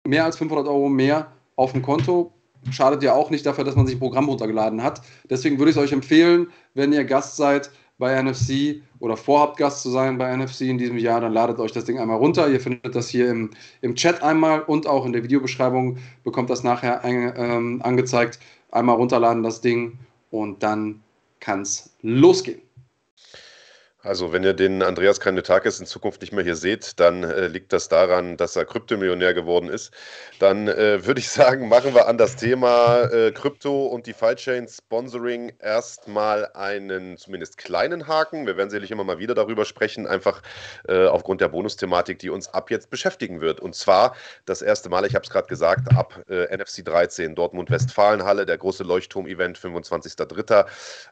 mehr 0.06 0.24
als 0.24 0.36
500 0.38 0.66
Euro 0.66 0.88
mehr 0.88 1.32
auf 1.56 1.72
dem 1.72 1.82
Konto. 1.82 2.32
Schadet 2.70 3.02
ja 3.02 3.12
auch 3.12 3.30
nicht 3.30 3.44
dafür, 3.44 3.64
dass 3.64 3.76
man 3.76 3.86
sich 3.86 3.96
ein 3.96 4.00
Programm 4.00 4.28
runtergeladen 4.28 4.82
hat. 4.82 5.02
Deswegen 5.28 5.58
würde 5.58 5.70
ich 5.70 5.76
es 5.76 5.82
euch 5.82 5.92
empfehlen, 5.92 6.48
wenn 6.72 6.92
ihr 6.92 7.04
Gast 7.04 7.36
seid, 7.36 7.70
bei 8.04 8.22
NFC 8.22 8.82
oder 8.98 9.16
vorhabt, 9.16 9.56
Gast 9.56 9.82
zu 9.82 9.88
sein 9.88 10.18
bei 10.18 10.36
NFC 10.36 10.62
in 10.62 10.76
diesem 10.76 10.98
Jahr, 10.98 11.22
dann 11.22 11.32
ladet 11.32 11.58
euch 11.58 11.72
das 11.72 11.86
Ding 11.86 11.98
einmal 11.98 12.18
runter. 12.18 12.50
Ihr 12.50 12.60
findet 12.60 12.94
das 12.94 13.08
hier 13.08 13.30
im, 13.30 13.48
im 13.80 13.94
Chat 13.94 14.22
einmal 14.22 14.60
und 14.60 14.86
auch 14.86 15.06
in 15.06 15.14
der 15.14 15.22
Videobeschreibung 15.22 15.96
bekommt 16.22 16.50
das 16.50 16.62
nachher 16.62 17.02
ein, 17.02 17.32
ähm, 17.34 17.80
angezeigt. 17.82 18.40
Einmal 18.70 18.96
runterladen 18.96 19.42
das 19.42 19.62
Ding 19.62 19.98
und 20.30 20.62
dann 20.62 21.02
kann 21.40 21.62
es 21.62 21.96
losgehen. 22.02 22.60
Also, 24.04 24.34
wenn 24.34 24.44
ihr 24.44 24.52
den 24.52 24.82
Andreas 24.82 25.18
Kanetakis 25.18 25.80
in 25.80 25.86
Zukunft 25.86 26.20
nicht 26.20 26.34
mehr 26.34 26.44
hier 26.44 26.56
seht, 26.56 27.00
dann 27.00 27.24
äh, 27.24 27.46
liegt 27.46 27.72
das 27.72 27.88
daran, 27.88 28.36
dass 28.36 28.54
er 28.54 28.66
Kryptomillionär 28.66 29.32
geworden 29.32 29.70
ist. 29.70 29.92
Dann 30.40 30.68
äh, 30.68 31.06
würde 31.06 31.20
ich 31.20 31.30
sagen, 31.30 31.68
machen 31.68 31.94
wir 31.94 32.06
an 32.06 32.18
das 32.18 32.36
Thema 32.36 33.04
äh, 33.04 33.32
Krypto 33.32 33.86
und 33.86 34.06
die 34.06 34.12
Fallchain 34.12 34.68
Sponsoring 34.68 35.54
erstmal 35.58 36.50
einen 36.52 37.16
zumindest 37.16 37.56
kleinen 37.56 38.06
Haken. 38.06 38.46
Wir 38.46 38.58
werden 38.58 38.68
sicherlich 38.68 38.90
immer 38.90 39.04
mal 39.04 39.18
wieder 39.18 39.34
darüber 39.34 39.64
sprechen, 39.64 40.06
einfach 40.06 40.42
äh, 40.86 41.06
aufgrund 41.06 41.40
der 41.40 41.48
Bonusthematik, 41.48 42.18
die 42.18 42.28
uns 42.28 42.48
ab 42.48 42.70
jetzt 42.70 42.90
beschäftigen 42.90 43.40
wird. 43.40 43.60
Und 43.60 43.74
zwar 43.74 44.14
das 44.44 44.60
erste 44.60 44.90
Mal, 44.90 45.06
ich 45.06 45.14
habe 45.14 45.24
es 45.24 45.30
gerade 45.30 45.48
gesagt, 45.48 45.96
ab 45.96 46.22
äh, 46.28 46.54
NFC 46.54 46.84
13, 46.84 47.34
Dortmund-Westfalenhalle, 47.34 48.44
der 48.44 48.58
große 48.58 48.84
Leuchtturm-Event, 48.84 49.58
25.03. 49.58 50.66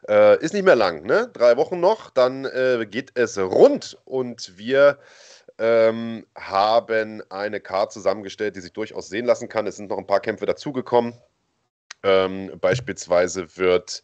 Äh, 0.07 0.43
ist 0.43 0.53
nicht 0.53 0.63
mehr 0.63 0.75
lang, 0.75 1.07
ne? 1.07 1.31
Drei 1.33 1.57
Wochen 1.57 1.79
noch, 1.79 2.11
dann 2.11 2.45
geht 2.85 3.11
es 3.15 3.37
rund 3.37 3.97
und 4.05 4.57
wir 4.57 4.99
ähm, 5.59 6.25
haben 6.35 7.21
eine 7.29 7.59
Card 7.59 7.91
zusammengestellt, 7.91 8.55
die 8.55 8.61
sich 8.61 8.73
durchaus 8.73 9.09
sehen 9.09 9.25
lassen 9.25 9.49
kann. 9.49 9.67
Es 9.67 9.77
sind 9.77 9.89
noch 9.89 9.97
ein 9.97 10.07
paar 10.07 10.19
Kämpfe 10.19 10.45
dazugekommen. 10.45 11.13
Ähm, 12.03 12.51
beispielsweise 12.59 13.57
wird 13.57 14.03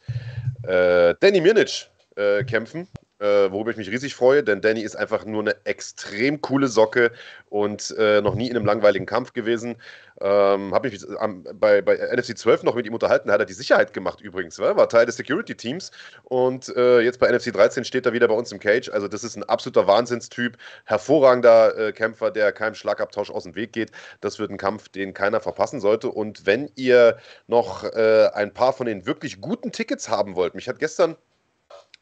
äh, 0.63 1.15
Danny 1.19 1.41
Mirnic 1.41 1.89
äh, 2.15 2.43
kämpfen 2.43 2.87
äh, 3.19 3.51
worüber 3.51 3.71
ich 3.71 3.77
mich 3.77 3.89
riesig 3.89 4.15
freue, 4.15 4.43
denn 4.43 4.61
Danny 4.61 4.81
ist 4.81 4.95
einfach 4.95 5.25
nur 5.25 5.41
eine 5.41 5.55
extrem 5.65 6.41
coole 6.41 6.67
Socke 6.67 7.11
und 7.49 7.93
äh, 7.97 8.21
noch 8.21 8.35
nie 8.35 8.49
in 8.49 8.55
einem 8.55 8.65
langweiligen 8.65 9.05
Kampf 9.05 9.33
gewesen. 9.33 9.75
Ähm, 10.21 10.73
Habe 10.73 10.89
mich 10.89 11.05
ähm, 11.21 11.45
bei, 11.53 11.81
bei 11.81 11.95
NFC 11.95 12.37
12 12.37 12.63
noch 12.63 12.75
mit 12.75 12.85
ihm 12.85 12.93
unterhalten, 12.93 13.31
hat 13.31 13.39
er 13.39 13.45
die 13.45 13.53
Sicherheit 13.53 13.93
gemacht 13.93 14.21
übrigens, 14.21 14.59
war, 14.59 14.75
war 14.75 14.89
Teil 14.89 15.05
des 15.05 15.17
Security-Teams 15.17 15.91
und 16.23 16.69
äh, 16.75 17.01
jetzt 17.01 17.19
bei 17.19 17.29
NFC 17.29 17.53
13 17.53 17.83
steht 17.83 18.05
er 18.05 18.13
wieder 18.13 18.27
bei 18.27 18.33
uns 18.33 18.51
im 18.51 18.59
Cage. 18.59 18.89
Also 18.89 19.07
das 19.07 19.23
ist 19.23 19.35
ein 19.35 19.43
absoluter 19.43 19.87
Wahnsinnstyp, 19.87 20.57
hervorragender 20.85 21.77
äh, 21.77 21.91
Kämpfer, 21.91 22.31
der 22.31 22.51
keinem 22.51 22.75
Schlagabtausch 22.75 23.31
aus 23.31 23.43
dem 23.43 23.55
Weg 23.55 23.73
geht. 23.73 23.91
Das 24.21 24.39
wird 24.39 24.51
ein 24.51 24.57
Kampf, 24.57 24.89
den 24.89 25.13
keiner 25.13 25.39
verpassen 25.39 25.79
sollte. 25.79 26.09
Und 26.09 26.45
wenn 26.45 26.69
ihr 26.75 27.17
noch 27.47 27.83
äh, 27.83 28.29
ein 28.33 28.53
paar 28.53 28.73
von 28.73 28.85
den 28.85 29.05
wirklich 29.05 29.41
guten 29.41 29.71
Tickets 29.71 30.09
haben 30.09 30.35
wollt, 30.35 30.55
mich 30.55 30.67
hat 30.67 30.79
gestern 30.79 31.15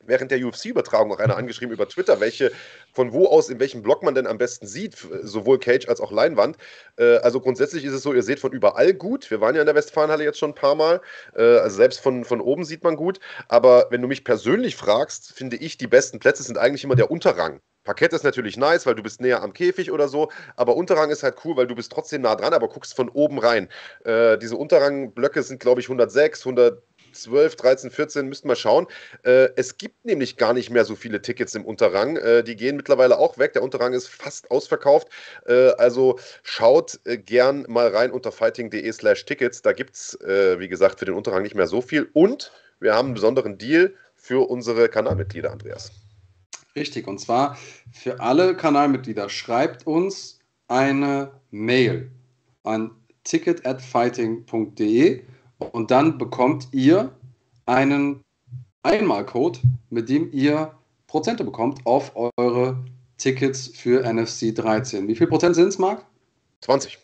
während 0.08 0.32
der 0.32 0.43
UFC-Übertragung 0.43 1.12
auch 1.12 1.20
einer 1.20 1.38
angeschrieben 1.38 1.74
über 1.74 1.88
Twitter, 1.88 2.20
welche, 2.20 2.51
von 2.93 3.14
wo 3.14 3.28
aus, 3.28 3.49
in 3.49 3.60
welchem 3.60 3.82
Blog 3.82 4.03
man 4.03 4.16
denn 4.16 4.28
am 4.28 4.38
besten 4.38 4.68
sieht, 4.68 4.95
sowohl 5.24 5.60
Cage 5.60 5.88
als 5.88 6.01
auch 6.01 6.12
Leinwand. 6.12 6.58
Äh, 6.97 7.18
also 7.18 7.39
grundsätzlich 7.39 7.86
ist 7.86 7.93
es 7.93 8.03
so, 8.03 8.14
ihr 8.14 8.24
seht 8.24 8.39
von 8.39 8.51
überall 8.51 8.93
gut. 8.93 9.30
Wir 9.30 9.41
waren 9.41 9.55
ja 9.55 9.62
in 9.62 9.68
der 9.68 9.76
Westfalenhalle 9.76 10.24
jetzt 10.24 10.39
schon 10.39 10.51
ein 10.51 10.55
paar 10.55 10.76
Mal. 10.76 11.01
Äh, 11.36 11.41
also 11.41 11.78
selbst 11.78 11.99
von, 11.99 12.26
von 12.26 12.41
oben 12.41 12.66
sieht 12.66 12.84
man 12.84 12.95
gut. 12.95 13.20
Aber 13.47 13.88
wenn 13.89 14.01
du 14.01 14.08
mich 14.08 14.24
persönlich 14.24 14.76
fragst, 14.76 15.34
finde 15.34 15.58
ich, 15.58 15.78
die 15.78 15.88
besten 15.88 16.20
Plätze 16.20 16.43
sind 16.43 16.58
eigentlich 16.58 16.84
immer 16.84 16.95
der 16.95 17.12
Unterrang 17.12 17.62
Parkett 17.88 18.12
ist 18.12 18.24
natürlich 18.24 18.58
nice, 18.58 18.86
weil 18.86 18.95
du 18.95 19.01
bist 19.01 19.22
näher 19.22 19.41
am 19.41 19.53
Käfig 19.53 19.93
oder 19.93 20.10
so, 20.10 20.30
aber 20.58 20.76
Unterrang 20.76 21.10
ist 21.10 21.24
halt 21.24 21.38
cool, 21.45 21.55
weil 21.55 21.68
du 21.68 21.76
bist 21.76 21.89
trotzdem 21.89 22.22
nah 22.22 22.36
dran, 22.36 22.53
aber 22.53 22.68
guckst 22.68 22.93
von 22.93 23.08
oben 23.08 23.39
rein. 23.39 23.70
Äh, 24.03 24.38
diese 24.38 24.58
Unterrangblöcke 24.58 25.41
sind, 25.41 25.62
glaube 25.62 25.80
ich, 25.80 25.88
106, 25.88 26.45
100 26.45 26.84
12, 27.22 27.55
13, 27.55 27.91
14, 27.91 28.28
müssten 28.28 28.47
wir 28.47 28.55
schauen. 28.55 28.88
Äh, 29.24 29.49
es 29.55 29.78
gibt 29.78 30.05
nämlich 30.05 30.38
gar 30.38 30.53
nicht 30.53 30.70
mehr 30.70 30.86
so 30.86 30.95
viele 30.95 31.22
Tickets 31.22 31.55
im 31.55 31.65
Unterrang. 31.65 32.18
Äh, 32.18 32.43
die 32.43 32.55
gehen 32.55 32.78
mittlerweile 32.78 33.18
auch 33.18 33.38
weg. 33.38 33.53
Der 33.53 33.63
Unterrang 33.63 33.93
ist 33.93 34.07
fast 34.07 34.51
ausverkauft. 34.51 35.07
Äh, 35.45 35.72
also 35.78 36.20
schaut 36.43 36.99
äh, 37.05 37.18
gern 37.18 37.65
mal 37.68 37.88
rein 37.88 38.11
unter 38.11 38.32
fighting.de 38.32 38.91
slash 38.91 39.26
Tickets. 39.26 39.61
Da 39.61 39.74
gibt 39.74 39.95
es, 39.95 40.20
äh, 40.22 40.59
wie 40.59 40.68
gesagt, 40.68 40.99
für 40.99 41.05
den 41.05 41.15
Unterrang 41.15 41.43
nicht 41.43 41.55
mehr 41.55 41.68
so 41.68 41.82
viel. 41.82 42.09
Und 42.13 42.51
wir 42.80 42.93
haben 42.93 43.07
einen 43.07 43.15
besonderen 43.15 43.57
Deal 43.57 43.93
für 44.15 44.49
unsere 44.49 44.89
Kanalmitglieder, 44.89 45.51
Andreas. 45.51 45.91
Richtig, 46.76 47.07
und 47.07 47.20
zwar 47.20 47.57
für 47.91 48.20
alle 48.20 48.55
Kanalmitglieder. 48.55 49.30
Schreibt 49.30 49.88
uns 49.88 50.39
eine 50.68 51.32
Mail 51.49 52.11
an 52.63 52.91
ticket 53.24 53.65
at 53.65 53.82
fighting.de 53.82 55.24
und 55.60 55.91
dann 55.91 56.18
bekommt 56.18 56.68
ihr 56.72 57.12
einen 57.66 58.22
Einmalcode, 58.84 59.62
mit 59.89 60.10
dem 60.10 60.32
ihr 60.32 60.74
Prozente 61.08 61.43
bekommt 61.43 61.86
auf 61.86 62.12
eure 62.16 62.78
Tickets 63.18 63.68
für 63.68 64.01
NFC 64.03 64.53
13. 64.53 65.08
Wie 65.08 65.16
viel 65.16 65.28
Prozent 65.28 65.55
sind 65.55 65.70
es, 65.70 65.80
Marc? 65.80 66.05
20. 66.62 66.99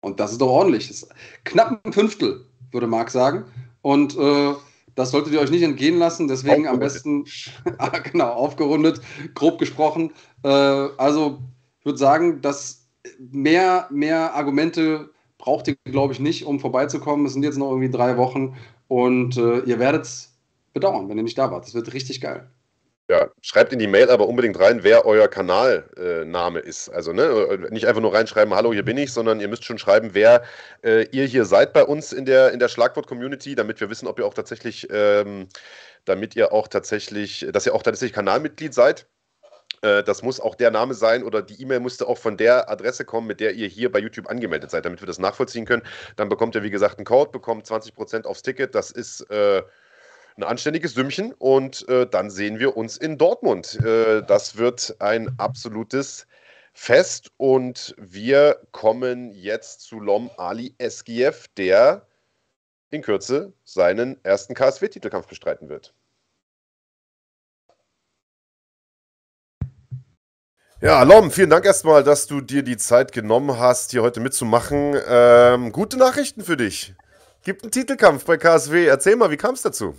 Und 0.00 0.20
das 0.20 0.32
ist 0.32 0.40
doch 0.40 0.48
ordentlich. 0.48 0.88
Das 0.88 1.02
ist 1.02 1.14
knapp 1.44 1.80
ein 1.84 1.92
Fünftel, 1.92 2.44
würde 2.70 2.86
Marc 2.86 3.10
sagen. 3.10 3.44
Und 3.82 4.16
äh, 4.16 4.54
das 4.94 5.10
solltet 5.10 5.32
ihr 5.32 5.40
euch 5.40 5.50
nicht 5.50 5.62
entgehen 5.62 5.98
lassen. 5.98 6.28
Deswegen 6.28 6.68
am 6.68 6.78
besten, 6.78 7.24
ah, 7.78 7.98
genau, 7.98 8.30
aufgerundet, 8.30 9.00
grob 9.34 9.58
gesprochen. 9.58 10.12
Äh, 10.42 10.48
also, 10.48 11.38
ich 11.80 11.86
würde 11.86 11.98
sagen, 11.98 12.40
dass 12.42 12.86
mehr, 13.18 13.88
mehr 13.90 14.34
Argumente 14.34 15.10
braucht 15.44 15.68
ihr, 15.68 15.76
glaube 15.84 16.14
ich, 16.14 16.20
nicht, 16.20 16.46
um 16.46 16.58
vorbeizukommen. 16.58 17.26
Es 17.26 17.34
sind 17.34 17.42
jetzt 17.42 17.58
noch 17.58 17.68
irgendwie 17.68 17.90
drei 17.90 18.16
Wochen 18.16 18.56
und 18.88 19.36
äh, 19.36 19.58
ihr 19.60 19.78
werdet 19.78 20.04
es 20.04 20.32
bedauern, 20.72 21.10
wenn 21.10 21.18
ihr 21.18 21.22
nicht 21.22 21.36
da 21.36 21.50
wart. 21.50 21.66
Das 21.66 21.74
wird 21.74 21.92
richtig 21.92 22.22
geil. 22.22 22.48
Ja, 23.10 23.28
schreibt 23.42 23.70
in 23.74 23.78
die 23.78 23.86
Mail 23.86 24.08
aber 24.08 24.26
unbedingt 24.26 24.58
rein, 24.58 24.82
wer 24.82 25.04
euer 25.04 25.28
Kanalname 25.28 26.60
äh, 26.60 26.66
ist. 26.66 26.88
Also 26.88 27.12
ne, 27.12 27.68
nicht 27.70 27.86
einfach 27.86 28.00
nur 28.00 28.14
reinschreiben, 28.14 28.54
hallo, 28.54 28.72
hier 28.72 28.86
bin 28.86 28.96
ich, 28.96 29.12
sondern 29.12 29.38
ihr 29.38 29.48
müsst 29.48 29.64
schon 29.64 29.76
schreiben, 29.76 30.14
wer 30.14 30.44
äh, 30.82 31.06
ihr 31.10 31.26
hier 31.26 31.44
seid 31.44 31.74
bei 31.74 31.84
uns 31.84 32.14
in 32.14 32.24
der, 32.24 32.52
in 32.52 32.58
der 32.58 32.68
Schlagwort-Community, 32.68 33.54
damit 33.54 33.78
wir 33.82 33.90
wissen, 33.90 34.08
ob 34.08 34.18
ihr 34.18 34.24
auch 34.24 34.32
tatsächlich, 34.32 34.88
ähm, 34.90 35.48
damit 36.06 36.34
ihr 36.36 36.54
auch 36.54 36.68
tatsächlich, 36.68 37.46
dass 37.52 37.66
ihr 37.66 37.74
auch 37.74 37.82
tatsächlich 37.82 38.14
Kanalmitglied 38.14 38.72
seid. 38.72 39.06
Äh, 39.84 40.02
das 40.02 40.22
muss 40.22 40.40
auch 40.40 40.54
der 40.54 40.70
Name 40.70 40.94
sein 40.94 41.22
oder 41.22 41.42
die 41.42 41.60
E-Mail 41.60 41.80
musste 41.80 42.08
auch 42.08 42.18
von 42.18 42.36
der 42.36 42.70
Adresse 42.70 43.04
kommen, 43.04 43.26
mit 43.26 43.40
der 43.40 43.54
ihr 43.54 43.68
hier 43.68 43.92
bei 43.92 43.98
YouTube 43.98 44.28
angemeldet 44.28 44.70
seid, 44.70 44.86
damit 44.86 45.02
wir 45.02 45.06
das 45.06 45.18
nachvollziehen 45.18 45.66
können. 45.66 45.82
Dann 46.16 46.28
bekommt 46.28 46.54
ihr, 46.54 46.62
wie 46.62 46.70
gesagt, 46.70 46.98
einen 46.98 47.04
Code, 47.04 47.30
bekommt 47.30 47.66
20% 47.66 48.24
aufs 48.24 48.42
Ticket. 48.42 48.74
Das 48.74 48.90
ist 48.90 49.20
äh, 49.30 49.62
ein 50.36 50.42
anständiges 50.42 50.94
Sümmchen 50.94 51.32
und 51.34 51.86
äh, 51.88 52.06
dann 52.06 52.30
sehen 52.30 52.58
wir 52.58 52.76
uns 52.76 52.96
in 52.96 53.18
Dortmund. 53.18 53.78
Äh, 53.84 54.22
das 54.22 54.56
wird 54.56 54.96
ein 55.00 55.34
absolutes 55.38 56.26
Fest 56.72 57.30
und 57.36 57.94
wir 57.98 58.58
kommen 58.72 59.30
jetzt 59.32 59.82
zu 59.82 60.00
Lom 60.00 60.30
Ali 60.38 60.74
Eskiev, 60.78 61.46
der 61.56 62.06
in 62.90 63.02
Kürze 63.02 63.52
seinen 63.64 64.18
ersten 64.24 64.54
KSW-Titelkampf 64.54 65.26
bestreiten 65.26 65.68
wird. 65.68 65.94
Ja, 70.84 71.02
Lom, 71.02 71.30
vielen 71.30 71.48
Dank 71.48 71.64
erstmal, 71.64 72.04
dass 72.04 72.26
du 72.26 72.42
dir 72.42 72.62
die 72.62 72.76
Zeit 72.76 73.10
genommen 73.10 73.58
hast, 73.58 73.92
hier 73.92 74.02
heute 74.02 74.20
mitzumachen. 74.20 74.94
Ähm, 75.08 75.72
gute 75.72 75.96
Nachrichten 75.96 76.44
für 76.44 76.58
dich. 76.58 76.94
Gibt 77.42 77.62
einen 77.62 77.72
Titelkampf 77.72 78.26
bei 78.26 78.36
KSW. 78.36 78.84
Erzähl 78.84 79.16
mal, 79.16 79.30
wie 79.30 79.38
kam 79.38 79.54
es 79.54 79.62
dazu? 79.62 79.94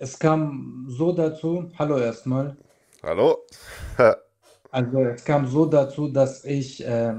Es 0.00 0.18
kam 0.18 0.84
so 0.88 1.12
dazu, 1.12 1.70
hallo 1.78 1.96
erstmal. 1.96 2.56
Hallo. 3.04 3.38
also 4.72 4.98
es 4.98 5.24
kam 5.24 5.46
so 5.46 5.66
dazu, 5.66 6.08
dass 6.08 6.44
ich 6.44 6.84
äh, 6.84 7.14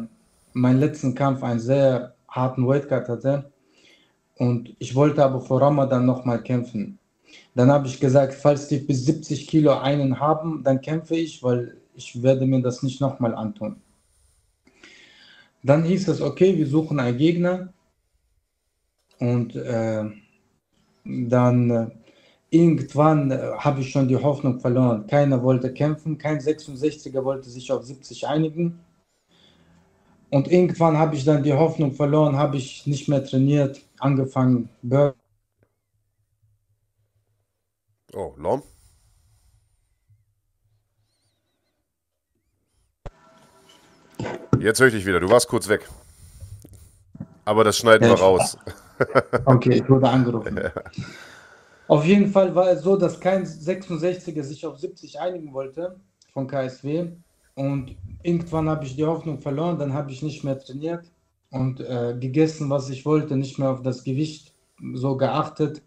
meinen 0.51 0.79
letzten 0.81 1.15
Kampf 1.15 1.43
einen 1.43 1.61
sehr 1.61 2.13
harten 2.27 2.67
Weightcut 2.67 3.07
hatte 3.07 3.53
und 4.35 4.75
ich 4.79 4.93
wollte 4.95 5.23
aber 5.23 5.39
vor 5.39 5.61
Ramadan 5.61 6.05
nochmal 6.05 6.43
kämpfen. 6.43 6.99
Dann 7.55 7.71
habe 7.71 7.87
ich 7.87 8.01
gesagt, 8.01 8.33
falls 8.33 8.67
die 8.67 8.79
bis 8.79 9.05
70 9.05 9.47
Kilo 9.47 9.79
einen 9.79 10.19
haben, 10.19 10.61
dann 10.63 10.81
kämpfe 10.81 11.15
ich, 11.15 11.41
weil 11.41 11.77
ich 11.95 12.21
werde 12.21 12.45
mir 12.45 12.61
das 12.61 12.83
nicht 12.83 12.99
nochmal 12.99 13.33
antun. 13.33 13.77
Dann 15.63 15.83
hieß 15.85 16.09
es, 16.09 16.21
okay, 16.21 16.57
wir 16.57 16.67
suchen 16.67 16.99
einen 16.99 17.17
Gegner. 17.17 17.73
Und 19.19 19.55
äh, 19.55 20.03
dann 21.05 21.69
äh, 21.69 21.87
irgendwann 22.49 23.31
äh, 23.31 23.51
habe 23.57 23.79
ich 23.79 23.89
schon 23.89 24.09
die 24.09 24.17
Hoffnung 24.17 24.59
verloren. 24.59 25.07
Keiner 25.07 25.41
wollte 25.41 25.71
kämpfen, 25.71 26.17
kein 26.17 26.39
66er 26.39 27.23
wollte 27.23 27.49
sich 27.49 27.71
auf 27.71 27.83
70 27.83 28.27
einigen. 28.27 28.79
Und 30.29 30.51
irgendwann 30.51 30.97
habe 30.97 31.15
ich 31.15 31.23
dann 31.23 31.43
die 31.43 31.53
Hoffnung 31.53 31.93
verloren, 31.93 32.35
habe 32.35 32.57
ich 32.57 32.85
nicht 32.85 33.07
mehr 33.07 33.23
trainiert, 33.23 33.81
angefangen, 33.99 34.67
Burger 34.81 35.15
Oh, 38.15 38.33
Lom? 38.37 38.63
Jetzt 44.57 44.79
höre 44.79 44.87
ich 44.87 44.93
dich 44.93 45.05
wieder. 45.05 45.19
Du 45.19 45.29
warst 45.29 45.49
kurz 45.49 45.67
weg. 45.67 45.85
Aber 47.43 47.65
das 47.65 47.77
schneiden 47.77 48.07
wir 48.07 48.15
raus. 48.15 48.57
Okay, 49.45 49.73
ich 49.73 49.89
wurde 49.89 50.09
angerufen. 50.09 50.57
Ja. 50.63 50.71
Auf 51.89 52.05
jeden 52.05 52.31
Fall 52.31 52.55
war 52.55 52.69
es 52.69 52.81
so, 52.81 52.95
dass 52.95 53.19
kein 53.19 53.45
66er 53.45 54.41
sich 54.41 54.65
auf 54.65 54.79
70 54.79 55.19
einigen 55.19 55.53
wollte 55.53 55.99
von 56.31 56.47
KSW. 56.47 57.09
Und 57.55 57.97
irgendwann 58.23 58.69
habe 58.69 58.85
ich 58.85 58.95
die 58.95 59.03
Hoffnung 59.05 59.39
verloren, 59.39 59.77
dann 59.77 59.93
habe 59.93 60.11
ich 60.11 60.23
nicht 60.23 60.45
mehr 60.45 60.57
trainiert 60.57 61.11
und 61.51 61.81
äh, 61.81 62.15
gegessen, 62.17 62.69
was 62.69 62.89
ich 62.89 63.05
wollte, 63.05 63.35
nicht 63.35 63.59
mehr 63.59 63.69
auf 63.69 63.81
das 63.81 64.05
Gewicht 64.05 64.53
so 64.93 65.17
geachtet. 65.17 65.81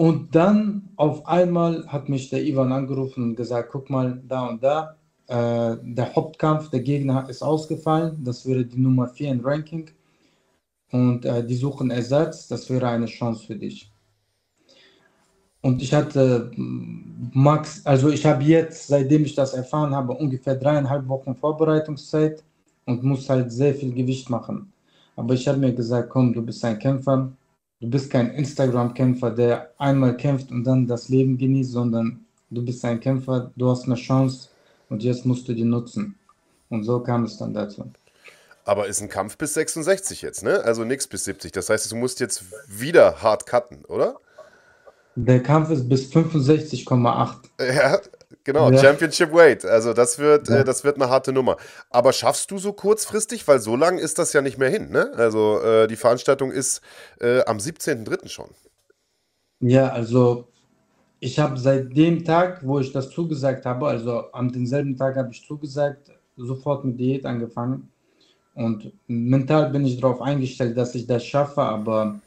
Und 0.00 0.32
dann 0.36 0.90
auf 0.94 1.26
einmal 1.26 1.84
hat 1.88 2.08
mich 2.08 2.30
der 2.30 2.44
Ivan 2.44 2.70
angerufen 2.70 3.24
und 3.24 3.34
gesagt, 3.34 3.70
guck 3.72 3.90
mal, 3.90 4.22
da 4.28 4.46
und 4.46 4.62
da, 4.62 4.94
äh, 5.26 5.76
der 5.82 6.14
Hauptkampf, 6.14 6.70
der 6.70 6.80
Gegner 6.80 7.28
ist 7.28 7.42
ausgefallen, 7.42 8.22
das 8.22 8.46
wäre 8.46 8.64
die 8.64 8.78
Nummer 8.78 9.08
4 9.08 9.32
im 9.32 9.44
Ranking. 9.44 9.90
Und 10.92 11.24
äh, 11.24 11.44
die 11.44 11.56
suchen 11.56 11.90
Ersatz, 11.90 12.46
das 12.46 12.70
wäre 12.70 12.86
eine 12.86 13.06
Chance 13.06 13.44
für 13.44 13.56
dich. 13.56 13.90
Und 15.62 15.82
ich 15.82 15.92
hatte 15.92 16.52
Max, 16.56 17.84
also 17.84 18.10
ich 18.10 18.24
habe 18.24 18.44
jetzt, 18.44 18.86
seitdem 18.86 19.24
ich 19.24 19.34
das 19.34 19.52
erfahren 19.52 19.96
habe, 19.96 20.12
ungefähr 20.12 20.54
dreieinhalb 20.54 21.08
Wochen 21.08 21.34
Vorbereitungszeit 21.34 22.44
und 22.86 23.02
muss 23.02 23.28
halt 23.28 23.50
sehr 23.50 23.74
viel 23.74 23.92
Gewicht 23.92 24.30
machen. 24.30 24.72
Aber 25.16 25.34
ich 25.34 25.48
habe 25.48 25.58
mir 25.58 25.74
gesagt, 25.74 26.08
komm, 26.08 26.32
du 26.32 26.40
bist 26.40 26.64
ein 26.64 26.78
Kämpfer, 26.78 27.32
Du 27.80 27.88
bist 27.88 28.10
kein 28.10 28.32
Instagram-Kämpfer, 28.32 29.30
der 29.30 29.72
einmal 29.78 30.16
kämpft 30.16 30.50
und 30.50 30.64
dann 30.64 30.86
das 30.86 31.08
Leben 31.08 31.38
genießt, 31.38 31.70
sondern 31.70 32.24
du 32.50 32.64
bist 32.64 32.84
ein 32.84 32.98
Kämpfer, 32.98 33.52
du 33.54 33.70
hast 33.70 33.84
eine 33.84 33.94
Chance 33.94 34.48
und 34.88 35.02
jetzt 35.04 35.24
musst 35.24 35.46
du 35.48 35.54
die 35.54 35.64
nutzen. 35.64 36.16
Und 36.70 36.84
so 36.84 37.00
kam 37.00 37.24
es 37.24 37.38
dann 37.38 37.54
dazu. 37.54 37.90
Aber 38.64 38.86
ist 38.86 39.00
ein 39.00 39.08
Kampf 39.08 39.38
bis 39.38 39.54
66 39.54 40.22
jetzt, 40.22 40.42
ne? 40.42 40.60
Also 40.64 40.84
nichts 40.84 41.06
bis 41.06 41.24
70. 41.24 41.52
Das 41.52 41.70
heißt, 41.70 41.90
du 41.90 41.96
musst 41.96 42.20
jetzt 42.20 42.44
wieder 42.68 43.22
hart 43.22 43.46
cutten, 43.46 43.84
oder? 43.84 44.16
Der 45.14 45.42
Kampf 45.42 45.70
ist 45.70 45.88
bis 45.88 46.12
65,8. 46.12 47.34
Ja, 47.60 47.98
Genau, 48.48 48.70
ja. 48.70 48.78
Championship 48.78 49.30
Weight. 49.34 49.66
Also 49.66 49.92
das 49.92 50.18
wird, 50.18 50.48
ja. 50.48 50.60
äh, 50.60 50.64
das 50.64 50.82
wird 50.82 50.96
eine 50.96 51.10
harte 51.10 51.34
Nummer. 51.34 51.58
Aber 51.90 52.14
schaffst 52.14 52.50
du 52.50 52.56
so 52.56 52.72
kurzfristig, 52.72 53.46
weil 53.46 53.58
so 53.58 53.76
lang 53.76 53.98
ist 53.98 54.18
das 54.18 54.32
ja 54.32 54.40
nicht 54.40 54.56
mehr 54.56 54.70
hin, 54.70 54.88
ne? 54.88 55.12
Also 55.16 55.60
äh, 55.60 55.86
die 55.86 55.96
Veranstaltung 55.96 56.50
ist 56.50 56.80
äh, 57.20 57.42
am 57.44 57.58
17.03. 57.58 58.26
schon. 58.30 58.48
Ja, 59.60 59.88
also 59.88 60.48
ich 61.20 61.38
habe 61.38 61.58
seit 61.58 61.94
dem 61.94 62.24
Tag, 62.24 62.66
wo 62.66 62.78
ich 62.78 62.90
das 62.90 63.10
zugesagt 63.10 63.66
habe, 63.66 63.86
also 63.86 64.32
am 64.32 64.50
denselben 64.50 64.96
Tag 64.96 65.16
habe 65.16 65.28
ich 65.30 65.46
zugesagt, 65.46 66.10
sofort 66.38 66.86
mit 66.86 66.98
Diät 66.98 67.26
angefangen. 67.26 67.90
Und 68.54 68.94
mental 69.08 69.68
bin 69.68 69.84
ich 69.84 70.00
darauf 70.00 70.22
eingestellt, 70.22 70.74
dass 70.74 70.94
ich 70.94 71.06
das 71.06 71.22
schaffe, 71.22 71.60
aber 71.60 72.18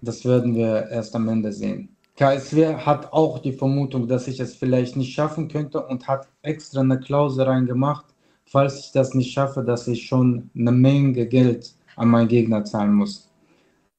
das 0.00 0.24
werden 0.24 0.54
wir 0.54 0.88
erst 0.88 1.14
am 1.14 1.28
Ende 1.28 1.52
sehen. 1.52 1.93
KSW 2.16 2.76
hat 2.76 3.12
auch 3.12 3.40
die 3.40 3.52
Vermutung, 3.52 4.06
dass 4.06 4.28
ich 4.28 4.38
es 4.38 4.54
vielleicht 4.54 4.96
nicht 4.96 5.12
schaffen 5.12 5.48
könnte 5.48 5.84
und 5.84 6.06
hat 6.06 6.28
extra 6.42 6.80
eine 6.80 7.00
Klausel 7.00 7.44
reingemacht, 7.44 8.06
falls 8.46 8.78
ich 8.78 8.92
das 8.92 9.14
nicht 9.14 9.32
schaffe, 9.32 9.64
dass 9.64 9.88
ich 9.88 10.06
schon 10.06 10.48
eine 10.56 10.70
Menge 10.70 11.26
Geld 11.26 11.74
an 11.96 12.08
meinen 12.08 12.28
Gegner 12.28 12.64
zahlen 12.64 12.94
muss. 12.94 13.30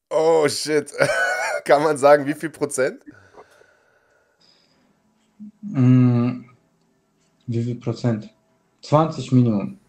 Oh 0.09 0.47
shit. 0.47 0.93
Kann 1.65 1.83
man 1.83 1.97
sagen, 1.97 2.25
wie 2.25 2.33
viel 2.33 2.51
Prozent? 2.51 3.03
Mm, 5.61 6.45
wie 7.47 7.63
viel 7.63 7.75
Prozent? 7.75 8.33
20 8.83 9.31
Minimum. 9.31 9.79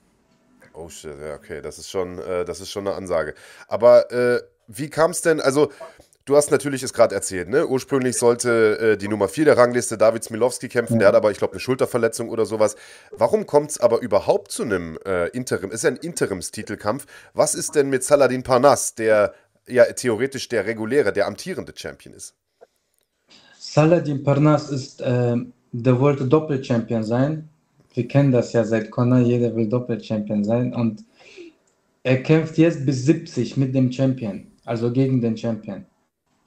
Oh 0.72 0.88
shit, 0.88 1.16
ja, 1.20 1.34
okay, 1.34 1.60
das 1.62 1.78
ist 1.78 1.90
schon, 1.90 2.18
äh, 2.18 2.44
das 2.44 2.60
ist 2.60 2.70
schon 2.70 2.86
eine 2.86 2.96
Ansage. 2.96 3.34
Aber 3.68 4.10
äh, 4.10 4.40
wie 4.68 4.90
kam 4.90 5.12
es 5.12 5.22
denn, 5.22 5.40
also 5.40 5.70
Du 6.26 6.34
hast 6.34 6.50
natürlich 6.50 6.82
es 6.82 6.92
gerade 6.92 7.14
erzählt, 7.14 7.48
ne? 7.48 7.68
Ursprünglich 7.68 8.16
sollte 8.16 8.78
äh, 8.80 8.96
die 8.96 9.06
Nummer 9.06 9.28
4 9.28 9.44
der 9.44 9.56
Rangliste 9.56 9.96
David 9.96 10.24
Smilowski 10.24 10.68
kämpfen, 10.68 10.98
der 10.98 11.06
hat 11.06 11.14
aber, 11.14 11.30
ich 11.30 11.38
glaube, 11.38 11.52
eine 11.52 11.60
Schulterverletzung 11.60 12.30
oder 12.30 12.44
sowas. 12.46 12.74
Warum 13.12 13.46
kommt 13.46 13.70
es 13.70 13.78
aber 13.78 14.00
überhaupt 14.00 14.50
zu 14.50 14.64
einem 14.64 14.98
äh, 15.06 15.28
Interim? 15.28 15.70
Ist 15.70 15.84
ja 15.84 15.90
ein 15.90 15.96
Interimstitelkampf. 15.96 17.06
Was 17.32 17.54
ist 17.54 17.76
denn 17.76 17.90
mit 17.90 18.02
Saladin 18.02 18.42
Parnas, 18.42 18.96
der 18.96 19.34
ja 19.68 19.84
theoretisch 19.84 20.48
der 20.48 20.66
reguläre, 20.66 21.12
der 21.12 21.28
amtierende 21.28 21.72
Champion 21.76 22.12
ist? 22.12 22.34
Saladin 23.56 24.24
Parnas 24.24 24.68
ist, 24.70 25.00
äh, 25.02 25.36
der 25.70 26.00
wollte 26.00 26.24
Doppelchampion 26.24 27.04
sein. 27.04 27.48
Wir 27.94 28.08
kennen 28.08 28.32
das 28.32 28.52
ja 28.52 28.64
seit 28.64 28.90
Conor, 28.90 29.20
jeder 29.20 29.54
will 29.54 29.68
Doppelchampion 29.68 30.42
sein 30.42 30.74
und 30.74 31.04
er 32.02 32.20
kämpft 32.24 32.58
jetzt 32.58 32.84
bis 32.84 33.04
70 33.04 33.56
mit 33.56 33.76
dem 33.76 33.92
Champion, 33.92 34.48
also 34.64 34.90
gegen 34.90 35.20
den 35.20 35.36
Champion. 35.36 35.86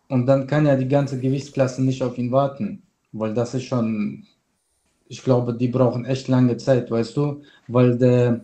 Und 0.09 0.25
dann 0.25 0.47
kann 0.47 0.65
ja 0.65 0.75
die 0.75 0.87
ganze 0.87 1.19
Gewichtsklasse 1.19 1.83
nicht 1.83 2.01
auf 2.01 2.17
ihn 2.17 2.31
warten, 2.31 2.81
weil 3.11 3.33
das 3.33 3.53
ist 3.53 3.65
schon, 3.65 4.25
ich 5.07 5.23
glaube, 5.23 5.53
die 5.53 5.67
brauchen 5.67 6.03
echt 6.05 6.27
lange 6.27 6.57
Zeit, 6.57 6.89
weißt 6.89 7.15
du, 7.15 7.43
weil 7.67 7.97
der 7.97 8.41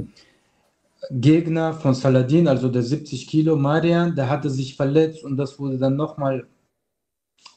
Gegner 1.11 1.73
von 1.73 1.95
Saladin, 1.95 2.47
also 2.47 2.69
der 2.69 2.83
70 2.83 3.27
Kilo 3.27 3.55
Marian, 3.55 4.15
der 4.15 4.29
hatte 4.29 4.49
sich 4.49 4.75
verletzt 4.75 5.23
und 5.23 5.37
das 5.37 5.59
wurde 5.59 5.77
dann 5.79 5.95
nochmal 5.95 6.47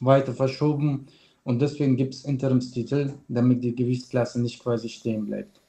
weiter 0.00 0.32
verschoben 0.32 1.06
und 1.44 1.60
deswegen 1.60 1.96
gibt 1.96 2.14
es 2.14 2.24
Interimstitel, 2.24 3.12
damit 3.28 3.62
die 3.62 3.74
Gewichtsklasse 3.74 4.40
nicht 4.40 4.62
quasi 4.62 4.88
stehen 4.88 5.26
bleibt. 5.26 5.60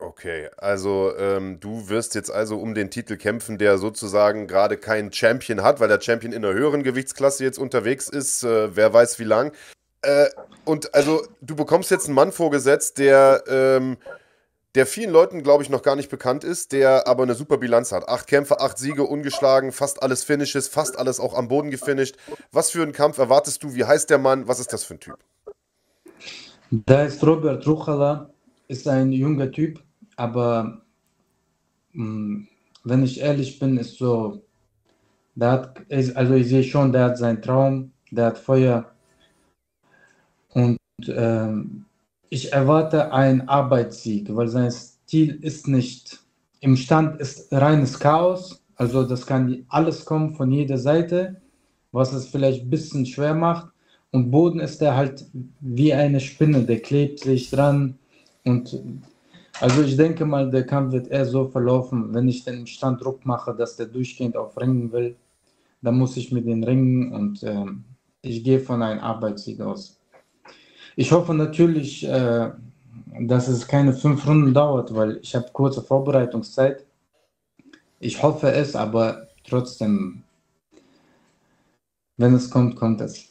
Okay, 0.00 0.48
also 0.56 1.12
ähm, 1.18 1.60
du 1.60 1.90
wirst 1.90 2.14
jetzt 2.14 2.30
also 2.30 2.58
um 2.58 2.74
den 2.74 2.90
Titel 2.90 3.16
kämpfen, 3.16 3.58
der 3.58 3.76
sozusagen 3.76 4.46
gerade 4.46 4.78
keinen 4.78 5.12
Champion 5.12 5.62
hat, 5.62 5.78
weil 5.78 5.88
der 5.88 6.00
Champion 6.00 6.32
in 6.32 6.42
einer 6.42 6.54
höheren 6.54 6.82
Gewichtsklasse 6.82 7.44
jetzt 7.44 7.58
unterwegs 7.58 8.08
ist, 8.08 8.42
äh, 8.42 8.74
wer 8.74 8.94
weiß 8.94 9.18
wie 9.18 9.24
lang. 9.24 9.52
Äh, 10.00 10.26
und 10.64 10.94
also 10.94 11.22
du 11.42 11.54
bekommst 11.54 11.90
jetzt 11.90 12.06
einen 12.06 12.14
Mann 12.14 12.32
vorgesetzt, 12.32 12.96
der, 12.96 13.44
ähm, 13.46 13.98
der 14.74 14.86
vielen 14.86 15.10
Leuten, 15.10 15.42
glaube 15.42 15.62
ich, 15.62 15.68
noch 15.68 15.82
gar 15.82 15.96
nicht 15.96 16.10
bekannt 16.10 16.44
ist, 16.44 16.72
der 16.72 17.06
aber 17.06 17.24
eine 17.24 17.34
super 17.34 17.58
Bilanz 17.58 17.92
hat. 17.92 18.08
Acht 18.08 18.26
Kämpfe, 18.26 18.60
acht 18.60 18.78
Siege, 18.78 19.02
ungeschlagen, 19.04 19.70
fast 19.70 20.02
alles 20.02 20.24
Finishes, 20.24 20.68
fast 20.68 20.98
alles 20.98 21.20
auch 21.20 21.34
am 21.34 21.48
Boden 21.48 21.70
gefinisht. 21.70 22.16
Was 22.52 22.70
für 22.70 22.82
einen 22.82 22.92
Kampf 22.92 23.18
erwartest 23.18 23.62
du? 23.62 23.74
Wie 23.74 23.84
heißt 23.84 24.08
der 24.08 24.18
Mann? 24.18 24.48
Was 24.48 24.60
ist 24.60 24.72
das 24.72 24.84
für 24.84 24.94
ein 24.94 25.00
Typ? 25.00 25.18
Da 26.70 27.02
ist 27.02 27.22
Robert 27.22 27.66
Ruchala, 27.66 28.30
ist 28.68 28.86
ein 28.88 29.12
junger 29.12 29.50
Typ, 29.50 29.82
aber 30.20 30.82
mh, 31.94 32.04
hm, 32.04 32.48
wenn 32.84 33.02
ich 33.02 33.20
ehrlich 33.20 33.58
bin, 33.58 33.78
ist 33.78 33.96
so, 33.96 34.42
der 35.34 35.50
hat, 35.50 35.80
also 36.14 36.34
ich 36.34 36.48
sehe 36.48 36.62
schon, 36.62 36.92
der 36.92 37.04
hat 37.04 37.18
seinen 37.18 37.40
Traum, 37.40 37.92
der 38.10 38.26
hat 38.26 38.38
Feuer. 38.38 38.92
Und 40.52 40.78
ähm, 41.08 41.86
ich 42.28 42.52
erwarte 42.52 43.12
einen 43.12 43.48
Arbeitssieg, 43.48 44.34
weil 44.36 44.48
sein 44.48 44.70
Stil 44.70 45.38
ist 45.42 45.68
nicht, 45.68 46.20
im 46.60 46.76
Stand 46.76 47.18
ist 47.18 47.50
reines 47.52 47.98
Chaos, 47.98 48.62
also 48.76 49.04
das 49.04 49.26
kann 49.26 49.64
alles 49.68 50.04
kommen 50.04 50.34
von 50.34 50.52
jeder 50.52 50.76
Seite, 50.76 51.40
was 51.92 52.12
es 52.12 52.26
vielleicht 52.26 52.64
ein 52.64 52.70
bisschen 52.70 53.06
schwer 53.06 53.34
macht. 53.34 53.72
Und 54.10 54.30
Boden 54.30 54.60
ist 54.60 54.82
er 54.82 54.96
halt 54.96 55.24
wie 55.60 55.94
eine 55.94 56.20
Spinne, 56.20 56.64
der 56.64 56.80
klebt 56.80 57.20
sich 57.20 57.50
dran 57.50 57.98
und 58.44 58.82
also 59.58 59.82
ich 59.82 59.96
denke 59.96 60.24
mal, 60.24 60.50
der 60.50 60.66
Kampf 60.66 60.92
wird 60.92 61.08
eher 61.08 61.26
so 61.26 61.48
verlaufen, 61.48 62.14
wenn 62.14 62.28
ich 62.28 62.44
den 62.44 62.66
Stand 62.66 63.02
Druck 63.02 63.26
mache, 63.26 63.54
dass 63.54 63.76
der 63.76 63.86
durchgehend 63.86 64.36
auf 64.36 64.58
Ringen 64.58 64.92
will, 64.92 65.16
dann 65.82 65.98
muss 65.98 66.16
ich 66.16 66.30
mit 66.32 66.46
den 66.46 66.64
Ringen 66.64 67.12
und 67.12 67.42
äh, 67.42 67.66
ich 68.22 68.44
gehe 68.44 68.60
von 68.60 68.82
einem 68.82 69.00
Arbeitssieg 69.00 69.60
aus. 69.60 69.98
Ich 70.96 71.12
hoffe 71.12 71.34
natürlich, 71.34 72.06
äh, 72.06 72.50
dass 73.20 73.48
es 73.48 73.66
keine 73.66 73.92
fünf 73.92 74.26
Runden 74.26 74.54
dauert, 74.54 74.94
weil 74.94 75.18
ich 75.22 75.34
habe 75.34 75.50
kurze 75.52 75.82
Vorbereitungszeit. 75.82 76.84
Ich 77.98 78.22
hoffe 78.22 78.50
es, 78.52 78.76
aber 78.76 79.28
trotzdem, 79.44 80.22
wenn 82.16 82.34
es 82.34 82.50
kommt, 82.50 82.76
kommt 82.76 83.00
es. 83.00 83.30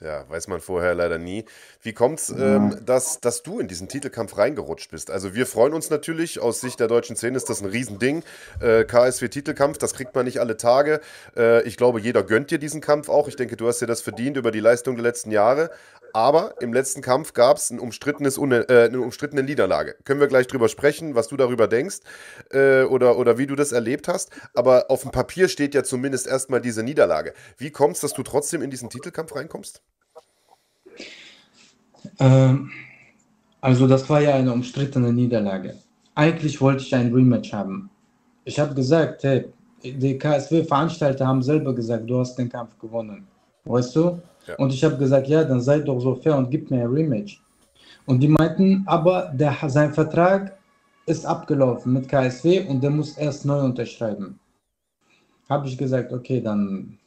Ja, 0.00 0.28
weiß 0.28 0.48
man 0.48 0.60
vorher 0.60 0.94
leider 0.94 1.18
nie. 1.18 1.44
Wie 1.84 1.92
kommt's, 1.92 2.30
ähm, 2.30 2.78
dass, 2.86 3.20
dass 3.20 3.42
du 3.42 3.58
in 3.58 3.66
diesen 3.66 3.88
Titelkampf 3.88 4.38
reingerutscht 4.38 4.92
bist? 4.92 5.10
Also 5.10 5.34
wir 5.34 5.46
freuen 5.46 5.74
uns 5.74 5.90
natürlich, 5.90 6.38
aus 6.40 6.60
Sicht 6.60 6.78
der 6.78 6.86
deutschen 6.86 7.16
Szene 7.16 7.36
ist 7.36 7.50
das 7.50 7.60
ein 7.60 7.68
Riesending. 7.68 8.22
Äh, 8.60 8.84
KSW-Titelkampf, 8.84 9.78
das 9.78 9.92
kriegt 9.94 10.14
man 10.14 10.24
nicht 10.24 10.38
alle 10.38 10.56
Tage. 10.56 11.00
Äh, 11.36 11.62
ich 11.64 11.76
glaube, 11.76 12.00
jeder 12.00 12.22
gönnt 12.22 12.52
dir 12.52 12.58
diesen 12.58 12.80
Kampf 12.80 13.08
auch. 13.08 13.26
Ich 13.26 13.34
denke, 13.34 13.56
du 13.56 13.66
hast 13.66 13.80
dir 13.80 13.86
das 13.86 14.00
verdient 14.00 14.36
über 14.36 14.52
die 14.52 14.60
Leistung 14.60 14.94
der 14.94 15.02
letzten 15.02 15.32
Jahre. 15.32 15.70
Aber 16.12 16.54
im 16.60 16.72
letzten 16.72 17.00
Kampf 17.00 17.32
gab 17.32 17.56
es 17.56 17.70
ein 17.70 17.80
umstrittenes, 17.80 18.38
äh, 18.38 18.64
eine 18.68 19.00
umstrittene 19.00 19.42
Niederlage. 19.42 19.96
Können 20.04 20.20
wir 20.20 20.28
gleich 20.28 20.46
drüber 20.46 20.68
sprechen, 20.68 21.16
was 21.16 21.26
du 21.28 21.36
darüber 21.36 21.66
denkst 21.66 21.98
äh, 22.52 22.82
oder, 22.82 23.18
oder 23.18 23.38
wie 23.38 23.48
du 23.48 23.56
das 23.56 23.72
erlebt 23.72 24.06
hast. 24.06 24.30
Aber 24.54 24.88
auf 24.88 25.02
dem 25.02 25.10
Papier 25.10 25.48
steht 25.48 25.74
ja 25.74 25.82
zumindest 25.82 26.28
erstmal 26.28 26.60
diese 26.60 26.84
Niederlage. 26.84 27.34
Wie 27.56 27.72
kommt 27.72 27.96
es, 27.96 28.02
dass 28.02 28.12
du 28.14 28.22
trotzdem 28.22 28.62
in 28.62 28.70
diesen 28.70 28.88
Titelkampf 28.88 29.34
reinkommst? 29.34 29.82
Ähm, 32.18 32.70
also 33.60 33.86
das 33.86 34.08
war 34.10 34.20
ja 34.20 34.34
eine 34.34 34.52
umstrittene 34.52 35.12
Niederlage. 35.12 35.76
Eigentlich 36.14 36.60
wollte 36.60 36.82
ich 36.82 36.94
ein 36.94 37.12
Rematch 37.12 37.52
haben. 37.52 37.90
Ich 38.44 38.58
habe 38.58 38.74
gesagt, 38.74 39.22
hey, 39.22 39.46
die 39.82 40.18
KSW-Veranstalter 40.18 41.26
haben 41.26 41.42
selber 41.42 41.74
gesagt, 41.74 42.08
du 42.08 42.18
hast 42.18 42.36
den 42.36 42.48
Kampf 42.48 42.78
gewonnen. 42.78 43.26
Weißt 43.64 43.94
du? 43.96 44.20
Ja. 44.46 44.56
Und 44.58 44.72
ich 44.72 44.82
habe 44.82 44.96
gesagt, 44.96 45.28
ja, 45.28 45.44
dann 45.44 45.60
seid 45.60 45.86
doch 45.86 46.00
so 46.00 46.16
fair 46.16 46.36
und 46.36 46.50
gib 46.50 46.70
mir 46.70 46.82
ein 46.82 46.90
Rematch. 46.90 47.40
Und 48.06 48.20
die 48.20 48.28
meinten, 48.28 48.82
aber 48.86 49.32
der, 49.32 49.56
sein 49.68 49.92
Vertrag 49.92 50.58
ist 51.06 51.24
abgelaufen 51.24 51.92
mit 51.92 52.08
KSW 52.08 52.66
und 52.66 52.82
der 52.82 52.90
muss 52.90 53.16
erst 53.16 53.44
neu 53.44 53.60
unterschreiben. 53.60 54.38
Habe 55.48 55.68
ich 55.68 55.78
gesagt, 55.78 56.12
okay, 56.12 56.40
dann 56.40 56.98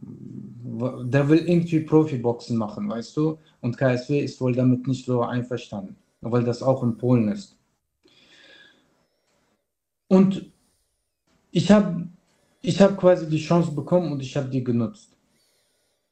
der 0.00 1.28
will 1.28 1.38
irgendwie 1.38 1.80
Profiboxen 1.80 2.56
machen, 2.56 2.88
weißt 2.88 3.16
du? 3.16 3.38
Und 3.60 3.76
KSW 3.76 4.20
ist 4.20 4.40
wohl 4.40 4.54
damit 4.54 4.86
nicht 4.86 5.04
so 5.04 5.22
einverstanden, 5.22 5.96
weil 6.20 6.44
das 6.44 6.62
auch 6.62 6.82
in 6.82 6.96
Polen 6.96 7.28
ist. 7.28 7.56
Und 10.08 10.50
ich 11.50 11.70
habe 11.70 12.08
ich 12.62 12.80
hab 12.80 12.96
quasi 12.96 13.28
die 13.28 13.38
Chance 13.38 13.72
bekommen 13.72 14.12
und 14.12 14.20
ich 14.20 14.36
habe 14.36 14.48
die 14.48 14.62
genutzt. 14.62 15.16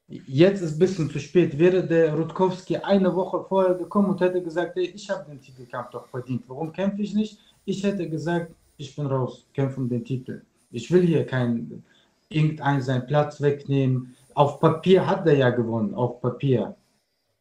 Jetzt 0.07 0.61
ist 0.61 0.73
ein 0.73 0.79
bisschen 0.79 1.09
zu 1.09 1.19
spät. 1.19 1.57
Wäre 1.59 1.85
der 1.85 2.13
Rutkowski 2.13 2.77
eine 2.77 3.13
Woche 3.13 3.43
vorher 3.43 3.75
gekommen 3.75 4.09
und 4.11 4.21
hätte 4.21 4.41
gesagt, 4.41 4.75
hey, 4.75 4.85
ich 4.95 5.09
habe 5.09 5.29
den 5.29 5.41
Titelkampf 5.41 5.89
doch 5.91 6.07
verdient. 6.07 6.43
Warum 6.47 6.71
kämpfe 6.71 7.01
ich 7.01 7.13
nicht? 7.13 7.37
Ich 7.65 7.83
hätte 7.83 8.09
gesagt, 8.09 8.53
ich 8.77 8.95
bin 8.95 9.07
raus, 9.07 9.45
kämpfe 9.53 9.81
um 9.81 9.89
den 9.89 10.05
Titel. 10.05 10.41
Ich 10.71 10.89
will 10.89 11.05
hier 11.05 11.25
kein 11.25 11.83
irgendein 12.29 12.81
seinen 12.81 13.05
Platz 13.05 13.41
wegnehmen. 13.41 14.15
Auf 14.33 14.59
Papier 14.59 15.05
hat 15.05 15.25
er 15.27 15.35
ja 15.35 15.49
gewonnen, 15.49 15.93
auf 15.93 16.21
Papier. 16.21 16.75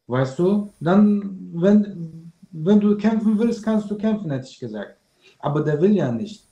Weißt 0.06 0.38
du? 0.38 0.72
Dann, 0.80 1.50
wenn, 1.54 2.32
wenn 2.52 2.80
du 2.80 2.96
kämpfen 2.96 3.38
willst, 3.38 3.62
kannst 3.64 3.90
du 3.90 3.96
kämpfen, 3.96 4.30
hätte 4.30 4.48
ich 4.48 4.58
gesagt. 4.58 4.96
Aber 5.38 5.62
der 5.62 5.80
will 5.80 5.94
ja 5.94 6.10
nicht. 6.10 6.44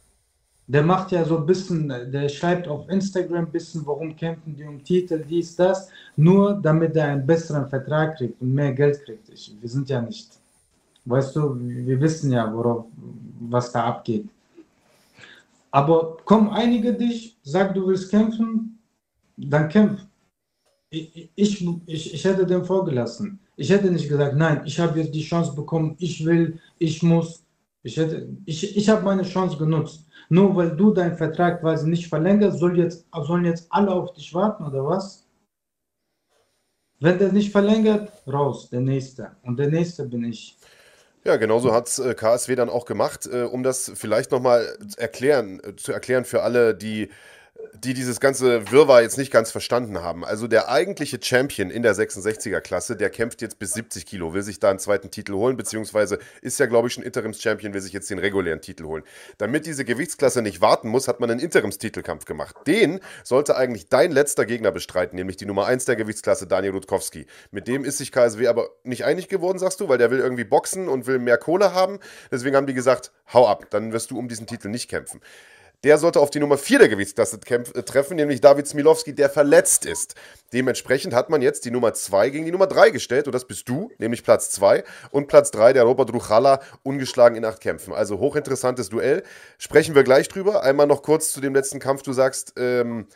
Der 0.66 0.82
macht 0.82 1.12
ja 1.12 1.24
so 1.24 1.39
ein 1.39 1.47
bisschen, 1.47 1.89
der 1.89 2.28
schreibt 2.28 2.66
auf 2.69 2.89
Instagram 2.89 3.44
ein 3.44 3.52
bisschen, 3.52 3.86
warum 3.86 4.16
kämpfen 4.16 4.56
die 4.56 4.65
um 4.65 4.82
Titel, 4.82 5.23
dies, 5.23 5.55
das, 5.56 5.90
nur 6.16 6.55
damit 6.55 6.97
er 6.97 7.09
einen 7.09 7.27
besseren 7.27 7.69
Vertrag 7.69 8.16
kriegt 8.16 8.40
und 8.40 8.55
mehr 8.55 8.73
Geld 8.73 9.05
kriegt. 9.05 9.28
Ich, 9.28 9.55
wir 9.61 9.69
sind 9.69 9.90
ja 9.90 10.01
nicht, 10.01 10.40
weißt 11.05 11.36
du, 11.36 11.59
wir 11.61 12.01
wissen 12.01 12.32
ja, 12.32 12.51
worauf, 12.51 12.86
was 13.40 13.73
da 13.73 13.85
abgeht. 13.85 14.27
Aber 15.74 16.18
komm, 16.24 16.51
einige 16.51 16.94
dich, 16.94 17.36
sag, 17.42 17.74
du 17.74 17.88
willst 17.88 18.09
kämpfen, 18.09 18.78
dann 19.36 19.68
kämpf. 19.68 20.06
Ich, 20.88 21.32
ich, 21.34 22.14
ich, 22.14 22.24
hätte 22.24 22.46
dem 22.46 22.64
vorgelassen. 22.64 23.40
Ich 23.56 23.70
hätte 23.70 23.90
nicht 23.90 24.09
gesagt, 24.09 24.36
nein, 24.36 24.62
ich 24.66 24.78
habe 24.78 25.01
jetzt 25.01 25.12
die 25.12 25.24
Chance 25.24 25.52
bekommen, 25.52 25.96
ich 25.98 26.24
will, 26.24 26.60
ich 26.78 27.02
muss. 27.02 27.44
Ich, 27.82 27.98
ich, 28.46 28.76
ich 28.76 28.88
habe 28.88 29.02
meine 29.02 29.24
Chance 29.24 29.59
genutzt. 29.59 30.06
Nur 30.28 30.55
weil 30.55 30.76
du 30.76 30.92
deinen 30.92 31.16
Vertrag 31.16 31.60
quasi 31.60 31.88
nicht 31.88 32.06
verlängerst, 32.06 32.60
soll 32.60 32.78
jetzt, 32.78 33.09
sollen 33.12 33.44
jetzt 33.44 33.66
alle 33.70 33.90
auf 33.90 34.12
dich 34.12 34.32
warten 34.32 34.64
oder 34.64 34.86
was? 34.86 35.26
Wenn 37.01 37.18
der 37.18 37.32
nicht 37.32 37.51
verlängert, 37.51 38.12
raus, 38.28 38.70
der 38.70 38.80
nächste. 38.80 39.32
Und 39.42 39.59
der 39.59 39.70
nächste 39.70 40.06
bin 40.06 40.22
ich. 40.22 40.56
Ja, 41.26 41.36
genauso 41.36 41.72
hat 41.72 41.88
es 41.88 41.98
äh, 41.98 42.14
KSW 42.14 42.55
dann 42.55 42.68
auch 42.68 42.84
gemacht, 42.84 43.26
äh, 43.26 43.44
um 43.44 43.62
das 43.62 43.90
vielleicht 43.94 44.30
nochmal 44.30 44.76
erklären, 44.98 45.59
äh, 45.64 45.74
zu 45.74 45.92
erklären 45.92 46.26
für 46.26 46.42
alle, 46.42 46.74
die 46.74 47.09
die 47.73 47.95
dieses 47.95 48.20
ganze 48.20 48.70
Wirrwarr 48.70 49.03
jetzt 49.03 49.19
nicht 49.19 49.32
ganz 49.32 49.51
verstanden 49.51 50.03
haben. 50.03 50.24
Also 50.24 50.47
der 50.47 50.69
eigentliche 50.69 51.19
Champion 51.20 51.70
in 51.70 51.82
der 51.82 51.95
66er-Klasse, 51.95 52.97
der 52.97 53.11
kämpft 53.11 53.43
jetzt 53.43 53.59
bis 53.59 53.73
70 53.73 54.07
Kilo, 54.07 54.35
will 54.35 54.43
sich 54.43 54.61
da 54.61 54.70
einen 54.70 54.78
zweiten 54.78 55.11
Titel 55.11 55.35
holen, 55.35 55.57
beziehungsweise 55.57 56.19
ist 56.43 56.59
ja, 56.59 56.66
glaube 56.66 56.89
ich, 56.89 56.95
schon 56.95 57.05
Interims-Champion, 57.05 57.74
will 57.74 57.81
sich 57.81 57.93
jetzt 57.93 58.11
den 58.11 58.19
regulären 58.19 58.61
Titel 58.61 58.85
holen. 58.85 59.05
Damit 59.39 59.66
diese 59.66 59.85
Gewichtsklasse 59.85 60.43
nicht 60.43 60.61
warten 60.61 60.89
muss, 60.89 61.09
hat 61.09 61.20
man 61.20 61.31
einen 61.31 61.41
Interimstitelkampf 61.41 62.24
gemacht. 62.24 62.57
Den 62.66 63.01
sollte 63.23 63.57
eigentlich 63.57 63.89
dein 63.89 64.12
letzter 64.12 64.47
Gegner 64.47 64.73
bestreiten, 64.73 65.16
nämlich 65.16 65.36
die 65.36 65.47
Nummer 65.47 65.66
1 65.66 65.85
der 65.85 65.97
Gewichtsklasse, 65.97 66.47
Daniel 66.47 66.73
Rutkowski. 66.73 67.27
Mit 67.51 67.69
dem 67.69 67.85
ist 67.85 67.99
sich 67.99 68.12
KSW 68.12 68.49
aber 68.49 68.70
nicht 68.82 69.05
einig 69.05 69.28
geworden, 69.28 69.59
sagst 69.59 69.81
du, 69.81 69.89
weil 69.89 69.99
der 69.99 70.11
will 70.11 70.20
irgendwie 70.20 70.45
boxen 70.45 70.89
und 70.89 71.07
will 71.07 71.19
mehr 71.19 71.39
Kohle 71.39 71.74
haben. 71.74 71.99
Deswegen 72.31 72.57
haben 72.57 72.66
die 72.66 72.74
gesagt, 72.74 73.12
hau 73.32 73.49
ab, 73.49 73.66
dann 73.70 73.93
wirst 73.93 74.11
du 74.11 74.19
um 74.19 74.28
diesen 74.28 74.47
Titel 74.47 74.69
nicht 74.69 74.89
kämpfen. 74.89 75.20
Der 75.85 75.98
sollte 75.98 76.19
auf 76.19 76.31
die 76.31 76.40
Nummer 76.40 76.56
4 76.56 76.78
der 76.78 76.89
Gewichtsklasse 76.89 77.39
äh, 77.47 77.82
treffen, 77.82 78.16
nämlich 78.16 78.40
David 78.40 78.66
Smilowski, 78.66 79.15
der 79.15 79.28
verletzt 79.28 79.85
ist. 79.85 80.15
Dementsprechend 80.55 81.12
hat 81.12 81.28
man 81.28 81.43
jetzt 81.43 81.66
die 81.66 81.70
Nummer 81.70 81.93
2 81.93 82.31
gegen 82.31 82.47
die 82.47 82.52
Nummer 82.52 82.66
3 82.66 82.89
gestellt 82.89 83.27
und 83.27 83.35
das 83.35 83.47
bist 83.47 83.69
du, 83.69 83.90
nämlich 83.98 84.24
Platz 84.24 84.51
2 84.51 84.82
und 85.11 85.28
Platz 85.28 85.51
3 85.51 85.74
der 85.74 85.82
Robert 85.82 86.11
Ruchala, 86.12 86.61
ungeschlagen 86.82 87.36
in 87.36 87.44
acht 87.44 87.61
Kämpfen. 87.61 87.93
Also 87.93 88.19
hochinteressantes 88.19 88.89
Duell. 88.89 89.23
Sprechen 89.59 89.94
wir 89.94 90.05
gleich 90.05 90.28
drüber. 90.28 90.62
Einmal 90.62 90.86
noch 90.86 91.02
kurz 91.02 91.32
zu 91.32 91.43
dem 91.43 91.55
letzten 91.55 91.81
Kampf. 91.81 92.02
Du 92.02 92.15
sagst, 92.15 92.55
ähm, 92.56 93.06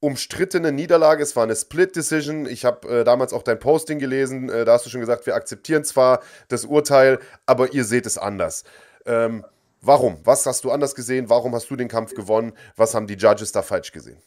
umstrittene 0.00 0.72
Niederlage. 0.72 1.22
Es 1.22 1.36
war 1.36 1.44
eine 1.44 1.54
Split-Decision. 1.54 2.46
Ich 2.46 2.64
habe 2.64 2.88
äh, 2.88 3.04
damals 3.04 3.32
auch 3.32 3.44
dein 3.44 3.60
Posting 3.60 4.00
gelesen. 4.00 4.48
Äh, 4.48 4.64
da 4.64 4.72
hast 4.72 4.86
du 4.86 4.90
schon 4.90 5.00
gesagt, 5.00 5.26
wir 5.26 5.36
akzeptieren 5.36 5.84
zwar 5.84 6.20
das 6.48 6.64
Urteil, 6.64 7.20
aber 7.46 7.72
ihr 7.72 7.84
seht 7.84 8.06
es 8.06 8.18
anders. 8.18 8.64
Ähm, 9.06 9.44
Warum? 9.80 10.16
Was 10.24 10.44
hast 10.46 10.64
du 10.64 10.70
anders 10.70 10.94
gesehen? 10.94 11.28
Warum 11.28 11.54
hast 11.54 11.70
du 11.70 11.76
den 11.76 11.88
Kampf 11.88 12.14
gewonnen? 12.14 12.52
Was 12.76 12.94
haben 12.94 13.06
die 13.06 13.14
Judges 13.14 13.52
da 13.52 13.62
falsch 13.62 13.92
gesehen? 13.92 14.18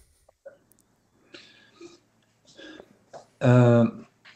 Äh, 3.39 3.85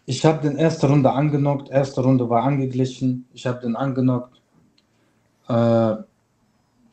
ich 0.05 0.25
habe 0.25 0.47
den 0.47 0.57
erste 0.57 0.87
Runde 0.87 1.11
angenockt. 1.11 1.69
Erste 1.69 2.01
Runde 2.01 2.29
war 2.29 2.43
angeglichen. 2.43 3.27
Ich 3.33 3.45
habe 3.45 3.61
den 3.61 3.75
angenockt. 3.75 4.41
Äh, 5.47 5.95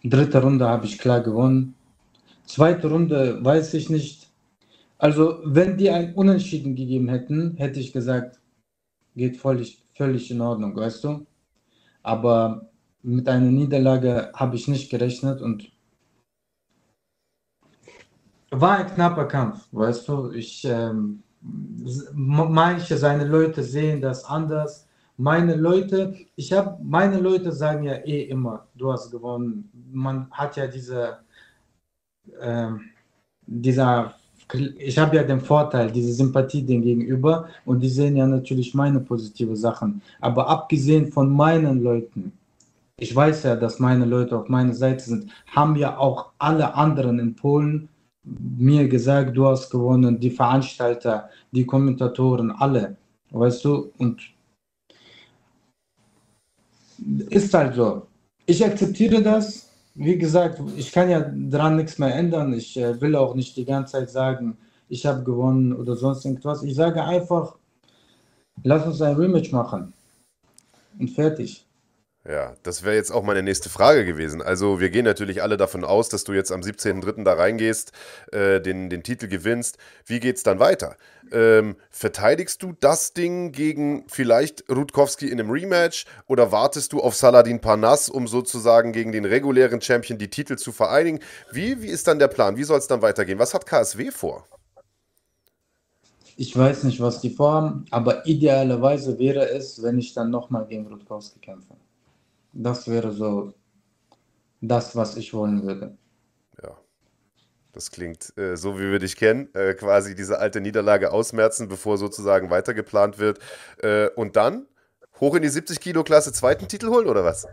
dritte 0.05 0.43
Runde 0.43 0.69
habe 0.69 0.87
ich 0.87 0.99
klar 0.99 1.21
gewonnen. 1.21 1.75
Zweite 2.47 2.91
Runde 2.91 3.45
weiß 3.45 3.75
ich 3.75 3.91
nicht. 3.91 4.31
Also, 4.99 5.41
wenn 5.45 5.77
die 5.77 5.91
ein 5.91 6.15
Unentschieden 6.15 6.77
gegeben 6.77 7.09
hätten, 7.09 7.57
hätte 7.57 7.81
ich 7.81 7.93
gesagt, 7.93 8.39
geht 9.17 9.37
völlig, 9.37 9.85
völlig 9.95 10.31
in 10.31 10.41
Ordnung, 10.41 10.77
weißt 10.77 11.03
du? 11.05 11.27
Aber 12.03 12.72
mit 13.03 13.29
einer 13.29 13.51
Niederlage 13.51 14.31
habe 14.35 14.57
ich 14.57 14.69
nicht 14.69 14.91
gerechnet 14.91 15.41
und 15.41 15.71
war 18.51 18.79
ein 18.79 18.87
knapper 18.87 19.25
Kampf, 19.25 19.67
weißt 19.73 20.09
du. 20.09 20.31
Ich, 20.33 20.65
ähm, 20.65 21.23
manche 22.13 22.97
seine 22.97 23.25
Leute 23.25 23.63
sehen 23.63 24.01
das 24.01 24.25
anders. 24.25 24.87
Meine 25.17 25.57
Leute, 25.57 26.15
ich 26.37 26.53
habe, 26.53 26.79
meine 26.83 27.19
Leute 27.19 27.53
sagen 27.53 27.85
ja 27.85 27.95
eh 27.95 28.25
immer, 28.25 28.67
du 28.75 28.93
hast 28.93 29.11
gewonnen. 29.11 29.71
Man 29.91 30.31
hat 30.31 30.57
ja 30.57 30.67
diese, 30.67 31.19
ähm, 32.41 32.83
dieser, 33.47 34.15
ich 34.79 34.99
habe 34.99 35.17
ja 35.17 35.23
den 35.23 35.41
Vorteil, 35.41 35.91
diese 35.91 36.13
Sympathie 36.13 36.63
dem 36.63 36.83
gegenüber 36.83 37.49
und 37.65 37.81
die 37.81 37.89
sehen 37.89 38.17
ja 38.17 38.27
natürlich 38.27 38.75
meine 38.75 39.01
positive 39.01 39.57
Sachen. 39.57 40.03
Aber 40.21 40.49
abgesehen 40.49 41.11
von 41.11 41.31
meinen 41.31 41.83
Leuten, 41.83 42.33
ich 43.03 43.15
weiß 43.15 43.43
ja, 43.43 43.57
dass 43.57 43.81
meine 43.81 44.05
Leute 44.05 44.39
auf 44.39 44.49
meiner 44.49 44.75
Seite 44.75 45.03
sind, 45.05 45.33
haben 45.49 45.75
ja 45.75 45.99
auch 45.99 46.31
alle 46.39 46.75
anderen 46.77 47.19
in 47.19 47.35
Polen 47.35 47.89
mir 48.23 48.89
gesagt, 48.89 49.37
du 49.37 49.47
hast 49.47 49.71
gewonnen, 49.71 50.21
die 50.21 50.31
Veranstalter, 50.31 51.29
die 51.51 51.67
Kommentatoren, 51.67 52.53
alle, 52.53 52.97
weißt 53.31 53.65
du, 53.65 53.91
und 53.99 54.23
ist 57.31 57.53
halt 57.53 57.75
so. 57.75 58.07
Ich 58.47 58.65
akzeptiere 58.65 59.21
das. 59.21 59.69
Wie 59.97 60.17
gesagt, 60.17 60.63
ich 60.77 60.93
kann 60.93 61.11
ja 61.11 61.21
daran 61.21 61.77
nichts 61.77 61.99
mehr 61.99 62.15
ändern. 62.15 62.53
Ich 62.55 62.77
äh, 62.77 63.01
will 63.01 63.17
auch 63.17 63.35
nicht 63.35 63.57
die 63.57 63.65
ganze 63.65 63.93
Zeit 63.93 64.11
sagen, 64.11 64.57
ich 64.89 65.05
habe 65.05 65.25
gewonnen 65.25 65.73
oder 65.73 65.97
sonst 65.97 66.25
irgendwas. 66.25 66.63
Ich 66.63 66.77
sage 66.77 67.03
einfach, 67.03 67.57
lass 68.63 68.87
uns 68.87 69.03
ein 69.03 69.17
Rematch 69.17 69.51
machen. 69.51 69.93
Und 71.01 71.11
fertig. 71.11 71.67
Ja, 72.25 72.55
das 72.63 72.85
wäre 72.85 72.95
jetzt 72.95 73.11
auch 73.11 73.25
meine 73.25 73.43
nächste 73.43 73.69
Frage 73.69 74.05
gewesen. 74.05 74.43
Also 74.43 74.79
wir 74.79 74.91
gehen 74.91 75.05
natürlich 75.05 75.43
alle 75.43 75.57
davon 75.57 75.83
aus, 75.83 76.09
dass 76.09 76.23
du 76.23 76.33
jetzt 76.33 76.53
am 76.53 76.61
17.03. 76.61 77.25
da 77.25 77.33
reingehst, 77.33 77.91
äh, 78.31 78.61
den, 78.61 78.89
den 78.91 79.03
Titel 79.03 79.27
gewinnst. 79.27 79.77
Wie 80.07 80.21
geht 80.21 80.37
es 80.37 80.45
dann 80.45 80.61
weiter? 80.61 80.97
Ähm, 81.33 81.75
verteidigst 81.91 82.63
du 82.63 82.75
das 82.79 83.13
Ding 83.13 83.51
gegen 83.51 84.05
vielleicht 84.07 84.71
Rutkowski 84.71 85.27
in 85.27 85.41
einem 85.41 85.51
Rematch 85.51 86.07
oder 86.29 86.53
wartest 86.53 86.93
du 86.93 87.01
auf 87.01 87.17
Saladin 87.17 87.61
Parnass, 87.61 88.09
um 88.09 88.29
sozusagen 88.29 88.93
gegen 88.93 89.11
den 89.11 89.25
regulären 89.25 89.81
Champion 89.81 90.17
die 90.17 90.31
Titel 90.31 90.55
zu 90.55 90.71
vereinigen? 90.71 91.19
Wie, 91.51 91.83
wie 91.83 91.89
ist 91.89 92.07
dann 92.07 92.21
der 92.21 92.29
Plan? 92.29 92.57
Wie 92.57 92.65
soll 92.65 92.79
es 92.79 92.87
dann 92.87 93.03
weitergehen? 93.03 93.41
Was 93.41 93.53
hat 93.53 93.67
KSW 93.67 94.13
vor? 94.13 94.47
Ich 96.37 96.57
weiß 96.57 96.85
nicht, 96.85 97.01
was 97.01 97.21
die 97.21 97.31
vorhaben, 97.31 97.85
aber 97.91 98.25
idealerweise 98.27 99.19
wäre 99.19 99.49
es, 99.51 99.83
wenn 99.83 99.99
ich 99.99 100.15
dann 100.15 100.31
nochmal 100.31 100.67
gegen 100.67 100.87
Rutkowski 100.87 101.41
kämpfe. 101.41 101.75
Das 102.53 102.89
wäre 102.89 103.13
so 103.13 103.55
das, 104.61 104.95
was 104.95 105.17
ich 105.17 105.35
wollen 105.35 105.63
würde. 105.63 105.97
Ja. 106.63 106.77
Das 107.73 107.91
klingt 107.91 108.37
äh, 108.37 108.57
so, 108.57 108.79
wie 108.79 108.91
wir 108.91 108.99
dich 108.99 109.17
kennen, 109.17 109.49
äh, 109.55 109.75
quasi 109.75 110.15
diese 110.15 110.39
alte 110.39 110.61
Niederlage 110.61 111.13
ausmerzen, 111.13 111.69
bevor 111.69 111.97
sozusagen 111.97 112.51
weitergeplant 112.51 113.19
wird. 113.19 113.39
Äh, 113.79 114.09
und 114.11 114.37
dann 114.37 114.67
hoch 115.21 115.35
in 115.35 115.43
die 115.43 115.49
70-Kilo-Klasse 115.49 116.33
zweiten 116.33 116.69
Titel 116.69 116.89
holen, 116.89 117.07
oder 117.07 117.25
was? 117.25 117.47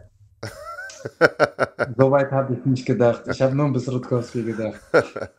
Soweit 1.97 2.31
habe 2.31 2.53
ich 2.53 2.65
nicht 2.65 2.85
gedacht. 2.85 3.23
Ich 3.27 3.41
habe 3.41 3.55
nur 3.55 3.71
bis 3.71 3.91
Rutkowski 3.91 4.43
gedacht. 4.43 4.79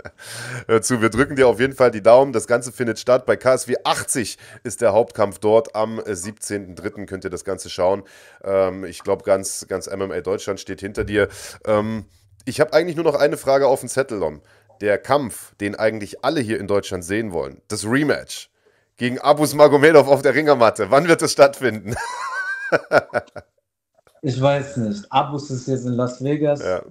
Hör 0.67 0.83
zu, 0.83 1.01
wir 1.01 1.11
drücken 1.11 1.37
dir 1.37 1.49
auf 1.49 1.61
jeden 1.61 1.75
Fall 1.75 1.91
die 1.91 2.03
Daumen. 2.03 2.33
Das 2.33 2.47
Ganze 2.47 2.73
findet 2.73 2.99
statt. 2.99 3.27
Bei 3.27 3.37
KSW 3.37 3.77
80 3.85 4.39
ist 4.63 4.81
der 4.81 4.93
Hauptkampf 4.93 5.39
dort. 5.39 5.75
Am 5.75 6.01
17.03. 6.01 7.07
könnt 7.07 7.25
ihr 7.25 7.31
das 7.31 7.45
Ganze 7.45 7.71
schauen. 7.71 8.03
Ähm, 8.43 8.85
ich 8.85 9.03
glaube, 9.03 9.25
ganz, 9.25 9.67
ganz 9.69 9.89
MMA 9.89 10.21
Deutschland 10.21 10.61
steht 10.61 10.81
hinter 10.81 11.05
dir. 11.05 11.29
Ähm, 11.67 12.05
ich 12.45 12.61
habe 12.61 12.73
eigentlich 12.73 12.97
nur 12.97 13.05
noch 13.05 13.15
eine 13.17 13.37
Frage 13.37 13.67
auf 13.67 13.81
dem 13.81 13.89
Zettel, 13.89 14.21
Dom. 14.21 14.41
Der 14.81 14.99
Kampf, 14.99 15.55
den 15.57 15.75
eigentlich 15.75 16.25
alle 16.25 16.41
hier 16.41 16.59
in 16.59 16.67
Deutschland 16.67 17.05
sehen 17.05 17.33
wollen, 17.33 17.61
das 17.69 17.85
Rematch 17.85 18.51
gegen 18.97 19.19
Abus 19.19 19.55
Magomedov 19.55 20.09
auf 20.09 20.23
der 20.23 20.35
Ringermatte. 20.35 20.91
Wann 20.91 21.07
wird 21.07 21.23
es 21.23 21.33
stattfinden? 21.33 21.95
Ich 24.23 24.41
weiß 24.41 24.79
nicht. 24.79 25.11
Abus 25.11 25.51
ist 25.51 25.67
jetzt 25.67 25.87
in 25.87 25.93
Las 25.93 26.23
Vegas. 26.23 26.63
Ja. 26.63 26.83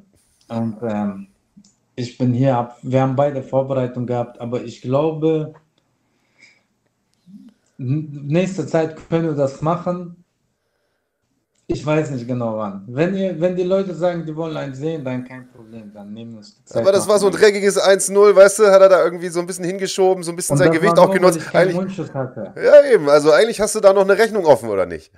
Und 0.49 0.77
ähm, 0.81 1.27
ich 1.95 2.17
bin 2.17 2.33
hier. 2.33 2.71
Wir 2.81 3.01
haben 3.01 3.15
beide 3.15 3.43
Vorbereitung 3.43 4.07
gehabt, 4.07 4.39
aber 4.39 4.63
ich 4.63 4.81
glaube, 4.81 5.53
nächste 7.77 8.65
Zeit 8.67 8.97
können 9.09 9.25
wir 9.25 9.35
das 9.35 9.61
machen. 9.61 10.15
Ich 11.71 11.85
weiß 11.85 12.09
nicht 12.09 12.27
genau 12.27 12.57
wann. 12.57 12.83
Wenn, 12.87 13.13
ihr, 13.13 13.39
wenn 13.39 13.55
die 13.55 13.63
Leute 13.63 13.93
sagen, 13.93 14.25
die 14.25 14.35
wollen 14.35 14.57
einen 14.57 14.73
sehen, 14.73 15.05
dann 15.05 15.23
kein 15.23 15.47
Problem, 15.49 15.93
dann 15.93 16.11
nehmen 16.11 16.33
wir 16.33 16.39
es. 16.39 16.55
Aber 16.73 16.91
das 16.91 17.07
war 17.07 17.19
so 17.19 17.27
ein 17.27 17.31
dreckiges 17.31 17.79
1-0, 17.79 18.35
weißt 18.35 18.59
du, 18.59 18.71
hat 18.71 18.81
er 18.81 18.89
da 18.89 19.03
irgendwie 19.03 19.29
so 19.29 19.39
ein 19.39 19.45
bisschen 19.45 19.65
hingeschoben, 19.65 20.23
so 20.23 20.31
ein 20.31 20.35
bisschen 20.35 20.57
sein 20.57 20.71
Gewicht 20.71 20.97
auch 20.97 21.11
genutzt. 21.11 21.39
Eigentlich, 21.53 21.95
ja, 21.97 22.91
eben, 22.91 23.07
also 23.07 23.31
eigentlich 23.31 23.61
hast 23.61 23.75
du 23.75 23.81
da 23.81 23.93
noch 23.93 24.01
eine 24.01 24.17
Rechnung 24.17 24.45
offen, 24.45 24.67
oder 24.69 24.87
nicht? 24.87 25.11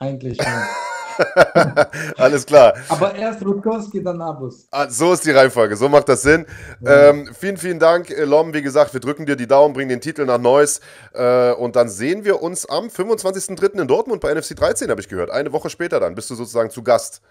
Eigentlich, 0.00 0.38
ja. 0.38 0.66
Alles 2.16 2.46
klar. 2.46 2.74
Aber 2.88 3.14
erst 3.14 3.44
Rutkowski, 3.44 4.02
dann 4.02 4.20
Abus. 4.20 4.66
Ah, 4.70 4.88
so 4.88 5.12
ist 5.12 5.24
die 5.24 5.30
Reihenfolge, 5.30 5.76
so 5.76 5.88
macht 5.88 6.08
das 6.08 6.22
Sinn. 6.22 6.46
Ja. 6.80 7.10
Ähm, 7.10 7.28
vielen, 7.38 7.56
vielen 7.56 7.78
Dank, 7.78 8.14
Lom. 8.24 8.54
Wie 8.54 8.62
gesagt, 8.62 8.92
wir 8.92 9.00
drücken 9.00 9.26
dir 9.26 9.36
die 9.36 9.46
Daumen, 9.46 9.74
bringen 9.74 9.88
den 9.88 10.00
Titel 10.00 10.24
nach 10.24 10.38
Neuss. 10.38 10.80
Äh, 11.14 11.52
und 11.52 11.76
dann 11.76 11.88
sehen 11.88 12.24
wir 12.24 12.42
uns 12.42 12.66
am 12.66 12.86
25.03. 12.86 13.80
in 13.80 13.88
Dortmund 13.88 14.20
bei 14.20 14.32
NFC 14.32 14.56
13, 14.56 14.90
habe 14.90 15.00
ich 15.00 15.08
gehört. 15.08 15.30
Eine 15.30 15.52
Woche 15.52 15.70
später 15.70 16.00
dann 16.00 16.14
bist 16.14 16.30
du 16.30 16.34
sozusagen 16.34 16.70
zu 16.70 16.82
Gast. 16.82 17.22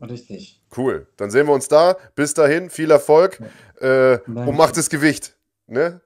Richtig. 0.00 0.62
Cool. 0.76 1.08
Dann 1.16 1.30
sehen 1.30 1.46
wir 1.46 1.54
uns 1.54 1.68
da. 1.68 1.96
Bis 2.14 2.34
dahin, 2.34 2.70
viel 2.70 2.90
Erfolg 2.90 3.40
äh, 3.80 4.18
und 4.26 4.56
macht 4.56 4.76
das 4.76 4.90
Gewicht. 4.90 5.36
Ne? 5.66 6.00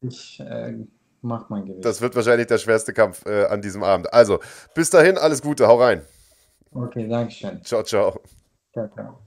Ich 0.00 0.40
äh, 0.40 0.74
mach 1.22 1.48
mein 1.48 1.64
Gewicht. 1.64 1.84
Das 1.84 2.00
wird 2.00 2.14
wahrscheinlich 2.14 2.46
der 2.48 2.58
schwerste 2.58 2.92
Kampf 2.92 3.24
äh, 3.26 3.46
an 3.46 3.62
diesem 3.62 3.82
Abend. 3.82 4.12
Also, 4.12 4.40
bis 4.74 4.90
dahin, 4.90 5.18
alles 5.18 5.42
Gute, 5.42 5.66
hau 5.66 5.80
rein. 5.80 6.02
Okay, 6.72 7.08
danke 7.08 7.32
schön. 7.32 7.62
Ciao, 7.64 7.82
ciao. 7.82 8.20
Ciao, 8.72 8.88
ciao. 8.88 9.18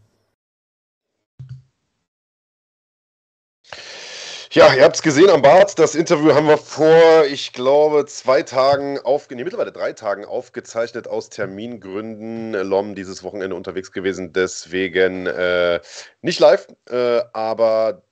Ja, 4.55 4.73
ihr 4.73 4.85
habt 4.85 4.95
es 4.95 5.01
gesehen 5.01 5.29
am 5.29 5.41
Bart. 5.41 5.77
Das 5.79 5.95
Interview 5.95 6.33
haben 6.33 6.47
wir 6.47 6.57
vor, 6.57 7.25
ich 7.29 7.51
glaube, 7.51 8.05
zwei 8.05 8.41
Tagen 8.41 8.97
aufgenommen, 8.99 9.39
nee, 9.39 9.43
mittlerweile 9.43 9.73
drei 9.73 9.91
Tagen 9.91 10.23
aufgezeichnet 10.23 11.09
aus 11.09 11.29
Termingründen. 11.29 12.53
Lom 12.53 12.95
dieses 12.95 13.21
Wochenende 13.21 13.53
unterwegs 13.53 13.91
gewesen, 13.91 14.31
deswegen 14.31 15.27
äh, 15.27 15.81
nicht 16.21 16.39
live, 16.39 16.67
äh, 16.89 17.21
aber 17.33 18.03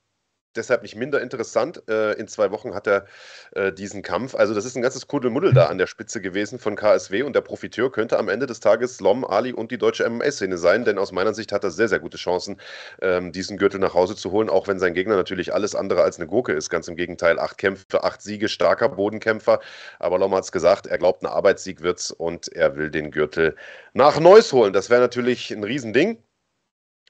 deshalb 0.56 0.82
nicht 0.84 0.96
minder 0.96 1.22
interessant. 1.22 1.84
Äh, 1.90 2.14
in 2.14 2.28
zwei 2.28 2.52
Wochen 2.52 2.74
hat 2.74 2.88
er 2.88 3.06
äh, 3.52 3.72
diesen 3.72 4.02
Kampf. 4.02 4.36
Also, 4.36 4.54
das 4.54 4.66
ist 4.66 4.76
ein 4.76 4.82
ganzes 4.82 5.08
Kuddelmuddel 5.08 5.54
da 5.54 5.68
an 5.68 5.78
der 5.78 5.88
Spitze 5.88 6.22
gewesen 6.22 6.60
von 6.60 6.76
KSW 6.76 7.24
und 7.24 7.36
der 7.36 7.42
Profiteur 7.42 7.92
könnte 7.92 8.18
am 8.18 8.30
Ende 8.30 8.46
des 8.46 8.60
Tages 8.60 9.00
Lom, 9.00 9.26
Ali 9.26 9.54
und 9.54 9.72
die 9.72 9.78
deutsche 9.78 10.10
MMA-Szene 10.10 10.58
sein, 10.58 10.86
denn 10.86 10.98
aus 10.98 11.12
meiner 11.12 11.34
Sicht 11.34 11.52
hat 11.52 11.64
er 11.64 11.72
sehr, 11.72 11.88
sehr 11.88 12.00
gute 12.00 12.18
Chancen, 12.18 12.60
ähm, 13.02 13.32
diesen 13.32 13.58
Gürtel 13.58 13.80
nach 13.80 13.94
Hause 13.94 14.16
zu 14.16 14.32
holen, 14.32 14.50
auch 14.50 14.68
wenn 14.68 14.80
sein 14.80 14.94
Gegner 14.94 15.16
natürlich 15.16 15.54
alles 15.54 15.76
andere 15.76 16.04
als 16.04 16.18
eine 16.18 16.28
Gurke 16.28 16.54
ist. 16.54 16.70
Ganz 16.70 16.88
im 16.88 16.96
Gegenteil, 16.96 17.40
acht 17.40 17.58
Kämpfe, 17.58 18.04
acht 18.04 18.22
Siege, 18.22 18.50
starker 18.50 18.90
Bodenkämpfer. 18.90 19.60
Aber 20.00 20.20
Lom 20.20 20.34
hat 20.36 20.44
es 20.44 20.52
gesagt, 20.52 20.88
er 20.88 20.98
glaubt, 20.98 21.24
ein 21.24 21.28
Arbeitssieg 21.28 21.82
wird's 21.82 22.12
und 22.12 22.48
er 22.54 22.76
will 22.76 22.90
den 22.90 23.12
Gürtel 23.12 23.56
nach 23.94 24.20
Neuss 24.20 24.54
holen. 24.54 24.74
Das 24.74 24.90
wäre 24.90 25.02
natürlich 25.02 25.52
ein 25.52 25.64
Riesending. 25.64 26.18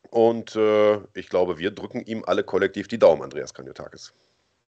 Und 0.10 0.56
äh, 0.56 1.00
ich 1.14 1.30
glaube, 1.30 1.58
wir 1.58 1.72
drücken 1.72 2.02
ihm 2.06 2.24
alle 2.26 2.44
kollektiv 2.44 2.88
die 2.88 3.00
Daumen, 3.00 3.24
Andreas 3.24 3.54
Kaniotakis. 3.54 4.14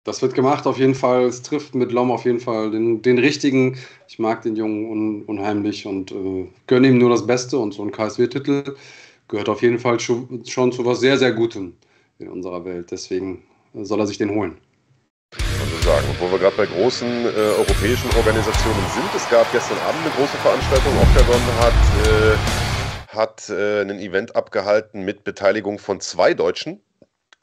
Das 0.06 0.22
wird 0.22 0.36
gemacht 0.36 0.68
auf 0.68 0.78
jeden 0.78 0.94
Fall. 0.94 1.26
Es 1.26 1.42
trifft 1.42 1.74
mit 1.74 1.92
Lom 1.92 2.12
auf 2.12 2.26
jeden 2.26 2.40
Fall 2.40 2.70
den, 2.70 3.02
den 3.02 3.18
richtigen. 3.18 3.78
Ich 4.08 4.20
mag 4.20 4.44
den 4.44 4.56
Jungen 4.56 4.90
un, 4.90 5.26
unheimlich 5.26 5.88
und 5.88 6.12
äh, 6.12 6.48
gönne 6.68 6.90
ihm 6.90 7.00
nur 7.00 7.10
das 7.10 7.26
Beste. 7.26 7.58
Und 7.58 7.74
so 7.74 7.84
ein 7.84 7.92
KSW-Titel 7.92 8.76
gehört 9.28 9.50
auf 9.50 9.64
jeden 9.64 9.80
Fall 9.80 10.00
schon, 10.00 10.46
schon 10.46 10.72
zu 10.72 10.86
was 10.86 11.00
sehr, 11.00 11.18
sehr 11.18 11.32
Gutem 11.32 11.74
in 12.20 12.30
unserer 12.30 12.64
Welt. 12.66 12.92
Deswegen 12.92 13.44
soll 13.74 14.00
er 14.00 14.06
sich 14.06 14.20
den 14.20 14.30
holen. 14.30 14.58
Sagen, 15.82 16.08
wo 16.20 16.32
wir 16.32 16.40
gerade 16.40 16.56
bei 16.56 16.66
großen 16.66 17.08
äh, 17.08 17.38
europäischen 17.58 18.10
Organisationen 18.18 18.86
sind, 18.94 19.10
es 19.16 19.30
gab 19.30 19.52
gestern 19.52 19.78
Abend 19.80 20.02
eine 20.02 20.10
große 20.18 20.38
Veranstaltung. 20.38 20.94
Octagon 20.98 21.42
hat 21.62 21.74
äh, 22.08 22.55
hat 23.16 23.50
äh, 23.50 23.82
ein 23.82 24.00
Event 24.00 24.36
abgehalten 24.36 25.02
mit 25.02 25.24
Beteiligung 25.24 25.80
von 25.80 26.00
zwei 26.02 26.34
Deutschen. 26.34 26.82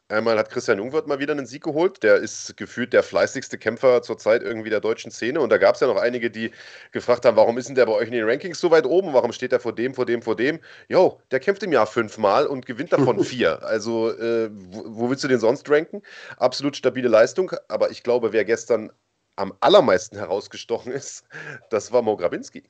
Einmal 0.09 0.37
hat 0.37 0.51
Christian 0.51 0.77
Jungwirth 0.77 1.07
mal 1.07 1.19
wieder 1.19 1.31
einen 1.31 1.45
Sieg 1.45 1.63
geholt. 1.63 2.03
Der 2.03 2.17
ist 2.17 2.55
gefühlt 2.57 2.93
der 2.93 3.03
fleißigste 3.03 3.57
Kämpfer 3.57 4.01
zurzeit 4.01 4.43
irgendwie 4.43 4.69
der 4.69 4.81
deutschen 4.81 5.11
Szene. 5.11 5.39
Und 5.39 5.49
da 5.49 5.57
gab 5.57 5.75
es 5.75 5.81
ja 5.81 5.87
noch 5.87 5.97
einige, 5.97 6.29
die 6.29 6.51
gefragt 6.91 7.25
haben, 7.25 7.35
warum 7.35 7.57
ist 7.57 7.67
denn 7.67 7.75
der 7.75 7.85
bei 7.85 7.93
euch 7.93 8.07
in 8.07 8.13
den 8.13 8.25
Rankings 8.25 8.59
so 8.59 8.69
weit 8.69 8.85
oben? 8.85 9.13
Warum 9.13 9.31
steht 9.31 9.53
er 9.53 9.59
vor 9.59 9.73
dem, 9.73 9.95
vor 9.95 10.05
dem, 10.05 10.21
vor 10.21 10.35
dem? 10.35 10.59
Jo, 10.87 11.19
der 11.31 11.39
kämpft 11.39 11.63
im 11.63 11.71
Jahr 11.71 11.87
fünfmal 11.87 12.45
und 12.45 12.65
gewinnt 12.65 12.93
davon 12.93 13.23
vier. 13.23 13.63
Also, 13.63 14.11
äh, 14.11 14.49
wo, 14.51 14.83
wo 14.85 15.09
willst 15.09 15.23
du 15.23 15.27
den 15.27 15.39
sonst 15.39 15.69
ranken? 15.69 16.03
Absolut 16.37 16.75
stabile 16.75 17.07
Leistung. 17.07 17.51
Aber 17.67 17.89
ich 17.89 18.03
glaube, 18.03 18.33
wer 18.33 18.45
gestern 18.45 18.91
am 19.35 19.53
allermeisten 19.61 20.17
herausgestochen 20.17 20.91
ist, 20.91 21.23
das 21.69 21.91
war 21.91 22.01
Mo 22.03 22.17
Grabinski. 22.17 22.63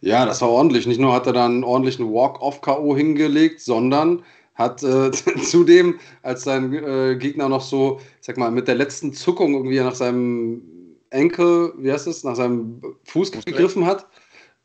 Ja, 0.00 0.24
das 0.26 0.40
war 0.40 0.50
ordentlich. 0.50 0.86
Nicht 0.86 1.00
nur 1.00 1.12
hat 1.12 1.26
er 1.26 1.32
dann 1.32 1.64
ordentlichen 1.64 2.12
Walk-off-K.O. 2.12 2.96
hingelegt, 2.96 3.60
sondern 3.60 4.22
hat 4.54 4.82
äh, 4.82 5.10
zudem, 5.42 5.98
als 6.22 6.42
sein 6.44 6.72
äh, 6.72 7.16
Gegner 7.16 7.48
noch 7.48 7.62
so, 7.62 8.00
ich 8.20 8.26
sag 8.26 8.36
mal, 8.36 8.50
mit 8.50 8.68
der 8.68 8.74
letzten 8.74 9.12
Zuckung 9.12 9.54
irgendwie 9.54 9.80
nach 9.80 9.94
seinem 9.94 10.62
Enkel, 11.10 11.72
wie 11.78 11.90
heißt 11.90 12.06
es, 12.06 12.24
nach 12.24 12.36
seinem 12.36 12.82
Fuß 13.04 13.32
gegriffen 13.32 13.86
hat, 13.86 14.06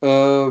äh, 0.01 0.49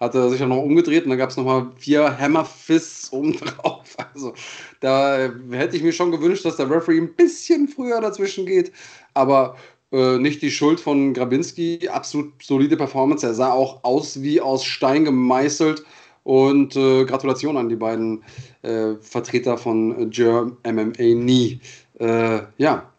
hat 0.00 0.14
er 0.14 0.30
sich 0.30 0.42
auch 0.42 0.48
noch 0.48 0.62
umgedreht 0.62 1.04
und 1.04 1.10
dann 1.10 1.18
gab 1.18 1.30
es 1.30 1.36
nochmal 1.36 1.70
vier 1.76 2.18
Hammerfists 2.18 3.12
oben 3.12 3.36
drauf. 3.36 3.76
Also 4.14 4.32
da 4.80 5.30
hätte 5.50 5.76
ich 5.76 5.82
mir 5.82 5.92
schon 5.92 6.10
gewünscht, 6.10 6.44
dass 6.44 6.56
der 6.56 6.68
Referee 6.70 6.98
ein 6.98 7.14
bisschen 7.14 7.68
früher 7.68 8.00
dazwischen 8.00 8.44
geht. 8.44 8.72
Aber 9.14 9.56
äh, 9.92 10.18
nicht 10.18 10.42
die 10.42 10.50
Schuld 10.50 10.80
von 10.80 11.14
Grabinski. 11.14 11.88
Absolut 11.88 12.42
solide 12.42 12.76
Performance. 12.76 13.26
Er 13.26 13.34
sah 13.34 13.52
auch 13.52 13.82
aus 13.84 14.22
wie 14.22 14.40
aus 14.40 14.64
Stein 14.64 15.04
gemeißelt. 15.04 15.84
Und 16.22 16.76
äh, 16.76 17.04
Gratulation 17.06 17.56
an 17.56 17.68
die 17.68 17.76
beiden 17.76 18.22
äh, 18.62 18.94
Vertreter 19.00 19.56
von 19.56 20.10
Germ 20.10 20.58
MMA 20.64 21.14
Nie. 21.14 21.60
Äh, 21.98 22.40
ja. 22.58 22.92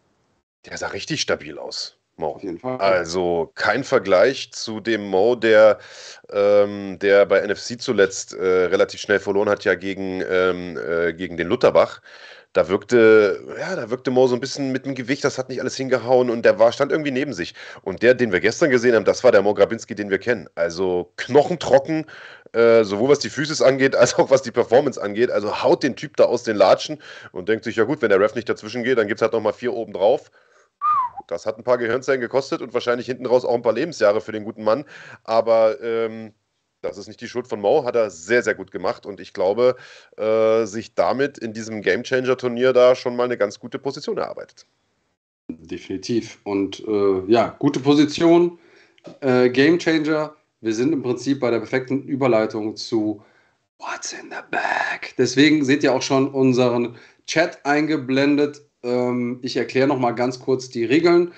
Der 0.66 0.76
sah 0.76 0.88
richtig 0.88 1.20
stabil 1.20 1.56
aus. 1.58 1.96
Mo. 2.16 2.28
Auf 2.28 2.42
jeden 2.42 2.58
Fall. 2.58 2.76
Also 2.78 3.50
kein 3.54 3.84
Vergleich 3.84 4.52
zu 4.52 4.80
dem 4.80 5.08
Mo, 5.08 5.34
der, 5.34 5.78
ähm, 6.30 6.98
der 6.98 7.26
bei 7.26 7.40
NFC 7.46 7.80
zuletzt 7.80 8.34
äh, 8.34 8.66
relativ 8.66 9.00
schnell 9.00 9.18
verloren 9.18 9.48
hat, 9.48 9.64
ja 9.64 9.74
gegen, 9.74 10.22
ähm, 10.28 10.76
äh, 10.76 11.14
gegen 11.14 11.36
den 11.36 11.48
Lutherbach 11.48 12.00
da 12.52 12.68
wirkte, 12.68 13.42
ja, 13.58 13.74
da 13.76 13.90
wirkte 13.90 14.10
Mo 14.10 14.26
so 14.26 14.34
ein 14.34 14.40
bisschen 14.40 14.72
mit 14.72 14.84
dem 14.84 14.94
Gewicht, 14.94 15.24
das 15.24 15.38
hat 15.38 15.48
nicht 15.48 15.60
alles 15.60 15.76
hingehauen 15.76 16.28
und 16.28 16.44
der 16.44 16.58
war, 16.58 16.72
stand 16.72 16.92
irgendwie 16.92 17.10
neben 17.10 17.32
sich. 17.32 17.54
Und 17.82 18.02
der, 18.02 18.14
den 18.14 18.32
wir 18.32 18.40
gestern 18.40 18.70
gesehen 18.70 18.94
haben, 18.94 19.04
das 19.04 19.24
war 19.24 19.32
der 19.32 19.42
Mo 19.42 19.54
Grabinski, 19.54 19.94
den 19.94 20.10
wir 20.10 20.18
kennen. 20.18 20.48
Also 20.54 21.12
knochentrocken, 21.16 22.06
äh, 22.52 22.84
sowohl 22.84 23.08
was 23.08 23.20
die 23.20 23.30
Füße 23.30 23.64
angeht, 23.64 23.96
als 23.96 24.14
auch 24.18 24.30
was 24.30 24.42
die 24.42 24.50
Performance 24.50 25.00
angeht. 25.00 25.30
Also 25.30 25.62
haut 25.62 25.82
den 25.82 25.96
Typ 25.96 26.16
da 26.16 26.24
aus 26.24 26.42
den 26.42 26.56
Latschen 26.56 26.98
und 27.32 27.48
denkt 27.48 27.64
sich, 27.64 27.76
ja 27.76 27.84
gut, 27.84 28.02
wenn 28.02 28.10
der 28.10 28.20
Ref 28.20 28.34
nicht 28.34 28.48
dazwischen 28.48 28.84
geht, 28.84 28.98
dann 28.98 29.08
gibt 29.08 29.18
es 29.18 29.22
halt 29.22 29.32
nochmal 29.32 29.54
vier 29.54 29.72
oben 29.72 29.94
drauf. 29.94 30.30
Das 31.28 31.46
hat 31.46 31.56
ein 31.56 31.64
paar 31.64 31.78
Gehirnzellen 31.78 32.20
gekostet 32.20 32.60
und 32.60 32.74
wahrscheinlich 32.74 33.06
hinten 33.06 33.26
raus 33.26 33.44
auch 33.44 33.54
ein 33.54 33.62
paar 33.62 33.72
Lebensjahre 33.72 34.20
für 34.20 34.32
den 34.32 34.44
guten 34.44 34.64
Mann. 34.64 34.84
Aber 35.24 35.80
ähm, 35.80 36.34
das 36.82 36.98
ist 36.98 37.06
nicht 37.06 37.20
die 37.20 37.28
Schuld 37.28 37.46
von 37.46 37.60
Mo, 37.60 37.84
hat 37.84 37.96
er 37.96 38.10
sehr, 38.10 38.42
sehr 38.42 38.54
gut 38.54 38.70
gemacht 38.70 39.06
und 39.06 39.20
ich 39.20 39.32
glaube, 39.32 39.76
äh, 40.16 40.66
sich 40.66 40.94
damit 40.94 41.38
in 41.38 41.52
diesem 41.52 41.80
Gamechanger-Turnier 41.80 42.72
da 42.72 42.94
schon 42.94 43.16
mal 43.16 43.24
eine 43.24 43.38
ganz 43.38 43.58
gute 43.58 43.78
Position 43.78 44.18
erarbeitet. 44.18 44.66
Definitiv. 45.48 46.38
Und 46.44 46.80
äh, 46.86 47.22
ja, 47.28 47.56
gute 47.58 47.80
Position, 47.80 48.58
äh, 49.20 49.48
Gamechanger. 49.48 50.34
Wir 50.60 50.74
sind 50.74 50.92
im 50.92 51.02
Prinzip 51.02 51.40
bei 51.40 51.50
der 51.50 51.58
perfekten 51.58 52.02
Überleitung 52.04 52.76
zu 52.76 53.22
What's 53.78 54.12
in 54.12 54.30
the 54.30 54.36
Bag. 54.50 55.14
Deswegen 55.18 55.64
seht 55.64 55.82
ihr 55.82 55.92
auch 55.92 56.02
schon 56.02 56.28
unseren 56.28 56.96
Chat 57.26 57.64
eingeblendet. 57.64 58.62
Ähm, 58.82 59.40
ich 59.42 59.56
erkläre 59.56 59.88
noch 59.88 59.98
mal 59.98 60.12
ganz 60.12 60.38
kurz 60.38 60.68
die 60.68 60.84
Regeln. 60.84 61.32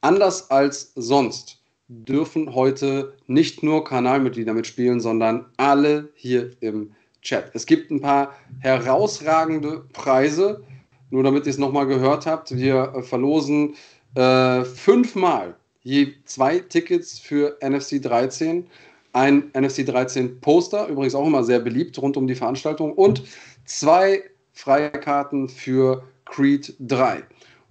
Anders 0.00 0.50
als 0.50 0.92
sonst 0.94 1.61
dürfen 2.04 2.54
heute 2.54 3.14
nicht 3.26 3.62
nur 3.62 3.84
Kanalmitglieder 3.84 4.54
mitspielen, 4.54 5.00
sondern 5.00 5.46
alle 5.56 6.10
hier 6.14 6.50
im 6.60 6.92
Chat. 7.20 7.50
Es 7.54 7.66
gibt 7.66 7.90
ein 7.90 8.00
paar 8.00 8.34
herausragende 8.60 9.84
Preise, 9.92 10.62
nur 11.10 11.22
damit 11.22 11.46
ihr 11.46 11.50
es 11.50 11.58
nochmal 11.58 11.86
gehört 11.86 12.26
habt. 12.26 12.56
Wir 12.56 13.02
verlosen 13.02 13.74
äh, 14.14 14.64
fünfmal 14.64 15.54
je 15.82 16.14
zwei 16.24 16.60
Tickets 16.60 17.18
für 17.18 17.58
NFC 17.60 18.00
13, 18.00 18.66
ein 19.12 19.50
NFC 19.54 19.84
13 19.84 20.40
Poster, 20.40 20.88
übrigens 20.88 21.14
auch 21.14 21.26
immer 21.26 21.44
sehr 21.44 21.60
beliebt 21.60 22.00
rund 22.00 22.16
um 22.16 22.26
die 22.26 22.34
Veranstaltung, 22.34 22.92
und 22.92 23.24
zwei 23.64 24.22
Freikarten 24.52 25.48
für 25.48 26.04
Creed 26.24 26.74
3. 26.80 27.22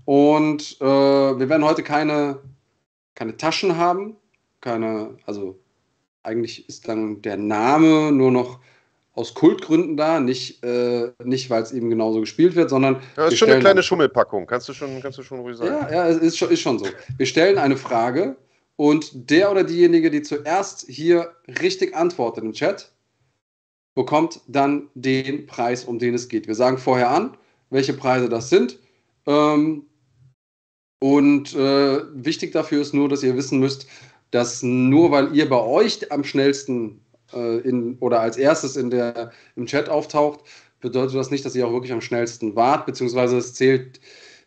Und 0.06 0.78
äh, 0.82 0.86
wir 0.86 1.50
werden 1.50 1.64
heute 1.64 1.84
keine 1.84 2.40
keine 3.22 3.38
Taschen 3.38 3.78
haben, 3.78 4.18
keine, 4.62 5.16
also 5.28 5.60
eigentlich 6.24 6.68
ist 6.68 6.88
dann 6.88 7.22
der 7.22 7.38
Name 7.38 8.12
nur 8.12 8.32
noch 8.32 8.60
aus 9.14 9.36
Kultgründen 9.36 9.96
da, 9.96 10.20
nicht, 10.20 10.64
äh, 10.64 11.12
nicht 11.24 11.52
weil 11.52 11.62
es 11.62 11.72
eben 11.72 11.92
genauso 11.92 12.22
gespielt 12.22 12.56
wird, 12.56 12.72
sondern. 12.72 12.96
Ja, 12.96 13.26
das 13.26 13.34
ist 13.34 13.38
schon 13.38 13.52
eine 13.52 13.60
kleine 13.60 13.84
Schummelpackung, 13.84 14.48
kannst 14.48 14.68
du 14.70 14.74
schon, 14.74 15.00
kannst 15.04 15.20
du 15.20 15.22
schon 15.22 15.42
ruhig 15.42 15.56
sagen. 15.56 15.70
Ja, 15.70 15.92
ja 15.92 16.06
ist, 16.08 16.36
schon, 16.36 16.50
ist 16.50 16.62
schon 16.62 16.80
so. 16.80 16.88
Wir 17.16 17.28
stellen 17.28 17.60
eine 17.60 17.78
Frage 17.78 18.38
und 18.76 19.30
der 19.30 19.52
oder 19.52 19.66
diejenige, 19.66 20.10
die 20.10 20.24
zuerst 20.24 20.88
hier 20.88 21.32
richtig 21.62 21.96
antwortet 21.96 22.44
im 22.44 22.54
Chat, 22.54 22.92
bekommt 23.94 24.42
dann 24.48 24.90
den 24.96 25.46
Preis, 25.46 25.86
um 25.86 26.00
den 26.00 26.16
es 26.16 26.28
geht. 26.28 26.48
Wir 26.48 26.56
sagen 26.56 26.80
vorher 26.80 27.12
an, 27.12 27.38
welche 27.70 27.94
Preise 27.94 28.30
das 28.30 28.50
sind. 28.50 28.80
Ähm, 29.28 29.86
und 31.04 31.56
äh, 31.56 32.00
wichtig 32.14 32.52
dafür 32.52 32.80
ist 32.82 32.94
nur, 32.94 33.10
dass 33.10 33.24
ihr 33.24 33.36
wissen 33.36 33.60
müsst, 33.60 33.88
dass 34.30 34.62
nur 34.62 35.10
weil 35.10 35.36
ihr 35.36 35.50
bei 35.50 35.60
euch 35.60 36.12
am 36.12 36.24
schnellsten 36.24 37.02
äh, 37.34 37.58
in, 37.62 37.98
oder 38.00 38.20
als 38.20 38.38
erstes 38.38 38.78
in 38.78 38.92
der, 38.92 39.32
im 39.56 39.66
Chat 39.66 39.90
auftaucht, 39.90 40.42
bedeutet 40.80 41.16
das 41.16 41.32
nicht, 41.32 41.44
dass 41.44 41.56
ihr 41.56 41.66
auch 41.66 41.74
wirklich 41.74 41.92
am 41.92 42.02
schnellsten 42.02 42.56
wart, 42.56 42.86
beziehungsweise 42.86 43.38
es 43.38 43.56
zählt 43.56 44.00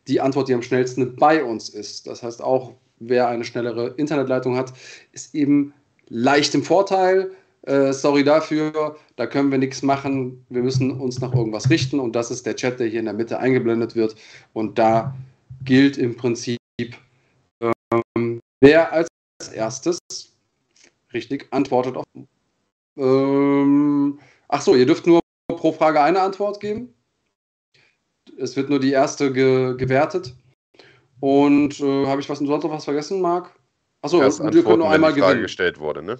die 0.06 0.20
Antwort, 0.20 0.48
die 0.48 0.55
am 0.55 0.62
schnellsten 0.62 1.16
bei 1.16 1.43
uns 1.43 1.68
ist. 1.68 2.06
Das 2.06 2.22
heißt, 2.22 2.40
auch 2.40 2.74
wer 3.01 3.26
eine 3.26 3.44
schnellere 3.44 3.89
Internetleitung 3.97 4.56
hat, 4.56 4.72
ist 5.10 5.35
eben 5.35 5.74
leicht 6.09 6.55
im 6.55 6.62
Vorteil. 6.62 7.32
Äh, 7.62 7.93
sorry 7.93 8.22
dafür, 8.22 8.97
da 9.16 9.26
können 9.26 9.51
wir 9.51 9.59
nichts 9.59 9.82
machen. 9.82 10.44
Wir 10.51 10.62
müssen 10.62 11.01
uns 11.01 11.20
nach 11.20 11.35
irgendwas 11.35 11.68
richten 11.68 11.98
und 11.98 12.14
das 12.14 12.31
ist 12.31 12.47
der 12.47 12.55
Chat, 12.55 12.78
der 12.78 12.86
hier 12.86 13.01
in 13.01 13.06
der 13.06 13.14
Mitte 13.14 13.40
eingeblendet 13.40 13.97
wird. 13.97 14.14
Und 14.52 14.78
da 14.78 15.16
gilt 15.64 15.96
im 15.96 16.16
Prinzip, 16.16 16.58
ähm, 16.80 18.40
wer 18.60 18.92
als 18.92 19.08
erstes 19.52 19.98
richtig 21.12 21.48
antwortet 21.50 21.96
auf. 21.96 22.04
Ähm, 22.96 24.18
ach 24.48 24.60
so, 24.60 24.74
ihr 24.74 24.86
dürft 24.86 25.06
nur 25.06 25.20
pro 25.48 25.72
Frage 25.72 26.02
eine 26.02 26.20
Antwort 26.20 26.60
geben. 26.60 26.94
Es 28.38 28.56
wird 28.56 28.70
nur 28.70 28.80
die 28.80 28.92
erste 28.92 29.32
ge 29.32 29.76
gewertet. 29.76 30.34
Und 31.20 31.80
äh, 31.80 32.06
habe 32.06 32.20
ich 32.20 32.28
was 32.28 32.38
sonst 32.38 32.64
noch 32.64 32.70
was 32.70 32.84
vergessen, 32.84 33.20
Marc? 33.20 33.54
Achso, 34.02 34.20
erst 34.20 34.42
wir 34.42 34.62
können 34.62 34.80
nur 34.80 34.90
einmal 34.90 35.14
gewinnen. 35.14 35.42
gestellt 35.42 35.78
wurde, 35.78 36.02
ne? 36.02 36.18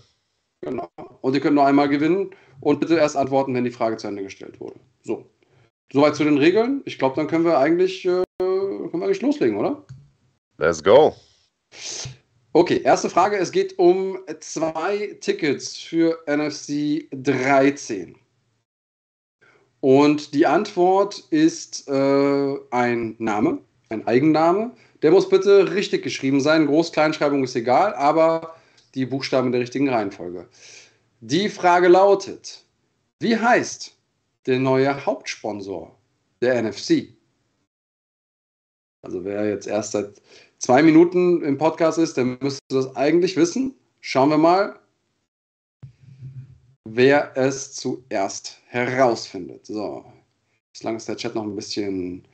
Genau. 0.63 0.89
Und 1.21 1.35
ihr 1.35 1.41
könnt 1.41 1.57
nur 1.57 1.67
einmal 1.67 1.89
gewinnen 1.89 2.31
und 2.61 2.81
bitte 2.81 2.97
erst 2.97 3.17
antworten, 3.17 3.55
wenn 3.55 3.65
die 3.65 3.71
Frage 3.71 3.99
zu 3.99 4.07
Ende 4.07 4.23
gestellt 4.23 4.59
wurde. 4.61 4.77
So. 5.03 5.27
Soweit 5.93 6.17
zu 6.17 6.25
den 6.25 6.39
Regeln. 6.39 6.81
Ich 6.87 6.99
glaube, 6.99 7.17
dann 7.17 7.27
können 7.27 7.45
wir 7.45 7.59
eigentlich, 7.59 8.07
äh, 8.07 8.23
eigentlich 9.15 9.23
loslegen, 9.23 9.57
oder? 9.57 9.85
Let's 10.59 10.83
go. 10.83 11.15
Okay, 12.53 12.81
erste 12.83 13.11
Frage. 13.11 13.37
Es 13.37 13.51
geht 13.51 13.79
um 13.79 14.19
zwei 14.41 15.17
Tickets 15.21 15.77
für 15.77 16.19
NFC 16.27 17.09
13. 17.13 18.17
Und 19.81 20.35
die 20.35 20.47
Antwort 20.47 21.25
ist 21.31 21.89
äh, 21.89 22.57
ein 22.71 23.17
Name, 23.19 23.59
ein 23.91 24.07
Eigenname. 24.07 24.73
Der 25.03 25.11
muss 25.11 25.29
bitte 25.29 25.75
richtig 25.75 26.03
geschrieben 26.03 26.41
sein. 26.41 26.67
Groß-Kleinschreibung 26.67 27.45
ist 27.45 27.55
egal, 27.55 27.95
aber 27.95 28.55
die 28.95 29.05
Buchstaben 29.05 29.49
in 29.49 29.53
der 29.53 29.61
richtigen 29.61 29.91
Reihenfolge. 29.91 30.49
Die 31.21 31.49
Frage 31.49 31.89
lautet: 31.89 32.65
Wie 33.21 33.37
heißt 33.37 33.95
der 34.47 34.59
neue 34.59 35.05
Hauptsponsor 35.05 35.95
der 36.41 36.63
NFC? 36.63 37.14
Also, 39.05 39.25
wer 39.25 39.49
jetzt 39.49 39.67
erst 39.67 39.93
seit 39.93 40.21
zwei 40.59 40.83
Minuten 40.83 41.43
im 41.43 41.59
Podcast 41.59 41.99
ist, 41.99 42.17
der 42.17 42.25
müsste 42.25 42.61
das 42.71 42.97
eigentlich 42.97 43.37
wissen. 43.37 43.75
Schauen 44.01 44.31
wir 44.31 44.39
mal, 44.39 44.79
wer 46.85 47.33
es 47.37 47.75
zuerst 47.75 48.59
herausfindet. 48.67 49.67
So, 49.67 50.05
bislang 50.73 50.97
ist 50.97 51.09
der 51.09 51.17
Chat 51.17 51.35
noch 51.35 51.45
ein 51.45 51.55
bisschen 51.55 52.25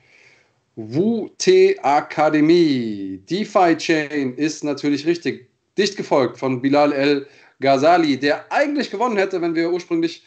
WUT 0.76 1.48
Akademie. 1.82 3.20
DeFi 3.28 3.76
Chain 3.76 4.34
ist 4.34 4.64
natürlich 4.64 5.06
richtig. 5.06 5.48
Dicht 5.76 5.96
gefolgt 5.96 6.38
von 6.38 6.60
Bilal 6.60 6.92
El 6.92 7.26
Ghazali, 7.60 8.18
der 8.18 8.50
eigentlich 8.52 8.90
gewonnen 8.90 9.16
hätte, 9.16 9.40
wenn 9.40 9.54
wir 9.54 9.72
ursprünglich 9.72 10.24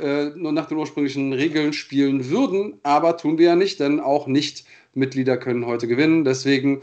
äh, 0.00 0.30
nur 0.36 0.52
nach 0.52 0.66
den 0.66 0.78
ursprünglichen 0.78 1.32
Regeln 1.32 1.72
spielen 1.72 2.30
würden. 2.30 2.78
Aber 2.82 3.16
tun 3.16 3.38
wir 3.38 3.46
ja 3.46 3.56
nicht, 3.56 3.80
denn 3.80 4.00
auch 4.00 4.26
Nicht-Mitglieder 4.92 5.36
können 5.36 5.66
heute 5.66 5.86
gewinnen. 5.88 6.24
Deswegen 6.24 6.82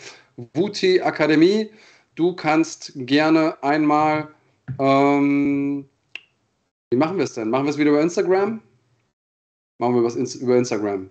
WUT 0.53 0.83
Akademie. 1.01 1.71
Du 2.15 2.33
kannst 2.35 2.93
gerne 2.95 3.61
einmal. 3.63 4.29
Ähm, 4.79 5.87
wie 6.91 6.97
machen 6.97 7.17
wir 7.17 7.23
es 7.23 7.33
denn? 7.33 7.49
Machen 7.49 7.65
wir 7.65 7.71
es 7.71 7.77
wieder 7.77 7.91
über 7.91 8.01
Instagram? 8.01 8.61
Machen 9.77 9.95
wir 9.95 10.03
was 10.03 10.15
über 10.35 10.57
Instagram. 10.57 11.09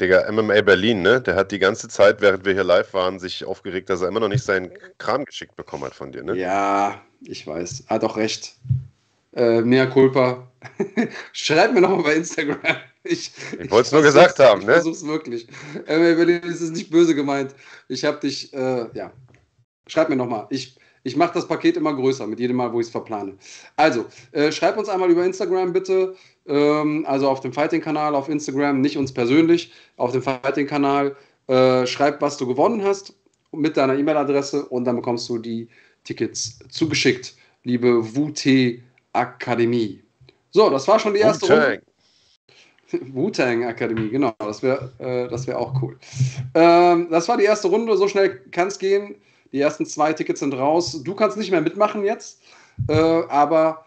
Digga, 0.00 0.30
MMA 0.30 0.62
Berlin, 0.62 1.02
ne? 1.02 1.20
Der 1.20 1.36
hat 1.36 1.52
die 1.52 1.60
ganze 1.60 1.88
Zeit, 1.88 2.20
während 2.20 2.44
wir 2.44 2.52
hier 2.52 2.64
live 2.64 2.92
waren, 2.92 3.20
sich 3.20 3.44
aufgeregt, 3.44 3.88
dass 3.88 4.02
er 4.02 4.08
immer 4.08 4.20
noch 4.20 4.28
nicht 4.28 4.42
seinen 4.42 4.72
Kram 4.98 5.24
geschickt 5.24 5.54
bekommen 5.54 5.84
hat 5.84 5.94
von 5.94 6.10
dir, 6.10 6.24
ne? 6.24 6.36
Ja, 6.36 7.00
ich 7.22 7.46
weiß. 7.46 7.84
Hat 7.86 8.02
auch 8.02 8.16
recht. 8.16 8.56
Äh, 9.34 9.60
mehr 9.62 9.88
Culpa. 9.88 10.48
Schreib 11.32 11.72
mir 11.72 11.80
nochmal 11.80 12.02
bei 12.02 12.14
Instagram. 12.16 12.58
Ich, 13.04 13.32
ich 13.60 13.70
wollte 13.70 13.86
es 13.86 13.92
nur 13.92 14.02
gesagt 14.02 14.38
haben, 14.38 14.62
ich 14.62 14.66
ne? 14.66 14.72
Ich 14.72 14.82
versuch's 14.82 15.06
wirklich. 15.06 15.46
MMA 15.86 16.14
Berlin 16.14 16.42
ist 16.44 16.62
es 16.62 16.70
nicht 16.70 16.90
böse 16.90 17.14
gemeint. 17.14 17.54
Ich 17.88 18.04
habe 18.04 18.18
dich, 18.18 18.52
äh, 18.54 18.86
ja. 18.94 19.12
Schreib 19.86 20.08
mir 20.08 20.16
nochmal. 20.16 20.46
Ich, 20.48 20.76
ich 21.02 21.14
mache 21.14 21.34
das 21.34 21.46
Paket 21.46 21.76
immer 21.76 21.94
größer 21.94 22.26
mit 22.26 22.40
jedem 22.40 22.56
Mal, 22.56 22.72
wo 22.72 22.80
ich 22.80 22.86
es 22.86 22.90
verplane. 22.90 23.34
Also, 23.76 24.06
äh, 24.32 24.50
schreib 24.50 24.78
uns 24.78 24.88
einmal 24.88 25.10
über 25.10 25.24
Instagram 25.24 25.74
bitte. 25.74 26.14
Ähm, 26.46 27.04
also 27.06 27.28
auf 27.28 27.40
dem 27.40 27.52
Fighting-Kanal 27.52 28.14
auf 28.14 28.30
Instagram, 28.30 28.80
nicht 28.80 28.96
uns 28.96 29.12
persönlich, 29.12 29.70
auf 29.98 30.12
dem 30.12 30.22
Fighting-Kanal. 30.22 31.14
Äh, 31.46 31.86
schreib, 31.86 32.22
was 32.22 32.38
du 32.38 32.46
gewonnen 32.46 32.82
hast 32.82 33.14
mit 33.52 33.76
deiner 33.76 33.98
E-Mail-Adresse 33.98 34.64
und 34.64 34.84
dann 34.84 34.96
bekommst 34.96 35.28
du 35.28 35.38
die 35.38 35.68
Tickets 36.04 36.58
zugeschickt, 36.70 37.34
liebe 37.64 38.16
WUT 38.16 38.44
Akademie. 39.12 40.02
So, 40.50 40.70
das 40.70 40.88
war 40.88 40.98
schon 40.98 41.14
die 41.14 41.20
erste 41.20 41.46
Runde. 41.46 41.82
Wu-Tang 43.14 43.64
Akademie, 43.64 44.10
genau, 44.10 44.34
das 44.38 44.62
wäre 44.62 44.92
äh, 44.98 45.46
wär 45.46 45.58
auch 45.58 45.80
cool. 45.82 45.98
Ähm, 46.54 47.08
das 47.10 47.28
war 47.28 47.36
die 47.36 47.44
erste 47.44 47.68
Runde, 47.68 47.96
so 47.96 48.08
schnell 48.08 48.40
kann 48.50 48.68
es 48.68 48.78
gehen. 48.78 49.16
Die 49.52 49.60
ersten 49.60 49.86
zwei 49.86 50.12
Tickets 50.12 50.40
sind 50.40 50.54
raus. 50.54 51.02
Du 51.04 51.14
kannst 51.14 51.36
nicht 51.36 51.50
mehr 51.50 51.60
mitmachen 51.60 52.04
jetzt, 52.04 52.42
äh, 52.88 52.94
aber 52.94 53.86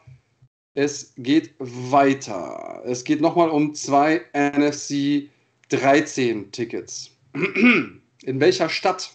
es 0.73 1.13
geht 1.17 1.55
weiter. 1.59 2.81
Es 2.85 3.03
geht 3.03 3.19
nochmal 3.19 3.49
um 3.49 3.73
zwei 3.73 4.21
NFC 4.33 5.29
13 5.69 6.51
Tickets. 6.51 7.11
In 7.33 8.39
welcher 8.39 8.69
Stadt? 8.69 9.11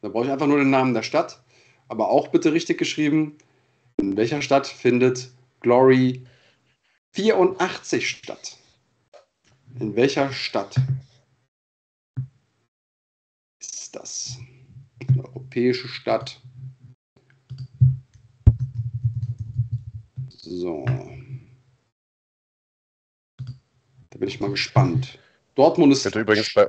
Da 0.00 0.08
brauche 0.08 0.24
ich 0.24 0.30
einfach 0.30 0.46
nur 0.46 0.58
den 0.58 0.70
Namen 0.70 0.94
der 0.94 1.02
Stadt, 1.02 1.42
aber 1.88 2.10
auch 2.10 2.28
bitte 2.28 2.52
richtig 2.52 2.78
geschrieben. 2.78 3.36
In 4.00 4.16
welcher 4.16 4.42
Stadt 4.42 4.66
findet 4.66 5.30
Glory 5.60 6.24
84 7.12 8.08
statt? 8.08 8.56
In 9.78 9.94
welcher 9.96 10.32
Stadt 10.32 10.76
ist 13.60 13.94
das? 13.94 14.38
Eine 15.08 15.24
europäische 15.24 15.88
Stadt. 15.88 16.40
So. 20.28 20.84
Da 24.10 24.18
bin 24.18 24.28
ich 24.28 24.40
mal 24.40 24.50
gespannt. 24.50 25.18
Dortmund 25.54 25.92
ist. 25.92 26.02
Könnt 26.04 26.16
ihr 26.16 26.22
übrigens 26.22 26.52
bei 26.54 26.68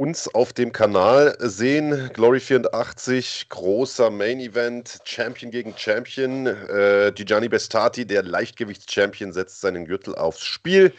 uns 0.00 0.34
auf 0.34 0.54
dem 0.54 0.72
Kanal 0.72 1.36
sehen. 1.40 2.08
Glory 2.14 2.40
84, 2.40 3.50
großer 3.50 4.10
Main 4.10 4.40
Event, 4.40 4.98
Champion 5.04 5.50
gegen 5.50 5.76
Champion. 5.76 6.46
Äh, 6.46 7.12
Gianni 7.14 7.50
Bestati, 7.50 8.06
der 8.06 8.22
Leichtgewichts-Champion, 8.22 9.34
setzt 9.34 9.60
seinen 9.60 9.84
Gürtel 9.84 10.14
aufs 10.14 10.40
Spiel 10.40 10.94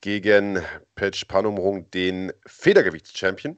gegen 0.00 0.60
Petsch 0.96 1.24
Panumrung, 1.28 1.88
den 1.92 2.32
Federgewichts-Champion. 2.44 3.56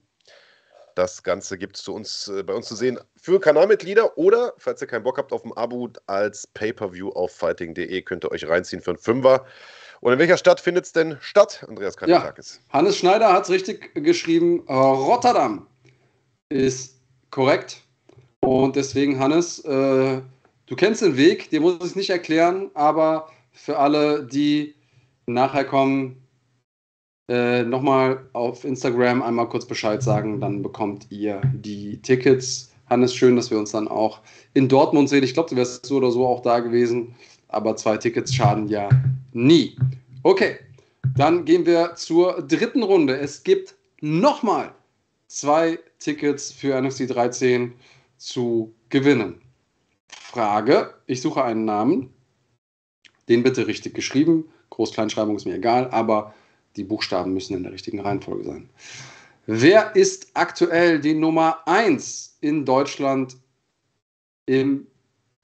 Das 0.94 1.22
Ganze 1.22 1.56
gibt 1.56 1.78
es 1.78 2.28
äh, 2.28 2.42
bei 2.42 2.52
uns 2.52 2.68
zu 2.68 2.76
sehen 2.76 3.00
für 3.16 3.40
Kanalmitglieder 3.40 4.18
oder, 4.18 4.52
falls 4.58 4.82
ihr 4.82 4.86
keinen 4.86 5.04
Bock 5.04 5.16
habt 5.16 5.32
auf 5.32 5.46
ein 5.46 5.56
Abo, 5.56 5.88
als 6.06 6.46
Pay-Per-View 6.48 7.08
auf 7.08 7.34
fighting.de 7.34 8.02
könnt 8.02 8.26
ihr 8.26 8.30
euch 8.30 8.46
reinziehen 8.46 8.82
für 8.82 8.90
einen 8.90 8.98
Fünfer. 8.98 9.46
Und 10.00 10.12
in 10.12 10.18
welcher 10.18 10.36
Stadt 10.36 10.60
findet 10.60 10.84
es 10.84 10.92
denn 10.92 11.16
statt, 11.20 11.64
Andreas 11.68 11.96
Kanditakis? 11.96 12.60
Ja, 12.66 12.78
Hannes 12.78 12.96
Schneider 12.96 13.32
hat 13.32 13.44
es 13.44 13.50
richtig 13.50 13.94
geschrieben. 13.94 14.60
Rotterdam 14.68 15.66
ist 16.48 17.00
korrekt. 17.30 17.82
Und 18.40 18.76
deswegen, 18.76 19.18
Hannes, 19.18 19.60
äh, 19.64 20.20
du 20.66 20.76
kennst 20.76 21.02
den 21.02 21.16
Weg, 21.16 21.50
dir 21.50 21.60
muss 21.60 21.76
ich 21.76 21.82
es 21.82 21.96
nicht 21.96 22.10
erklären, 22.10 22.70
aber 22.74 23.30
für 23.52 23.78
alle, 23.78 24.24
die 24.24 24.74
nachher 25.26 25.64
kommen, 25.64 26.22
äh, 27.30 27.62
nochmal 27.62 28.28
auf 28.34 28.64
Instagram 28.64 29.22
einmal 29.22 29.48
kurz 29.48 29.64
Bescheid 29.66 30.02
sagen, 30.02 30.40
dann 30.40 30.62
bekommt 30.62 31.06
ihr 31.10 31.40
die 31.54 32.02
Tickets. 32.02 32.70
Hannes, 32.90 33.14
schön, 33.14 33.36
dass 33.36 33.50
wir 33.50 33.58
uns 33.58 33.70
dann 33.70 33.88
auch 33.88 34.20
in 34.52 34.68
Dortmund 34.68 35.08
sehen. 35.08 35.24
Ich 35.24 35.32
glaube, 35.32 35.48
du 35.48 35.56
wärst 35.56 35.86
so 35.86 35.96
oder 35.96 36.10
so 36.10 36.26
auch 36.26 36.42
da 36.42 36.60
gewesen, 36.60 37.14
aber 37.48 37.76
zwei 37.76 37.96
Tickets 37.96 38.34
schaden 38.34 38.68
ja 38.68 38.90
nie. 39.34 39.76
Okay, 40.22 40.58
dann 41.16 41.44
gehen 41.44 41.66
wir 41.66 41.94
zur 41.96 42.42
dritten 42.42 42.82
Runde. 42.82 43.18
Es 43.18 43.42
gibt 43.42 43.74
nochmal 44.00 44.74
zwei 45.26 45.78
Tickets 45.98 46.50
für 46.50 46.80
NFC 46.80 47.06
13 47.08 47.74
zu 48.16 48.74
gewinnen. 48.88 49.40
Frage, 50.08 50.94
ich 51.06 51.20
suche 51.20 51.44
einen 51.44 51.64
Namen, 51.64 52.10
den 53.28 53.42
bitte 53.42 53.66
richtig 53.66 53.94
geschrieben. 53.94 54.48
Groß-Kleinschreibung 54.70 55.36
ist 55.36 55.44
mir 55.44 55.54
egal, 55.54 55.90
aber 55.90 56.34
die 56.76 56.84
Buchstaben 56.84 57.32
müssen 57.32 57.56
in 57.56 57.62
der 57.62 57.72
richtigen 57.72 58.00
Reihenfolge 58.00 58.44
sein. 58.44 58.70
Wer 59.46 59.94
ist 59.94 60.30
aktuell 60.34 60.98
die 61.00 61.14
Nummer 61.14 61.66
1 61.66 62.38
in 62.40 62.64
Deutschland 62.64 63.36
im 64.46 64.86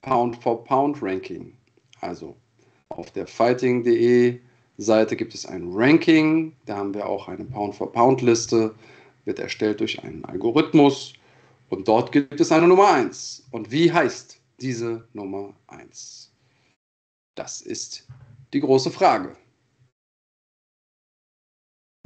Pound-for-Pound-Ranking? 0.00 1.56
Also 2.00 2.36
auf 2.90 3.10
der 3.10 3.26
fighting.de 3.26 4.40
Seite 4.76 5.16
gibt 5.16 5.34
es 5.34 5.46
ein 5.46 5.70
Ranking. 5.72 6.54
Da 6.66 6.76
haben 6.76 6.94
wir 6.94 7.06
auch 7.06 7.28
eine 7.28 7.44
Pound-for-Pound-Liste. 7.44 8.74
Wird 9.24 9.38
erstellt 9.38 9.80
durch 9.80 10.02
einen 10.02 10.24
Algorithmus. 10.24 11.14
Und 11.68 11.86
dort 11.86 12.12
gibt 12.12 12.40
es 12.40 12.50
eine 12.50 12.66
Nummer 12.66 12.92
1. 12.92 13.46
Und 13.50 13.70
wie 13.70 13.92
heißt 13.92 14.40
diese 14.60 15.06
Nummer 15.12 15.54
1? 15.68 16.32
Das 17.36 17.60
ist 17.60 18.06
die 18.52 18.60
große 18.60 18.90
Frage. 18.90 19.36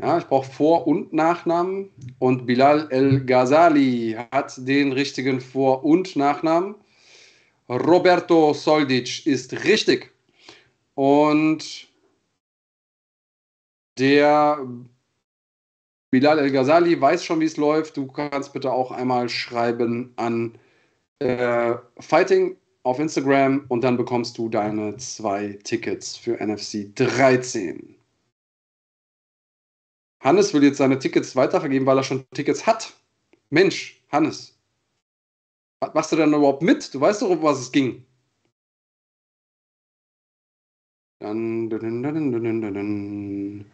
Ja, 0.03 0.19
ich 0.19 0.27
brauche 0.27 0.51
Vor- 0.51 0.87
und 0.87 1.13
Nachnamen. 1.13 1.91
Und 2.19 2.47
Bilal 2.47 2.89
El 2.91 3.25
Ghazali 3.25 4.17
hat 4.33 4.55
den 4.59 4.93
richtigen 4.93 5.41
Vor- 5.41 5.85
und 5.85 6.15
Nachnamen. 6.17 6.75
Roberto 7.69 8.53
Soldic 8.53 9.27
ist 9.27 9.65
richtig. 9.65 10.14
Und 10.95 11.89
der 13.99 14.67
Bilal 16.11 16.39
El 16.39 16.51
Ghazali 16.53 17.01
weiß 17.01 17.25
schon, 17.25 17.41
wie 17.41 17.45
es 17.45 17.57
läuft. 17.57 17.97
Du 17.97 18.07
kannst 18.07 18.53
bitte 18.53 18.73
auch 18.73 18.93
einmal 18.93 19.29
schreiben 19.29 20.13
an 20.17 20.59
äh, 21.19 21.75
Fighting 21.99 22.57
auf 22.85 22.99
Instagram 22.99 23.65
und 23.69 23.83
dann 23.83 23.97
bekommst 23.97 24.39
du 24.39 24.49
deine 24.49 24.97
zwei 24.99 25.59
Tickets 25.65 26.17
für 26.17 26.35
NFC 26.35 26.95
13. 26.95 27.97
Hannes 30.21 30.55
will 30.55 30.63
jetzt 30.63 30.79
seine 30.79 30.99
Tickets 30.99 31.35
weitervergeben, 31.35 31.87
weil 31.87 31.99
er 31.99 32.03
schon 32.03 32.25
Tickets 32.33 32.67
hat. 32.67 32.93
Mensch, 33.51 34.03
Hannes, 34.11 34.59
was 35.81 35.95
machst 35.95 36.13
du 36.13 36.17
denn 36.17 36.33
überhaupt 36.33 36.63
mit? 36.63 36.95
Du 36.95 37.01
weißt 37.01 37.23
doch, 37.23 37.31
um 37.31 37.43
was 37.43 37.61
es 37.61 37.73
ging. 37.73 38.05
Dann, 41.25 41.71
dun, 41.71 42.03
dun, 42.03 42.33
dun, 42.33 43.65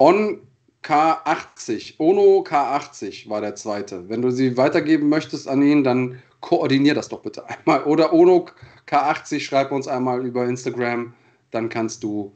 On 0.00 0.40
K80. 0.82 1.94
Ono 1.98 2.42
K80 2.48 3.28
war 3.28 3.42
der 3.42 3.56
zweite. 3.56 4.08
Wenn 4.08 4.22
du 4.22 4.30
sie 4.30 4.56
weitergeben 4.56 5.10
möchtest 5.10 5.48
an 5.48 5.60
ihn, 5.60 5.84
dann 5.84 6.18
koordinier 6.40 6.94
das 6.94 7.10
doch 7.10 7.20
bitte 7.20 7.46
einmal. 7.46 7.84
Oder 7.84 8.14
Ono 8.14 8.46
K80, 8.88 9.40
schreib 9.40 9.70
uns 9.70 9.86
einmal 9.86 10.24
über 10.24 10.46
Instagram. 10.46 11.12
Dann 11.50 11.68
kannst 11.68 12.02
du, 12.02 12.32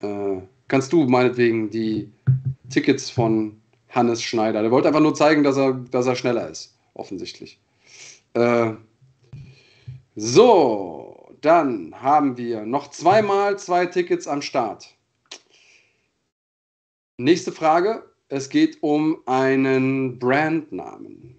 äh, 0.00 0.38
kannst 0.68 0.90
du 0.94 1.04
meinetwegen 1.04 1.68
die 1.68 2.10
Tickets 2.70 3.10
von 3.10 3.60
Hannes 3.90 4.22
Schneider. 4.22 4.62
Der 4.62 4.70
wollte 4.70 4.88
einfach 4.88 5.02
nur 5.02 5.14
zeigen, 5.14 5.42
dass 5.42 5.58
er, 5.58 5.74
dass 5.90 6.06
er 6.06 6.16
schneller 6.16 6.48
ist, 6.48 6.74
offensichtlich. 6.94 7.60
Äh, 8.32 8.72
so, 10.16 11.11
dann 11.42 11.94
haben 12.00 12.36
wir 12.36 12.64
noch 12.64 12.90
zweimal 12.90 13.58
zwei 13.58 13.86
Tickets 13.86 14.26
am 14.26 14.42
Start. 14.42 14.94
Nächste 17.18 17.52
Frage. 17.52 18.08
Es 18.28 18.48
geht 18.48 18.82
um 18.82 19.18
einen 19.26 20.18
Brandnamen. 20.18 21.36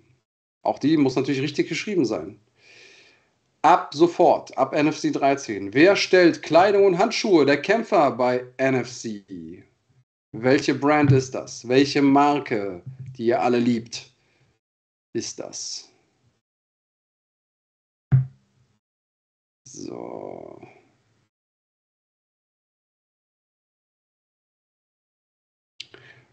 Auch 0.62 0.78
die 0.78 0.96
muss 0.98 1.16
natürlich 1.16 1.42
richtig 1.42 1.68
geschrieben 1.68 2.06
sein. 2.06 2.40
Ab 3.64 3.94
sofort, 3.94 4.56
ab 4.58 4.76
NFC 4.76 5.12
13. 5.12 5.74
Wer 5.74 5.96
stellt 5.96 6.44
Kleidung 6.44 6.86
und 6.86 6.98
Handschuhe 6.98 7.46
der 7.46 7.62
Kämpfer 7.62 8.12
bei 8.12 8.46
NFC? 8.58 9.64
Welche 10.34 10.76
Brand 10.76 11.12
ist 11.12 11.34
das? 11.34 11.68
Welche 11.68 12.02
Marke, 12.02 12.82
die 13.18 13.28
ihr 13.28 13.42
alle 13.42 13.60
liebt, 13.60 14.12
ist 15.14 15.40
das? 15.40 15.93
So. 19.74 20.62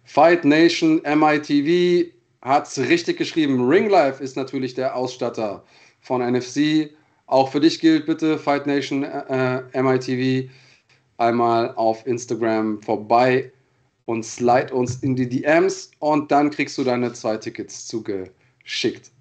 Fight 0.05 0.45
Nation, 0.45 1.01
MITV 1.05 2.13
hat 2.43 2.67
es 2.67 2.79
richtig 2.79 3.17
geschrieben. 3.17 3.67
Ringlife 3.67 4.23
ist 4.23 4.37
natürlich 4.37 4.75
der 4.75 4.95
Ausstatter 4.95 5.65
von 6.01 6.21
NFC. 6.21 6.91
Auch 7.27 7.51
für 7.51 7.61
dich 7.61 7.81
gilt 7.81 8.05
bitte 8.05 8.39
Fight 8.39 8.67
Nation, 8.67 9.05
äh, 9.05 9.63
MITV, 9.83 10.51
einmal 11.17 11.75
auf 11.77 12.07
Instagram 12.07 12.83
vorbei 12.83 13.51
und 14.05 14.23
slide 14.23 14.75
uns 14.75 14.97
in 14.97 15.17
die 15.17 15.29
DMs 15.29 15.93
und 16.01 16.31
dann 16.31 16.51
kriegst 16.51 16.77
du 16.77 16.85
deine 16.85 17.15
zwei 17.15 17.39
Tickets 17.39 17.87
zugeschickt. 17.87 19.13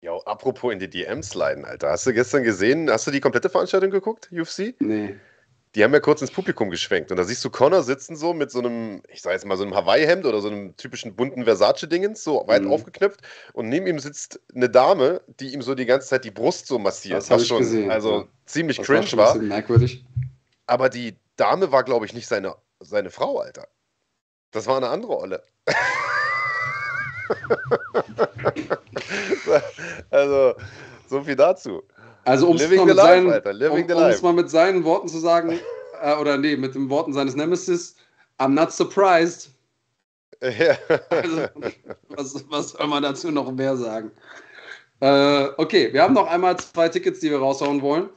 Ja, 0.00 0.16
apropos 0.26 0.72
in 0.72 0.78
die 0.78 0.88
DMs 0.88 1.30
sliden, 1.30 1.64
Alter. 1.64 1.90
Hast 1.90 2.06
du 2.06 2.12
gestern 2.12 2.44
gesehen, 2.44 2.90
hast 2.90 3.06
du 3.06 3.10
die 3.10 3.20
komplette 3.20 3.50
Veranstaltung 3.50 3.90
geguckt, 3.90 4.30
UFC? 4.32 4.74
Nee 4.80 5.16
die 5.74 5.84
haben 5.84 5.92
ja 5.92 6.00
kurz 6.00 6.20
ins 6.20 6.30
Publikum 6.30 6.70
geschwenkt. 6.70 7.10
Und 7.10 7.18
da 7.18 7.24
siehst 7.24 7.44
du 7.44 7.50
Connor 7.50 7.82
sitzen 7.82 8.16
so 8.16 8.32
mit 8.32 8.50
so 8.50 8.60
einem, 8.60 9.02
ich 9.08 9.22
sag 9.22 9.32
jetzt 9.32 9.44
mal, 9.44 9.56
so 9.56 9.64
einem 9.64 9.74
Hawaii-Hemd 9.74 10.24
oder 10.24 10.40
so 10.40 10.48
einem 10.48 10.76
typischen 10.76 11.14
bunten 11.14 11.44
Versace-Dingens, 11.44 12.24
so 12.24 12.42
weit 12.46 12.62
mhm. 12.62 12.72
aufgeknöpft. 12.72 13.20
Und 13.52 13.68
neben 13.68 13.86
ihm 13.86 13.98
sitzt 13.98 14.40
eine 14.54 14.70
Dame, 14.70 15.20
die 15.40 15.52
ihm 15.52 15.62
so 15.62 15.74
die 15.74 15.86
ganze 15.86 16.08
Zeit 16.08 16.24
die 16.24 16.30
Brust 16.30 16.66
so 16.66 16.78
massiert. 16.78 17.18
Das 17.18 17.30
was 17.30 17.46
schon 17.46 17.58
gesehen, 17.58 17.90
also 17.90 18.20
ja. 18.20 18.28
ziemlich 18.46 18.78
das 18.78 18.86
cringe 18.86 19.00
war. 19.00 19.06
Schon 19.06 19.18
ein 19.18 19.32
bisschen 19.34 19.48
merkwürdig. 19.48 20.04
Aber 20.66 20.88
die 20.88 21.16
Dame 21.36 21.70
war, 21.70 21.84
glaube 21.84 22.06
ich, 22.06 22.14
nicht 22.14 22.26
seine, 22.26 22.56
seine 22.80 23.10
Frau, 23.10 23.38
Alter. 23.38 23.68
Das 24.50 24.66
war 24.66 24.78
eine 24.78 24.88
andere 24.88 25.18
Olle. 25.18 25.44
also, 30.10 30.54
so 31.08 31.22
viel 31.22 31.36
dazu. 31.36 31.82
Also, 32.24 32.48
um 32.48 32.56
es 32.56 32.68
mal, 32.68 33.20
um, 33.20 33.26
mal 34.22 34.32
mit 34.32 34.50
seinen 34.50 34.84
Worten 34.84 35.08
zu 35.08 35.18
sagen, 35.18 35.58
äh, 36.02 36.14
oder 36.16 36.36
nee, 36.36 36.56
mit 36.56 36.74
den 36.74 36.90
Worten 36.90 37.12
seines 37.12 37.34
Nemesis, 37.34 37.96
I'm 38.38 38.48
not 38.48 38.72
surprised. 38.72 39.50
Ja. 40.40 40.76
Also, 41.10 41.48
was, 42.10 42.44
was 42.48 42.70
soll 42.70 42.86
man 42.86 43.02
dazu 43.02 43.32
noch 43.32 43.50
mehr 43.50 43.76
sagen? 43.76 44.12
Äh, 45.00 45.48
okay, 45.56 45.92
wir 45.92 46.00
haben 46.00 46.14
noch 46.14 46.28
einmal 46.28 46.56
zwei 46.58 46.88
Tickets, 46.88 47.18
die 47.18 47.30
wir 47.30 47.40
raushauen 47.40 47.82
wollen. 47.82 48.08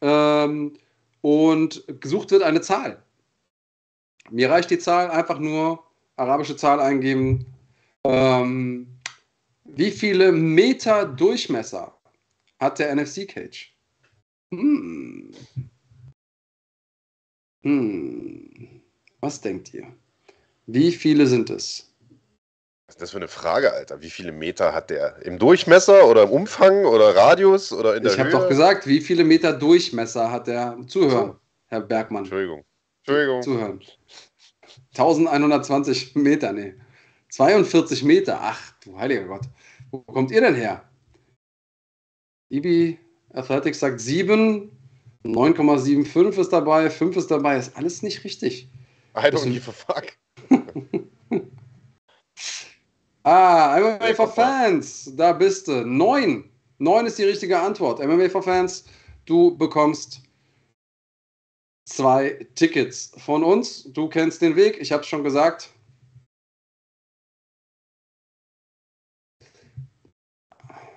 Ähm, 0.00 0.74
und 1.22 1.82
gesucht 2.00 2.30
wird 2.30 2.44
eine 2.44 2.60
Zahl. 2.60 3.02
Mir 4.30 4.48
reicht 4.48 4.70
die 4.70 4.78
Zahl 4.78 5.10
einfach 5.10 5.40
nur, 5.40 5.82
arabische 6.16 6.56
Zahl 6.56 6.80
eingeben. 6.80 7.46
Ähm, 8.12 8.86
wie 9.64 9.90
viele 9.90 10.32
Meter 10.32 11.04
Durchmesser 11.04 11.96
hat 12.58 12.78
der 12.78 12.94
NFC 12.94 13.28
Cage. 13.28 13.74
Hm. 14.50 15.30
Hm. 17.62 18.82
Was 19.20 19.40
denkt 19.40 19.74
ihr? 19.74 19.86
Wie 20.66 20.92
viele 20.92 21.26
sind 21.26 21.50
es? 21.50 21.92
Was 22.86 22.94
ist 22.94 23.02
das 23.02 23.10
für 23.10 23.16
eine 23.16 23.28
Frage, 23.28 23.72
Alter? 23.72 24.00
Wie 24.00 24.10
viele 24.10 24.30
Meter 24.30 24.72
hat 24.72 24.90
der? 24.90 25.16
Im 25.22 25.38
Durchmesser 25.38 26.08
oder 26.08 26.24
im 26.24 26.30
Umfang 26.30 26.84
oder 26.84 27.16
Radius 27.16 27.72
oder 27.72 27.96
in 27.96 28.04
der 28.04 28.12
Ich 28.12 28.18
habe 28.20 28.30
doch 28.30 28.48
gesagt, 28.48 28.86
wie 28.86 29.00
viele 29.00 29.24
Meter 29.24 29.52
Durchmesser 29.52 30.30
hat 30.30 30.46
der? 30.46 30.78
Zuhören, 30.86 31.32
so. 31.32 31.40
Herr 31.66 31.80
Bergmann. 31.80 32.22
Entschuldigung. 32.22 32.64
Entschuldigung. 33.04 33.42
Zuhören. 33.42 33.80
1120 34.92 36.14
Meter, 36.14 36.52
nee. 36.52 36.74
42 37.36 38.02
Meter. 38.02 38.38
Ach, 38.40 38.72
du 38.82 38.96
heiliger 38.96 39.24
Gott. 39.24 39.42
Wo 39.90 39.98
kommt 39.98 40.30
ihr 40.30 40.40
denn 40.40 40.54
her? 40.54 40.82
Ibi 42.48 42.98
Athletics 43.34 43.80
sagt 43.80 44.00
7, 44.00 44.70
9,75 45.24 46.40
ist 46.40 46.52
dabei, 46.52 46.88
5 46.88 47.16
ist 47.16 47.30
dabei, 47.30 47.58
ist 47.58 47.76
alles 47.76 48.02
nicht 48.02 48.24
richtig. 48.24 48.70
I 49.14 49.26
don't 49.26 49.50
give 49.50 49.68
a 49.68 49.72
fuck. 49.72 50.16
ah, 53.24 53.80
MMA 53.80 54.14
for 54.14 54.32
Fans, 54.32 55.12
da 55.14 55.32
bist 55.32 55.68
du. 55.68 55.84
9. 55.84 56.50
9 56.78 57.06
ist 57.06 57.18
die 57.18 57.24
richtige 57.24 57.58
Antwort. 57.58 57.98
MMA 57.98 58.30
for 58.30 58.42
Fans, 58.42 58.86
du 59.26 59.54
bekommst 59.58 60.22
zwei 61.86 62.46
Tickets 62.54 63.12
von 63.18 63.44
uns. 63.44 63.84
Du 63.92 64.08
kennst 64.08 64.40
den 64.40 64.56
Weg, 64.56 64.78
ich 64.80 64.90
habe 64.90 65.02
es 65.02 65.08
schon 65.08 65.22
gesagt. 65.22 65.75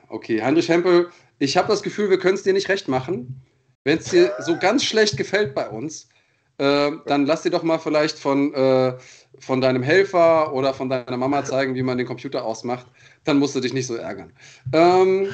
Okay, 0.09 0.41
Heinrich 0.41 0.69
Hempel 0.69 1.09
ich 1.39 1.55
habe 1.57 1.69
das 1.69 1.81
Gefühl, 1.81 2.09
wir 2.09 2.19
können 2.19 2.35
es 2.35 2.43
dir 2.43 2.53
nicht 2.53 2.69
recht 2.69 2.87
machen. 2.87 3.41
Wenn 3.85 3.97
es 3.97 4.05
dir 4.05 4.33
so 4.39 4.57
ganz 4.59 4.83
schlecht 4.83 5.17
gefällt 5.17 5.55
bei 5.55 5.67
uns, 5.69 6.09
äh, 6.57 6.91
dann 7.05 7.25
lass 7.25 7.43
dir 7.43 7.49
doch 7.49 7.63
mal 7.63 7.79
vielleicht 7.79 8.19
von, 8.19 8.53
äh, 8.53 8.97
von 9.39 9.61
deinem 9.61 9.81
Helfer 9.81 10.53
oder 10.53 10.73
von 10.73 10.89
deiner 10.89 11.17
Mama 11.17 11.45
zeigen, 11.45 11.75
wie 11.75 11.83
man 11.83 11.97
den 11.97 12.05
Computer 12.05 12.43
ausmacht. 12.43 12.85
Dann 13.23 13.39
musst 13.39 13.55
du 13.55 13.61
dich 13.61 13.73
nicht 13.73 13.87
so 13.87 13.95
ärgern. 13.95 14.33
Ähm, 14.73 15.29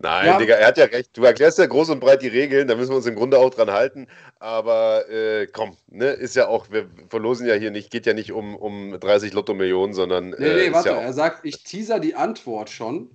Nein, 0.00 0.26
ja. 0.26 0.38
Digga, 0.38 0.54
er 0.54 0.68
hat 0.68 0.78
ja 0.78 0.84
recht. 0.84 1.10
Du 1.16 1.24
erklärst 1.24 1.58
ja 1.58 1.66
groß 1.66 1.90
und 1.90 2.00
breit 2.00 2.22
die 2.22 2.28
Regeln, 2.28 2.68
da 2.68 2.76
müssen 2.76 2.90
wir 2.90 2.96
uns 2.96 3.06
im 3.06 3.16
Grunde 3.16 3.36
auch 3.36 3.50
dran 3.50 3.72
halten. 3.72 4.06
Aber 4.38 5.08
äh, 5.10 5.48
komm, 5.48 5.76
ne, 5.88 6.10
ist 6.10 6.36
ja 6.36 6.46
auch, 6.46 6.70
wir 6.70 6.88
verlosen 7.08 7.48
ja 7.48 7.54
hier 7.54 7.72
nicht, 7.72 7.90
geht 7.90 8.06
ja 8.06 8.14
nicht 8.14 8.30
um, 8.30 8.54
um 8.54 8.98
30 8.98 9.32
Lotto-Millionen, 9.32 9.94
sondern. 9.94 10.30
Nee, 10.30 10.36
nee, 10.38 10.66
äh, 10.66 10.72
warte, 10.72 10.90
ja 10.90 11.00
er 11.00 11.12
sagt, 11.12 11.44
ich 11.44 11.64
teaser 11.64 11.98
die 11.98 12.14
Antwort 12.14 12.70
schon 12.70 13.10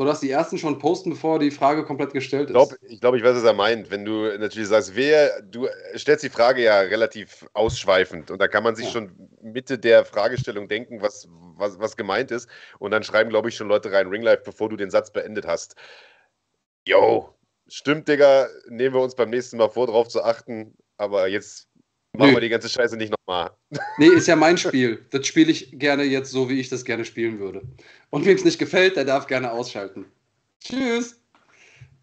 sodass 0.00 0.20
die 0.20 0.30
ersten 0.30 0.56
schon 0.56 0.78
posten, 0.78 1.10
bevor 1.10 1.38
die 1.38 1.50
Frage 1.50 1.84
komplett 1.84 2.14
gestellt 2.14 2.48
ist. 2.48 2.48
Ich 2.48 2.54
glaube, 2.54 2.76
ich, 2.88 3.00
glaub, 3.02 3.14
ich 3.16 3.22
weiß, 3.22 3.36
was 3.36 3.44
er 3.44 3.52
meint. 3.52 3.90
Wenn 3.90 4.06
du 4.06 4.34
natürlich 4.38 4.70
sagst, 4.70 4.96
wer, 4.96 5.42
du 5.42 5.68
stellst 5.94 6.24
die 6.24 6.30
Frage 6.30 6.62
ja 6.62 6.80
relativ 6.80 7.46
ausschweifend 7.52 8.30
und 8.30 8.38
da 8.38 8.48
kann 8.48 8.64
man 8.64 8.74
sich 8.74 8.86
ja. 8.86 8.92
schon 8.92 9.28
Mitte 9.42 9.78
der 9.78 10.06
Fragestellung 10.06 10.68
denken, 10.68 11.02
was, 11.02 11.28
was, 11.28 11.78
was 11.78 11.98
gemeint 11.98 12.30
ist. 12.30 12.48
Und 12.78 12.92
dann 12.92 13.02
schreiben, 13.02 13.28
glaube 13.28 13.50
ich, 13.50 13.56
schon 13.56 13.68
Leute 13.68 13.92
rein, 13.92 14.08
Ringlife, 14.08 14.40
bevor 14.42 14.70
du 14.70 14.76
den 14.76 14.90
Satz 14.90 15.12
beendet 15.12 15.46
hast. 15.46 15.74
Yo, 16.88 17.34
stimmt, 17.68 18.08
Digga, 18.08 18.48
nehmen 18.70 18.94
wir 18.94 19.02
uns 19.02 19.14
beim 19.14 19.28
nächsten 19.28 19.58
Mal 19.58 19.68
vor, 19.68 19.86
darauf 19.86 20.08
zu 20.08 20.24
achten. 20.24 20.78
Aber 20.96 21.28
jetzt 21.28 21.68
Machen 22.16 22.34
wir 22.34 22.40
die 22.40 22.48
ganze 22.48 22.68
Scheiße 22.68 22.96
nicht 22.96 23.12
nochmal. 23.12 23.50
Nee, 23.98 24.08
ist 24.08 24.26
ja 24.26 24.36
mein 24.36 24.58
Spiel. 24.58 25.04
Das 25.10 25.26
spiele 25.26 25.50
ich 25.52 25.78
gerne 25.78 26.04
jetzt 26.04 26.30
so, 26.30 26.48
wie 26.48 26.58
ich 26.58 26.68
das 26.68 26.84
gerne 26.84 27.04
spielen 27.04 27.38
würde. 27.38 27.62
Und 28.10 28.24
wem 28.24 28.36
es 28.36 28.44
nicht 28.44 28.58
gefällt, 28.58 28.96
der 28.96 29.04
darf 29.04 29.26
gerne 29.26 29.52
ausschalten. 29.52 30.06
Tschüss. 30.60 31.20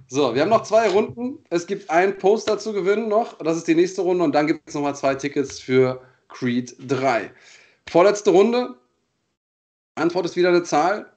So, 0.08 0.34
wir 0.34 0.42
haben 0.42 0.50
noch 0.50 0.64
zwei 0.64 0.88
Runden. 0.88 1.40
Es 1.50 1.68
gibt 1.68 1.90
ein 1.90 2.18
Poster 2.18 2.58
zu 2.58 2.72
gewinnen 2.72 3.10
noch. 3.10 3.38
Das 3.40 3.58
ist 3.58 3.68
die 3.68 3.76
nächste 3.76 4.02
Runde. 4.02 4.24
Und 4.24 4.34
dann 4.34 4.48
gibt 4.48 4.62
es 4.66 4.76
nochmal 4.76 4.96
zwei 4.96 5.16
Tickets 5.16 5.60
für 5.60 6.02
Creed 6.30 6.76
3. 6.80 7.32
Vorletzte 7.90 8.30
Runde. 8.30 8.76
Antwort 9.96 10.26
ist 10.26 10.36
wieder 10.36 10.50
eine 10.50 10.64
Zahl. 10.64 11.12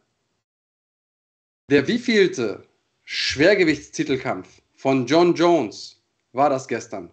Der 1.70 1.86
wievielte 1.86 2.64
Schwergewichtstitelkampf 3.04 4.60
von 4.74 5.06
John 5.06 5.34
Jones 5.34 6.02
war 6.32 6.50
das 6.50 6.66
gestern? 6.66 7.12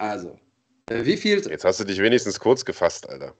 Also, 0.00 0.38
der 0.88 1.04
wievielte? 1.04 1.50
Jetzt 1.50 1.66
hast 1.66 1.78
du 1.78 1.84
dich 1.84 1.98
wenigstens 1.98 2.40
kurz 2.40 2.64
gefasst, 2.64 3.06
Alter. 3.06 3.34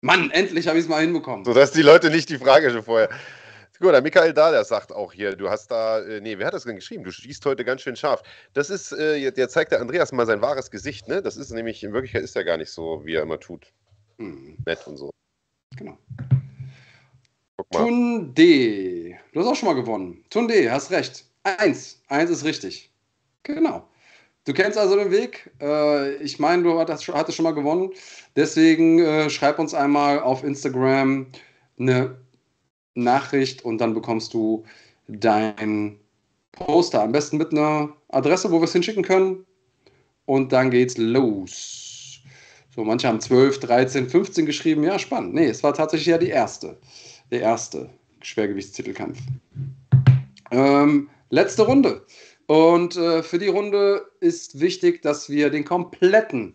Mann, 0.00 0.30
endlich 0.30 0.68
habe 0.68 0.78
ich 0.78 0.84
es 0.84 0.88
mal 0.88 1.00
hinbekommen. 1.00 1.44
Sodass 1.44 1.72
die 1.72 1.82
Leute 1.82 2.08
nicht 2.08 2.28
die 2.28 2.38
Frage 2.38 2.70
schon 2.70 2.84
vorher. 2.84 3.08
Gut, 3.80 3.92
der 3.92 4.00
Michael 4.00 4.32
Dahler 4.32 4.64
sagt 4.64 4.92
auch 4.92 5.12
hier, 5.12 5.34
du 5.34 5.50
hast 5.50 5.72
da, 5.72 6.00
äh, 6.00 6.20
nee, 6.20 6.38
wer 6.38 6.46
hat 6.46 6.54
das 6.54 6.62
denn 6.62 6.76
geschrieben? 6.76 7.02
Du 7.02 7.10
schießt 7.10 7.44
heute 7.46 7.64
ganz 7.64 7.82
schön 7.82 7.96
scharf. 7.96 8.22
Das 8.52 8.70
ist, 8.70 8.92
äh, 8.92 9.32
der 9.32 9.48
zeigt 9.48 9.72
der 9.72 9.80
Andreas 9.80 10.12
mal 10.12 10.24
sein 10.24 10.40
wahres 10.40 10.70
Gesicht, 10.70 11.08
ne? 11.08 11.20
Das 11.20 11.36
ist 11.36 11.50
nämlich, 11.50 11.82
in 11.82 11.92
Wirklichkeit 11.92 12.22
ist 12.22 12.36
er 12.36 12.44
gar 12.44 12.58
nicht 12.58 12.70
so, 12.70 13.04
wie 13.04 13.14
er 13.14 13.22
immer 13.22 13.40
tut. 13.40 13.66
Hm. 14.18 14.56
Nett 14.66 14.86
und 14.86 14.98
so. 14.98 15.10
Genau. 15.76 15.98
Tun 17.72 18.34
D. 18.34 19.18
Du 19.32 19.40
hast 19.40 19.48
auch 19.48 19.56
schon 19.56 19.68
mal 19.68 19.74
gewonnen. 19.74 20.24
Tun 20.30 20.46
D, 20.46 20.70
hast 20.70 20.92
recht. 20.92 21.24
Eins. 21.42 22.00
Eins 22.06 22.30
ist 22.30 22.44
richtig. 22.44 22.92
Genau. 23.42 23.88
Du 24.48 24.54
kennst 24.54 24.78
also 24.78 24.96
den 24.96 25.10
Weg. 25.10 25.50
Äh, 25.60 26.14
ich 26.22 26.38
meine, 26.38 26.62
du 26.62 26.80
hattest 26.80 27.04
schon 27.04 27.42
mal 27.42 27.52
gewonnen. 27.52 27.90
Deswegen 28.34 28.98
äh, 28.98 29.28
schreib 29.28 29.58
uns 29.58 29.74
einmal 29.74 30.20
auf 30.20 30.42
Instagram 30.42 31.26
eine 31.78 32.16
Nachricht 32.94 33.62
und 33.62 33.76
dann 33.76 33.92
bekommst 33.92 34.32
du 34.32 34.64
dein 35.06 36.00
Poster. 36.52 37.02
Am 37.02 37.12
besten 37.12 37.36
mit 37.36 37.52
einer 37.52 37.90
Adresse, 38.08 38.50
wo 38.50 38.58
wir 38.58 38.64
es 38.64 38.72
hinschicken 38.72 39.02
können. 39.02 39.44
Und 40.24 40.50
dann 40.50 40.70
geht's 40.70 40.96
los. 40.96 42.20
So, 42.74 42.84
manche 42.84 43.06
haben 43.06 43.20
12, 43.20 43.60
13, 43.60 44.08
15 44.08 44.46
geschrieben. 44.46 44.82
Ja, 44.82 44.98
spannend. 44.98 45.34
Nee, 45.34 45.48
es 45.48 45.62
war 45.62 45.74
tatsächlich 45.74 46.06
ja 46.06 46.16
die 46.16 46.30
erste. 46.30 46.78
Der 47.30 47.42
erste 47.42 47.90
Schwergewichtstitelkampf. 48.22 49.18
Ähm, 50.50 51.10
letzte 51.28 51.66
Runde. 51.66 52.06
Und 52.48 52.96
äh, 52.96 53.22
für 53.22 53.38
die 53.38 53.48
Runde 53.48 54.10
ist 54.20 54.58
wichtig, 54.58 55.02
dass 55.02 55.28
wir 55.28 55.50
den 55.50 55.66
kompletten, 55.66 56.54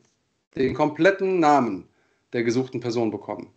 den 0.56 0.74
kompletten 0.74 1.40
Namen 1.40 1.88
der 2.34 2.44
gesuchten 2.44 2.80
Person 2.80 3.12
bekommen. 3.12 3.52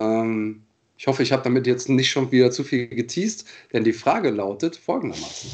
Ähm, 0.00 0.62
ich 0.96 1.08
hoffe, 1.08 1.24
ich 1.24 1.32
habe 1.32 1.42
damit 1.42 1.66
jetzt 1.66 1.88
nicht 1.88 2.08
schon 2.08 2.30
wieder 2.30 2.52
zu 2.52 2.62
viel 2.62 2.86
geteased, 2.86 3.46
denn 3.72 3.82
die 3.82 3.92
Frage 3.92 4.30
lautet 4.30 4.76
folgendermaßen. 4.76 5.50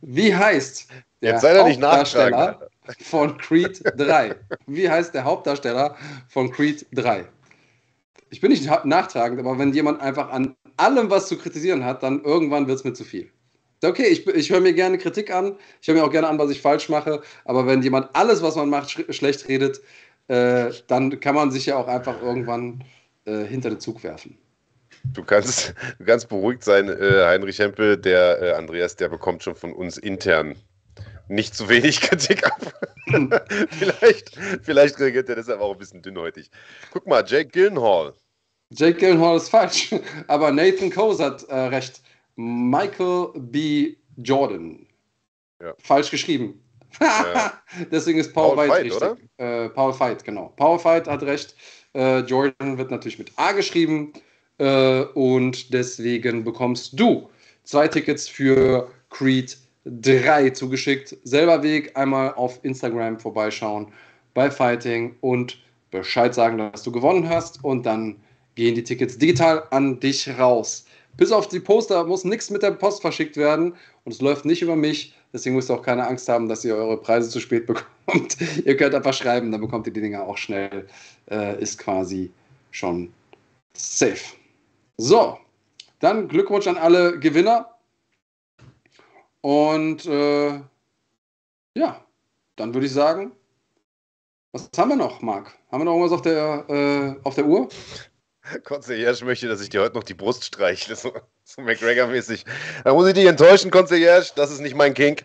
Wie 0.00 0.34
heißt 0.34 0.88
der 1.22 1.40
Hauptdarsteller 1.40 2.68
von 3.00 3.38
Creed 3.38 3.80
3? 3.96 4.34
Wie 4.66 4.90
heißt 4.90 5.14
der 5.14 5.22
Hauptdarsteller 5.22 5.96
von 6.26 6.50
Creed 6.50 6.86
3? 6.90 7.24
Ich 8.30 8.40
bin 8.40 8.50
nicht 8.50 8.68
nachtragend, 8.84 9.38
aber 9.38 9.56
wenn 9.60 9.72
jemand 9.72 10.00
einfach 10.00 10.30
an 10.30 10.56
allem 10.76 11.08
was 11.08 11.28
zu 11.28 11.38
kritisieren 11.38 11.84
hat, 11.84 12.02
dann 12.02 12.24
irgendwann 12.24 12.66
wird 12.66 12.78
es 12.78 12.84
mir 12.84 12.94
zu 12.94 13.04
viel. 13.04 13.30
Okay, 13.84 14.06
ich, 14.06 14.26
ich 14.26 14.50
höre 14.50 14.60
mir 14.60 14.72
gerne 14.72 14.98
Kritik 14.98 15.32
an, 15.32 15.56
ich 15.80 15.88
höre 15.88 15.94
mir 15.94 16.04
auch 16.04 16.10
gerne 16.10 16.28
an, 16.28 16.38
was 16.38 16.50
ich 16.50 16.60
falsch 16.60 16.88
mache, 16.88 17.22
aber 17.44 17.66
wenn 17.66 17.82
jemand 17.82 18.14
alles, 18.14 18.42
was 18.42 18.56
man 18.56 18.70
macht, 18.70 18.90
sch 18.90 19.04
schlecht 19.10 19.48
redet, 19.48 19.80
äh, 20.28 20.70
dann 20.86 21.18
kann 21.20 21.34
man 21.34 21.50
sich 21.50 21.66
ja 21.66 21.76
auch 21.76 21.88
einfach 21.88 22.22
irgendwann 22.22 22.84
äh, 23.24 23.44
hinter 23.44 23.70
den 23.70 23.80
Zug 23.80 24.02
werfen. 24.04 24.38
Du 25.12 25.24
kannst, 25.24 25.74
du 25.98 26.04
kannst 26.04 26.28
beruhigt 26.28 26.62
sein, 26.62 26.88
äh, 26.88 27.24
Heinrich 27.26 27.58
Hempel, 27.58 27.96
der 27.96 28.40
äh, 28.40 28.52
Andreas, 28.52 28.94
der 28.94 29.08
bekommt 29.08 29.42
schon 29.42 29.56
von 29.56 29.72
uns 29.72 29.98
intern 29.98 30.56
nicht 31.28 31.54
zu 31.54 31.68
wenig 31.68 32.00
Kritik 32.00 32.46
ab. 32.46 32.72
vielleicht, 33.70 34.38
vielleicht 34.62 34.98
reagiert 35.00 35.28
er 35.28 35.36
deshalb 35.36 35.60
auch 35.60 35.72
ein 35.72 35.78
bisschen 35.78 36.02
dünnhäutig. 36.02 36.50
Guck 36.92 37.06
mal, 37.06 37.24
Jake 37.26 37.50
Gyllenhaal. 37.50 38.14
Jake 38.70 38.98
Gyllenhaal 38.98 39.36
ist 39.36 39.48
falsch, 39.48 39.94
aber 40.28 40.52
Nathan 40.52 40.90
Coase 40.90 41.24
hat 41.24 41.42
äh, 41.44 41.54
recht. 41.54 42.02
Michael 42.36 43.28
B. 43.34 43.96
Jordan. 44.16 44.86
Ja. 45.60 45.74
Falsch 45.78 46.10
geschrieben. 46.10 46.60
ja. 47.00 47.52
Deswegen 47.90 48.18
ist 48.18 48.32
Paul, 48.32 48.56
Paul 48.56 48.68
Fight, 48.68 48.84
richtig. 48.84 49.28
Äh, 49.38 49.68
Paul 49.70 49.92
Fight, 49.92 50.24
genau. 50.24 50.52
Paul 50.56 50.78
Fight 50.78 51.08
hat 51.08 51.22
recht. 51.22 51.54
Äh, 51.94 52.20
Jordan 52.20 52.78
wird 52.78 52.90
natürlich 52.90 53.18
mit 53.18 53.32
A 53.36 53.52
geschrieben. 53.52 54.12
Äh, 54.58 55.02
und 55.14 55.72
deswegen 55.72 56.44
bekommst 56.44 56.98
du 56.98 57.28
zwei 57.64 57.88
Tickets 57.88 58.28
für 58.28 58.90
Creed 59.10 59.56
3 59.84 60.50
zugeschickt. 60.50 61.16
Selber 61.24 61.62
Weg, 61.62 61.96
einmal 61.96 62.34
auf 62.34 62.60
Instagram 62.62 63.18
vorbeischauen 63.18 63.92
bei 64.34 64.50
Fighting 64.50 65.16
und 65.20 65.58
Bescheid 65.90 66.34
sagen, 66.34 66.58
dass 66.58 66.82
du 66.82 66.92
gewonnen 66.92 67.28
hast. 67.28 67.62
Und 67.64 67.84
dann 67.84 68.16
gehen 68.54 68.74
die 68.74 68.84
Tickets 68.84 69.18
digital 69.18 69.64
an 69.70 69.98
dich 70.00 70.28
raus. 70.38 70.86
Bis 71.16 71.30
auf 71.32 71.48
die 71.48 71.60
Poster 71.60 72.04
muss 72.04 72.24
nichts 72.24 72.50
mit 72.50 72.62
der 72.62 72.70
Post 72.72 73.02
verschickt 73.02 73.36
werden 73.36 73.74
und 74.04 74.12
es 74.12 74.20
läuft 74.20 74.44
nicht 74.44 74.62
über 74.62 74.76
mich. 74.76 75.14
Deswegen 75.32 75.56
müsst 75.56 75.70
ihr 75.70 75.74
auch 75.74 75.82
keine 75.82 76.06
Angst 76.06 76.28
haben, 76.28 76.48
dass 76.48 76.64
ihr 76.64 76.74
eure 76.74 76.96
Preise 76.96 77.28
zu 77.30 77.40
spät 77.40 77.66
bekommt. 78.06 78.36
ihr 78.64 78.76
könnt 78.76 78.94
einfach 78.94 79.14
schreiben, 79.14 79.52
dann 79.52 79.60
bekommt 79.60 79.86
ihr 79.86 79.92
die 79.92 80.00
Dinger 80.00 80.22
auch 80.22 80.36
schnell. 80.36 80.86
Äh, 81.30 81.60
ist 81.60 81.78
quasi 81.78 82.30
schon 82.70 83.12
safe. 83.74 84.36
So, 84.98 85.38
dann 86.00 86.28
Glückwunsch 86.28 86.66
an 86.66 86.76
alle 86.76 87.18
Gewinner. 87.18 87.68
Und 89.40 90.06
äh, 90.06 90.60
ja, 91.74 92.04
dann 92.56 92.74
würde 92.74 92.86
ich 92.86 92.92
sagen, 92.92 93.32
was 94.52 94.68
haben 94.76 94.90
wir 94.90 94.96
noch, 94.96 95.22
Marc? 95.22 95.52
Haben 95.70 95.80
wir 95.80 95.84
noch 95.86 95.92
irgendwas 95.92 96.12
auf 96.12 96.22
der, 96.22 96.64
äh, 96.68 97.26
auf 97.26 97.34
der 97.34 97.46
Uhr? 97.46 97.68
Concierge 98.64 99.24
möchte, 99.24 99.48
dass 99.48 99.60
ich 99.60 99.68
dir 99.68 99.80
heute 99.80 99.94
noch 99.94 100.02
die 100.02 100.14
Brust 100.14 100.44
streichle, 100.44 100.96
so, 100.96 101.12
so 101.44 101.62
McGregor-mäßig. 101.62 102.44
Da 102.84 102.94
muss 102.94 103.06
ich 103.08 103.14
dich 103.14 103.26
enttäuschen, 103.26 103.70
Concierge, 103.70 104.32
das 104.36 104.50
ist 104.50 104.60
nicht 104.60 104.74
mein 104.74 104.94
Kink. 104.94 105.24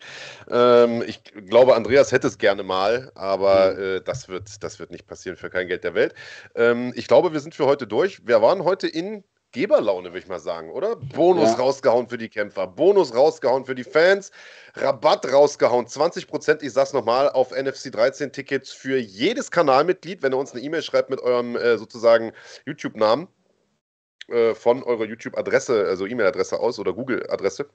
Ähm, 0.50 1.04
ich 1.06 1.22
glaube, 1.24 1.76
Andreas 1.76 2.12
hätte 2.12 2.28
es 2.28 2.38
gerne 2.38 2.64
mal, 2.64 3.12
aber 3.16 3.74
mhm. 3.74 3.80
äh, 3.80 4.02
das, 4.02 4.30
wird, 4.30 4.64
das 4.64 4.80
wird 4.80 4.92
nicht 4.92 5.08
passieren 5.08 5.38
für 5.38 5.50
kein 5.50 5.68
Geld 5.68 5.84
der 5.84 5.94
Welt. 5.94 6.14
Ähm, 6.56 6.94
ich 6.96 7.08
glaube, 7.08 7.34
wir 7.34 7.40
sind 7.40 7.56
für 7.56 7.66
heute 7.66 7.88
durch. 7.88 8.26
Wir 8.26 8.42
waren 8.42 8.64
heute 8.64 8.88
in 8.88 9.24
Geberlaune, 9.58 10.10
würde 10.10 10.20
ich 10.20 10.28
mal 10.28 10.40
sagen, 10.40 10.70
oder? 10.70 10.96
Bonus 10.96 11.50
ja. 11.50 11.56
rausgehauen 11.56 12.08
für 12.08 12.20
die 12.20 12.30
Kämpfer, 12.30 12.68
Bonus 12.68 13.16
rausgehauen 13.16 13.66
für 13.66 13.74
die 13.74 13.84
Fans, 13.84 14.32
Rabatt 14.76 15.32
rausgehauen, 15.32 15.88
20%, 15.88 16.62
ich 16.62 16.74
sag's 16.74 16.94
nochmal, 16.94 17.30
auf 17.30 17.52
NFC 17.52 17.92
13 17.92 18.32
Tickets 18.32 18.72
für 18.72 18.98
jedes 18.98 19.50
Kanalmitglied, 19.50 20.22
wenn 20.22 20.34
ihr 20.34 20.38
uns 20.38 20.52
eine 20.52 20.62
E-Mail 20.62 20.84
schreibt 20.84 21.10
mit 21.10 21.22
eurem 21.22 21.56
äh, 21.56 21.78
sozusagen 21.80 22.34
YouTube-Namen 22.68 23.28
äh, 24.28 24.54
von 24.54 24.84
eurer 24.84 25.06
YouTube-Adresse, 25.06 25.88
also 25.88 26.06
E-Mail-Adresse 26.06 26.60
aus 26.60 26.78
oder 26.78 26.94
Google-Adresse. 26.94 27.68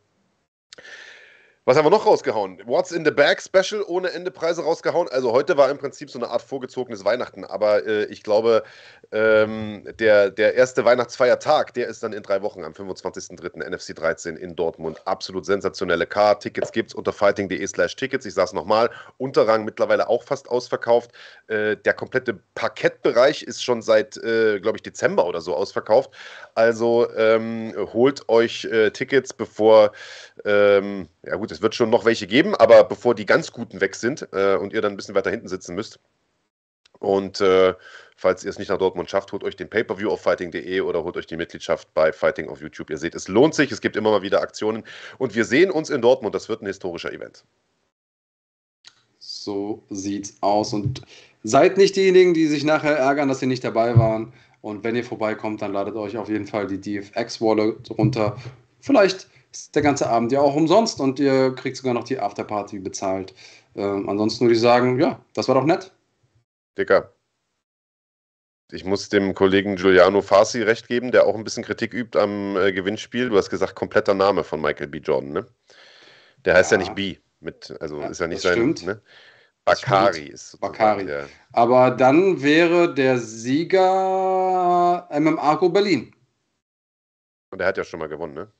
Was 1.64 1.76
haben 1.76 1.86
wir 1.86 1.90
noch 1.90 2.06
rausgehauen? 2.06 2.60
What's 2.64 2.90
in 2.90 3.04
the 3.04 3.12
Bag 3.12 3.40
Special 3.40 3.84
ohne 3.86 4.10
Ende 4.10 4.32
Preise 4.32 4.64
rausgehauen. 4.64 5.08
Also 5.12 5.30
heute 5.30 5.56
war 5.56 5.70
im 5.70 5.78
Prinzip 5.78 6.10
so 6.10 6.18
eine 6.18 6.28
Art 6.28 6.42
vorgezogenes 6.42 7.04
Weihnachten, 7.04 7.44
aber 7.44 7.86
äh, 7.86 8.06
ich 8.06 8.24
glaube, 8.24 8.64
ähm, 9.12 9.86
der, 10.00 10.30
der 10.30 10.54
erste 10.54 10.84
Weihnachtsfeiertag, 10.84 11.72
der 11.74 11.86
ist 11.86 12.02
dann 12.02 12.12
in 12.14 12.24
drei 12.24 12.42
Wochen 12.42 12.64
am 12.64 12.72
25.03. 12.72 13.64
NFC 13.64 13.94
13 13.94 14.36
in 14.38 14.56
Dortmund. 14.56 15.06
Absolut 15.06 15.46
sensationelle 15.46 16.04
Car. 16.04 16.40
Tickets 16.40 16.72
gibt 16.72 16.90
es 16.90 16.94
unter 16.96 17.12
fighting.de 17.12 17.64
slash 17.68 17.94
Tickets. 17.94 18.26
Ich 18.26 18.34
sage 18.34 18.46
es 18.46 18.52
nochmal, 18.54 18.90
Unterrang 19.18 19.64
mittlerweile 19.64 20.08
auch 20.08 20.24
fast 20.24 20.48
ausverkauft. 20.48 21.12
Äh, 21.46 21.76
der 21.76 21.94
komplette 21.94 22.40
Parkettbereich 22.56 23.44
ist 23.44 23.62
schon 23.62 23.82
seit, 23.82 24.16
äh, 24.16 24.58
glaube 24.58 24.78
ich, 24.78 24.82
Dezember 24.82 25.26
oder 25.26 25.40
so 25.40 25.54
ausverkauft. 25.54 26.10
Also 26.56 27.08
ähm, 27.14 27.72
holt 27.92 28.28
euch 28.28 28.64
äh, 28.64 28.90
Tickets, 28.90 29.32
bevor 29.32 29.92
ähm, 30.44 31.08
ja 31.24 31.36
gut, 31.36 31.52
es 31.52 31.62
wird 31.62 31.74
schon 31.74 31.90
noch 31.90 32.04
welche 32.04 32.26
geben, 32.26 32.54
aber 32.54 32.84
bevor 32.84 33.14
die 33.14 33.26
ganz 33.26 33.52
guten 33.52 33.80
weg 33.80 33.94
sind 33.94 34.28
äh, 34.32 34.56
und 34.56 34.72
ihr 34.72 34.80
dann 34.82 34.92
ein 34.92 34.96
bisschen 34.96 35.14
weiter 35.14 35.30
hinten 35.30 35.48
sitzen 35.48 35.74
müsst. 35.74 36.00
Und 36.98 37.40
äh, 37.40 37.74
falls 38.16 38.44
ihr 38.44 38.50
es 38.50 38.58
nicht 38.58 38.68
nach 38.68 38.78
Dortmund 38.78 39.10
schafft, 39.10 39.32
holt 39.32 39.42
euch 39.42 39.56
den 39.56 39.68
Pay-Per-View 39.68 40.08
auf 40.08 40.22
fighting.de 40.22 40.80
oder 40.82 41.02
holt 41.02 41.16
euch 41.16 41.26
die 41.26 41.36
Mitgliedschaft 41.36 41.92
bei 41.94 42.12
Fighting 42.12 42.48
auf 42.48 42.60
YouTube. 42.60 42.90
Ihr 42.90 42.98
seht, 42.98 43.14
es 43.14 43.26
lohnt 43.26 43.54
sich, 43.54 43.72
es 43.72 43.80
gibt 43.80 43.96
immer 43.96 44.10
mal 44.10 44.22
wieder 44.22 44.40
Aktionen 44.40 44.84
und 45.18 45.34
wir 45.34 45.44
sehen 45.44 45.70
uns 45.70 45.90
in 45.90 46.00
Dortmund. 46.00 46.34
Das 46.34 46.48
wird 46.48 46.62
ein 46.62 46.66
historischer 46.66 47.12
Event. 47.12 47.44
So 49.18 49.82
sieht's 49.90 50.36
aus. 50.42 50.72
Und 50.72 51.02
seid 51.42 51.76
nicht 51.76 51.96
diejenigen, 51.96 52.34
die 52.34 52.46
sich 52.46 52.64
nachher 52.64 52.96
ärgern, 52.96 53.28
dass 53.28 53.40
sie 53.40 53.46
nicht 53.46 53.64
dabei 53.64 53.96
waren. 53.98 54.32
Und 54.60 54.84
wenn 54.84 54.94
ihr 54.94 55.04
vorbeikommt, 55.04 55.60
dann 55.62 55.72
ladet 55.72 55.96
euch 55.96 56.16
auf 56.16 56.28
jeden 56.28 56.46
Fall 56.46 56.68
die 56.68 56.80
DFX-Wallet 56.80 57.90
runter. 57.90 58.36
Vielleicht 58.80 59.26
ist 59.52 59.74
der 59.74 59.82
ganze 59.82 60.08
Abend 60.08 60.32
ja 60.32 60.40
auch 60.40 60.54
umsonst 60.54 61.00
und 61.00 61.20
ihr 61.20 61.54
kriegt 61.54 61.76
sogar 61.76 61.94
noch 61.94 62.04
die 62.04 62.18
Afterparty 62.18 62.78
bezahlt. 62.78 63.34
Ähm, 63.74 64.08
ansonsten 64.08 64.46
würde 64.46 64.54
ich 64.54 64.60
sagen, 64.60 64.98
ja, 64.98 65.20
das 65.34 65.48
war 65.48 65.54
doch 65.54 65.64
nett. 65.64 65.92
Dicker. 66.76 67.12
Ich 68.70 68.84
muss 68.84 69.10
dem 69.10 69.34
Kollegen 69.34 69.76
Giuliano 69.76 70.22
Farsi 70.22 70.62
recht 70.62 70.88
geben, 70.88 71.12
der 71.12 71.26
auch 71.26 71.34
ein 71.34 71.44
bisschen 71.44 71.62
Kritik 71.62 71.92
übt 71.92 72.18
am 72.18 72.56
äh, 72.56 72.72
Gewinnspiel. 72.72 73.28
Du 73.28 73.36
hast 73.36 73.50
gesagt, 73.50 73.74
kompletter 73.74 74.14
Name 74.14 74.44
von 74.44 74.62
Michael 74.62 74.88
B. 74.88 74.98
Jordan, 74.98 75.32
ne? 75.32 75.46
Der 76.46 76.54
heißt 76.54 76.72
ja, 76.72 76.78
ja 76.78 76.84
nicht 76.84 76.94
B. 76.94 77.18
Mit, 77.40 77.74
also 77.80 78.00
ja, 78.00 78.08
ist 78.08 78.20
ja 78.20 78.26
nicht 78.26 78.40
sein. 78.40 78.74
Ne? 78.82 79.02
Bakari 79.64 80.28
ist. 80.28 80.58
Bakari. 80.60 81.08
Ja. 81.08 81.26
Aber 81.52 81.90
dann 81.90 82.42
wäre 82.42 82.94
der 82.94 83.18
Sieger 83.18 85.06
MM 85.10 85.38
Arco 85.38 85.68
Berlin. 85.68 86.14
Und 87.50 87.58
der 87.58 87.68
hat 87.68 87.76
ja 87.76 87.84
schon 87.84 88.00
mal 88.00 88.08
gewonnen, 88.08 88.34
ne? 88.34 88.50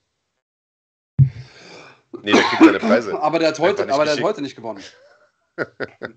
Nee, 2.23 2.33
der 2.33 2.43
kriegt 2.43 2.65
seine 2.65 2.79
Preise. 2.79 3.19
aber 3.21 3.39
der 3.39 3.49
hat 3.49 3.59
heute, 3.59 3.93
aber 3.93 4.05
der 4.05 4.15
hat 4.15 4.23
heute 4.23 4.43
nicht 4.43 4.57
gewonnen. 4.57 4.83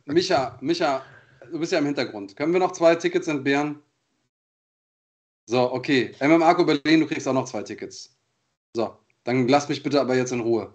Micha, 0.05 0.57
Micha, 0.61 1.03
du 1.51 1.59
bist 1.59 1.71
ja 1.71 1.79
im 1.79 1.85
Hintergrund. 1.85 2.35
Können 2.35 2.53
wir 2.53 2.59
noch 2.59 2.71
zwei 2.71 2.95
Tickets 2.95 3.27
entbehren? 3.27 3.81
So, 5.47 5.71
okay. 5.71 6.15
MM 6.19 6.41
Arco 6.41 6.63
Berlin, 6.63 7.01
du 7.01 7.07
kriegst 7.07 7.27
auch 7.27 7.33
noch 7.33 7.45
zwei 7.45 7.63
Tickets. 7.63 8.15
So, 8.75 8.97
dann 9.23 9.47
lass 9.47 9.69
mich 9.69 9.83
bitte 9.83 10.01
aber 10.01 10.15
jetzt 10.15 10.31
in 10.31 10.39
Ruhe. 10.39 10.73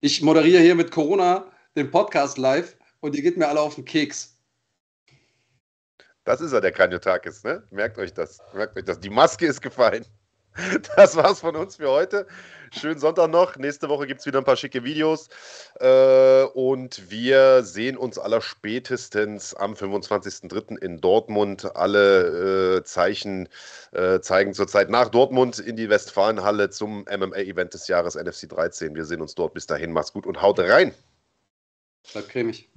Ich 0.00 0.22
moderiere 0.22 0.62
hier 0.62 0.74
mit 0.74 0.90
Corona 0.90 1.46
den 1.76 1.90
Podcast 1.90 2.38
live 2.38 2.76
und 3.00 3.14
ihr 3.14 3.22
geht 3.22 3.36
mir 3.36 3.48
alle 3.48 3.60
auf 3.60 3.74
den 3.74 3.84
Keks. 3.84 4.36
Das 6.24 6.40
ist 6.40 6.52
er, 6.52 6.60
der 6.60 6.72
Kranjotakis, 6.72 7.44
ne? 7.44 7.62
Merkt 7.70 7.98
euch 7.98 8.12
das. 8.12 8.40
Merkt 8.54 8.76
euch 8.76 8.84
das. 8.84 9.00
Die 9.00 9.10
Maske 9.10 9.46
ist 9.46 9.60
gefallen. 9.60 10.04
Das 10.96 11.16
war's 11.16 11.40
von 11.40 11.56
uns 11.56 11.76
für 11.76 11.90
heute. 11.90 12.26
Schönen 12.72 13.00
Sonntag 13.00 13.30
noch. 13.30 13.56
Nächste 13.56 13.88
Woche 13.88 14.06
gibt 14.06 14.20
es 14.20 14.26
wieder 14.26 14.38
ein 14.38 14.44
paar 14.44 14.56
schicke 14.56 14.84
Videos. 14.84 15.28
Äh, 15.80 16.44
und 16.54 17.10
wir 17.10 17.64
sehen 17.64 17.96
uns 17.96 18.18
aller 18.18 18.40
spätestens 18.40 19.54
am 19.54 19.74
25.03. 19.74 20.78
in 20.78 21.00
Dortmund. 21.00 21.74
Alle 21.76 22.76
äh, 22.78 22.84
Zeichen 22.84 23.48
äh, 23.92 24.20
zeigen 24.20 24.54
zurzeit 24.54 24.88
nach 24.88 25.08
Dortmund 25.08 25.58
in 25.58 25.76
die 25.76 25.88
Westfalenhalle 25.88 26.70
zum 26.70 27.04
MMA-Event 27.04 27.74
des 27.74 27.88
Jahres 27.88 28.14
NFC 28.14 28.48
13. 28.48 28.94
Wir 28.94 29.04
sehen 29.04 29.20
uns 29.20 29.34
dort. 29.34 29.54
Bis 29.54 29.66
dahin. 29.66 29.92
Macht's 29.92 30.12
gut 30.12 30.26
und 30.26 30.40
haut 30.40 30.60
rein. 30.60 30.94
Bleibt 32.12 32.28
cremig. 32.28 32.68